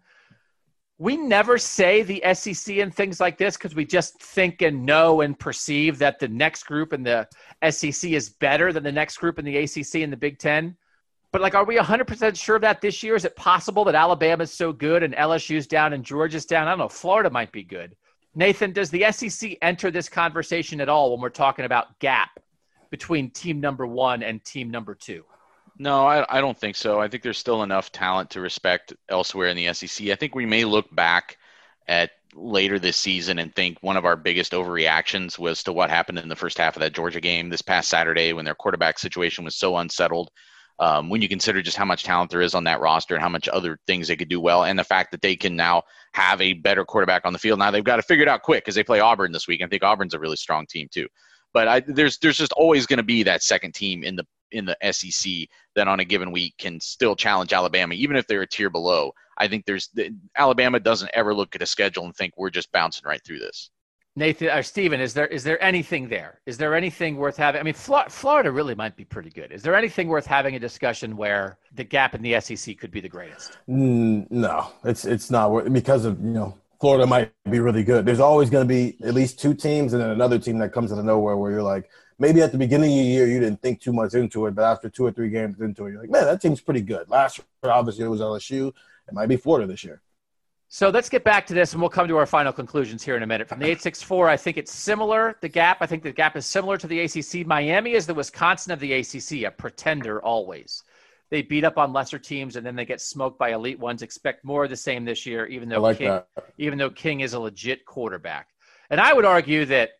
We 0.97 1.15
never 1.15 1.57
say 1.57 2.03
the 2.03 2.21
SEC 2.33 2.77
and 2.77 2.93
things 2.93 3.21
like 3.21 3.37
this 3.37 3.55
because 3.55 3.73
we 3.73 3.85
just 3.85 4.21
think 4.21 4.61
and 4.61 4.85
know 4.85 5.21
and 5.21 5.39
perceive 5.39 5.97
that 5.99 6.19
the 6.19 6.27
next 6.27 6.63
group 6.63 6.91
in 6.91 7.03
the 7.03 7.25
SEC 7.69 8.11
is 8.11 8.29
better 8.29 8.73
than 8.73 8.83
the 8.83 8.91
next 8.91 9.15
group 9.15 9.39
in 9.39 9.45
the 9.45 9.57
ACC 9.57 10.01
and 10.01 10.11
the 10.11 10.17
Big 10.17 10.39
Ten. 10.39 10.75
But 11.31 11.41
like, 11.41 11.53
are 11.55 11.65
we 11.65 11.77
100% 11.77 12.35
sure 12.35 12.55
of 12.55 12.61
that 12.63 12.81
this 12.81 13.03
year? 13.03 13.15
Is 13.15 13.25
it 13.25 13.35
possible 13.35 13.83
that 13.85 13.95
Alabama's 13.95 14.51
so 14.51 14.73
good 14.73 15.03
and 15.03 15.13
LSU's 15.13 15.67
down 15.67 15.93
and 15.93 16.03
Georgia's 16.03 16.45
down? 16.45 16.67
I 16.67 16.71
don't 16.71 16.79
know. 16.79 16.89
Florida 16.89 17.29
might 17.29 17.51
be 17.51 17.63
good. 17.63 17.95
Nathan, 18.35 18.71
does 18.71 18.89
the 18.89 19.11
SEC 19.11 19.57
enter 19.61 19.91
this 19.91 20.09
conversation 20.09 20.81
at 20.81 20.89
all 20.89 21.11
when 21.11 21.21
we're 21.21 21.29
talking 21.29 21.65
about 21.65 21.99
gap 21.99 22.39
between 22.89 23.29
team 23.29 23.59
number 23.59 23.85
one 23.85 24.23
and 24.23 24.43
team 24.43 24.71
number 24.71 24.95
two? 24.95 25.23
No, 25.77 26.05
I, 26.05 26.25
I 26.37 26.41
don't 26.41 26.57
think 26.57 26.75
so. 26.75 26.99
I 26.99 27.07
think 27.07 27.23
there's 27.23 27.37
still 27.37 27.63
enough 27.63 27.91
talent 27.91 28.31
to 28.31 28.41
respect 28.41 28.93
elsewhere 29.07 29.47
in 29.47 29.57
the 29.57 29.73
SEC. 29.73 30.07
I 30.09 30.15
think 30.15 30.35
we 30.35 30.45
may 30.45 30.65
look 30.65 30.93
back 30.93 31.37
at 31.87 32.11
later 32.35 32.79
this 32.79 32.97
season 32.97 33.39
and 33.39 33.55
think 33.55 33.77
one 33.81 33.97
of 33.97 34.05
our 34.05 34.15
biggest 34.15 34.51
overreactions 34.51 35.39
was 35.39 35.63
to 35.63 35.73
what 35.73 35.89
happened 35.89 36.19
in 36.19 36.29
the 36.29 36.35
first 36.35 36.57
half 36.57 36.75
of 36.75 36.81
that 36.81 36.93
Georgia 36.93 37.21
game 37.21 37.49
this 37.49 37.61
past 37.61 37.89
Saturday 37.89 38.33
when 38.33 38.45
their 38.45 38.55
quarterback 38.55 38.99
situation 38.99 39.43
was 39.43 39.55
so 39.55 39.77
unsettled. 39.77 40.29
Um, 40.79 41.09
when 41.09 41.21
you 41.21 41.27
consider 41.27 41.61
just 41.61 41.75
how 41.75 41.83
much 41.83 42.03
talent 42.03 42.31
there 42.31 42.41
is 42.41 42.55
on 42.55 42.63
that 42.63 42.79
roster 42.79 43.13
and 43.13 43.21
how 43.21 43.27
much 43.29 43.49
other 43.49 43.77
things 43.85 44.07
they 44.07 44.15
could 44.15 44.29
do 44.29 44.39
well, 44.39 44.63
and 44.63 44.79
the 44.79 44.83
fact 44.83 45.11
that 45.11 45.21
they 45.21 45.35
can 45.35 45.55
now 45.55 45.83
have 46.13 46.39
a 46.41 46.53
better 46.53 46.85
quarterback 46.85 47.25
on 47.25 47.33
the 47.33 47.39
field. 47.39 47.59
Now 47.59 47.71
they've 47.71 47.83
got 47.83 47.97
to 47.97 48.01
figure 48.01 48.23
it 48.23 48.29
out 48.29 48.43
quick 48.43 48.63
because 48.63 48.75
they 48.75 48.83
play 48.83 48.99
Auburn 48.99 49.31
this 49.31 49.47
week. 49.47 49.61
I 49.61 49.67
think 49.67 49.83
Auburn's 49.83 50.13
a 50.13 50.19
really 50.19 50.37
strong 50.37 50.65
team 50.67 50.87
too. 50.91 51.07
But 51.53 51.67
I, 51.67 51.79
there's 51.81 52.17
there's 52.19 52.37
just 52.37 52.53
always 52.53 52.85
going 52.85 52.97
to 52.97 53.03
be 53.03 53.23
that 53.23 53.43
second 53.43 53.73
team 53.73 54.03
in 54.03 54.15
the 54.15 54.25
in 54.51 54.65
the 54.65 54.77
SEC 54.91 55.31
that 55.75 55.87
on 55.87 55.99
a 55.99 56.05
given 56.05 56.31
week 56.31 56.55
can 56.57 56.79
still 56.79 57.15
challenge 57.15 57.53
Alabama, 57.53 57.93
even 57.93 58.15
if 58.15 58.27
they're 58.27 58.41
a 58.41 58.47
tier 58.47 58.69
below. 58.69 59.11
I 59.37 59.47
think 59.47 59.65
there's 59.65 59.89
Alabama 60.37 60.79
doesn't 60.79 61.11
ever 61.13 61.33
look 61.33 61.55
at 61.55 61.61
a 61.61 61.65
schedule 61.65 62.05
and 62.05 62.15
think 62.15 62.33
we're 62.37 62.49
just 62.49 62.71
bouncing 62.71 63.03
right 63.05 63.21
through 63.25 63.39
this. 63.39 63.71
Nathan 64.19 64.49
or 64.49 64.61
Stephen, 64.61 64.99
is 64.99 65.13
there 65.13 65.27
is 65.27 65.43
there 65.43 65.61
anything 65.63 66.09
there? 66.09 66.39
Is 66.45 66.57
there 66.57 66.75
anything 66.75 67.15
worth 67.15 67.37
having? 67.37 67.61
I 67.61 67.63
mean, 67.63 67.73
Florida 67.73 68.51
really 68.51 68.75
might 68.75 68.95
be 68.95 69.05
pretty 69.05 69.29
good. 69.29 69.51
Is 69.51 69.63
there 69.63 69.73
anything 69.73 70.09
worth 70.09 70.25
having 70.25 70.55
a 70.55 70.59
discussion 70.59 71.15
where 71.15 71.57
the 71.73 71.85
gap 71.85 72.13
in 72.13 72.21
the 72.21 72.39
SEC 72.41 72.77
could 72.77 72.91
be 72.91 72.99
the 72.99 73.09
greatest? 73.09 73.57
Mm, 73.69 74.29
no, 74.29 74.71
it's 74.83 75.05
it's 75.05 75.31
not 75.31 75.73
because 75.73 76.05
of 76.05 76.19
you 76.19 76.31
know 76.31 76.53
Florida 76.81 77.07
might 77.07 77.31
be 77.49 77.59
really 77.59 77.83
good. 77.83 78.05
There's 78.05 78.19
always 78.19 78.49
going 78.49 78.67
to 78.67 78.73
be 78.73 78.97
at 79.03 79.13
least 79.13 79.39
two 79.39 79.53
teams 79.53 79.93
and 79.93 80.01
then 80.01 80.09
another 80.09 80.37
team 80.37 80.59
that 80.59 80.73
comes 80.73 80.91
out 80.91 80.99
of 80.99 81.05
nowhere 81.05 81.37
where 81.37 81.51
you're 81.51 81.63
like, 81.63 81.89
maybe 82.19 82.41
at 82.41 82.51
the 82.51 82.57
beginning 82.57 82.91
of 82.91 83.05
the 83.05 83.11
year 83.11 83.25
you 83.27 83.39
didn't 83.39 83.61
think 83.61 83.81
too 83.81 83.93
much 83.93 84.13
into 84.13 84.45
it, 84.45 84.55
but 84.55 84.63
after 84.63 84.89
two 84.89 85.05
or 85.05 85.11
three 85.11 85.29
games 85.29 85.59
into 85.59 85.85
it, 85.85 85.91
you're 85.91 86.01
like, 86.01 86.09
man, 86.09 86.25
that 86.25 86.41
team's 86.41 86.61
pretty 86.61 86.81
good. 86.81 87.09
Last 87.09 87.37
year, 87.37 87.71
obviously, 87.71 88.05
it 88.05 88.09
was 88.09 88.21
LSU. 88.21 88.69
It 89.07 89.13
might 89.13 89.27
be 89.27 89.37
Florida 89.37 89.67
this 89.67 89.83
year. 89.83 90.01
So 90.71 90.89
let's 90.89 91.09
get 91.09 91.23
back 91.23 91.47
to 91.47 91.53
this, 91.53 91.73
and 91.73 91.81
we'll 91.81 91.89
come 91.89 92.07
to 92.07 92.17
our 92.17 92.27
final 92.27 92.53
conclusions 92.53 93.03
here 93.03 93.17
in 93.17 93.23
a 93.23 93.27
minute. 93.27 93.49
From 93.49 93.59
the 93.59 93.65
864, 93.71 94.29
I 94.29 94.37
think 94.37 94.57
it's 94.57 94.71
similar. 94.71 95.35
The 95.41 95.49
gap, 95.49 95.77
I 95.81 95.87
think 95.87 96.03
the 96.03 96.11
gap 96.11 96.37
is 96.37 96.45
similar 96.45 96.77
to 96.77 96.87
the 96.87 97.01
ACC. 97.01 97.45
Miami 97.45 97.93
is 97.93 98.05
the 98.05 98.13
Wisconsin 98.13 98.71
of 98.71 98.79
the 98.79 98.93
ACC, 98.93 99.43
a 99.47 99.51
pretender 99.51 100.21
always 100.21 100.83
they 101.29 101.41
beat 101.41 101.63
up 101.63 101.77
on 101.77 101.93
lesser 101.93 102.19
teams 102.19 102.55
and 102.55 102.65
then 102.65 102.75
they 102.75 102.85
get 102.85 103.01
smoked 103.01 103.37
by 103.37 103.51
elite 103.53 103.79
ones. 103.79 104.01
Expect 104.01 104.43
more 104.43 104.63
of 104.63 104.69
the 104.69 104.75
same 104.75 105.05
this 105.05 105.25
year, 105.25 105.45
even 105.45 105.69
though 105.69 105.81
like 105.81 105.99
King, 105.99 106.07
that. 106.07 106.27
even 106.57 106.77
though 106.77 106.89
King 106.89 107.21
is 107.21 107.33
a 107.33 107.39
legit 107.39 107.85
quarterback. 107.85 108.47
And 108.89 108.99
I 108.99 109.13
would 109.13 109.25
argue 109.25 109.65
that 109.65 109.91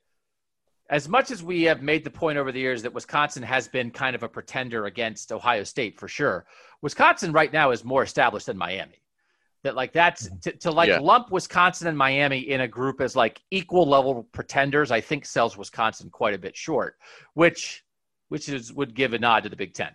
as 0.90 1.08
much 1.08 1.30
as 1.30 1.44
we 1.44 1.64
have 1.64 1.84
made 1.84 2.04
the 2.04 2.10
point 2.10 2.40
over 2.40 2.52
the 2.52 2.60
years 2.60 2.82
that 2.82 2.94
Wisconsin 2.94 3.44
has 3.44 3.68
been 3.68 3.92
kind 3.92 4.16
of 4.16 4.24
a 4.24 4.30
pretender 4.30 4.86
against 4.88 5.32
Ohio 5.32 5.64
State 5.64 6.00
for 6.00 6.08
sure, 6.08 6.48
Wisconsin 6.82 7.32
right 7.32 7.54
now 7.54 7.70
is 7.70 7.84
more 7.84 8.02
established 8.02 8.48
than 8.48 8.58
Miami. 8.58 9.00
That 9.64 9.76
like 9.76 9.92
that's 9.92 10.28
mm-hmm. 10.28 10.38
to, 10.40 10.52
to 10.54 10.72
like 10.72 10.90
yeah. 10.90 11.00
lump 11.00 11.32
Wisconsin 11.32 11.88
and 11.88 11.98
Miami 11.98 12.40
in 12.40 12.62
a 12.62 12.68
group 12.68 13.02
as 13.02 13.16
like 13.16 13.42
equal 13.52 13.86
level 13.86 14.24
pretenders. 14.32 14.90
I 14.90 15.02
think 15.02 15.26
sells 15.26 15.58
Wisconsin 15.58 16.10
quite 16.10 16.34
a 16.34 16.38
bit 16.38 16.56
short, 16.56 16.98
which 17.34 17.84
which 18.30 18.48
is 18.48 18.72
would 18.72 18.96
give 18.96 19.14
a 19.14 19.20
nod 19.20 19.44
to 19.44 19.50
the 19.50 19.56
Big 19.56 19.74
Ten. 19.74 19.94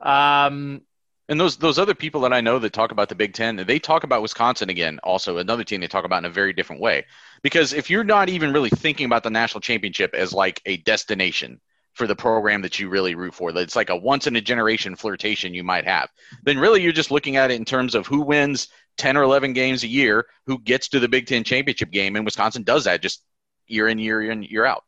Um, 0.00 0.82
and 1.28 1.40
those 1.40 1.56
those 1.56 1.78
other 1.78 1.94
people 1.94 2.20
that 2.20 2.32
I 2.32 2.40
know 2.40 2.58
that 2.60 2.72
talk 2.72 2.92
about 2.92 3.08
the 3.08 3.14
Big 3.16 3.32
Ten, 3.34 3.56
they 3.56 3.78
talk 3.80 4.04
about 4.04 4.22
Wisconsin 4.22 4.70
again. 4.70 5.00
Also, 5.02 5.38
another 5.38 5.64
team 5.64 5.80
they 5.80 5.88
talk 5.88 6.04
about 6.04 6.18
in 6.18 6.26
a 6.26 6.30
very 6.30 6.52
different 6.52 6.80
way. 6.80 7.04
Because 7.42 7.72
if 7.72 7.90
you're 7.90 8.04
not 8.04 8.28
even 8.28 8.52
really 8.52 8.70
thinking 8.70 9.06
about 9.06 9.24
the 9.24 9.30
national 9.30 9.60
championship 9.60 10.14
as 10.14 10.32
like 10.32 10.62
a 10.66 10.76
destination 10.78 11.60
for 11.96 12.06
the 12.06 12.14
program 12.14 12.60
that 12.60 12.78
you 12.78 12.90
really 12.90 13.14
root 13.14 13.34
for, 13.34 13.52
that 13.52 13.62
it's 13.62 13.74
like 13.74 13.88
a 13.88 13.96
once 13.96 14.26
in 14.26 14.36
a 14.36 14.40
generation 14.40 14.94
flirtation 14.94 15.54
you 15.54 15.64
might 15.64 15.86
have, 15.86 16.10
then 16.42 16.58
really 16.58 16.82
you're 16.82 16.92
just 16.92 17.10
looking 17.10 17.36
at 17.36 17.50
it 17.50 17.54
in 17.54 17.64
terms 17.64 17.94
of 17.94 18.06
who 18.06 18.20
wins 18.20 18.68
10 18.98 19.16
or 19.16 19.22
11 19.22 19.54
games 19.54 19.82
a 19.82 19.88
year, 19.88 20.26
who 20.44 20.58
gets 20.58 20.88
to 20.88 21.00
the 21.00 21.08
Big 21.08 21.26
Ten 21.26 21.42
championship 21.42 21.90
game, 21.90 22.14
and 22.14 22.24
Wisconsin 22.24 22.62
does 22.64 22.84
that 22.84 23.00
just 23.00 23.22
year 23.66 23.88
in 23.88 23.98
year 23.98 24.30
in 24.30 24.42
year 24.42 24.66
out. 24.66 24.84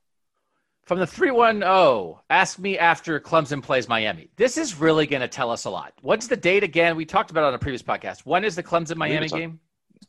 From 0.84 0.98
the 0.98 1.06
310, 1.06 2.20
ask 2.28 2.58
me 2.58 2.78
after 2.78 3.18
Clemson 3.20 3.62
plays 3.62 3.88
Miami. 3.88 4.28
This 4.36 4.58
is 4.58 4.78
really 4.78 5.06
going 5.06 5.22
to 5.22 5.28
tell 5.28 5.50
us 5.50 5.64
a 5.64 5.70
lot. 5.70 5.94
What's 6.02 6.28
the 6.28 6.36
date 6.36 6.62
again? 6.62 6.94
We 6.94 7.06
talked 7.06 7.30
about 7.30 7.44
it 7.44 7.48
on 7.48 7.54
a 7.54 7.58
previous 7.58 7.82
podcast. 7.82 8.26
When 8.26 8.44
is 8.44 8.54
the 8.54 8.62
Clemson 8.62 8.96
Miami 8.96 9.28
game? 9.28 9.60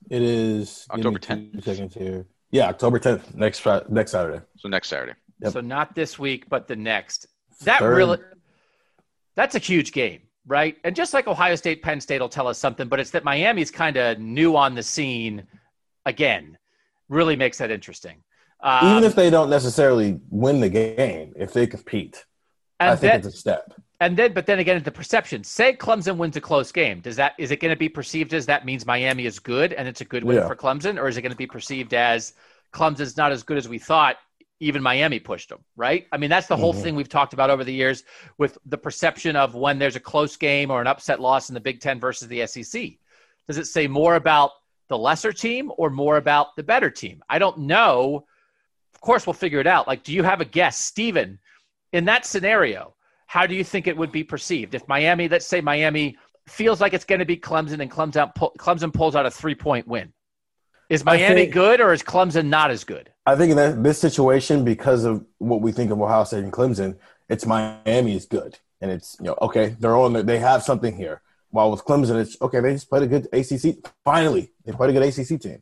It 0.10 0.22
is 0.22 0.86
October 0.92 1.20
10th. 1.20 1.64
Seconds 1.64 1.94
here. 1.94 2.26
Yeah, 2.52 2.68
October 2.68 3.00
10th, 3.00 3.36
next 3.36 3.66
next 3.90 4.12
Saturday. 4.12 4.42
So 4.58 4.68
next 4.68 4.90
Saturday. 4.90 5.14
Yep. 5.42 5.54
So 5.54 5.62
not 5.62 5.96
this 5.96 6.20
week, 6.20 6.50
but 6.50 6.68
the 6.68 6.76
next. 6.76 7.28
That 7.64 7.80
Third. 7.80 7.96
really 7.96 8.18
That's 9.36 9.56
a 9.56 9.60
huge 9.60 9.92
game, 9.92 10.22
right? 10.46 10.78
And 10.84 10.96
just 10.96 11.14
like 11.14 11.28
Ohio 11.28 11.56
State, 11.56 11.82
Penn 11.82 12.02
State 12.02 12.22
will 12.22 12.30
tell 12.30 12.48
us 12.48 12.58
something, 12.58 12.88
but 12.88 13.00
it's 13.00 13.12
that 13.12 13.24
Miami's 13.24 13.72
kind 13.72 13.98
of 13.98 14.20
new 14.20 14.56
on 14.56 14.76
the 14.76 14.84
scene 14.84 15.44
again. 16.06 16.58
Really 17.08 17.36
makes 17.36 17.58
that 17.58 17.72
interesting. 17.72 18.24
Um, 18.62 18.98
Even 18.98 19.04
if 19.04 19.16
they 19.16 19.30
don't 19.30 19.50
necessarily 19.50 20.20
win 20.30 20.60
the 20.60 20.70
game, 20.70 21.34
if 21.38 21.54
they 21.54 21.66
compete, 21.66 22.26
I 22.80 22.96
think 22.96 23.00
then, 23.00 23.20
it's 23.20 23.28
a 23.28 23.32
step. 23.32 23.74
And 24.02 24.16
then, 24.16 24.34
but 24.34 24.46
then 24.46 24.60
again, 24.60 24.82
the 24.84 24.92
perception. 24.92 25.44
Say 25.44 25.74
Clemson 25.74 26.18
wins 26.18 26.38
a 26.38 26.42
close 26.42 26.72
game. 26.72 27.02
Does 27.02 27.16
that 27.18 27.34
is 27.38 27.52
it 27.52 27.60
going 27.60 27.74
to 27.74 27.80
be 27.80 27.90
perceived 27.90 28.34
as 28.34 28.46
that 28.46 28.66
means 28.66 28.86
Miami 28.86 29.26
is 29.26 29.40
good 29.40 29.74
and 29.74 29.88
it's 29.88 30.02
a 30.02 30.06
good 30.06 30.24
win 30.24 30.38
yeah. 30.38 30.48
for 30.48 30.56
Clemson, 30.56 30.98
or 30.98 31.08
is 31.08 31.18
it 31.18 31.22
going 31.22 31.32
to 31.32 31.38
be 31.38 31.48
perceived 31.48 31.94
as 31.94 32.34
Clemson's 32.74 33.18
not 33.18 33.32
as 33.32 33.44
good 33.44 33.58
as 33.58 33.68
we 33.68 33.80
thought? 33.80 34.18
Even 34.60 34.84
Miami 34.84 35.20
pushed 35.20 35.50
them, 35.50 35.64
right? 35.76 36.06
I 36.12 36.18
mean, 36.18 36.30
that's 36.30 36.48
the 36.48 36.58
whole 36.58 36.74
mm-hmm. 36.74 36.82
thing 36.82 36.96
we've 36.96 37.10
talked 37.10 37.34
about 37.34 37.50
over 37.50 37.64
the 37.64 37.74
years 37.74 38.04
with 38.38 38.58
the 38.66 38.78
perception 38.78 39.36
of 39.36 39.56
when 39.56 39.80
there's 39.80 39.96
a 39.96 40.02
close 40.02 40.36
game 40.36 40.70
or 40.70 40.82
an 40.82 40.88
upset 40.88 41.22
loss 41.22 41.50
in 41.50 41.54
the 41.54 41.62
Big 41.62 41.80
Ten 41.80 42.00
versus 42.00 42.28
the 42.28 42.46
SEC. 42.46 42.92
Does 43.48 43.58
it 43.58 43.66
say 43.66 43.88
more 43.88 44.16
about 44.16 44.52
the 44.90 44.98
lesser 44.98 45.32
team 45.32 45.72
or 45.78 45.90
more 45.90 46.18
about 46.18 46.56
the 46.56 46.64
better 46.64 46.90
team? 46.90 47.24
I 47.30 47.40
don't 47.40 47.60
know 47.60 48.26
of 49.00 49.02
course, 49.02 49.26
we'll 49.26 49.34
figure 49.34 49.62
it 49.62 49.68
out. 49.68 49.88
Like, 49.88 50.04
do 50.04 50.12
you 50.12 50.24
have 50.24 50.42
a 50.42 50.46
guess, 50.46 50.78
Stephen? 50.78 51.40
In 51.94 52.04
that 52.06 52.26
scenario, 52.26 52.96
how 53.28 53.46
do 53.46 53.56
you 53.56 53.64
think 53.64 53.88
it 53.88 53.96
would 53.96 54.12
be 54.12 54.26
perceived 54.26 54.76
if 54.76 54.86
Miami, 54.90 55.30
let's 55.30 55.48
say 55.48 55.62
Miami 55.62 56.18
feels 56.50 56.82
like 56.82 56.94
it's 56.94 57.06
going 57.06 57.20
to 57.20 57.26
be 57.26 57.38
Clemson 57.38 57.80
and 57.80 57.90
Clemson, 57.90 58.34
Clemson 58.58 58.94
pulls 58.94 59.16
out 59.16 59.26
a 59.26 59.32
three 59.32 59.56
point 59.56 59.88
win? 59.88 60.12
Is 60.90 61.06
Miami 61.06 61.42
think, 61.42 61.54
good 61.54 61.82
or 61.82 61.94
is 61.94 62.02
Clemson 62.02 62.48
not 62.48 62.72
as 62.72 62.84
good? 62.84 63.12
I 63.26 63.36
think 63.36 63.52
in 63.52 63.58
that, 63.58 63.84
this 63.84 64.00
situation, 64.00 64.66
because 64.66 65.06
of 65.06 65.24
what 65.38 65.62
we 65.62 65.72
think 65.72 65.92
of 65.92 66.02
Ohio 66.02 66.24
State 66.24 66.44
and 66.44 66.52
Clemson, 66.52 66.98
it's 67.30 67.46
Miami 67.46 68.16
is 68.16 68.26
good, 68.26 68.58
and 68.82 68.90
it's 68.90 69.16
you 69.20 69.28
know 69.28 69.38
okay 69.42 69.76
they're 69.80 69.96
on 69.96 70.26
they 70.26 70.40
have 70.40 70.64
something 70.64 70.96
here. 70.96 71.22
While 71.52 71.72
with 71.72 71.86
Clemson, 71.86 72.20
it's 72.20 72.38
okay 72.42 72.60
they 72.60 72.74
just 72.74 72.90
played 72.90 73.04
a 73.04 73.08
good 73.08 73.28
ACC. 73.32 73.78
Finally, 74.04 74.52
they 74.66 74.72
played 74.72 74.90
a 74.90 74.94
good 74.94 75.04
ACC 75.04 75.40
team. 75.40 75.62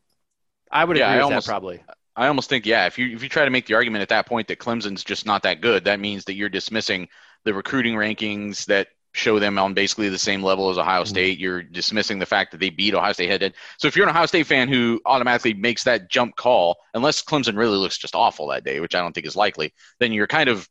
I 0.70 0.84
would 0.84 0.96
yeah, 0.96 1.10
agree 1.10 1.14
I 1.14 1.16
with 1.18 1.24
almost, 1.24 1.46
that 1.46 1.52
probably. 1.52 1.84
I 2.16 2.26
almost 2.26 2.48
think, 2.48 2.66
yeah, 2.66 2.86
if 2.86 2.98
you 2.98 3.14
if 3.14 3.22
you 3.22 3.28
try 3.28 3.44
to 3.44 3.50
make 3.50 3.66
the 3.66 3.74
argument 3.74 4.02
at 4.02 4.08
that 4.08 4.26
point 4.26 4.48
that 4.48 4.58
Clemson's 4.58 5.04
just 5.04 5.26
not 5.26 5.42
that 5.42 5.60
good, 5.60 5.84
that 5.84 6.00
means 6.00 6.24
that 6.24 6.34
you're 6.34 6.48
dismissing 6.48 7.08
the 7.44 7.52
recruiting 7.52 7.94
rankings 7.94 8.64
that 8.66 8.88
show 9.18 9.38
them 9.38 9.58
on 9.58 9.74
basically 9.74 10.08
the 10.08 10.18
same 10.18 10.42
level 10.42 10.70
as 10.70 10.78
Ohio 10.78 11.02
mm-hmm. 11.02 11.08
State. 11.08 11.38
You're 11.38 11.62
dismissing 11.62 12.18
the 12.18 12.26
fact 12.26 12.52
that 12.52 12.58
they 12.58 12.70
beat 12.70 12.94
Ohio 12.94 13.12
State 13.12 13.28
head 13.28 13.40
to 13.40 13.46
head. 13.46 13.54
So 13.78 13.88
if 13.88 13.96
you're 13.96 14.06
an 14.06 14.10
Ohio 14.10 14.26
State 14.26 14.46
fan 14.46 14.68
who 14.68 15.00
automatically 15.04 15.54
makes 15.54 15.84
that 15.84 16.10
jump 16.10 16.36
call, 16.36 16.76
unless 16.94 17.22
Clemson 17.22 17.56
really 17.56 17.76
looks 17.76 17.98
just 17.98 18.14
awful 18.14 18.48
that 18.48 18.64
day, 18.64 18.80
which 18.80 18.94
I 18.94 19.00
don't 19.00 19.12
think 19.12 19.26
is 19.26 19.36
likely, 19.36 19.72
then 20.00 20.12
you're 20.12 20.26
kind 20.26 20.48
of 20.48 20.68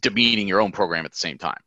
demeaning 0.00 0.48
your 0.48 0.60
own 0.60 0.72
program 0.72 1.04
at 1.04 1.12
the 1.12 1.18
same 1.18 1.38
time. 1.38 1.58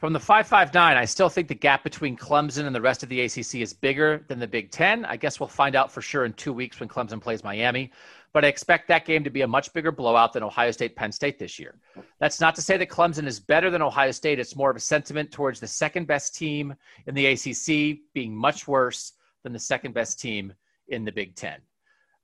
From 0.00 0.12
the 0.12 0.20
559, 0.20 0.96
I 0.96 1.04
still 1.04 1.28
think 1.28 1.48
the 1.48 1.54
gap 1.54 1.82
between 1.82 2.16
Clemson 2.16 2.66
and 2.66 2.74
the 2.74 2.80
rest 2.80 3.02
of 3.02 3.08
the 3.08 3.22
ACC 3.22 3.56
is 3.56 3.72
bigger 3.72 4.24
than 4.28 4.38
the 4.38 4.46
Big 4.46 4.70
Ten. 4.70 5.04
I 5.04 5.16
guess 5.16 5.40
we'll 5.40 5.48
find 5.48 5.76
out 5.76 5.90
for 5.90 6.02
sure 6.02 6.24
in 6.24 6.32
two 6.34 6.52
weeks 6.52 6.78
when 6.78 6.88
Clemson 6.88 7.20
plays 7.20 7.42
Miami. 7.42 7.90
But 8.34 8.44
I 8.44 8.48
expect 8.48 8.88
that 8.88 9.06
game 9.06 9.22
to 9.22 9.30
be 9.30 9.42
a 9.42 9.46
much 9.46 9.72
bigger 9.72 9.92
blowout 9.92 10.32
than 10.32 10.42
Ohio 10.42 10.72
State 10.72 10.96
Penn 10.96 11.12
State 11.12 11.38
this 11.38 11.56
year. 11.56 11.76
That's 12.18 12.40
not 12.40 12.56
to 12.56 12.62
say 12.62 12.76
that 12.76 12.88
Clemson 12.88 13.26
is 13.28 13.38
better 13.38 13.70
than 13.70 13.80
Ohio 13.80 14.10
State. 14.10 14.40
It's 14.40 14.56
more 14.56 14.70
of 14.70 14.76
a 14.76 14.80
sentiment 14.80 15.30
towards 15.30 15.60
the 15.60 15.68
second 15.68 16.08
best 16.08 16.34
team 16.34 16.74
in 17.06 17.14
the 17.14 17.26
ACC 17.26 18.00
being 18.12 18.34
much 18.34 18.66
worse 18.66 19.12
than 19.44 19.52
the 19.52 19.58
second 19.60 19.94
best 19.94 20.20
team 20.20 20.52
in 20.88 21.04
the 21.04 21.12
Big 21.12 21.36
Ten. 21.36 21.60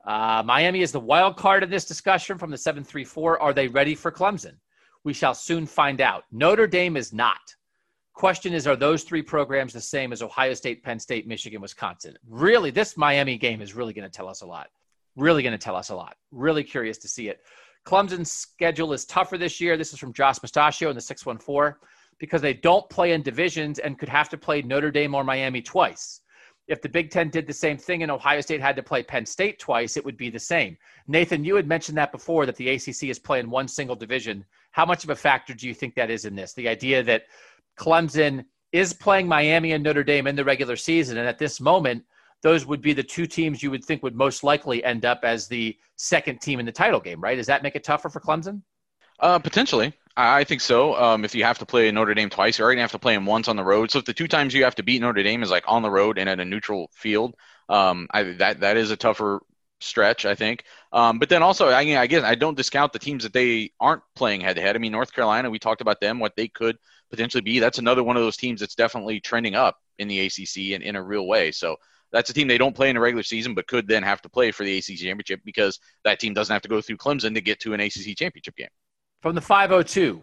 Uh, 0.04 0.42
Miami 0.44 0.82
is 0.82 0.90
the 0.90 0.98
wild 0.98 1.36
card 1.36 1.62
in 1.62 1.70
this 1.70 1.84
discussion 1.84 2.38
from 2.38 2.50
the 2.50 2.58
734. 2.58 3.40
Are 3.40 3.52
they 3.52 3.68
ready 3.68 3.94
for 3.94 4.10
Clemson? 4.10 4.54
We 5.04 5.12
shall 5.12 5.34
soon 5.34 5.64
find 5.64 6.00
out. 6.00 6.24
Notre 6.32 6.66
Dame 6.66 6.96
is 6.96 7.12
not. 7.12 7.54
Question 8.14 8.52
is, 8.52 8.66
are 8.66 8.76
those 8.76 9.04
three 9.04 9.22
programs 9.22 9.72
the 9.72 9.80
same 9.80 10.12
as 10.12 10.22
Ohio 10.22 10.54
State, 10.54 10.82
Penn 10.82 10.98
State, 10.98 11.28
Michigan, 11.28 11.60
Wisconsin? 11.60 12.16
Really, 12.28 12.70
this 12.72 12.96
Miami 12.96 13.38
game 13.38 13.62
is 13.62 13.74
really 13.74 13.92
going 13.92 14.10
to 14.10 14.14
tell 14.14 14.28
us 14.28 14.40
a 14.40 14.46
lot. 14.46 14.70
Really 15.20 15.42
going 15.42 15.52
to 15.52 15.58
tell 15.58 15.76
us 15.76 15.90
a 15.90 15.94
lot. 15.94 16.16
Really 16.32 16.64
curious 16.64 16.96
to 16.98 17.08
see 17.08 17.28
it. 17.28 17.40
Clemson's 17.86 18.32
schedule 18.32 18.94
is 18.94 19.04
tougher 19.04 19.36
this 19.36 19.60
year. 19.60 19.76
This 19.76 19.92
is 19.92 19.98
from 19.98 20.14
Josh 20.14 20.40
Mustachio 20.42 20.88
in 20.88 20.94
the 20.94 21.00
614 21.00 21.74
because 22.18 22.40
they 22.40 22.54
don't 22.54 22.88
play 22.88 23.12
in 23.12 23.22
divisions 23.22 23.78
and 23.78 23.98
could 23.98 24.08
have 24.08 24.30
to 24.30 24.38
play 24.38 24.62
Notre 24.62 24.90
Dame 24.90 25.14
or 25.14 25.22
Miami 25.22 25.60
twice. 25.60 26.22
If 26.68 26.80
the 26.80 26.88
Big 26.88 27.10
Ten 27.10 27.28
did 27.28 27.46
the 27.46 27.52
same 27.52 27.76
thing 27.76 28.02
and 28.02 28.10
Ohio 28.10 28.40
State 28.40 28.62
had 28.62 28.76
to 28.76 28.82
play 28.82 29.02
Penn 29.02 29.26
State 29.26 29.58
twice, 29.58 29.98
it 29.98 30.04
would 30.04 30.16
be 30.16 30.30
the 30.30 30.38
same. 30.38 30.78
Nathan, 31.06 31.44
you 31.44 31.54
had 31.54 31.66
mentioned 31.66 31.98
that 31.98 32.12
before 32.12 32.46
that 32.46 32.56
the 32.56 32.70
ACC 32.70 33.04
is 33.04 33.18
playing 33.18 33.50
one 33.50 33.68
single 33.68 33.96
division. 33.96 34.44
How 34.70 34.86
much 34.86 35.04
of 35.04 35.10
a 35.10 35.16
factor 35.16 35.52
do 35.52 35.66
you 35.68 35.74
think 35.74 35.94
that 35.96 36.10
is 36.10 36.24
in 36.24 36.34
this? 36.34 36.54
The 36.54 36.68
idea 36.68 37.02
that 37.02 37.24
Clemson 37.78 38.44
is 38.72 38.94
playing 38.94 39.26
Miami 39.26 39.72
and 39.72 39.84
Notre 39.84 40.04
Dame 40.04 40.28
in 40.28 40.36
the 40.36 40.44
regular 40.44 40.76
season. 40.76 41.18
And 41.18 41.28
at 41.28 41.38
this 41.38 41.60
moment, 41.60 42.04
those 42.42 42.66
would 42.66 42.80
be 42.80 42.92
the 42.92 43.02
two 43.02 43.26
teams 43.26 43.62
you 43.62 43.70
would 43.70 43.84
think 43.84 44.02
would 44.02 44.14
most 44.14 44.42
likely 44.42 44.82
end 44.82 45.04
up 45.04 45.20
as 45.24 45.46
the 45.46 45.76
second 45.96 46.40
team 46.40 46.60
in 46.60 46.66
the 46.66 46.72
title 46.72 47.00
game, 47.00 47.20
right? 47.20 47.36
Does 47.36 47.46
that 47.46 47.62
make 47.62 47.76
it 47.76 47.84
tougher 47.84 48.08
for 48.08 48.20
Clemson? 48.20 48.62
Uh, 49.18 49.38
potentially. 49.38 49.92
I 50.16 50.44
think 50.44 50.60
so. 50.60 50.96
Um, 50.96 51.24
if 51.24 51.34
you 51.34 51.44
have 51.44 51.58
to 51.58 51.66
play 51.66 51.90
Notre 51.90 52.14
Dame 52.14 52.30
twice, 52.30 52.58
you're 52.58 52.66
already 52.66 52.76
going 52.76 52.88
to 52.88 52.92
have 52.92 52.92
to 52.92 52.98
play 52.98 53.14
them 53.14 53.26
once 53.26 53.48
on 53.48 53.56
the 53.56 53.64
road. 53.64 53.90
So 53.90 53.98
if 53.98 54.04
the 54.04 54.12
two 54.12 54.26
times 54.26 54.52
you 54.52 54.64
have 54.64 54.74
to 54.76 54.82
beat 54.82 55.00
Notre 55.00 55.22
Dame 55.22 55.42
is 55.42 55.50
like 55.50 55.64
on 55.66 55.82
the 55.82 55.90
road 55.90 56.18
and 56.18 56.28
at 56.28 56.40
a 56.40 56.44
neutral 56.44 56.90
field, 56.94 57.34
um, 57.68 58.08
I, 58.10 58.24
that 58.24 58.60
that 58.60 58.76
is 58.76 58.90
a 58.90 58.96
tougher 58.96 59.40
stretch, 59.80 60.26
I 60.26 60.34
think. 60.34 60.64
Um, 60.92 61.18
but 61.18 61.28
then 61.28 61.42
also, 61.42 61.68
I, 61.68 61.80
I 61.98 62.06
guess 62.06 62.24
I 62.24 62.34
don't 62.34 62.56
discount 62.56 62.92
the 62.92 62.98
teams 62.98 63.22
that 63.22 63.32
they 63.32 63.72
aren't 63.80 64.02
playing 64.14 64.40
head 64.40 64.56
to 64.56 64.62
head. 64.62 64.74
I 64.74 64.78
mean, 64.78 64.92
North 64.92 65.12
Carolina, 65.12 65.48
we 65.48 65.58
talked 65.58 65.80
about 65.80 66.00
them, 66.00 66.18
what 66.18 66.36
they 66.36 66.48
could 66.48 66.76
potentially 67.10 67.42
be. 67.42 67.58
That's 67.58 67.78
another 67.78 68.02
one 68.02 68.16
of 68.16 68.22
those 68.22 68.36
teams 68.36 68.60
that's 68.60 68.74
definitely 68.74 69.20
trending 69.20 69.54
up 69.54 69.78
in 69.98 70.08
the 70.08 70.26
ACC 70.26 70.72
in, 70.72 70.82
in 70.82 70.96
a 70.96 71.02
real 71.02 71.26
way. 71.26 71.52
So 71.52 71.76
that's 72.12 72.30
a 72.30 72.32
team 72.32 72.48
they 72.48 72.58
don't 72.58 72.74
play 72.74 72.90
in 72.90 72.96
a 72.96 73.00
regular 73.00 73.22
season, 73.22 73.54
but 73.54 73.66
could 73.66 73.86
then 73.86 74.02
have 74.02 74.20
to 74.22 74.28
play 74.28 74.50
for 74.50 74.64
the 74.64 74.78
ACC 74.78 74.96
championship 74.96 75.40
because 75.44 75.78
that 76.04 76.20
team 76.20 76.34
doesn't 76.34 76.52
have 76.52 76.62
to 76.62 76.68
go 76.68 76.80
through 76.80 76.96
Clemson 76.96 77.34
to 77.34 77.40
get 77.40 77.60
to 77.60 77.72
an 77.72 77.80
ACC 77.80 78.16
championship 78.16 78.56
game. 78.56 78.68
From 79.22 79.34
the 79.34 79.40
502, 79.40 80.22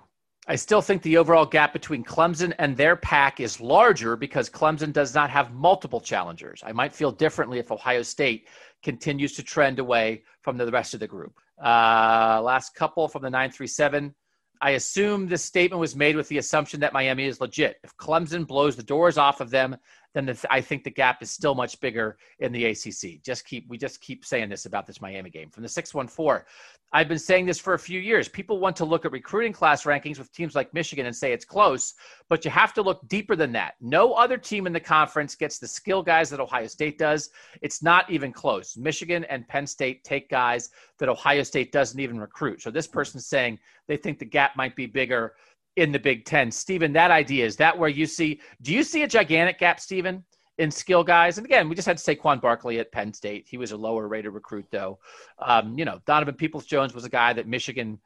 I 0.49 0.55
still 0.55 0.81
think 0.81 1.01
the 1.01 1.18
overall 1.18 1.45
gap 1.45 1.73
between 1.73 2.05
Clemson 2.05 2.53
and 2.57 2.76
their 2.76 2.95
pack 2.95 3.41
is 3.41 3.59
larger 3.59 4.15
because 4.15 4.49
Clemson 4.49 4.93
does 4.93 5.14
not 5.14 5.30
have 5.30 5.53
multiple 5.53 5.99
challengers. 5.99 6.64
I 6.65 6.72
might 6.72 6.95
feel 6.95 7.11
differently 7.11 7.59
if 7.59 7.72
Ohio 7.72 8.01
State 8.01 8.47
continues 8.81 9.34
to 9.34 9.43
trend 9.43 9.80
away 9.80 10.23
from 10.41 10.57
the 10.57 10.72
rest 10.72 10.93
of 10.93 11.01
the 11.01 11.07
group. 11.07 11.38
Uh, 11.61 12.41
last 12.41 12.76
couple 12.76 13.07
from 13.09 13.23
the 13.23 13.30
937. 13.30 14.15
I 14.61 14.72
assume 14.72 15.27
this 15.27 15.43
statement 15.43 15.80
was 15.80 15.95
made 15.95 16.15
with 16.15 16.30
the 16.30 16.38
assumption 16.38 16.80
that 16.80 16.93
Miami 16.93 17.26
is 17.26 17.41
legit. 17.41 17.77
If 17.84 17.95
Clemson 17.97 18.47
blows 18.47 18.76
the 18.76 18.84
doors 18.84 19.18
off 19.18 19.41
of 19.41 19.49
them, 19.49 19.76
then 20.14 20.26
the, 20.26 20.46
I 20.50 20.62
think 20.62 20.84
the 20.84 20.92
gap 20.92 21.22
is 21.22 21.32
still 21.32 21.56
much 21.56 21.80
bigger 21.80 22.18
in 22.40 22.52
the 22.52 22.66
ACC. 22.66 23.22
Just 23.24 23.46
keep 23.46 23.68
we 23.68 23.78
just 23.78 24.02
keep 24.02 24.26
saying 24.26 24.50
this 24.50 24.66
about 24.66 24.88
this 24.88 25.02
Miami 25.02 25.30
game. 25.30 25.50
From 25.50 25.64
the 25.64 25.70
614, 25.70 26.46
I've 26.94 27.10
been 27.10 27.20
saying 27.20 27.46
this 27.46 27.60
for 27.60 27.74
a 27.74 27.80
few 27.80 28.00
years. 28.00 28.30
People 28.30 28.60
want 28.60 28.76
to 28.78 28.86
look 28.86 29.04
at 29.04 29.12
recruiting 29.12 29.52
class 29.52 29.84
rankings 29.84 30.18
with 30.18 30.32
teams 30.32 30.56
like 30.56 30.74
Michigan 30.74 31.06
and 31.06 31.16
say 31.16 31.34
it's 31.34 31.44
close, 31.44 31.96
but 32.30 32.46
you 32.46 32.52
have 32.52 32.74
to 32.76 32.82
look 32.82 33.06
deeper 33.10 33.36
than 33.36 33.52
that. 33.52 33.74
No 33.82 34.14
other 34.14 34.38
team 34.38 34.68
in 34.68 34.74
the 34.74 34.80
conference 34.80 35.36
gets 35.36 35.60
the 35.60 35.68
skill 35.68 36.02
guys 36.02 36.30
that 36.30 36.40
Ohio 36.40 36.68
State 36.68 36.98
does. 36.98 37.30
It's 37.62 37.84
not 37.84 38.10
even 38.10 38.32
close. 38.32 38.78
Michigan 38.78 39.26
and 39.26 39.48
Penn 39.50 39.68
State 39.68 40.06
take 40.06 40.30
guys 40.30 40.70
that 41.00 41.10
Ohio 41.10 41.44
State 41.44 41.74
doesn't 41.74 42.00
even 42.00 42.20
recruit. 42.20 42.62
So 42.62 42.72
this 42.72 42.88
person's 42.88 43.26
saying 43.26 43.60
they 43.88 43.98
think 43.98 44.18
the 44.18 44.26
gap 44.26 44.56
might 44.56 44.76
be 44.76 44.86
bigger 44.86 45.34
in 45.78 45.91
the 45.91 45.99
Big 45.99 46.26
Ten. 46.26 46.52
Stephen, 46.52 46.91
that 46.94 47.12
idea 47.12 47.45
is 47.45 47.56
that 47.58 47.78
where 47.78 47.90
you 47.90 48.06
see? 48.06 48.41
Do 48.62 48.74
you 48.74 48.84
see 48.84 49.04
a 49.04 49.08
gigantic 49.08 49.60
gap, 49.60 49.80
Stephen? 49.80 50.24
in 50.58 50.72
skill 50.72 51.04
guys. 51.04 51.38
And 51.38 51.45
again, 51.45 51.70
we 51.70 51.76
just 51.76 51.88
had 51.88 51.98
Saquon 51.98 52.41
Barkley 52.41 52.80
at 52.80 52.91
Penn 52.91 53.14
State. 53.14 53.45
He 53.48 53.58
was 53.58 53.72
a 53.72 53.78
lower 53.78 54.08
rated 54.08 54.34
recruit, 54.34 54.66
though. 54.72 54.99
Um, 55.40 55.78
you 55.78 55.86
know, 55.86 56.02
Donovan 56.06 56.36
Peoples 56.36 56.66
Jones 56.66 56.94
was 56.94 57.06
a 57.06 57.10
guy 57.10 57.34
that 57.34 57.48
Michigan 57.48 57.99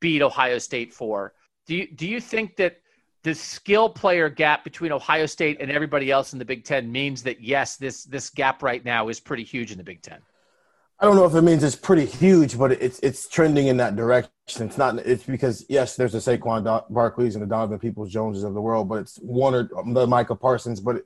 beat 0.00 0.22
Ohio 0.22 0.58
State 0.58 0.92
for. 0.92 1.34
Do 1.66 1.76
you 1.76 1.86
do 1.94 2.06
you 2.06 2.20
think 2.20 2.56
that 2.56 2.80
the 3.24 3.34
skill 3.34 3.90
player 3.90 4.28
gap 4.30 4.64
between 4.64 4.92
Ohio 4.92 5.26
State 5.26 5.58
and 5.60 5.70
everybody 5.70 6.10
else 6.10 6.32
in 6.32 6.38
the 6.38 6.44
Big 6.44 6.64
Ten 6.64 6.90
means 6.90 7.22
that 7.24 7.42
yes, 7.42 7.76
this 7.76 8.04
this 8.04 8.30
gap 8.30 8.62
right 8.62 8.84
now 8.84 9.08
is 9.08 9.20
pretty 9.20 9.44
huge 9.44 9.70
in 9.70 9.78
the 9.78 9.84
Big 9.84 10.02
Ten? 10.02 10.20
I 11.00 11.04
don't 11.04 11.14
know 11.14 11.26
if 11.26 11.34
it 11.34 11.42
means 11.42 11.62
it's 11.62 11.76
pretty 11.76 12.06
huge, 12.06 12.58
but 12.58 12.72
it's 12.72 12.98
it's 13.00 13.28
trending 13.28 13.68
in 13.68 13.76
that 13.76 13.94
direction. 13.94 14.32
It's 14.66 14.78
not. 14.78 14.98
It's 14.98 15.22
because 15.22 15.64
yes, 15.68 15.94
there's 15.94 16.12
the 16.12 16.18
Saquon 16.18 16.64
Barkleys 16.90 17.34
and 17.34 17.42
the 17.42 17.46
Donovan 17.46 17.78
Peoples 17.78 18.10
Joneses 18.10 18.42
of 18.42 18.54
the 18.54 18.60
world, 18.60 18.88
but 18.88 18.96
it's 19.00 19.16
one 19.18 19.54
or 19.54 19.70
the 19.92 20.06
Micah 20.06 20.36
Parsons, 20.36 20.80
but. 20.80 21.04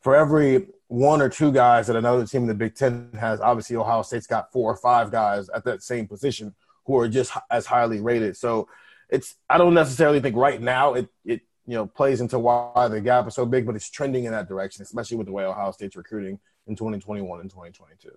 For 0.00 0.14
every 0.14 0.68
one 0.86 1.20
or 1.20 1.28
two 1.28 1.50
guys 1.50 1.88
that 1.88 1.96
another 1.96 2.24
team 2.24 2.42
in 2.42 2.46
the 2.46 2.54
Big 2.54 2.76
Ten 2.76 3.10
has, 3.18 3.40
obviously 3.40 3.74
Ohio 3.74 4.02
State's 4.02 4.28
got 4.28 4.52
four 4.52 4.72
or 4.72 4.76
five 4.76 5.10
guys 5.10 5.48
at 5.48 5.64
that 5.64 5.82
same 5.82 6.06
position 6.06 6.54
who 6.88 6.96
are 6.98 7.08
just 7.08 7.32
as 7.50 7.66
highly 7.66 8.00
rated. 8.00 8.36
So 8.36 8.68
it's 9.08 9.36
I 9.48 9.58
don't 9.58 9.74
necessarily 9.74 10.20
think 10.20 10.36
right 10.36 10.60
now 10.60 10.94
it 10.94 11.08
it 11.24 11.42
you 11.66 11.74
know 11.74 11.86
plays 11.86 12.20
into 12.20 12.38
why 12.38 12.88
the 12.88 13.00
gap 13.00 13.28
is 13.28 13.34
so 13.34 13.46
big, 13.46 13.66
but 13.66 13.76
it's 13.76 13.90
trending 13.90 14.24
in 14.24 14.32
that 14.32 14.48
direction, 14.48 14.82
especially 14.82 15.16
with 15.16 15.26
the 15.26 15.32
way 15.32 15.44
Ohio 15.44 15.70
State's 15.72 15.96
recruiting 15.96 16.38
in 16.66 16.74
2021 16.74 17.40
and 17.40 17.50
2022. 17.50 18.10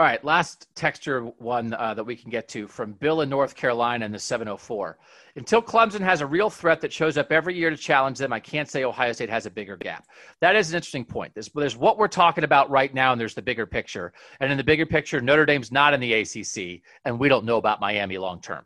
All 0.00 0.06
right, 0.06 0.24
last 0.24 0.66
texture 0.74 1.24
one 1.24 1.74
uh, 1.74 1.92
that 1.92 2.02
we 2.02 2.16
can 2.16 2.30
get 2.30 2.48
to 2.48 2.66
from 2.66 2.94
Bill 2.94 3.20
in 3.20 3.28
North 3.28 3.54
Carolina 3.54 4.06
in 4.06 4.12
the 4.12 4.18
704. 4.18 4.96
Until 5.36 5.60
Clemson 5.60 6.00
has 6.00 6.22
a 6.22 6.26
real 6.26 6.48
threat 6.48 6.80
that 6.80 6.90
shows 6.90 7.18
up 7.18 7.30
every 7.30 7.54
year 7.54 7.68
to 7.68 7.76
challenge 7.76 8.16
them, 8.16 8.32
I 8.32 8.40
can't 8.40 8.66
say 8.66 8.84
Ohio 8.84 9.12
State 9.12 9.28
has 9.28 9.44
a 9.44 9.50
bigger 9.50 9.76
gap. 9.76 10.06
That 10.40 10.56
is 10.56 10.70
an 10.70 10.76
interesting 10.76 11.04
point. 11.04 11.34
There's, 11.34 11.50
there's 11.54 11.76
what 11.76 11.98
we're 11.98 12.08
talking 12.08 12.44
about 12.44 12.70
right 12.70 12.94
now, 12.94 13.12
and 13.12 13.20
there's 13.20 13.34
the 13.34 13.42
bigger 13.42 13.66
picture. 13.66 14.14
And 14.40 14.50
in 14.50 14.56
the 14.56 14.64
bigger 14.64 14.86
picture, 14.86 15.20
Notre 15.20 15.44
Dame's 15.44 15.70
not 15.70 15.92
in 15.92 16.00
the 16.00 16.14
ACC, 16.14 16.80
and 17.04 17.20
we 17.20 17.28
don't 17.28 17.44
know 17.44 17.58
about 17.58 17.78
Miami 17.78 18.16
long 18.16 18.40
term. 18.40 18.64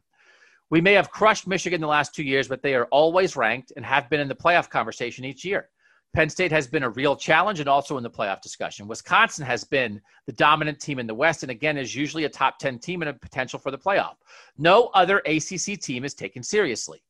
We 0.70 0.80
may 0.80 0.92
have 0.92 1.10
crushed 1.10 1.48
Michigan 1.48 1.80
the 1.80 1.88
last 1.88 2.14
two 2.14 2.22
years, 2.22 2.46
but 2.46 2.62
they 2.62 2.76
are 2.76 2.86
always 2.92 3.34
ranked 3.34 3.72
and 3.74 3.84
have 3.84 4.08
been 4.08 4.20
in 4.20 4.28
the 4.28 4.36
playoff 4.36 4.70
conversation 4.70 5.24
each 5.24 5.44
year. 5.44 5.68
Penn 6.14 6.30
State 6.30 6.52
has 6.52 6.68
been 6.68 6.84
a 6.84 6.90
real 6.90 7.16
challenge 7.16 7.58
and 7.58 7.68
also 7.68 7.96
in 7.96 8.04
the 8.04 8.10
playoff 8.10 8.40
discussion. 8.40 8.86
Wisconsin 8.86 9.44
has 9.44 9.64
been 9.64 10.00
the 10.26 10.32
dominant 10.32 10.78
team 10.78 11.00
in 11.00 11.08
the 11.08 11.14
West 11.14 11.42
and 11.42 11.50
again 11.50 11.76
is 11.76 11.94
usually 11.94 12.24
a 12.24 12.28
top 12.28 12.60
10 12.60 12.78
team 12.78 13.02
and 13.02 13.08
a 13.08 13.14
potential 13.14 13.58
for 13.58 13.72
the 13.72 13.78
playoff. 13.78 14.14
No 14.56 14.90
other 14.94 15.18
ACC 15.26 15.80
team 15.80 16.04
is 16.04 16.14
taken 16.14 16.42
seriously. 16.42 17.02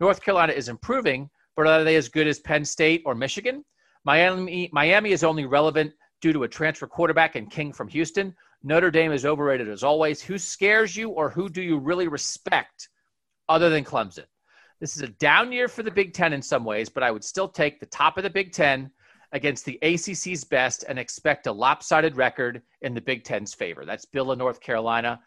North 0.00 0.20
Carolina 0.20 0.52
is 0.52 0.68
improving, 0.68 1.30
but 1.56 1.68
are 1.68 1.84
they 1.84 1.94
as 1.94 2.08
good 2.08 2.26
as 2.26 2.40
Penn 2.40 2.64
State 2.64 3.02
or 3.06 3.14
Michigan? 3.14 3.64
Miami, 4.04 4.68
Miami 4.72 5.12
is 5.12 5.22
only 5.22 5.46
relevant 5.46 5.92
due 6.20 6.32
to 6.32 6.42
a 6.42 6.48
transfer 6.48 6.88
quarterback 6.88 7.36
and 7.36 7.52
King 7.52 7.72
from 7.72 7.86
Houston. 7.86 8.34
Notre 8.64 8.90
Dame 8.90 9.12
is 9.12 9.24
overrated 9.24 9.68
as 9.68 9.84
always. 9.84 10.20
Who 10.20 10.36
scares 10.36 10.96
you 10.96 11.10
or 11.10 11.30
who 11.30 11.48
do 11.48 11.62
you 11.62 11.78
really 11.78 12.08
respect 12.08 12.88
other 13.48 13.70
than 13.70 13.84
Clemson? 13.84 14.24
This 14.80 14.96
is 14.96 15.02
a 15.02 15.08
down 15.08 15.50
year 15.50 15.66
for 15.66 15.82
the 15.82 15.90
Big 15.90 16.12
Ten 16.12 16.32
in 16.32 16.40
some 16.40 16.64
ways, 16.64 16.88
but 16.88 17.02
I 17.02 17.10
would 17.10 17.24
still 17.24 17.48
take 17.48 17.80
the 17.80 17.86
top 17.86 18.16
of 18.16 18.22
the 18.22 18.30
Big 18.30 18.52
Ten 18.52 18.90
against 19.32 19.64
the 19.64 19.78
ACC's 19.82 20.44
best 20.44 20.84
and 20.88 20.98
expect 20.98 21.48
a 21.48 21.52
lopsided 21.52 22.16
record 22.16 22.62
in 22.82 22.94
the 22.94 23.00
Big 23.00 23.24
Ten's 23.24 23.54
favor. 23.54 23.84
That's 23.84 24.04
Bill 24.04 24.30
of 24.30 24.38
North 24.38 24.60
Carolina. 24.60 25.20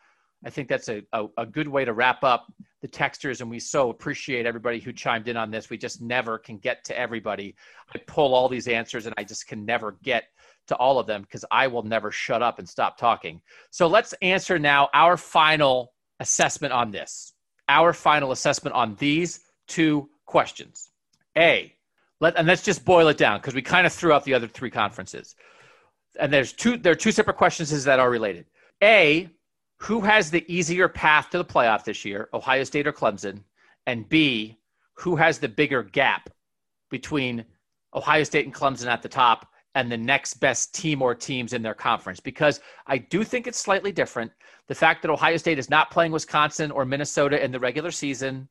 I 0.43 0.49
think 0.49 0.69
that's 0.69 0.89
a, 0.89 1.03
a, 1.13 1.27
a, 1.37 1.45
good 1.45 1.67
way 1.67 1.85
to 1.85 1.93
wrap 1.93 2.23
up 2.23 2.51
the 2.81 2.87
textures, 2.87 3.41
and 3.41 3.49
we 3.49 3.59
so 3.59 3.91
appreciate 3.91 4.47
everybody 4.47 4.79
who 4.79 4.91
chimed 4.91 5.27
in 5.27 5.37
on 5.37 5.51
this. 5.51 5.69
We 5.69 5.77
just 5.77 6.01
never 6.01 6.39
can 6.39 6.57
get 6.57 6.83
to 6.85 6.97
everybody. 6.97 7.55
I 7.93 7.99
pull 8.07 8.33
all 8.33 8.49
these 8.49 8.67
answers, 8.67 9.05
and 9.05 9.13
I 9.19 9.23
just 9.23 9.47
can 9.47 9.65
never 9.65 9.99
get 10.01 10.23
to 10.67 10.75
all 10.77 10.97
of 10.97 11.05
them 11.05 11.21
because 11.21 11.45
I 11.51 11.67
will 11.67 11.83
never 11.83 12.09
shut 12.09 12.41
up 12.41 12.57
and 12.57 12.67
stop 12.67 12.97
talking. 12.97 13.41
So 13.69 13.85
let's 13.85 14.13
answer 14.23 14.57
now 14.57 14.89
our 14.95 15.15
final 15.15 15.93
assessment 16.19 16.73
on 16.73 16.89
this 16.89 17.33
our 17.71 17.93
final 17.93 18.31
assessment 18.31 18.75
on 18.75 18.95
these 18.95 19.39
two 19.67 20.09
questions. 20.25 20.89
A, 21.37 21.73
Let, 22.19 22.37
and 22.37 22.47
let's 22.47 22.63
just 22.63 22.83
boil 22.83 23.07
it 23.07 23.17
down 23.17 23.39
because 23.39 23.55
we 23.55 23.61
kind 23.61 23.87
of 23.87 23.93
threw 23.93 24.11
out 24.11 24.25
the 24.25 24.33
other 24.33 24.47
three 24.47 24.69
conferences. 24.69 25.35
And 26.19 26.31
there's 26.31 26.51
two 26.51 26.77
there 26.77 26.91
are 26.91 27.03
two 27.03 27.13
separate 27.13 27.37
questions 27.37 27.83
that 27.85 27.99
are 27.99 28.09
related. 28.09 28.45
A, 28.83 29.29
who 29.77 30.01
has 30.01 30.29
the 30.29 30.43
easier 30.53 30.89
path 30.89 31.29
to 31.29 31.37
the 31.37 31.45
playoff 31.45 31.85
this 31.85 32.03
year, 32.03 32.29
Ohio 32.33 32.65
State 32.65 32.87
or 32.87 32.93
Clemson? 32.93 33.43
And 33.87 34.07
B, 34.09 34.57
who 34.93 35.15
has 35.15 35.39
the 35.39 35.47
bigger 35.47 35.83
gap 35.83 36.29
between 36.89 37.45
Ohio 37.93 38.23
State 38.23 38.45
and 38.45 38.53
Clemson 38.53 38.87
at 38.87 39.01
the 39.01 39.09
top 39.09 39.50
and 39.75 39.91
the 39.91 39.97
next 39.97 40.35
best 40.35 40.75
team 40.75 41.01
or 41.01 41.15
teams 41.15 41.53
in 41.53 41.61
their 41.61 41.73
conference? 41.73 42.19
Because 42.19 42.59
I 42.87 42.97
do 42.97 43.23
think 43.23 43.47
it's 43.47 43.59
slightly 43.59 43.91
different. 43.91 44.31
The 44.67 44.75
fact 44.75 45.01
that 45.01 45.11
Ohio 45.11 45.37
State 45.37 45.59
is 45.59 45.69
not 45.69 45.91
playing 45.91 46.11
Wisconsin 46.11 46.71
or 46.71 46.85
Minnesota 46.85 47.43
in 47.43 47.51
the 47.51 47.59
regular 47.59 47.91
season 47.91 48.47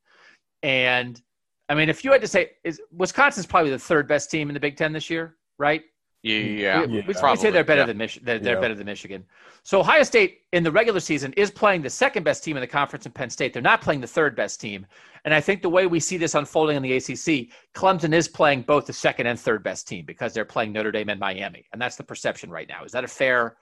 and 0.62 1.20
I 1.68 1.74
mean, 1.74 1.88
if 1.88 2.04
you 2.04 2.10
had 2.10 2.20
to 2.20 2.26
say, 2.26 2.50
is 2.64 2.82
Wisconsin's 2.90 3.46
probably 3.46 3.70
the 3.70 3.78
third 3.78 4.08
best 4.08 4.28
team 4.28 4.50
in 4.50 4.54
the 4.54 4.60
Big 4.60 4.76
Ten 4.76 4.92
this 4.92 5.08
year, 5.08 5.36
right? 5.56 5.82
Yeah, 6.22 6.84
we, 6.84 7.00
we, 7.00 7.02
we 7.06 7.36
say 7.36 7.50
they're 7.50 7.64
better 7.64 7.80
yeah. 7.80 7.86
than 7.86 7.96
Mich- 7.96 8.20
they're, 8.22 8.38
they're 8.38 8.54
Yeah. 8.54 8.60
better 8.60 8.74
than 8.74 8.84
Michigan. 8.86 9.24
So 9.62 9.80
Ohio 9.80 10.02
State 10.02 10.40
in 10.52 10.62
the 10.62 10.70
regular 10.70 11.00
season 11.00 11.32
is 11.34 11.50
playing 11.50 11.80
the 11.82 11.90
second 11.90 12.24
best 12.24 12.44
team 12.44 12.56
in 12.56 12.60
the 12.60 12.66
conference 12.66 13.06
in 13.06 13.12
Penn 13.12 13.30
State. 13.30 13.52
They're 13.52 13.62
not 13.62 13.80
playing 13.80 14.02
the 14.02 14.06
third 14.06 14.36
best 14.36 14.60
team. 14.60 14.86
And 15.24 15.32
I 15.32 15.40
think 15.40 15.62
the 15.62 15.70
way 15.70 15.86
we 15.86 16.00
see 16.00 16.16
this 16.18 16.34
unfolding 16.34 16.76
in 16.76 16.82
the 16.82 16.92
ACC, 16.94 17.48
Clemson 17.74 18.12
is 18.14 18.28
playing 18.28 18.62
both 18.62 18.86
the 18.86 18.92
second 18.92 19.26
and 19.26 19.38
third 19.38 19.62
best 19.62 19.88
team 19.88 20.04
because 20.04 20.34
they're 20.34 20.44
playing 20.44 20.72
Notre 20.72 20.92
Dame 20.92 21.08
and 21.08 21.20
Miami, 21.20 21.66
and 21.72 21.80
that's 21.80 21.96
the 21.96 22.04
perception 22.04 22.50
right 22.50 22.68
now. 22.68 22.84
Is 22.84 22.92
that 22.92 23.04
a 23.04 23.08
fair 23.08 23.56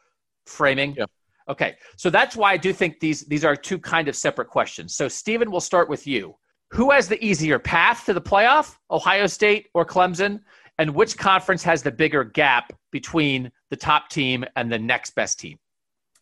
framing? 0.47 0.95
Yeah. 0.97 1.07
Okay, 1.49 1.77
so 1.97 2.11
that's 2.11 2.37
why 2.37 2.53
I 2.53 2.57
do 2.59 2.73
think 2.75 3.01
these 3.01 3.23
these 3.23 3.45
are 3.45 3.57
two 3.57 3.79
kind 3.79 4.07
of 4.09 4.15
separate 4.15 4.49
questions. 4.49 4.95
So 4.95 5.09
Stephen, 5.09 5.51
we'll 5.51 5.61
start 5.61 5.89
with 5.89 6.07
you. 6.07 6.37
Who 6.73 6.91
has 6.91 7.09
the 7.09 7.23
easier 7.25 7.59
path 7.59 8.05
to 8.05 8.13
the 8.13 8.21
playoff, 8.21 8.77
Ohio 8.91 9.27
State 9.27 9.69
or 9.73 9.87
Clemson? 9.87 10.41
And 10.79 10.95
which 10.95 11.17
conference 11.19 11.63
has 11.65 11.83
the 11.83 11.91
bigger 11.91 12.25
gap 12.25 12.73
between 12.93 13.51
the 13.71 13.77
top 13.77 14.09
team 14.11 14.45
and 14.57 14.71
the 14.71 14.79
next 14.79 15.15
best 15.15 15.41
team? 15.41 15.59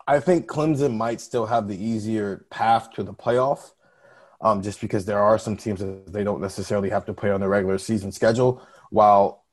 I 0.09 0.21
think 0.21 0.47
Clemson 0.47 0.97
might 0.97 1.21
still 1.21 1.47
have 1.47 1.69
the 1.69 1.77
easier 1.77 2.47
path 2.51 2.93
to 2.93 3.03
the 3.03 3.13
playoff, 3.13 3.73
um, 4.41 4.63
just 4.63 4.81
because 4.81 5.05
there 5.05 5.19
are 5.19 5.39
some 5.39 5.57
teams 5.57 5.81
that 5.81 6.13
they 6.13 6.25
don't 6.25 6.41
necessarily 6.41 6.91
have 6.91 7.05
to 7.07 7.13
play 7.13 7.31
on 7.31 7.41
the 7.41 7.49
regular 7.49 7.77
season 7.79 8.13
schedule. 8.13 8.63
While 8.91 9.45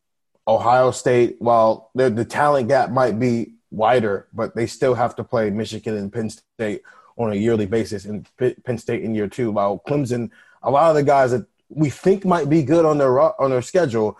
Ohio 0.47 0.91
State, 0.91 1.38
while 1.39 1.89
the, 1.95 2.25
talent 2.25 2.67
gap 2.67 2.91
might 2.91 3.19
be 3.19 3.55
wider, 3.71 4.27
but 4.34 4.55
they 4.55 4.67
still 4.67 4.93
have 4.93 5.15
to 5.15 5.23
play 5.23 5.49
Michigan 5.49 5.97
and 5.97 6.13
Penn 6.13 6.30
State 6.30 6.84
on 7.17 7.31
a 7.31 7.35
yearly 7.35 7.65
basis, 7.65 8.05
and 8.05 8.27
Penn 8.38 8.77
State 8.77 9.03
in 9.03 9.15
year 9.15 9.27
two. 9.27 9.51
While 9.51 9.81
Clemson, 9.88 10.30
a 10.61 10.69
lot 10.69 10.89
of 10.89 10.95
the 10.95 11.03
guys 11.03 11.31
that 11.31 11.45
we 11.69 11.89
think 11.89 12.25
might 12.25 12.49
be 12.49 12.63
good 12.63 12.85
on 12.85 12.97
their 12.97 13.19
on 13.19 13.49
their 13.49 13.61
schedule, 13.61 14.17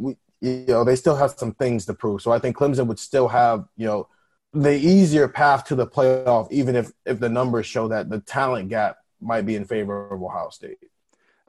we 0.00 0.16
you 0.40 0.64
know 0.68 0.84
they 0.84 0.96
still 0.96 1.16
have 1.16 1.32
some 1.32 1.52
things 1.54 1.86
to 1.86 1.94
prove. 1.94 2.22
So 2.22 2.32
I 2.32 2.38
think 2.38 2.56
Clemson 2.56 2.86
would 2.86 2.98
still 2.98 3.28
have 3.28 3.66
you 3.76 3.86
know 3.86 4.08
the 4.52 4.74
easier 4.74 5.28
path 5.28 5.64
to 5.66 5.74
the 5.74 5.86
playoff, 5.86 6.50
even 6.50 6.74
if 6.76 6.92
if 7.04 7.20
the 7.20 7.28
numbers 7.28 7.66
show 7.66 7.88
that 7.88 8.10
the 8.10 8.20
talent 8.20 8.68
gap 8.68 8.98
might 9.20 9.42
be 9.42 9.54
in 9.54 9.64
favor 9.64 10.08
of 10.10 10.22
Ohio 10.22 10.50
State. 10.50 10.78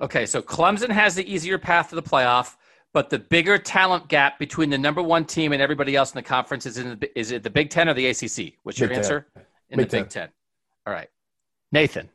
Okay, 0.01 0.25
so 0.25 0.41
Clemson 0.41 0.89
has 0.89 1.15
the 1.15 1.31
easier 1.31 1.57
path 1.57 1.89
to 1.89 1.95
the 1.95 2.03
playoff, 2.03 2.55
but 2.93 3.09
the 3.09 3.19
bigger 3.19 3.57
talent 3.57 4.07
gap 4.07 4.39
between 4.39 4.69
the 4.69 4.77
number 4.77 5.01
one 5.01 5.25
team 5.25 5.53
and 5.53 5.61
everybody 5.61 5.95
else 5.95 6.11
in 6.11 6.15
the 6.15 6.23
conference 6.23 6.65
is 6.65 6.77
in 6.77 6.99
the, 6.99 7.19
is 7.19 7.31
it 7.31 7.43
the 7.43 7.49
Big 7.49 7.69
Ten 7.69 7.87
or 7.87 7.93
the 7.93 8.07
ACC? 8.07 8.55
What's 8.63 8.79
your 8.79 8.89
Big 8.89 8.95
Ten. 8.95 9.03
answer? 9.03 9.27
In 9.69 9.77
Big 9.77 9.89
the 9.89 9.97
Big 9.97 10.09
Ten. 10.09 10.29
All 10.85 10.93
right, 10.93 11.07
Nathan, 11.71 12.09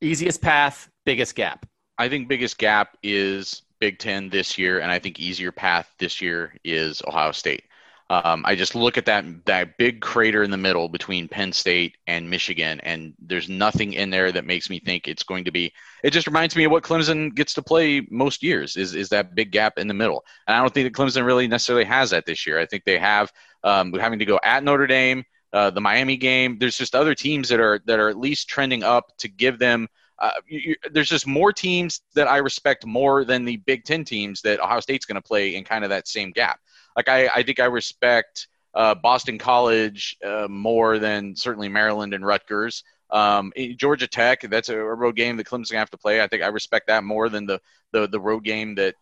easiest 0.00 0.40
path, 0.40 0.90
biggest 1.04 1.34
gap. 1.34 1.66
I 1.98 2.08
think 2.08 2.28
biggest 2.28 2.58
gap 2.58 2.96
is 3.02 3.62
Big 3.82 3.98
Ten 3.98 4.28
this 4.28 4.58
year, 4.58 4.78
and 4.78 4.92
I 4.92 5.00
think 5.00 5.18
easier 5.18 5.50
path 5.50 5.92
this 5.98 6.22
year 6.22 6.54
is 6.62 7.02
Ohio 7.04 7.32
State. 7.32 7.64
Um, 8.10 8.44
I 8.46 8.54
just 8.54 8.76
look 8.76 8.96
at 8.96 9.06
that 9.06 9.24
that 9.46 9.76
big 9.76 10.00
crater 10.00 10.44
in 10.44 10.52
the 10.52 10.56
middle 10.56 10.88
between 10.88 11.26
Penn 11.26 11.52
State 11.52 11.96
and 12.06 12.30
Michigan, 12.30 12.78
and 12.84 13.12
there's 13.18 13.48
nothing 13.48 13.94
in 13.94 14.10
there 14.10 14.30
that 14.30 14.44
makes 14.44 14.70
me 14.70 14.78
think 14.78 15.08
it's 15.08 15.24
going 15.24 15.44
to 15.46 15.50
be. 15.50 15.72
It 16.04 16.12
just 16.12 16.28
reminds 16.28 16.54
me 16.54 16.62
of 16.62 16.70
what 16.70 16.84
Clemson 16.84 17.34
gets 17.34 17.54
to 17.54 17.62
play 17.62 18.06
most 18.08 18.44
years 18.44 18.76
is 18.76 18.94
is 18.94 19.08
that 19.08 19.34
big 19.34 19.50
gap 19.50 19.78
in 19.78 19.88
the 19.88 19.94
middle, 19.94 20.24
and 20.46 20.56
I 20.56 20.60
don't 20.60 20.72
think 20.72 20.86
that 20.86 20.96
Clemson 20.96 21.26
really 21.26 21.48
necessarily 21.48 21.84
has 21.86 22.10
that 22.10 22.24
this 22.24 22.46
year. 22.46 22.60
I 22.60 22.66
think 22.66 22.84
they 22.84 22.98
have 22.98 23.32
um, 23.64 23.92
having 23.94 24.20
to 24.20 24.24
go 24.24 24.38
at 24.44 24.62
Notre 24.62 24.86
Dame, 24.86 25.24
uh, 25.52 25.70
the 25.70 25.80
Miami 25.80 26.16
game. 26.16 26.56
There's 26.60 26.78
just 26.78 26.94
other 26.94 27.16
teams 27.16 27.48
that 27.48 27.58
are 27.58 27.80
that 27.86 27.98
are 27.98 28.10
at 28.10 28.16
least 28.16 28.46
trending 28.46 28.84
up 28.84 29.06
to 29.18 29.28
give 29.28 29.58
them 29.58 29.88
uh, 30.22 30.30
you, 30.46 30.60
you, 30.60 30.76
there's 30.92 31.08
just 31.08 31.26
more 31.26 31.52
teams 31.52 32.02
that 32.14 32.28
I 32.28 32.38
respect 32.38 32.86
more 32.86 33.24
than 33.24 33.44
the 33.44 33.56
Big 33.58 33.84
Ten 33.84 34.04
teams 34.04 34.40
that 34.42 34.60
Ohio 34.60 34.80
State's 34.80 35.04
going 35.04 35.20
to 35.20 35.22
play 35.22 35.56
in 35.56 35.64
kind 35.64 35.82
of 35.82 35.90
that 35.90 36.06
same 36.06 36.30
gap. 36.30 36.60
Like 36.96 37.08
I, 37.08 37.28
I 37.28 37.42
think 37.42 37.58
I 37.58 37.64
respect 37.64 38.46
uh, 38.74 38.94
Boston 38.94 39.36
College 39.36 40.16
uh, 40.24 40.46
more 40.48 40.98
than 40.98 41.34
certainly 41.34 41.68
Maryland 41.68 42.14
and 42.14 42.24
Rutgers. 42.24 42.84
Um, 43.10 43.52
Georgia 43.76 44.06
Tech, 44.06 44.40
that's 44.42 44.68
a 44.70 44.78
road 44.78 45.16
game 45.16 45.36
that 45.36 45.46
Clemson 45.46 45.74
have 45.74 45.90
to 45.90 45.98
play. 45.98 46.22
I 46.22 46.28
think 46.28 46.42
I 46.42 46.46
respect 46.46 46.86
that 46.86 47.04
more 47.04 47.28
than 47.28 47.44
the 47.44 47.60
the, 47.90 48.08
the 48.08 48.20
road 48.20 48.44
game 48.44 48.76
that 48.76 48.94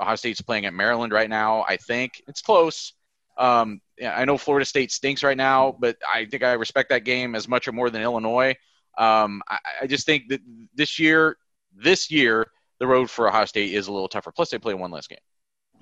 Ohio 0.00 0.16
State's 0.16 0.40
playing 0.40 0.66
at 0.66 0.74
Maryland 0.74 1.12
right 1.12 1.30
now. 1.30 1.64
I 1.66 1.76
think 1.76 2.22
it's 2.26 2.42
close. 2.42 2.92
Um, 3.38 3.80
I 4.04 4.24
know 4.24 4.36
Florida 4.36 4.66
State 4.66 4.90
stinks 4.92 5.22
right 5.22 5.36
now, 5.36 5.76
but 5.78 5.96
I 6.12 6.26
think 6.26 6.42
I 6.42 6.52
respect 6.54 6.90
that 6.90 7.04
game 7.04 7.34
as 7.34 7.48
much 7.48 7.68
or 7.68 7.72
more 7.72 7.88
than 7.88 8.02
Illinois. 8.02 8.56
Um, 8.98 9.42
I, 9.48 9.58
I 9.82 9.86
just 9.86 10.06
think 10.06 10.28
that 10.28 10.40
this 10.74 10.98
year, 10.98 11.36
this 11.74 12.10
year, 12.10 12.46
the 12.78 12.86
road 12.86 13.10
for 13.10 13.28
Ohio 13.28 13.44
State 13.44 13.72
is 13.74 13.86
a 13.88 13.92
little 13.92 14.08
tougher. 14.08 14.32
Plus, 14.32 14.50
they 14.50 14.58
play 14.58 14.74
one 14.74 14.90
less 14.90 15.06
game, 15.06 15.18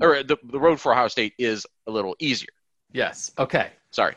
or 0.01 0.23
the, 0.23 0.37
the 0.51 0.59
road 0.61 0.81
for 0.81 0.93
Ohio 0.93 1.09
State 1.09 1.35
is 1.39 1.67
a 1.87 1.91
little 1.91 2.17
easier. 2.19 2.49
Yes. 2.93 3.33
Okay. 3.39 3.71
Sorry. 3.91 4.15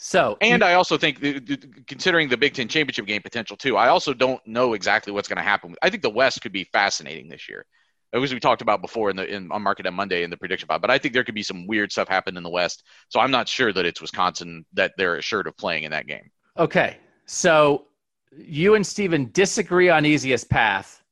So 0.00 0.36
And 0.40 0.62
I 0.62 0.74
also 0.74 0.96
think, 0.96 1.18
the- 1.18 1.40
the- 1.40 1.56
considering 1.88 2.28
the 2.28 2.36
Big 2.36 2.54
Ten 2.54 2.68
championship 2.68 3.06
game 3.06 3.20
potential 3.20 3.56
too, 3.56 3.76
I 3.76 3.88
also 3.88 4.14
don't 4.14 4.40
know 4.46 4.74
exactly 4.74 5.12
what's 5.12 5.26
going 5.26 5.38
to 5.38 5.42
happen. 5.42 5.74
I 5.82 5.90
think 5.90 6.04
the 6.04 6.10
West 6.10 6.40
could 6.40 6.52
be 6.52 6.62
fascinating 6.64 7.28
this 7.28 7.48
year, 7.48 7.66
as 8.12 8.32
we 8.32 8.38
talked 8.38 8.62
about 8.62 8.80
before 8.80 9.10
in 9.10 9.16
the 9.16 9.26
in, 9.26 9.50
on 9.50 9.60
Market 9.62 9.86
on 9.88 9.94
Monday 9.94 10.22
in 10.22 10.30
the 10.30 10.36
prediction 10.36 10.68
pod. 10.68 10.80
But 10.82 10.90
I 10.92 10.98
think 10.98 11.14
there 11.14 11.24
could 11.24 11.34
be 11.34 11.42
some 11.42 11.66
weird 11.66 11.90
stuff 11.90 12.06
happen 12.06 12.36
in 12.36 12.44
the 12.44 12.48
West. 12.48 12.84
So 13.08 13.18
I'm 13.18 13.32
not 13.32 13.48
sure 13.48 13.72
that 13.72 13.84
it's 13.84 14.00
Wisconsin 14.00 14.64
that 14.74 14.92
they're 14.96 15.16
assured 15.16 15.48
of 15.48 15.56
playing 15.56 15.82
in 15.82 15.90
that 15.90 16.06
game. 16.06 16.30
Okay. 16.56 16.98
So 17.26 17.87
you 18.36 18.74
and 18.74 18.86
Stephen 18.86 19.30
disagree 19.32 19.88
on 19.88 20.04
easiest 20.06 20.48
path. 20.50 21.02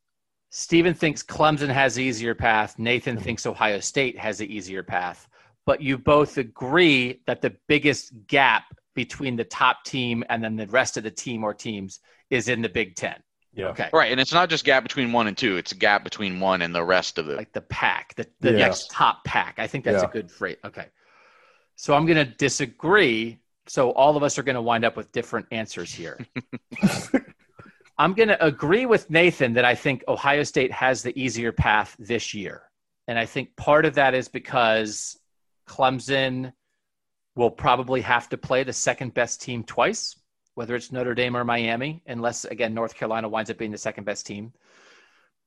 Stephen 0.51 0.95
thinks 0.95 1.23
Clemson 1.23 1.69
has 1.69 1.97
the 1.97 2.05
easier 2.05 2.35
path. 2.35 2.79
Nathan 2.79 3.19
thinks 3.19 3.47
Ohio 3.47 3.81
State 3.81 4.19
has 4.19 4.39
the 4.39 4.55
easier 4.55 4.83
path. 4.83 5.29
But 5.67 5.83
you 5.83 5.99
both 5.99 6.39
agree 6.39 7.23
that 7.27 7.43
the 7.43 7.57
biggest 7.67 8.13
gap 8.27 8.65
between 8.95 9.37
the 9.37 9.45
top 9.45 9.85
team 9.85 10.25
and 10.29 10.43
then 10.43 10.57
the 10.57 10.67
rest 10.69 10.97
of 10.97 11.03
the 11.03 11.11
team 11.11 11.45
or 11.45 11.53
teams 11.53 12.01
is 12.31 12.49
in 12.49 12.63
the 12.63 12.69
Big 12.69 12.95
Ten. 12.95 13.17
Yeah. 13.53 13.69
Okay. 13.69 13.89
Right, 13.93 14.13
and 14.13 14.21
it's 14.21 14.33
not 14.33 14.49
just 14.51 14.65
gap 14.65 14.83
between 14.83 15.13
one 15.13 15.27
and 15.27 15.37
two; 15.37 15.57
it's 15.57 15.73
a 15.73 15.77
gap 15.77 16.05
between 16.05 16.41
one 16.41 16.63
and 16.63 16.75
the 16.75 16.85
rest 16.85 17.19
of 17.19 17.27
the. 17.27 17.35
Like 17.37 17.53
the 17.53 17.63
pack, 17.63 18.15
the, 18.15 18.27
the 18.41 18.53
Yeah. 18.53 18.59
next 18.59 18.91
top 18.91 19.25
pack. 19.25 19.59
I 19.59 19.67
think 19.67 19.85
that's 19.85 20.03
Yeah. 20.03 20.09
a 20.09 20.13
good 20.13 20.31
phrase. 20.31 20.59
Okay. 20.65 20.87
So 21.75 21.95
I'm 21.95 22.07
going 22.07 22.19
to 22.25 22.33
disagree. 22.37 23.39
So 23.69 23.91
all 23.91 24.17
of 24.17 24.23
us 24.23 24.39
are 24.39 24.43
going 24.43 24.55
to 24.55 24.63
wind 24.63 24.85
up 24.85 24.97
with 24.97 25.13
different 25.13 25.47
answers 25.51 25.93
here. 25.93 26.19
I'm 27.99 28.13
going 28.13 28.29
to 28.29 28.45
agree 28.45 28.87
with 28.87 29.11
Nathan 29.11 29.55
that 29.55 29.65
I 29.65 29.75
think 29.75 30.05
Ohio 30.07 30.43
State 30.43 30.71
has 30.73 31.03
the 31.03 31.19
easier 31.19 31.51
path 31.53 31.97
this 31.99 32.35
year. 32.35 32.63
And 33.09 33.19
I 33.19 33.25
think 33.25 33.57
part 33.57 33.85
of 33.85 33.95
that 33.95 34.15
is 34.15 34.29
because 34.29 35.19
Clemson 35.69 36.53
will 37.35 37.51
probably 37.51 38.01
have 38.03 38.29
to 38.31 38.39
play 38.39 38.65
the 38.65 38.73
second 38.73 39.15
best 39.15 39.41
team 39.43 39.63
twice, 39.65 40.17
whether 40.55 40.75
it's 40.75 40.93
Notre 40.93 41.15
Dame 41.15 41.37
or 41.37 41.45
Miami, 41.45 42.03
unless, 42.07 42.45
again, 42.45 42.75
North 42.75 42.95
Carolina 42.95 43.29
winds 43.29 43.51
up 43.51 43.59
being 43.59 43.71
the 43.71 43.79
second 43.79 44.05
best 44.05 44.27
team. 44.27 44.53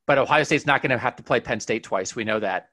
But 0.08 0.18
Ohio 0.18 0.44
State's 0.44 0.66
not 0.66 0.82
going 0.82 0.92
to 0.92 0.98
have 0.98 1.16
to 1.18 1.24
play 1.24 1.40
Penn 1.40 1.60
State 1.60 1.84
twice. 1.84 2.16
We 2.16 2.24
know 2.24 2.40
that. 2.40 2.70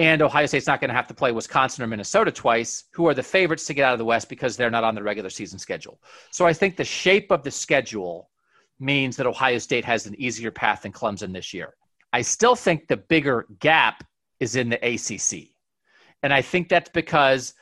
And 0.00 0.22
Ohio 0.22 0.46
State's 0.46 0.66
not 0.66 0.80
going 0.80 0.88
to 0.88 0.94
have 0.94 1.08
to 1.08 1.14
play 1.14 1.30
Wisconsin 1.30 1.84
or 1.84 1.86
Minnesota 1.86 2.32
twice, 2.32 2.84
who 2.94 3.06
are 3.06 3.12
the 3.12 3.22
favorites 3.22 3.66
to 3.66 3.74
get 3.74 3.84
out 3.84 3.92
of 3.92 3.98
the 3.98 4.04
West 4.06 4.30
because 4.30 4.56
they're 4.56 4.70
not 4.70 4.82
on 4.82 4.94
the 4.94 5.02
regular 5.02 5.28
season 5.28 5.58
schedule. 5.58 6.00
So 6.30 6.46
I 6.46 6.54
think 6.54 6.78
the 6.78 6.84
shape 6.84 7.30
of 7.30 7.42
the 7.42 7.50
schedule 7.50 8.30
means 8.78 9.14
that 9.18 9.26
Ohio 9.26 9.58
State 9.58 9.84
has 9.84 10.06
an 10.06 10.18
easier 10.18 10.50
path 10.50 10.82
than 10.84 10.92
Clemson 10.92 11.34
this 11.34 11.52
year. 11.52 11.74
I 12.14 12.22
still 12.22 12.56
think 12.56 12.88
the 12.88 12.96
bigger 12.96 13.46
gap 13.58 14.02
is 14.40 14.56
in 14.56 14.70
the 14.70 14.78
ACC. 14.82 15.50
And 16.22 16.32
I 16.32 16.40
think 16.40 16.70
that's 16.70 16.88
because, 16.88 17.52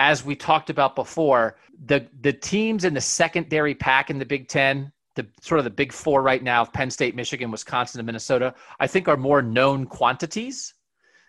as 0.00 0.24
we 0.24 0.34
talked 0.34 0.70
about 0.70 0.96
before, 0.96 1.56
the, 1.84 2.08
the 2.20 2.32
teams 2.32 2.84
in 2.84 2.94
the 2.94 3.00
secondary 3.00 3.76
pack 3.76 4.10
in 4.10 4.18
the 4.18 4.26
Big 4.26 4.48
Ten, 4.48 4.90
the 5.14 5.24
sort 5.40 5.60
of 5.60 5.64
the 5.64 5.70
big 5.70 5.92
four 5.92 6.20
right 6.20 6.42
now, 6.42 6.62
of 6.62 6.72
Penn 6.72 6.90
State, 6.90 7.14
Michigan, 7.14 7.52
Wisconsin, 7.52 8.00
and 8.00 8.06
Minnesota, 8.06 8.56
I 8.80 8.88
think 8.88 9.06
are 9.06 9.16
more 9.16 9.40
known 9.40 9.86
quantities 9.86 10.74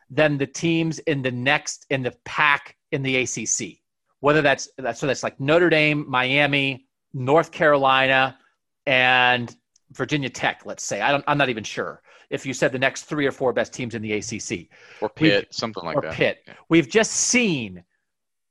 than 0.09 0.37
the 0.37 0.47
teams 0.47 0.99
in 0.99 1.21
the 1.21 1.31
next 1.31 1.85
in 1.89 2.03
the 2.03 2.13
pack 2.25 2.75
in 2.91 3.03
the 3.03 3.17
ACC. 3.17 3.79
Whether 4.19 4.41
that's 4.41 4.69
that's 4.77 4.99
so 4.99 5.07
that's 5.07 5.23
like 5.23 5.39
Notre 5.39 5.69
Dame, 5.69 6.05
Miami, 6.07 6.87
North 7.13 7.51
Carolina, 7.51 8.37
and 8.85 9.55
Virginia 9.91 10.29
Tech, 10.29 10.65
let's 10.65 10.83
say. 10.83 11.01
I 11.01 11.11
don't, 11.11 11.23
I'm 11.27 11.37
not 11.37 11.49
even 11.49 11.63
sure 11.63 12.01
if 12.29 12.45
you 12.45 12.53
said 12.53 12.71
the 12.71 12.79
next 12.79 13.03
three 13.03 13.25
or 13.25 13.31
four 13.31 13.53
best 13.53 13.73
teams 13.73 13.95
in 13.95 14.01
the 14.01 14.13
ACC. 14.13 14.67
Or 15.01 15.09
Pitt, 15.09 15.45
We've, 15.45 15.47
something 15.51 15.83
like 15.83 15.97
or 15.97 16.01
that. 16.01 16.13
Pitt. 16.13 16.43
Yeah. 16.47 16.53
We've 16.69 16.89
just 16.89 17.11
seen 17.11 17.83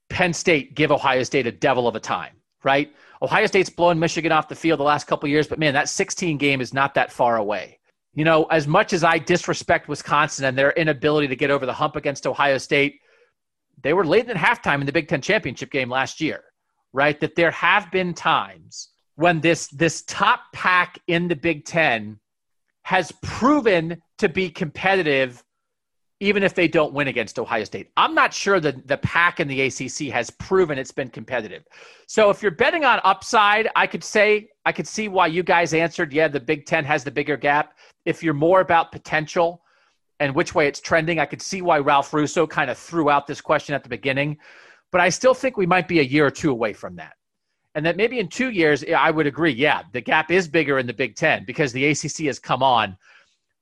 Penn 0.08 0.32
State 0.32 0.74
give 0.74 0.92
Ohio 0.92 1.22
State 1.24 1.46
a 1.46 1.52
devil 1.52 1.88
of 1.88 1.96
a 1.96 2.00
time, 2.00 2.34
right? 2.62 2.92
Ohio 3.22 3.46
State's 3.46 3.70
blown 3.70 3.98
Michigan 3.98 4.32
off 4.32 4.48
the 4.48 4.54
field 4.54 4.78
the 4.78 4.84
last 4.84 5.06
couple 5.06 5.28
years, 5.28 5.46
but 5.46 5.58
man, 5.58 5.74
that 5.74 5.88
16 5.88 6.38
game 6.38 6.60
is 6.60 6.72
not 6.72 6.94
that 6.94 7.10
far 7.10 7.36
away. 7.36 7.78
You 8.16 8.24
know, 8.24 8.44
as 8.44 8.66
much 8.66 8.94
as 8.94 9.04
I 9.04 9.18
disrespect 9.18 9.88
Wisconsin 9.88 10.46
and 10.46 10.56
their 10.56 10.72
inability 10.72 11.28
to 11.28 11.36
get 11.36 11.50
over 11.50 11.66
the 11.66 11.74
hump 11.74 11.96
against 11.96 12.26
Ohio 12.26 12.56
State, 12.56 12.98
they 13.82 13.92
were 13.92 14.06
late 14.06 14.28
at 14.30 14.36
halftime 14.36 14.80
in 14.80 14.86
the 14.86 14.92
Big 14.92 15.06
Ten 15.06 15.20
championship 15.20 15.70
game 15.70 15.90
last 15.90 16.18
year, 16.18 16.42
right? 16.94 17.20
That 17.20 17.36
there 17.36 17.50
have 17.50 17.92
been 17.92 18.14
times 18.14 18.88
when 19.16 19.40
this 19.42 19.68
this 19.68 20.02
top 20.02 20.40
pack 20.54 20.98
in 21.06 21.28
the 21.28 21.36
Big 21.36 21.66
Ten 21.66 22.18
has 22.84 23.12
proven 23.22 24.00
to 24.16 24.30
be 24.30 24.48
competitive 24.48 25.44
even 26.20 26.42
if 26.42 26.54
they 26.54 26.66
don't 26.66 26.94
win 26.94 27.08
against 27.08 27.38
Ohio 27.38 27.64
State. 27.64 27.90
I'm 27.96 28.14
not 28.14 28.32
sure 28.32 28.58
that 28.60 28.88
the 28.88 28.96
pack 28.98 29.38
in 29.38 29.48
the 29.48 29.60
ACC 29.62 30.12
has 30.12 30.30
proven 30.30 30.78
it's 30.78 30.92
been 30.92 31.10
competitive. 31.10 31.64
So 32.06 32.30
if 32.30 32.40
you're 32.40 32.52
betting 32.52 32.84
on 32.84 33.00
upside, 33.04 33.68
I 33.76 33.86
could 33.86 34.02
say 34.02 34.48
I 34.64 34.72
could 34.72 34.88
see 34.88 35.08
why 35.08 35.26
you 35.26 35.42
guys 35.42 35.74
answered, 35.74 36.12
yeah, 36.12 36.28
the 36.28 36.40
Big 36.40 36.64
10 36.64 36.84
has 36.84 37.04
the 37.04 37.10
bigger 37.10 37.36
gap. 37.36 37.74
If 38.06 38.22
you're 38.22 38.34
more 38.34 38.60
about 38.60 38.92
potential 38.92 39.62
and 40.18 40.34
which 40.34 40.54
way 40.54 40.66
it's 40.66 40.80
trending, 40.80 41.18
I 41.18 41.26
could 41.26 41.42
see 41.42 41.60
why 41.60 41.78
Ralph 41.80 42.14
Russo 42.14 42.46
kind 42.46 42.70
of 42.70 42.78
threw 42.78 43.10
out 43.10 43.26
this 43.26 43.42
question 43.42 43.74
at 43.74 43.82
the 43.82 43.90
beginning. 43.90 44.38
But 44.92 45.02
I 45.02 45.10
still 45.10 45.34
think 45.34 45.58
we 45.58 45.66
might 45.66 45.88
be 45.88 46.00
a 46.00 46.04
year 46.04 46.24
or 46.24 46.30
two 46.30 46.50
away 46.50 46.72
from 46.72 46.96
that. 46.96 47.12
And 47.74 47.84
that 47.84 47.98
maybe 47.98 48.20
in 48.20 48.28
two 48.28 48.50
years, 48.50 48.82
I 48.84 49.10
would 49.10 49.26
agree, 49.26 49.52
yeah, 49.52 49.82
the 49.92 50.00
gap 50.00 50.30
is 50.30 50.48
bigger 50.48 50.78
in 50.78 50.86
the 50.86 50.94
Big 50.94 51.14
10 51.14 51.44
because 51.44 51.72
the 51.72 51.84
ACC 51.88 52.24
has 52.24 52.38
come 52.38 52.62
on 52.62 52.96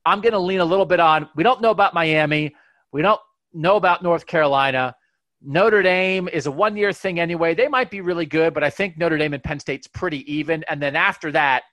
I'm 0.07 0.21
going 0.21 0.33
to 0.33 0.39
lean 0.39 0.61
a 0.61 0.65
little 0.65 0.87
bit 0.87 1.01
on. 1.01 1.29
We 1.35 1.43
don't 1.43 1.61
know 1.61 1.71
about 1.71 1.95
Miami. 1.95 2.55
We 2.93 3.03
don't 3.03 3.21
know 3.53 3.77
about 3.77 4.03
North 4.03 4.27
Carolina. 4.27 4.95
Notre 5.43 5.83
Dame 5.83 6.29
is 6.29 6.47
a 6.47 6.51
one 6.51 6.77
year 6.77 6.93
thing 6.93 7.21
anyway. 7.21 7.55
They 7.55 7.69
might 7.69 7.91
be 7.91 8.01
really 8.01 8.27
good, 8.27 8.55
but 8.55 8.65
I 8.65 8.71
think 8.71 8.97
Notre 8.97 9.19
Dame 9.19 9.35
and 9.35 9.43
Penn 9.43 9.61
State's 9.61 9.87
pretty 9.87 10.31
even. 10.33 10.65
And 10.69 10.81
then 10.81 10.97
after 10.97 11.31
that, 11.33 11.65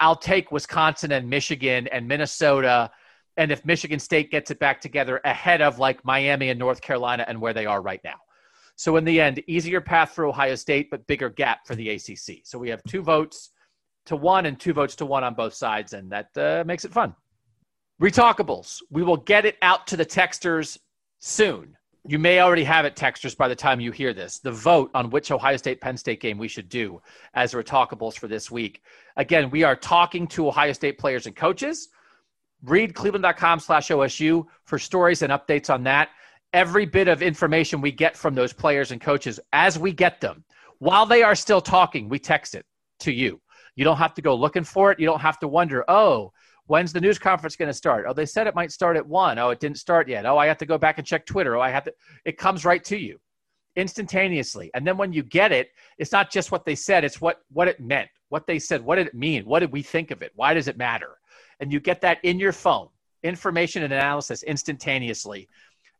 I'll 0.00 0.16
take 0.16 0.50
Wisconsin 0.50 1.12
and 1.12 1.30
Michigan 1.30 1.86
and 1.88 2.08
Minnesota. 2.08 2.90
And 3.36 3.52
if 3.52 3.64
Michigan 3.64 3.98
State 3.98 4.30
gets 4.30 4.50
it 4.50 4.58
back 4.58 4.80
together 4.80 5.20
ahead 5.24 5.62
of 5.62 5.78
like 5.78 6.04
Miami 6.04 6.50
and 6.50 6.58
North 6.58 6.80
Carolina 6.80 7.24
and 7.28 7.40
where 7.40 7.52
they 7.52 7.66
are 7.66 7.80
right 7.80 8.00
now. 8.04 8.16
So 8.76 8.96
in 8.96 9.04
the 9.04 9.20
end, 9.20 9.42
easier 9.46 9.80
path 9.80 10.10
for 10.10 10.26
Ohio 10.26 10.56
State, 10.56 10.90
but 10.90 11.06
bigger 11.06 11.30
gap 11.30 11.66
for 11.66 11.76
the 11.76 11.90
ACC. 11.90 12.40
So 12.44 12.58
we 12.58 12.68
have 12.70 12.82
two 12.84 13.02
votes 13.02 13.50
to 14.06 14.16
one 14.16 14.46
and 14.46 14.58
two 14.58 14.72
votes 14.72 14.96
to 14.96 15.06
one 15.06 15.24
on 15.24 15.34
both 15.34 15.54
sides, 15.54 15.92
and 15.92 16.10
that 16.10 16.36
uh, 16.36 16.64
makes 16.66 16.84
it 16.84 16.92
fun. 16.92 17.14
Retalkables. 18.00 18.82
We 18.90 19.02
will 19.02 19.16
get 19.16 19.44
it 19.44 19.56
out 19.62 19.86
to 19.88 19.96
the 19.96 20.06
texters 20.06 20.78
soon. 21.20 21.76
You 22.06 22.18
may 22.18 22.40
already 22.40 22.64
have 22.64 22.84
it, 22.84 22.96
texters, 22.96 23.36
by 23.36 23.48
the 23.48 23.56
time 23.56 23.80
you 23.80 23.90
hear 23.90 24.12
this. 24.12 24.38
The 24.38 24.50
vote 24.50 24.90
on 24.94 25.08
which 25.08 25.30
Ohio 25.30 25.56
State 25.56 25.80
Penn 25.80 25.96
State 25.96 26.20
game 26.20 26.36
we 26.36 26.48
should 26.48 26.68
do 26.68 27.00
as 27.32 27.54
Retalkables 27.54 28.18
for 28.18 28.28
this 28.28 28.50
week. 28.50 28.82
Again, 29.16 29.48
we 29.48 29.62
are 29.62 29.76
talking 29.76 30.26
to 30.28 30.48
Ohio 30.48 30.72
State 30.72 30.98
players 30.98 31.26
and 31.26 31.34
coaches. 31.34 31.88
Read 32.62 32.94
cleveland.com 32.94 33.60
slash 33.60 33.88
OSU 33.88 34.44
for 34.64 34.78
stories 34.78 35.22
and 35.22 35.32
updates 35.32 35.72
on 35.72 35.84
that. 35.84 36.10
Every 36.52 36.84
bit 36.84 37.08
of 37.08 37.22
information 37.22 37.80
we 37.80 37.92
get 37.92 38.16
from 38.16 38.34
those 38.34 38.52
players 38.52 38.92
and 38.92 39.00
coaches 39.00 39.40
as 39.52 39.78
we 39.78 39.92
get 39.92 40.20
them, 40.20 40.44
while 40.78 41.06
they 41.06 41.22
are 41.22 41.34
still 41.34 41.60
talking, 41.60 42.08
we 42.08 42.18
text 42.18 42.54
it 42.54 42.66
to 43.00 43.12
you. 43.12 43.40
You 43.76 43.84
don't 43.84 43.96
have 43.96 44.14
to 44.14 44.22
go 44.22 44.34
looking 44.34 44.64
for 44.64 44.92
it. 44.92 45.00
You 45.00 45.06
don't 45.06 45.20
have 45.20 45.38
to 45.40 45.48
wonder, 45.48 45.84
oh, 45.88 46.32
when's 46.66 46.92
the 46.92 47.00
news 47.00 47.18
conference 47.18 47.56
going 47.56 47.68
to 47.68 47.74
start? 47.74 48.06
Oh, 48.08 48.12
they 48.12 48.26
said 48.26 48.46
it 48.46 48.54
might 48.54 48.72
start 48.72 48.96
at 48.96 49.06
one. 49.06 49.38
Oh, 49.38 49.50
it 49.50 49.60
didn't 49.60 49.78
start 49.78 50.08
yet. 50.08 50.26
Oh, 50.26 50.38
I 50.38 50.46
have 50.46 50.58
to 50.58 50.66
go 50.66 50.78
back 50.78 50.98
and 50.98 51.06
check 51.06 51.26
Twitter. 51.26 51.56
Oh, 51.56 51.60
I 51.60 51.70
have 51.70 51.84
to. 51.84 51.94
It 52.24 52.38
comes 52.38 52.64
right 52.64 52.82
to 52.84 52.96
you 52.96 53.18
instantaneously. 53.76 54.70
And 54.74 54.86
then 54.86 54.96
when 54.96 55.12
you 55.12 55.22
get 55.22 55.52
it, 55.52 55.70
it's 55.98 56.12
not 56.12 56.30
just 56.30 56.52
what 56.52 56.64
they 56.64 56.74
said, 56.74 57.04
it's 57.04 57.20
what, 57.20 57.40
what 57.52 57.68
it 57.68 57.80
meant, 57.80 58.08
what 58.28 58.46
they 58.46 58.58
said, 58.58 58.84
what 58.84 58.96
did 58.96 59.08
it 59.08 59.14
mean? 59.14 59.44
What 59.44 59.60
did 59.60 59.72
we 59.72 59.82
think 59.82 60.10
of 60.10 60.22
it? 60.22 60.32
Why 60.36 60.54
does 60.54 60.68
it 60.68 60.76
matter? 60.76 61.18
And 61.60 61.72
you 61.72 61.80
get 61.80 62.00
that 62.02 62.18
in 62.22 62.38
your 62.38 62.52
phone, 62.52 62.88
information 63.22 63.82
and 63.82 63.92
analysis 63.92 64.42
instantaneously. 64.42 65.48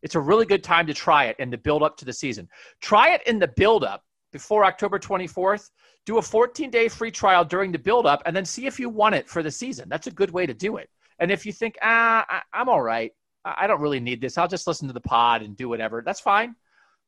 It's 0.03 0.15
a 0.15 0.21
really 0.21 0.47
good 0.47 0.63
time 0.63 0.87
to 0.87 0.95
try 0.95 1.27
it 1.27 1.37
in 1.39 1.51
the 1.51 1.59
build 1.59 1.83
up 1.83 1.97
to 1.99 2.05
the 2.05 2.13
season. 2.13 2.49
Try 2.81 3.15
it 3.15 3.23
in 3.27 3.39
the 3.39 3.49
build 3.49 3.85
up 3.85 4.05
before 4.35 4.65
October 4.65 4.99
24th 4.99 5.71
do 6.07 6.19
a 6.19 6.23
14 6.23 6.69
day 6.69 6.89
free 6.89 7.13
trial 7.13 7.45
during 7.45 7.71
the 7.71 7.79
build 7.79 8.05
up 8.05 8.21
and 8.27 8.35
then 8.35 8.45
see 8.45 8.67
if 8.67 8.81
you 8.81 8.89
want 8.89 9.15
it 9.15 9.29
for 9.29 9.45
the 9.45 9.51
season. 9.51 9.89
That's 9.89 10.09
a 10.09 10.11
good 10.11 10.33
way 10.33 10.45
to 10.45 10.53
do 10.53 10.77
it. 10.77 10.91
And 11.21 11.31
if 11.31 11.47
you 11.47 11.53
think, 11.53 11.79
ah, 11.83 12.27
I, 12.29 12.61
am 12.61 12.69
all 12.69 12.83
right, 12.83 13.13
I 13.45 13.69
don't 13.69 13.81
really 13.81 14.01
need 14.01 14.21
this, 14.21 14.37
I'll 14.37 14.49
just 14.49 14.67
listen 14.67 14.89
to 14.89 14.93
the 14.93 15.01
pod 15.01 15.43
and 15.43 15.57
do 15.57 15.69
whatever, 15.69 16.03
that's 16.05 16.19
fine. 16.19 16.57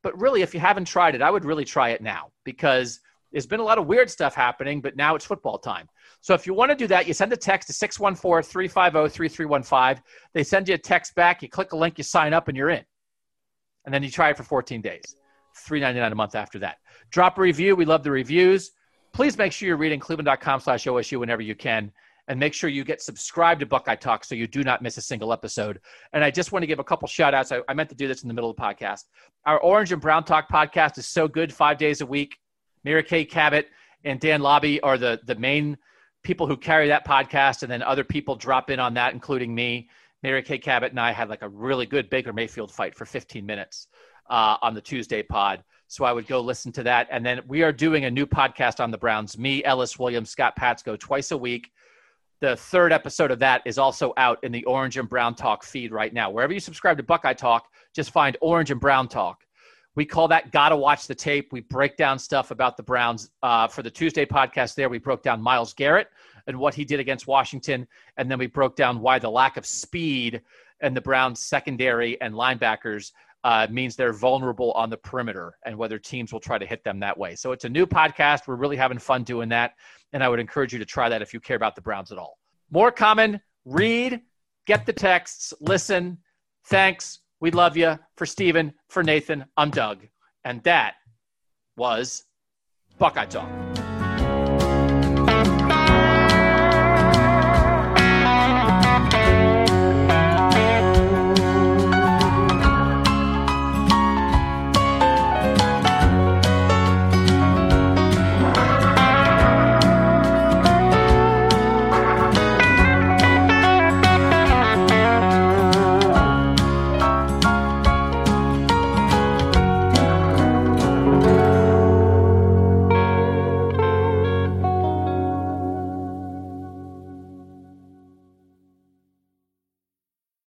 But 0.05 0.17
really, 0.21 0.43
if 0.43 0.55
you 0.55 0.61
haven't 0.61 0.85
tried 0.85 1.17
it, 1.17 1.21
I 1.21 1.33
would 1.33 1.45
really 1.45 1.65
try 1.65 1.89
it 1.89 2.01
now 2.01 2.31
because 2.45 3.01
there's 3.33 3.45
been 3.45 3.59
a 3.59 3.65
lot 3.65 3.79
of 3.79 3.89
weird 3.89 4.09
stuff 4.09 4.37
happening, 4.37 4.81
but 4.81 4.95
now 4.95 5.17
it's 5.17 5.25
football 5.25 5.59
time. 5.59 5.89
So 6.21 6.33
if 6.33 6.47
you 6.47 6.55
want 6.55 6.71
to 6.71 6.77
do 6.77 6.87
that, 6.87 7.09
you 7.09 7.13
send 7.13 7.33
a 7.33 7.37
text 7.37 7.67
to 7.67 7.73
614 7.73 8.49
350 8.49 9.13
3315. 9.13 10.01
They 10.33 10.45
send 10.45 10.69
you 10.69 10.77
a 10.77 10.79
text 10.79 11.17
back, 11.17 11.43
you 11.43 11.49
click 11.49 11.73
a 11.73 11.77
link, 11.77 11.99
you 11.99 12.05
sign 12.05 12.33
up, 12.33 12.47
and 12.47 12.57
you're 12.57 12.71
in. 12.71 12.85
And 13.85 13.93
then 13.93 14.05
you 14.05 14.13
try 14.13 14.31
it 14.31 14.37
for 14.37 14.45
14 14.45 14.81
days. 14.81 15.17
$3.99 15.69 16.13
a 16.13 16.15
month 16.15 16.35
after 16.35 16.59
that. 16.61 16.79
Drop 17.11 17.39
a 17.39 17.41
review. 17.41 17.77
We 17.77 17.85
love 17.85 18.03
the 18.03 18.11
reviews 18.11 18.73
please 19.17 19.39
make 19.39 19.51
sure 19.51 19.67
you're 19.67 19.79
reading 19.79 19.99
cleveland.com 19.99 20.61
slash 20.61 20.85
OSU 20.85 21.19
whenever 21.19 21.41
you 21.41 21.55
can. 21.55 21.91
And 22.29 22.39
make 22.39 22.53
sure 22.53 22.69
you 22.69 22.85
get 22.85 23.01
subscribed 23.01 23.61
to 23.61 23.67
Buckeye 23.67 23.95
Talk 23.95 24.25
so 24.25 24.35
you 24.35 24.47
do 24.47 24.63
not 24.63 24.83
miss 24.83 24.99
a 24.99 25.01
single 25.01 25.33
episode. 25.33 25.81
And 26.13 26.23
I 26.25 26.31
just 26.31 26.53
want 26.53 26.65
to 26.65 26.67
give 26.67 26.81
a 26.81 26.85
couple 26.85 27.09
shout 27.09 27.33
outs. 27.33 27.53
I, 27.53 27.61
I 27.69 27.73
meant 27.73 27.89
to 27.91 27.95
do 27.95 28.09
this 28.09 28.23
in 28.23 28.29
the 28.29 28.35
middle 28.35 28.51
of 28.51 28.57
the 28.57 28.63
podcast. 28.63 29.05
Our 29.47 29.59
Orange 29.61 29.93
and 29.93 30.03
Brown 30.03 30.25
Talk 30.25 30.51
podcast 30.51 30.99
is 30.99 31.07
so 31.07 31.29
good 31.29 31.55
five 31.55 31.79
days 31.79 32.01
a 32.01 32.07
week. 32.07 32.37
Mary 32.85 33.05
Kay 33.05 33.25
Cabot 33.25 33.69
and 34.05 34.21
Dan 34.21 34.41
Labbe 34.41 34.81
are 34.83 34.99
the, 34.99 35.21
the 35.25 35.37
main 35.37 35.79
people 36.25 36.49
who 36.49 36.57
carry 36.57 36.89
that 36.89 37.07
podcast. 37.07 37.63
And 37.63 37.71
then 37.71 37.81
other 37.81 38.05
people 38.05 38.35
drop 38.35 38.71
in 38.71 38.81
on 38.81 38.93
that, 38.95 39.15
including 39.15 39.55
me. 39.55 39.89
Mary 40.23 40.43
Kay 40.43 40.59
Cabot 40.59 40.91
and 40.91 41.01
I 41.01 41.13
had 41.13 41.29
like 41.31 41.43
a 41.43 41.49
really 41.49 41.87
good 41.87 42.11
Baker 42.11 42.33
Mayfield 42.33 42.73
fight 42.73 42.97
for 42.97 43.07
15 43.07 43.47
minutes 43.47 43.87
uh, 44.31 44.57
on 44.63 44.75
the 44.75 44.81
Tuesday 44.81 45.23
pod. 45.23 45.63
So 45.89 46.05
I 46.05 46.13
would 46.13 46.27
go 46.27 46.41
listen 46.41 46.73
to 46.73 46.83
that. 46.83 47.07
And 47.11 47.25
then 47.25 47.41
we 47.47 47.63
are 47.63 47.73
doing 47.73 48.05
a 48.05 48.11
new 48.11 48.27
podcast 48.27 48.81
on 48.81 48.91
the 48.91 48.99
Browns. 48.99 49.39
Me, 49.39 49.63
Ellis 49.65 49.99
Williams, 49.99 50.31
Scott 50.31 50.55
Patsko 50.59 50.99
twice 50.99 51.31
a 51.31 51.37
week. 51.37 51.71
The 52.41 52.57
third 52.57 52.93
episode 52.93 53.31
of 53.31 53.39
that 53.39 53.63
is 53.65 53.79
also 53.79 54.13
out 54.17 54.39
in 54.43 54.53
the 54.53 54.65
Orange 54.65 54.99
and 54.99 55.09
Brown 55.09 55.35
Talk 55.35 55.65
feed 55.65 55.93
right 55.93 56.13
now. 56.13 56.31
Wherever 56.31 56.53
you 56.53 56.61
subscribe 56.61 56.99
to 56.99 57.03
Buckeye 57.03 57.33
Talk, 57.33 57.67
just 57.95 58.11
find 58.11 58.37
Orange 58.41 58.71
and 58.71 58.81
Brown 58.81 59.09
Talk. 59.09 59.43
We 59.95 60.05
call 60.05 60.29
that 60.29 60.53
Gotta 60.53 60.77
Watch 60.77 61.07
the 61.07 61.15
Tape. 61.15 61.53
We 61.53 61.61
break 61.61 61.97
down 61.97 62.19
stuff 62.19 62.51
about 62.51 62.77
the 62.77 62.83
Browns. 62.83 63.31
Uh, 63.43 63.67
for 63.67 63.83
the 63.83 63.91
Tuesday 63.91 64.27
podcast, 64.27 64.75
there, 64.75 64.91
we 64.91 64.99
broke 64.99 65.23
down 65.23 65.41
Myles 65.41 65.73
Garrett 65.73 66.09
and 66.47 66.59
what 66.59 66.75
he 66.75 66.85
did 66.85 67.01
against 67.01 67.27
Washington. 67.27 67.89
And 68.19 68.31
then 68.31 68.39
we 68.39 68.47
broke 68.47 68.77
down 68.77 69.01
why 69.01 69.19
the 69.19 69.31
lack 69.31 69.57
of 69.57 69.65
speed 69.65 70.43
and 70.81 70.95
the 70.95 71.01
Browns 71.01 71.41
secondary 71.41 72.21
and 72.21 72.35
linebackers 72.35 73.13
uh, 73.47 73.65
means 73.71 73.95
they're 73.95 74.13
vulnerable 74.13 74.73
on 74.73 74.91
the 74.91 74.97
perimeter 74.97 75.57
and 75.65 75.79
whether 75.79 76.01
teams 76.01 76.33
will 76.33 76.41
try 76.41 76.59
to 76.59 76.67
hit 76.67 76.83
them 76.83 76.99
that 76.99 77.17
way. 77.17 77.37
So 77.37 77.53
it's 77.53 77.65
a 77.65 77.69
new 77.69 77.87
podcast. 77.87 78.49
We're 78.49 78.57
really 78.57 78.77
having 78.77 78.99
fun 78.99 79.23
doing 79.23 79.49
that. 79.51 79.75
And 80.13 80.25
I 80.25 80.29
would 80.29 80.41
encourage 80.41 80.73
you 80.73 80.81
to 80.81 80.85
try 80.85 81.09
that 81.09 81.23
if 81.23 81.33
you 81.33 81.39
care 81.39 81.55
about 81.55 81.77
the 81.77 81.81
Browns 81.81 82.11
at 82.11 82.19
all. 82.19 82.39
More 82.73 82.91
common, 82.91 83.41
read, 83.65 84.21
get 84.67 84.85
the 84.85 84.93
texts, 84.93 85.55
listen. 85.61 86.19
Thanks. 86.65 87.21
We 87.39 87.53
love 87.53 87.77
you. 87.77 87.97
For 88.17 88.27
Stephen, 88.27 88.75
for 88.89 89.05
Nathan, 89.05 89.45
I'm 89.57 89.71
Doug. 89.71 90.09
And 90.45 90.61
that 90.65 90.95
was 91.77 92.25
Buckeye 92.99 93.27
Talk. 93.27 93.86